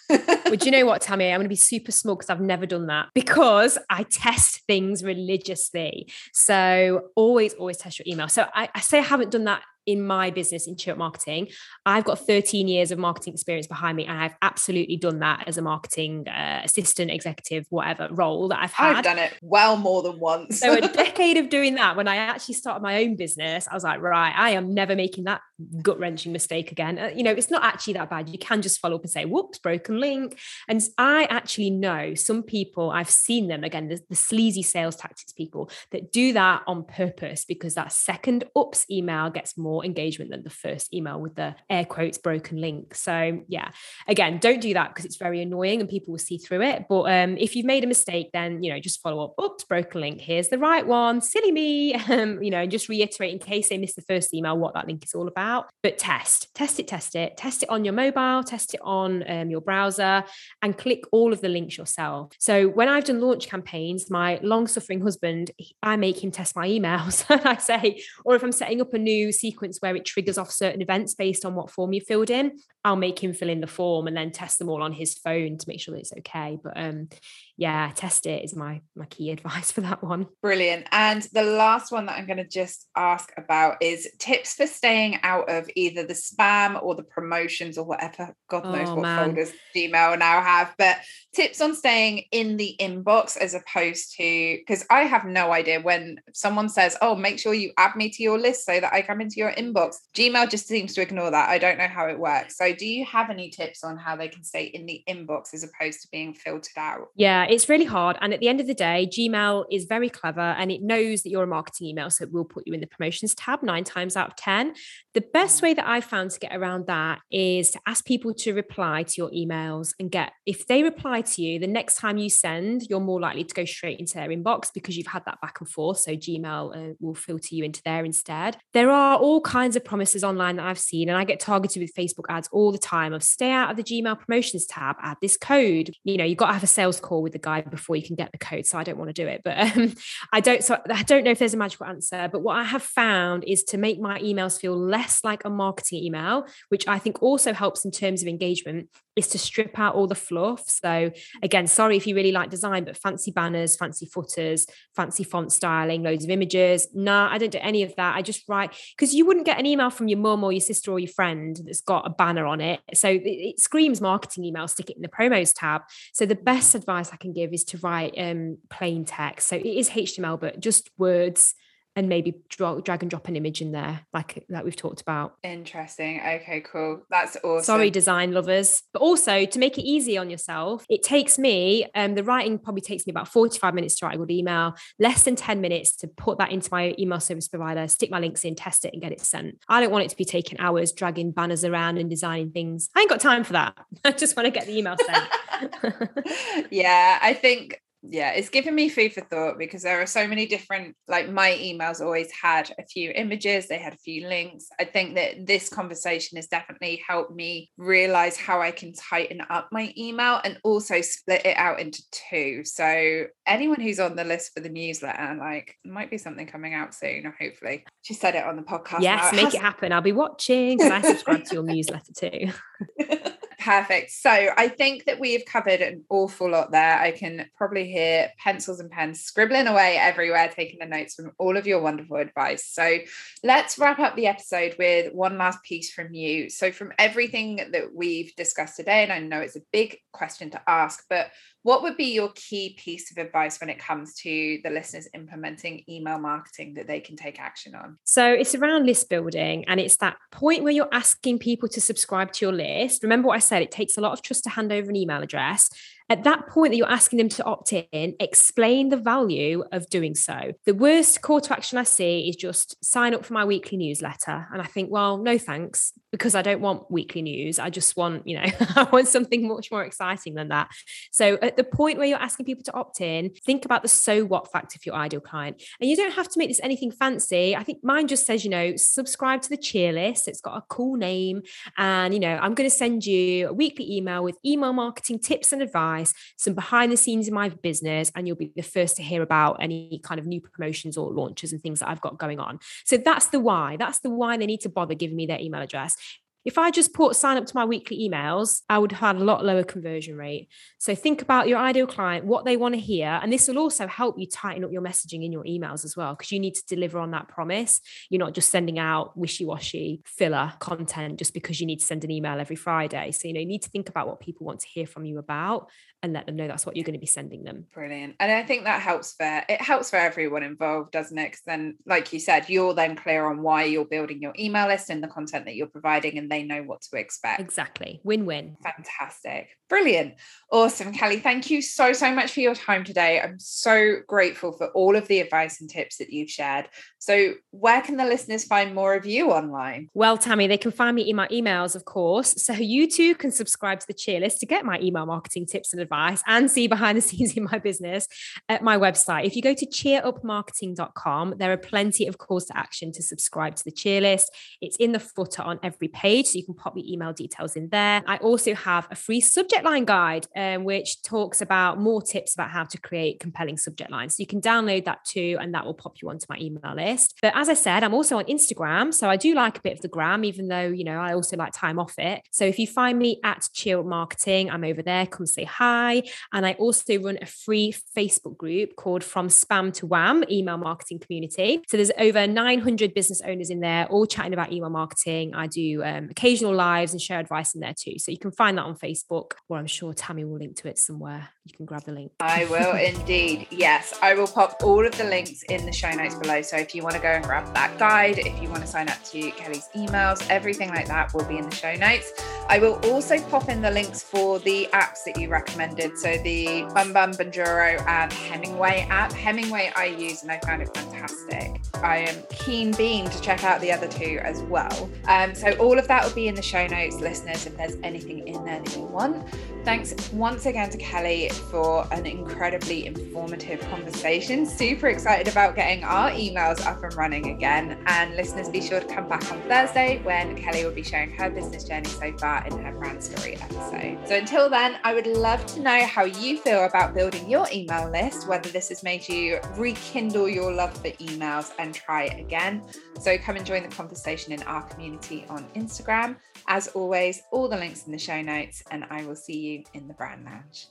Would 0.49 0.64
you 0.64 0.72
know 0.72 0.86
what, 0.86 1.01
Tammi? 1.01 1.32
I'm 1.32 1.39
going 1.39 1.45
to 1.45 1.49
be 1.49 1.56
super 1.56 1.91
small 1.91 2.16
because 2.16 2.30
I've 2.30 2.41
never 2.41 2.68
done 2.68 2.88
that 2.88 3.08
because 3.16 3.78
I 3.89 4.03
test 4.03 4.62
things 4.68 5.03
religiously. 5.03 6.12
So 6.32 7.10
always, 7.16 7.56
always 7.56 7.78
test 7.78 7.97
your 7.97 8.06
email. 8.08 8.28
So 8.28 8.45
I, 8.53 8.70
I 8.76 8.82
say 8.82 8.99
I 8.99 9.01
haven't 9.01 9.32
done 9.32 9.45
that 9.45 9.64
in 9.86 10.05
my 10.05 10.31
business 10.31 10.67
in 10.67 10.75
Cheer 10.75 10.93
Up 10.93 10.97
Marketing, 10.97 11.47
I've 11.86 12.03
got 12.03 12.19
13 12.19 12.67
years 12.67 12.91
of 12.91 12.99
marketing 12.99 13.33
experience 13.33 13.67
behind 13.67 13.97
me, 13.97 14.05
and 14.05 14.19
I've 14.19 14.36
absolutely 14.41 14.97
done 14.97 15.19
that 15.19 15.47
as 15.47 15.57
a 15.57 15.61
marketing 15.61 16.27
uh, 16.27 16.61
assistant, 16.63 17.11
executive, 17.11 17.65
whatever 17.69 18.07
role 18.11 18.47
that 18.49 18.59
I've 18.61 18.73
had. 18.73 18.97
I've 18.97 19.03
done 19.03 19.19
it 19.19 19.33
well 19.41 19.77
more 19.77 20.01
than 20.01 20.19
once. 20.19 20.59
so 20.59 20.73
a 20.73 20.81
decade 20.93 21.38
of 21.38 21.49
doing 21.49 21.75
that. 21.75 21.95
When 21.95 22.07
I 22.07 22.17
actually 22.17 22.55
started 22.55 22.81
my 22.81 23.03
own 23.03 23.15
business, 23.15 23.67
I 23.69 23.73
was 23.73 23.83
like, 23.83 24.01
right, 24.01 24.33
I 24.36 24.51
am 24.51 24.73
never 24.73 24.95
making 24.95 25.25
that 25.25 25.41
gut 25.82 25.99
wrenching 25.99 26.32
mistake 26.32 26.72
again. 26.72 26.99
Uh, 26.99 27.12
you 27.16 27.24
know, 27.24 27.32
it's 27.32 27.51
not 27.51 27.64
actually 27.64 27.93
that 27.93 28.10
bad. 28.10 28.30
You 28.30 28.38
can 28.38 28.62
just 28.62 28.80
follow 28.80 28.95
up 28.95 29.01
and 29.01 29.10
say, 29.10 29.26
"Whoops, 29.26 29.60
broken 29.60 29.99
link." 29.99 30.38
And 30.68 30.82
I 30.97 31.26
actually 31.26 31.70
know 31.70 32.16
some 32.16 32.43
people. 32.43 32.91
I've 32.91 33.10
seen 33.10 33.47
them 33.47 33.64
again, 33.64 33.88
the, 33.88 33.99
the 34.10 34.16
sleazy 34.16 34.62
sales 34.62 34.95
tactics 34.95 35.32
people 35.34 35.70
that 35.91 36.12
do 36.12 36.34
that 36.34 36.64
on 36.68 36.84
purpose 36.84 37.45
because 37.45 37.76
that 37.76 37.91
second 37.91 38.45
ups 38.56 38.86
email 38.89 39.30
gets 39.30 39.58
more 39.58 39.86
engagement 39.86 40.32
than 40.32 40.43
the 40.43 40.49
first 40.49 40.93
email 40.93 41.20
with 41.20 41.36
the 41.36 41.56
air 41.70 41.86
quotes 41.86 42.18
broken 42.18 42.60
link. 42.60 42.95
So 42.95 43.41
yeah, 43.47 43.70
again, 44.08 44.39
don't 44.39 44.62
do 44.62 44.74
that 44.74 44.89
because 44.89 45.06
it's 45.06 45.18
very 45.18 45.41
annoying 45.41 45.80
and 45.80 45.89
people 45.89 46.12
will 46.12 46.20
see 46.20 46.38
through 46.38 46.64
it. 46.64 46.86
But 46.89 47.03
um, 47.03 47.38
if 47.38 47.56
you've 47.56 47.66
made 47.66 47.84
a 47.84 47.88
mistake, 47.88 48.30
then 48.34 48.64
you 48.64 48.72
know 48.72 48.80
just 48.80 49.01
follow 49.01 49.24
up. 49.24 49.34
Oops, 49.41 49.64
broken 49.66 50.01
link. 50.01 50.22
Here's 50.22 50.49
the 50.49 50.60
right 50.60 50.86
one. 50.86 51.22
Silly 51.22 51.51
me. 51.51 51.95
Um, 52.16 52.41
you 52.41 52.51
know, 52.51 52.66
just 52.66 52.88
reiterate 52.88 53.34
in 53.34 53.39
case 53.39 53.70
they 53.70 53.78
missed 53.78 53.95
the 53.95 54.01
first 54.03 54.34
email 54.34 54.58
what 54.58 54.74
that 54.76 54.88
link 54.88 55.03
is 55.03 55.14
all 55.14 55.28
about. 55.28 55.44
But 55.83 55.97
test, 55.97 56.53
test 56.55 56.79
it, 56.79 56.87
test 56.87 57.15
it, 57.15 57.37
test 57.37 57.63
it 57.63 57.69
on 57.69 57.85
your 57.85 57.93
mobile, 57.93 58.43
test 58.43 58.73
it 58.73 58.79
on 58.83 59.23
um, 59.29 59.49
your 59.49 59.61
browser, 59.61 60.23
and 60.61 60.77
click 60.77 61.03
all 61.11 61.31
of 61.31 61.41
the 61.41 61.49
links 61.49 61.77
yourself. 61.77 62.33
So 62.39 62.67
when 62.67 62.89
I've 62.89 63.05
done 63.05 63.21
launch 63.21 63.47
campaigns, 63.47 64.09
my 64.09 64.39
long-suffering 64.41 65.01
husband, 65.01 65.51
I 65.83 65.95
make 65.95 66.23
him 66.23 66.31
test 66.31 66.55
my 66.55 66.67
emails. 66.67 67.25
and 67.29 67.45
I 67.45 67.57
say, 67.57 68.01
or 68.23 68.35
if 68.35 68.43
I'm 68.43 68.51
setting 68.51 68.81
up 68.81 68.93
a 68.93 68.97
new 68.97 69.31
sequence 69.31 69.77
where 69.79 69.95
it 69.95 70.05
triggers 70.05 70.37
off 70.37 70.51
certain 70.51 70.81
events 70.81 71.13
based 71.13 71.45
on 71.45 71.55
what 71.55 71.69
form 71.69 71.93
you 71.93 72.01
filled 72.01 72.29
in, 72.29 72.57
I'll 72.83 72.95
make 72.95 73.23
him 73.23 73.33
fill 73.33 73.49
in 73.49 73.61
the 73.61 73.67
form 73.67 74.07
and 74.07 74.15
then 74.15 74.31
test 74.31 74.59
them 74.59 74.69
all 74.69 74.83
on 74.83 74.93
his 74.93 75.15
phone 75.15 75.57
to 75.57 75.65
make 75.67 75.81
sure 75.81 75.93
that 75.93 76.01
it's 76.01 76.13
okay. 76.19 76.57
But 76.63 76.73
um, 76.75 77.09
yeah, 77.58 77.91
test 77.95 78.26
it 78.26 78.43
is 78.43 78.56
my 78.56 78.82
my 78.95 79.06
key 79.06 79.32
advice 79.36 79.72
for 79.72 79.82
that 79.82 80.03
one. 80.03 80.28
Brilliant. 80.41 80.88
And 80.91 81.22
the 81.34 81.43
last 81.43 81.91
one 81.91 82.06
that 82.08 82.18
I'm 82.18 82.26
going 82.26 82.38
to 82.38 82.47
just 82.47 82.88
ask 82.95 83.32
about 83.38 83.78
is 83.82 84.08
tips 84.20 84.56
for 84.56 84.68
staying 84.68 85.20
out 85.24 85.49
of 85.49 85.70
either 85.76 86.06
the 86.06 86.14
spam 86.14 86.82
or 86.82 86.95
the 86.95 87.03
promotions 87.03 87.78
or 87.78 87.86
whatever. 87.86 88.34
God 88.49 88.66
knows 88.66 88.89
oh, 88.89 88.95
what 88.95 89.01
man. 89.03 89.26
folders 89.26 89.51
Gmail 89.76 90.20
now 90.20 90.41
have, 90.41 90.74
but 90.78 90.97
tips 91.34 91.62
on 91.62 91.76
staying 91.76 92.24
in 92.32 92.58
the 92.58 92.76
inbox 92.80 93.38
as 93.38 93.53
opposed 93.53 94.16
to 94.18 94.58
because 94.58 94.86
I 94.89 95.01
have 95.01 95.26
no 95.26 95.51
idea 95.51 95.80
when 95.82 96.20
someone 96.34 96.70
says, 96.70 96.97
"Oh, 97.01 97.16
make 97.16 97.39
sure 97.39 97.53
you 97.53 97.72
add 97.78 97.95
me 97.95 98.10
to 98.10 98.24
your 98.24 98.38
list 98.38 98.66
so 98.66 98.80
that 98.80 98.93
I 98.93 99.01
come 99.01 99.22
into 99.22 99.36
your 99.38 99.51
inbox." 99.53 99.97
Gmail 100.16 100.49
just 100.49 100.68
seems 100.68 100.93
to 100.95 101.01
ignore 101.01 101.32
that. 101.32 101.49
I 101.49 101.58
don't 101.58 101.78
know 101.78 101.88
how 101.88 102.08
it 102.08 102.20
works. 102.20 102.58
So, 102.58 102.74
do 102.74 102.86
you 102.86 103.06
have 103.06 103.30
any 103.30 103.49
tips 103.49 103.84
on 103.84 103.97
how 103.97 104.16
they 104.16 104.28
can 104.28 104.43
stay 104.43 104.66
in 104.66 104.86
the 104.86 105.03
inbox 105.08 105.53
as 105.53 105.64
opposed 105.64 106.01
to 106.01 106.08
being 106.12 106.34
filtered 106.34 106.78
out? 106.78 107.08
Yeah, 107.16 107.44
it's 107.49 107.69
really 107.69 107.85
hard. 107.85 108.17
And 108.21 108.33
at 108.33 108.39
the 108.39 108.47
end 108.47 108.59
of 108.59 108.67
the 108.67 108.73
day, 108.73 109.09
Gmail 109.11 109.65
is 109.71 109.85
very 109.85 110.09
clever 110.09 110.39
and 110.41 110.71
it 110.71 110.81
knows 110.81 111.23
that 111.23 111.29
you're 111.29 111.43
a 111.43 111.47
marketing 111.47 111.87
email. 111.87 112.09
So 112.09 112.23
it 112.23 112.31
will 112.31 112.45
put 112.45 112.63
you 112.65 112.73
in 112.73 112.81
the 112.81 112.87
promotions 112.87 113.35
tab 113.35 113.63
nine 113.63 113.83
times 113.83 114.15
out 114.15 114.29
of 114.29 114.35
10. 114.35 114.73
The 115.13 115.21
best 115.21 115.59
mm. 115.59 115.63
way 115.63 115.73
that 115.73 115.87
I've 115.87 116.05
found 116.05 116.31
to 116.31 116.39
get 116.39 116.55
around 116.55 116.87
that 116.87 117.19
is 117.31 117.71
to 117.71 117.79
ask 117.87 118.05
people 118.05 118.33
to 118.33 118.53
reply 118.53 119.03
to 119.03 119.13
your 119.17 119.31
emails 119.31 119.93
and 119.99 120.11
get, 120.11 120.33
if 120.45 120.67
they 120.67 120.83
reply 120.83 121.21
to 121.21 121.41
you, 121.41 121.59
the 121.59 121.67
next 121.67 121.95
time 121.95 122.17
you 122.17 122.29
send, 122.29 122.83
you're 122.89 122.99
more 122.99 123.19
likely 123.19 123.43
to 123.43 123.53
go 123.53 123.65
straight 123.65 123.99
into 123.99 124.15
their 124.15 124.29
inbox 124.29 124.69
because 124.73 124.97
you've 124.97 125.07
had 125.07 125.23
that 125.25 125.39
back 125.41 125.59
and 125.59 125.69
forth. 125.69 125.99
So 125.99 126.15
Gmail 126.15 126.91
uh, 126.91 126.93
will 126.99 127.15
filter 127.15 127.55
you 127.55 127.63
into 127.63 127.81
there 127.83 128.05
instead. 128.05 128.57
There 128.73 128.91
are 128.91 129.17
all 129.17 129.41
kinds 129.41 129.75
of 129.75 129.85
promises 129.85 130.23
online 130.23 130.57
that 130.57 130.65
I've 130.65 130.79
seen, 130.79 131.09
and 131.09 131.17
I 131.17 131.23
get 131.23 131.39
targeted 131.39 131.81
with 131.81 131.93
Facebook 131.93 132.25
ads 132.29 132.49
all 132.51 132.71
the 132.71 132.77
time 132.77 133.13
of 133.13 133.23
stay 133.23 133.51
out 133.51 133.71
of 133.71 133.77
the 133.77 133.83
Gmail 133.83 134.19
promotions 134.19 134.65
tab, 134.65 134.95
add 135.01 135.17
this 135.21 135.37
code. 135.37 135.91
You 136.03 136.17
know, 136.17 136.25
you've 136.25 136.37
got 136.37 136.47
to 136.47 136.53
have 136.53 136.63
a 136.63 136.67
sales 136.67 136.99
call 136.99 137.21
with 137.21 137.34
the 137.36 137.39
guy 137.39 137.61
before 137.61 137.95
you 137.95 138.01
can 138.01 138.15
get 138.15 138.31
the 138.31 138.38
code. 138.38 138.65
So 138.65 138.77
I 138.77 138.83
don't 138.83 138.97
want 138.97 139.09
to 139.09 139.13
do 139.13 139.27
it. 139.27 139.41
But 139.43 139.57
um, 139.77 139.93
I 140.31 140.39
don't 140.39 140.63
so 140.63 140.81
I 140.89 141.03
don't 141.03 141.23
know 141.23 141.31
if 141.31 141.39
there's 141.39 141.53
a 141.53 141.57
magical 141.57 141.86
answer. 141.86 142.29
But 142.31 142.41
what 142.41 142.55
I 142.57 142.63
have 142.63 142.81
found 142.81 143.43
is 143.43 143.63
to 143.65 143.77
make 143.77 143.99
my 143.99 144.19
emails 144.19 144.59
feel 144.59 144.77
less 144.77 145.23
like 145.23 145.45
a 145.45 145.49
marketing 145.49 146.03
email, 146.03 146.47
which 146.69 146.88
I 146.88 146.97
think 146.97 147.21
also 147.21 147.53
helps 147.53 147.86
in 147.86 147.91
terms 147.91 148.21
of 148.21 148.27
engagement, 148.27 148.89
is 149.15 149.27
to 149.29 149.38
strip 149.38 149.79
out 149.79 149.95
all 149.95 150.07
the 150.07 150.15
fluff. 150.15 150.63
So 150.67 151.11
again, 151.41 151.67
sorry 151.67 151.95
if 151.95 152.05
you 152.05 152.15
really 152.15 152.31
like 152.31 152.49
design, 152.49 152.83
but 152.83 152.97
fancy 152.97 153.31
banners, 153.31 153.75
fancy 153.75 154.05
footers, 154.05 154.65
fancy 154.95 155.23
font 155.23 155.51
styling, 155.51 156.03
loads 156.03 156.25
of 156.25 156.29
images. 156.29 156.88
Nah, 156.93 157.29
I 157.31 157.38
don't 157.38 157.51
do 157.51 157.59
any 157.61 157.83
of 157.83 157.95
that. 157.95 158.15
I 158.15 158.21
just 158.21 158.47
write 158.49 158.73
because 158.95 159.13
you 159.13 159.25
wouldn't 159.25 159.45
get 159.45 159.59
an 159.59 159.65
email 159.65 159.89
from 159.89 160.07
your 160.07 160.19
mum 160.19 160.43
or 160.43 160.51
your 160.51 160.61
sister 160.61 160.91
or 160.91 160.99
your 160.99 161.11
friend 161.11 161.59
that's 161.65 161.81
got 161.81 162.05
a 162.05 162.09
banner 162.09 162.45
on 162.45 162.59
it. 162.61 162.81
So 162.93 163.09
it, 163.09 163.23
it 163.23 163.59
screams 163.59 164.01
marketing 164.01 164.43
email, 164.43 164.67
stick 164.67 164.89
it 164.89 164.97
in 164.97 165.01
the 165.01 165.07
promos 165.07 165.53
tab. 165.55 165.83
So 166.13 166.25
the 166.25 166.36
best 166.36 166.75
advice 166.75 167.11
I 167.13 167.17
can 167.17 167.24
give 167.34 167.53
is 167.53 167.63
to 167.65 167.78
write 167.78 168.13
um, 168.17 168.57
plain 168.69 169.05
text. 169.05 169.47
So 169.47 169.55
it 169.55 169.65
is 169.65 169.89
HTML, 169.89 170.39
but 170.39 170.59
just 170.59 170.89
words 170.97 171.55
and 171.95 172.09
maybe 172.09 172.35
draw, 172.49 172.79
drag 172.79 173.03
and 173.03 173.09
drop 173.09 173.27
an 173.27 173.35
image 173.35 173.61
in 173.61 173.71
there, 173.71 174.01
like 174.13 174.45
that 174.49 174.65
we've 174.65 174.75
talked 174.75 175.01
about. 175.01 175.35
Interesting. 175.43 176.19
Okay, 176.19 176.61
cool. 176.61 177.03
That's 177.09 177.37
awesome. 177.43 177.63
Sorry, 177.63 177.89
design 177.89 178.33
lovers. 178.33 178.83
But 178.91 179.01
also 179.01 179.45
to 179.45 179.59
make 179.59 179.77
it 179.77 179.83
easy 179.83 180.17
on 180.17 180.29
yourself, 180.29 180.85
it 180.89 181.03
takes 181.03 181.39
me, 181.39 181.87
um, 181.95 182.15
the 182.15 182.23
writing 182.23 182.59
probably 182.59 182.81
takes 182.81 183.07
me 183.07 183.11
about 183.11 183.27
45 183.27 183.73
minutes 183.73 183.95
to 183.99 184.05
write 184.05 184.15
a 184.15 184.17
good 184.17 184.31
email, 184.31 184.75
less 184.99 185.23
than 185.23 185.35
10 185.35 185.61
minutes 185.61 185.95
to 185.97 186.07
put 186.07 186.37
that 186.39 186.51
into 186.51 186.69
my 186.71 186.93
email 186.99 187.19
service 187.19 187.47
provider, 187.47 187.87
stick 187.87 188.11
my 188.11 188.19
links 188.19 188.43
in, 188.43 188.55
test 188.55 188.85
it, 188.85 188.93
and 188.93 189.01
get 189.01 189.11
it 189.11 189.21
sent. 189.21 189.57
I 189.69 189.79
don't 189.79 189.91
want 189.91 190.05
it 190.05 190.09
to 190.09 190.17
be 190.17 190.25
taking 190.25 190.59
hours 190.59 190.91
dragging 190.91 191.31
banners 191.31 191.63
around 191.63 191.97
and 191.97 192.09
designing 192.09 192.51
things. 192.51 192.89
I 192.95 193.01
ain't 193.01 193.09
got 193.09 193.21
time 193.21 193.43
for 193.43 193.53
that. 193.53 193.77
I 194.05 194.11
just 194.11 194.35
want 194.35 194.45
to 194.47 194.51
get 194.51 194.67
the 194.67 194.77
email 194.77 194.97
sent. 194.97 196.67
yeah, 196.71 197.19
I 197.21 197.33
think 197.33 197.81
yeah 198.10 198.32
it's 198.32 198.49
given 198.49 198.76
me 198.76 198.89
food 198.89 199.14
for 199.14 199.22
thought 199.22 199.58
because 199.58 199.84
there 199.84 200.01
are 200.01 200.06
so 200.06 200.28
many 200.28 200.45
different 200.45 200.95
like 201.08 201.30
my 201.30 201.51
emails 201.51 202.01
always 202.01 202.32
had 202.32 202.72
a 202.80 202.86
few 202.86 203.12
images 203.12 203.68
they 203.68 203.78
had 203.78 203.93
a 203.93 203.97
few 203.97 204.28
links. 204.28 204.68
I 204.80 204.86
think 204.86 205.16
that 205.16 205.45
this 205.45 205.70
conversation 205.70 206.38
has 206.38 206.47
definitely 206.47 207.01
helped 207.08 207.34
me 207.34 207.72
realize 207.78 208.38
how 208.38 208.62
i 208.62 208.72
can 208.72 208.93
tighten 208.93 209.41
up 209.49 209.70
my 209.72 209.93
email 209.97 210.39
and 210.43 210.60
also 210.64 211.01
split 211.01 211.45
it 211.45 211.58
out 211.58 211.80
into 211.80 212.03
two. 212.12 212.64
So 212.64 213.26
anyone 213.45 213.82
who's 213.82 213.99
on 213.99 214.16
the 214.16 214.24
list 214.24 214.53
for 214.53 214.62
the 214.62 214.70
newsletter 214.70 215.38
like 215.39 215.76
might 215.86 216.10
be 216.10 216.18
something 216.18 216.47
coming 216.47 216.74
out 216.74 216.93
soon 216.93 217.26
or 217.26 217.36
hopefully. 217.39 217.86
She 218.01 218.14
said 218.14 218.36
it 218.36 218.45
on 218.45 218.56
the 218.56 218.64
podcast 218.64 219.01
yes 219.01 219.32
now. 219.32 219.43
make 219.43 219.53
it, 219.53 219.62
happen. 219.62 219.91
I'll 219.91 220.01
be 220.01 220.12
watching 220.12 220.82
i 220.82 221.01
subscribe 221.01 221.45
to 221.45 221.53
your 221.56 221.64
newsletter 221.76 222.14
too 222.14 222.51
Perfect. 223.66 224.11
So 224.11 224.30
I 224.30 224.68
think 224.68 225.05
that 225.05 225.20
we've 225.20 225.43
covered 225.43 225.82
an 225.82 226.05
awful 226.11 226.51
lot 226.51 226.72
there. 226.72 226.99
I 226.99 227.09
can 227.09 227.49
probably 227.57 227.91
hear 227.91 228.30
pencils 228.38 228.80
and 228.80 228.91
pens 228.91 229.22
scribbling 229.22 229.66
away 229.66 229.97
everywhere, 229.97 230.51
taking 230.55 230.78
the 230.78 230.86
notes 230.86 231.16
from 231.16 231.32
all 231.39 231.57
of 231.57 231.66
your 231.66 231.82
wonderful 231.82 232.18
advice. 232.18 232.63
So 232.68 232.99
let's 233.43 233.80
wrap 233.80 233.97
up 233.97 234.16
the 234.16 234.28
episode 234.28 234.76
with 234.78 235.16
one 235.16 235.39
last 235.39 235.63
piece 235.63 235.91
from 235.91 236.13
you. 236.13 236.47
So, 236.51 236.72
from 236.72 236.93
everything 236.99 237.55
that 237.72 237.91
we've 237.91 238.36
discussed 238.36 238.76
today, 238.76 239.01
and 239.01 239.11
I 239.11 239.18
know 239.18 239.39
it's 239.39 239.55
a 239.55 239.63
big 239.74 239.97
question 240.11 240.51
to 240.51 240.61
ask, 240.68 241.03
but 241.09 241.32
what 241.66 241.82
would 241.82 241.97
be 241.97 242.13
your 242.13 242.32
key 242.36 242.76
piece 242.78 243.09
of 243.09 243.18
advice 243.18 243.59
when 243.59 243.72
it 243.72 243.80
comes 243.80 244.13
to 244.13 244.59
the 244.63 244.70
listeners 244.70 245.07
implementing 245.16 245.84
email 245.89 246.20
marketing 246.20 246.76
that 246.76 246.86
they 246.86 246.99
can 246.99 247.16
take 247.16 247.39
action 247.39 247.74
on? 247.74 247.97
So 248.03 248.24
it's 248.24 248.53
around 248.53 248.86
list 248.86 249.09
building 249.09 249.66
and 249.68 249.80
it's 249.80 249.97
that 249.97 250.18
point 250.32 250.61
where 250.61 250.72
you're 250.72 250.93
asking 250.93 251.39
people 251.39 251.68
to 251.70 251.82
subscribe 251.82 252.32
to 252.34 252.45
your 252.45 252.53
list. 252.53 253.01
Remember 253.01 253.30
what 253.30 253.38
I 253.38 253.39
said, 253.39 253.63
it 253.63 253.72
takes 253.72 253.97
a 253.97 254.01
lot 254.01 254.13
of 254.13 254.22
trust 254.22 254.43
to 254.43 254.51
hand 254.51 254.72
over 254.72 254.91
an 254.91 254.95
email 254.95 255.24
address. 255.24 255.72
At 256.08 256.24
that 256.24 256.47
point 256.47 256.72
that 256.72 256.78
you're 256.78 256.91
asking 256.91 257.18
them 257.18 257.30
to 257.30 257.43
opt 257.45 257.74
in, 257.74 258.16
explain 258.20 258.89
the 258.89 258.97
value 258.97 259.64
of 259.72 259.89
doing 259.89 260.14
so. 260.14 260.53
The 260.66 260.76
worst 260.76 261.24
call 261.24 261.41
to 261.41 261.53
action 261.53 261.80
I 261.80 261.84
see 261.84 262.30
is 262.30 262.36
just 262.36 262.84
sign 262.86 263.16
up 263.16 263.26
for 263.26 263.34
my 263.34 263.43
weekly 263.43 263.78
newsletter. 263.78 264.47
And 264.53 264.62
I 264.62 264.66
think, 264.66 264.91
well, 264.91 265.18
no 265.18 265.39
thanks, 265.39 265.93
because 266.12 266.36
I 266.36 266.43
don't 266.43 266.62
want 266.62 266.91
weekly 266.91 267.24
news. 267.24 267.58
I 267.58 267.72
just 267.72 267.97
want, 267.97 268.28
you 268.28 268.38
know, 268.38 268.45
I 268.76 268.84
want 268.91 269.08
something 269.08 269.47
much 269.47 269.72
more 269.72 269.84
exciting 269.84 270.36
than 270.36 270.49
that. 270.49 270.70
So 271.12 271.39
at 271.41 271.58
the 271.58 271.64
point 271.64 271.97
where 271.97 272.08
you're 272.08 272.20
asking 272.20 272.45
people 272.45 272.64
to 272.66 272.74
opt 272.76 273.01
in, 273.01 273.32
think 273.43 273.66
about 273.66 273.82
the 273.82 273.88
so 273.88 274.26
what 274.26 274.51
factor 274.51 274.78
for 274.78 274.84
your 274.86 274.95
ideal 274.95 275.22
client. 275.22 275.64
And 275.82 275.89
you 275.89 275.95
don't 275.95 276.14
have 276.14 276.30
to 276.30 276.38
make 276.38 276.49
this 276.49 276.62
anything 276.62 276.91
fancy. 276.91 277.56
I 277.56 277.64
think 277.64 277.84
mine 277.84 278.08
just 278.08 278.28
says, 278.28 278.43
you 278.43 278.51
know, 278.51 278.76
subscribe 278.76 279.41
to 279.41 279.49
the 279.49 279.58
cheer 279.58 279.91
list. 279.91 280.28
It's 280.28 280.41
got 280.41 280.56
a 280.56 280.64
cool 280.70 280.97
name. 280.97 281.41
And, 281.80 282.14
you 282.14 282.20
know, 282.20 282.38
I'm 282.39 282.53
going 282.53 282.70
to 282.70 282.76
send 282.76 283.08
you 283.08 283.49
a 283.49 283.53
weekly 283.53 283.91
email 283.91 284.24
with 284.24 284.38
email 284.45 284.72
marketing 284.72 285.18
tips 285.18 285.51
and 285.51 285.64
advice 285.64 285.94
advice, 285.95 286.13
some 286.37 286.53
behind 286.53 286.91
the 286.91 286.97
scenes 286.97 287.27
in 287.27 287.33
my 287.33 287.49
business, 287.49 288.11
and 288.15 288.27
you'll 288.27 288.35
be 288.35 288.51
the 288.55 288.61
first 288.61 288.97
to 288.97 289.03
hear 289.03 289.21
about 289.21 289.57
any 289.61 289.99
kind 290.03 290.19
of 290.19 290.25
new 290.25 290.41
promotions 290.41 290.97
or 290.97 291.11
launches 291.11 291.51
and 291.51 291.61
things 291.61 291.79
that 291.79 291.89
I've 291.89 292.01
got 292.01 292.17
going 292.17 292.39
on. 292.39 292.59
So 292.85 292.97
that's 292.97 293.27
the 293.27 293.39
why. 293.39 293.77
That's 293.77 293.99
the 293.99 294.09
why 294.09 294.37
they 294.37 294.45
need 294.45 294.61
to 294.61 294.69
bother 294.69 294.95
giving 294.95 295.15
me 295.15 295.25
their 295.25 295.39
email 295.39 295.61
address. 295.61 295.97
If 296.45 296.59
I 296.59 296.69
just 296.69 296.93
put 296.93 297.15
sign 297.15 297.37
up 297.37 297.47
to 297.47 297.55
my 297.55 297.65
weekly 297.65 298.07
emails, 298.07 298.61
I 298.69 298.77
would 298.77 298.91
have 298.91 298.99
had 298.99 299.15
a 299.15 299.25
lot 299.25 299.43
lower 299.43 299.63
conversion 299.63 300.15
rate. 300.15 300.47
So 300.77 300.93
think 300.93 301.23
about 301.23 301.47
your 301.47 301.57
ideal 301.57 301.87
client, 301.87 302.25
what 302.25 302.45
they 302.45 302.55
want 302.55 302.75
to 302.75 302.79
hear. 302.79 303.19
And 303.21 303.33
this 303.33 303.47
will 303.47 303.57
also 303.57 303.87
help 303.87 304.19
you 304.19 304.27
tighten 304.27 304.63
up 304.63 304.71
your 304.71 304.83
messaging 304.83 305.25
in 305.25 305.31
your 305.31 305.43
emails 305.43 305.83
as 305.83 305.97
well, 305.97 306.13
because 306.13 306.31
you 306.31 306.39
need 306.39 306.53
to 306.53 306.65
deliver 306.67 306.99
on 306.99 307.11
that 307.11 307.27
promise. 307.27 307.81
You're 308.09 308.19
not 308.19 308.33
just 308.33 308.51
sending 308.51 308.77
out 308.77 309.17
wishy 309.17 309.43
washy 309.43 310.01
filler 310.05 310.53
content 310.59 311.17
just 311.17 311.33
because 311.33 311.59
you 311.59 311.65
need 311.65 311.79
to 311.79 311.85
send 311.85 312.03
an 312.03 312.11
email 312.11 312.39
every 312.39 312.55
Friday. 312.55 313.11
So, 313.11 313.27
you 313.27 313.33
know, 313.33 313.39
you 313.39 313.47
need 313.47 313.63
to 313.63 313.69
think 313.69 313.89
about 313.89 314.07
what 314.07 314.19
people 314.19 314.45
want 314.45 314.59
to 314.59 314.67
hear 314.67 314.85
from 314.85 315.05
you 315.05 315.17
about 315.17 315.69
and 316.06 316.14
let 316.14 316.26
them 316.28 316.36
know 316.36 316.47
that's 316.47 316.66
what 316.66 316.76
you're 316.76 316.86
going 316.86 316.93
to 316.93 316.99
be 316.99 317.06
sending 317.06 317.43
them. 317.43 317.66
Brilliant. 317.74 318.16
And 318.20 318.32
I 318.32 318.43
think 318.43 318.64
that 318.64 318.82
helps 318.82 319.14
for 319.14 319.43
it 319.49 319.62
helps 319.62 319.89
for 319.89 319.97
everyone 319.97 320.43
involved, 320.43 320.91
doesn't 320.91 321.18
it? 321.18 321.32
Because 321.32 321.41
then, 321.45 321.76
like 321.86 322.14
you 322.14 322.20
said, 322.20 322.47
you're 322.47 322.74
then 322.74 322.95
clear 322.95 323.26
on 323.26 323.41
why 323.41 323.64
you're 323.64 323.86
building 323.86 324.22
your 324.22 324.34
email 324.39 324.68
list 324.68 324.89
and 324.89 325.03
the 325.03 325.08
content 325.08 325.45
that 325.45 325.56
you're 325.56 325.68
providing, 325.68 326.18
and 326.18 326.32
they 326.32 326.43
know 326.43 326.62
what 326.64 326.82
to 326.84 326.97
expect. 326.97 327.41
Exactly. 327.41 327.99
Win-win. 328.03 328.56
Fantastic. 328.64 329.49
Brilliant. 329.68 330.14
Awesome. 330.51 330.93
Kelly, 330.93 331.20
thank 331.20 331.49
you 331.49 331.60
so, 331.62 331.91
so 331.91 332.14
much 332.14 332.34
for 332.34 332.39
your 332.39 332.53
time 332.53 332.84
today. 332.84 333.20
I'm 333.20 333.39
so 333.39 333.95
grateful 334.08 334.51
for 334.51 334.68
all 334.68 334.95
of 334.95 335.08
the 335.08 335.20
advice 335.20 335.60
and 335.60 335.68
tips 335.68 335.97
that 335.97 336.12
you've 336.12 336.30
shared. 336.30 336.70
So, 336.99 337.34
where 337.49 337.82
can 337.82 337.97
the 337.97 338.06
listeners 338.06 338.45
find 338.45 338.76
more 338.76 338.93
of 338.93 339.08
you 339.08 339.32
online? 339.32 339.89
Well, 339.95 340.18
Tammi, 340.18 340.45
they 340.45 340.58
can 340.58 340.72
find 340.72 340.95
me 340.95 341.10
in 341.10 341.16
my 341.16 341.28
emails, 341.30 341.76
of 341.76 341.86
course. 341.86 342.43
So, 342.43 342.53
you 342.53 342.89
too 342.89 343.16
can 343.16 343.32
subscribe 343.32 343.80
to 343.80 343.88
the 343.88 343.93
cheer 343.93 344.20
list 344.20 344.39
to 344.41 344.45
get 344.45 344.66
my 344.66 344.80
email 344.80 345.08
marketing 345.08 345.47
tips 345.47 345.74
and 345.74 345.82
advice 345.82 345.94
and 346.27 346.49
see 346.49 346.67
behind 346.67 346.97
the 346.97 347.01
scenes 347.01 347.35
in 347.35 347.43
my 347.43 347.59
business 347.59 348.07
at 348.49 348.61
my 348.61 348.77
website. 348.77 349.25
If 349.25 349.35
you 349.35 349.41
go 349.41 349.53
to 349.53 349.65
cheerupmarketing.com, 349.65 351.35
there 351.37 351.51
are 351.51 351.57
plenty 351.57 352.07
of 352.07 352.17
calls 352.17 352.45
to 352.45 352.57
action 352.57 352.91
to 352.93 353.03
subscribe 353.03 353.55
to 353.55 353.63
the 353.63 353.71
cheer 353.71 354.01
list. 354.01 354.31
It's 354.61 354.77
in 354.77 354.91
the 354.91 354.99
footer 354.99 355.41
on 355.41 355.59
every 355.63 355.87
page, 355.87 356.27
so 356.27 356.37
you 356.37 356.45
can 356.45 356.55
pop 356.55 356.75
your 356.75 356.85
email 356.87 357.13
details 357.13 357.55
in 357.55 357.69
there. 357.69 358.03
I 358.07 358.17
also 358.17 358.53
have 358.53 358.87
a 358.91 358.95
free 358.95 359.21
subject 359.21 359.63
line 359.63 359.85
guide, 359.85 360.27
um, 360.35 360.63
which 360.63 361.01
talks 361.03 361.41
about 361.41 361.79
more 361.79 362.01
tips 362.01 362.33
about 362.33 362.49
how 362.49 362.63
to 362.63 362.77
create 362.79 363.19
compelling 363.19 363.57
subject 363.57 363.91
lines. 363.91 364.15
So 364.15 364.21
you 364.21 364.27
can 364.27 364.41
download 364.41 364.85
that 364.85 365.05
too, 365.05 365.37
and 365.39 365.53
that 365.53 365.65
will 365.65 365.73
pop 365.73 365.95
you 366.01 366.09
onto 366.09 366.25
my 366.29 366.37
email 366.39 366.75
list. 366.75 367.17
But 367.21 367.33
as 367.35 367.49
I 367.49 367.53
said, 367.53 367.83
I'm 367.83 367.93
also 367.93 368.17
on 368.17 368.25
Instagram. 368.25 368.93
So 368.93 369.09
I 369.09 369.17
do 369.17 369.33
like 369.33 369.57
a 369.57 369.61
bit 369.61 369.73
of 369.73 369.81
the 369.81 369.87
gram, 369.87 370.23
even 370.23 370.47
though, 370.47 370.67
you 370.67 370.83
know, 370.83 370.99
I 370.99 371.13
also 371.13 371.37
like 371.37 371.53
time 371.53 371.79
off 371.79 371.95
it. 371.97 372.21
So 372.31 372.45
if 372.45 372.59
you 372.59 372.67
find 372.67 372.97
me 372.99 373.19
at 373.23 373.47
Cheer 373.53 373.79
Up 373.79 373.85
Marketing, 373.85 374.49
I'm 374.49 374.63
over 374.63 374.81
there. 374.81 375.05
Come 375.05 375.25
say 375.25 375.43
hi. 375.43 375.84
And 376.33 376.45
I 376.45 376.53
also 376.53 376.99
run 376.99 377.17
a 377.21 377.25
free 377.25 377.73
Facebook 377.97 378.38
group 378.38 378.75
called 378.75 379.03
From 379.03 379.27
Spam 379.27 379.73
to 379.75 379.86
Wham 379.86 380.23
Email 380.29 380.57
Marketing 380.57 380.99
Community. 380.99 381.61
So 381.67 381.77
there's 381.77 381.91
over 381.97 382.27
900 382.27 382.93
business 382.93 383.21
owners 383.25 383.49
in 383.49 383.59
there, 383.59 383.86
all 383.88 384.05
chatting 384.05 384.33
about 384.33 384.51
email 384.51 384.69
marketing. 384.69 385.33
I 385.33 385.47
do 385.47 385.83
um, 385.83 386.09
occasional 386.09 386.53
lives 386.53 386.91
and 386.91 387.01
share 387.01 387.19
advice 387.19 387.55
in 387.55 387.61
there 387.61 387.75
too. 387.77 387.99
So 387.99 388.11
you 388.11 388.17
can 388.17 388.31
find 388.31 388.57
that 388.57 388.63
on 388.63 388.75
Facebook 388.75 389.31
or 389.49 389.57
I'm 389.57 389.67
sure 389.67 389.93
Tammi 389.93 390.23
will 390.23 390.38
link 390.38 390.57
to 390.57 390.67
it 390.67 390.77
somewhere. 390.77 391.29
You 391.45 391.55
can 391.55 391.65
grab 391.65 391.83
the 391.83 391.91
link. 391.91 392.11
I 392.19 392.45
will 392.45 392.75
indeed. 392.75 393.47
Yes, 393.51 393.97
I 394.01 394.13
will 394.13 394.27
pop 394.27 394.57
all 394.63 394.86
of 394.86 394.97
the 394.97 395.03
links 395.03 395.43
in 395.43 395.65
the 395.65 395.71
show 395.71 395.91
notes 395.91 396.15
below. 396.15 396.41
So 396.41 396.57
if 396.57 396.73
you 396.73 396.83
want 396.83 396.95
to 396.95 397.01
go 397.01 397.09
and 397.09 397.23
grab 397.23 397.53
that 397.53 397.77
guide, 397.77 398.19
if 398.19 398.41
you 398.41 398.49
want 398.49 398.61
to 398.61 398.67
sign 398.67 398.89
up 398.89 399.03
to 399.05 399.31
Kelly's 399.31 399.69
emails, 399.75 400.25
everything 400.29 400.69
like 400.69 400.88
that 400.88 401.13
will 401.13 401.25
be 401.25 401.38
in 401.38 401.49
the 401.49 401.55
show 401.55 401.75
notes. 401.75 402.11
I 402.47 402.59
will 402.59 402.75
also 402.86 403.19
pop 403.29 403.49
in 403.49 403.61
the 403.61 403.71
links 403.71 404.03
for 404.03 404.39
the 404.39 404.67
apps 404.73 405.03
that 405.05 405.19
you 405.19 405.29
recommended. 405.66 405.97
So 405.97 406.18
the 406.24 406.63
BombBomb 406.74 407.18
Bonjoro 407.18 407.86
and 407.88 408.11
Hemingway 408.11 408.88
app. 408.89 409.11
Hemingway 409.13 409.72
I 409.76 409.86
use 409.86 410.22
and 410.24 410.32
I 410.32 410.39
found 410.39 410.61
it 410.61 410.74
fantastic. 410.76 411.61
I 411.76 411.97
am 411.97 412.24
keen 412.30 412.72
being 412.74 413.09
to 413.09 413.22
check 413.22 413.43
out 413.43 413.61
the 413.61 413.72
other 413.72 413.88
two 413.88 414.20
as 414.24 414.41
well. 414.43 414.89
Um, 415.07 415.36
so 415.36 415.51
all 415.53 415.78
of 415.78 415.88
that 415.88 416.05
will 416.05 416.16
be 416.16 416.28
in 416.28 416.36
the 416.36 416.41
show 416.41 416.66
notes, 416.68 416.95
listeners, 416.97 417.45
if 417.45 417.57
there's 417.57 417.78
anything 417.84 418.28
in 418.28 418.43
there 418.45 418.59
that 418.59 418.76
you 418.76 418.84
want. 418.84 419.28
Thanks 419.66 420.11
once 420.11 420.45
again 420.45 420.70
to 420.70 420.78
Kelly 420.78 421.30
for 421.49 421.88
an 421.91 422.05
incredibly 422.05 422.86
informative 422.86 423.59
conversation. 423.61 424.45
Super 424.45 424.88
excited 424.88 425.28
about 425.28 425.55
getting 425.55 425.84
our 425.84 426.11
emails 426.11 426.63
up 426.66 426.84
and 426.84 426.93
running 426.95 427.32
again. 427.32 427.78
And 427.88 428.16
listeners, 428.16 428.47
be 428.47 428.61
sure 428.61 428.80
to 428.80 428.86
come 428.86 429.09
back 429.09 429.32
on 429.32 429.41
Thursday 429.43 430.01
when 430.03 430.36
Kelly 430.36 430.63
will 430.63 430.72
be 430.72 430.84
sharing 430.84 431.11
her 431.11 431.30
business 431.30 431.63
journey 431.63 431.89
so 431.89 432.16
far 432.18 432.45
in 432.45 432.63
her 432.63 432.78
brand 432.78 433.03
story 433.03 433.38
episode. 433.38 433.97
So 434.07 434.16
until 434.16 434.49
then, 434.49 434.78
I 434.84 434.93
would 434.93 435.07
love 435.07 435.43
to 435.56 435.62
know 435.62 435.86
how 435.86 436.03
you 436.03 436.38
feel 436.38 436.66
about 436.66 436.93
building 436.93 437.30
your 437.30 437.47
email 437.51 437.89
list, 437.89 438.28
whether 438.28 438.49
this 438.49 438.68
has 438.70 438.84
made 438.84 439.08
you 439.08 439.39
rekindle 439.56 440.28
your 440.28 440.51
love 440.51 440.76
for 440.76 440.89
emails 440.89 441.53
and 441.60 441.74
try 441.74 442.03
it 442.03 442.20
again. 442.20 442.62
So 442.99 443.18
come 443.18 443.38
and 443.38 443.45
join 443.45 443.64
the 443.64 443.74
conversation 443.74 444.34
in 444.34 444.43
our 444.43 444.64
community 444.64 445.26
on 445.30 445.45
Instagram. 445.56 446.18
As 446.47 446.68
always, 446.70 447.22
all 447.32 447.47
the 447.47 447.56
links 447.56 447.86
in 447.86 447.93
the 447.93 447.97
show 447.97 448.22
notes, 448.22 448.64
and 448.70 448.86
I 448.89 449.06
will 449.06 449.16
see 449.16 449.38
you 449.38 449.64
in 449.74 449.88
the 449.88 449.93
brand 449.93 450.26
lounge. 450.26 450.68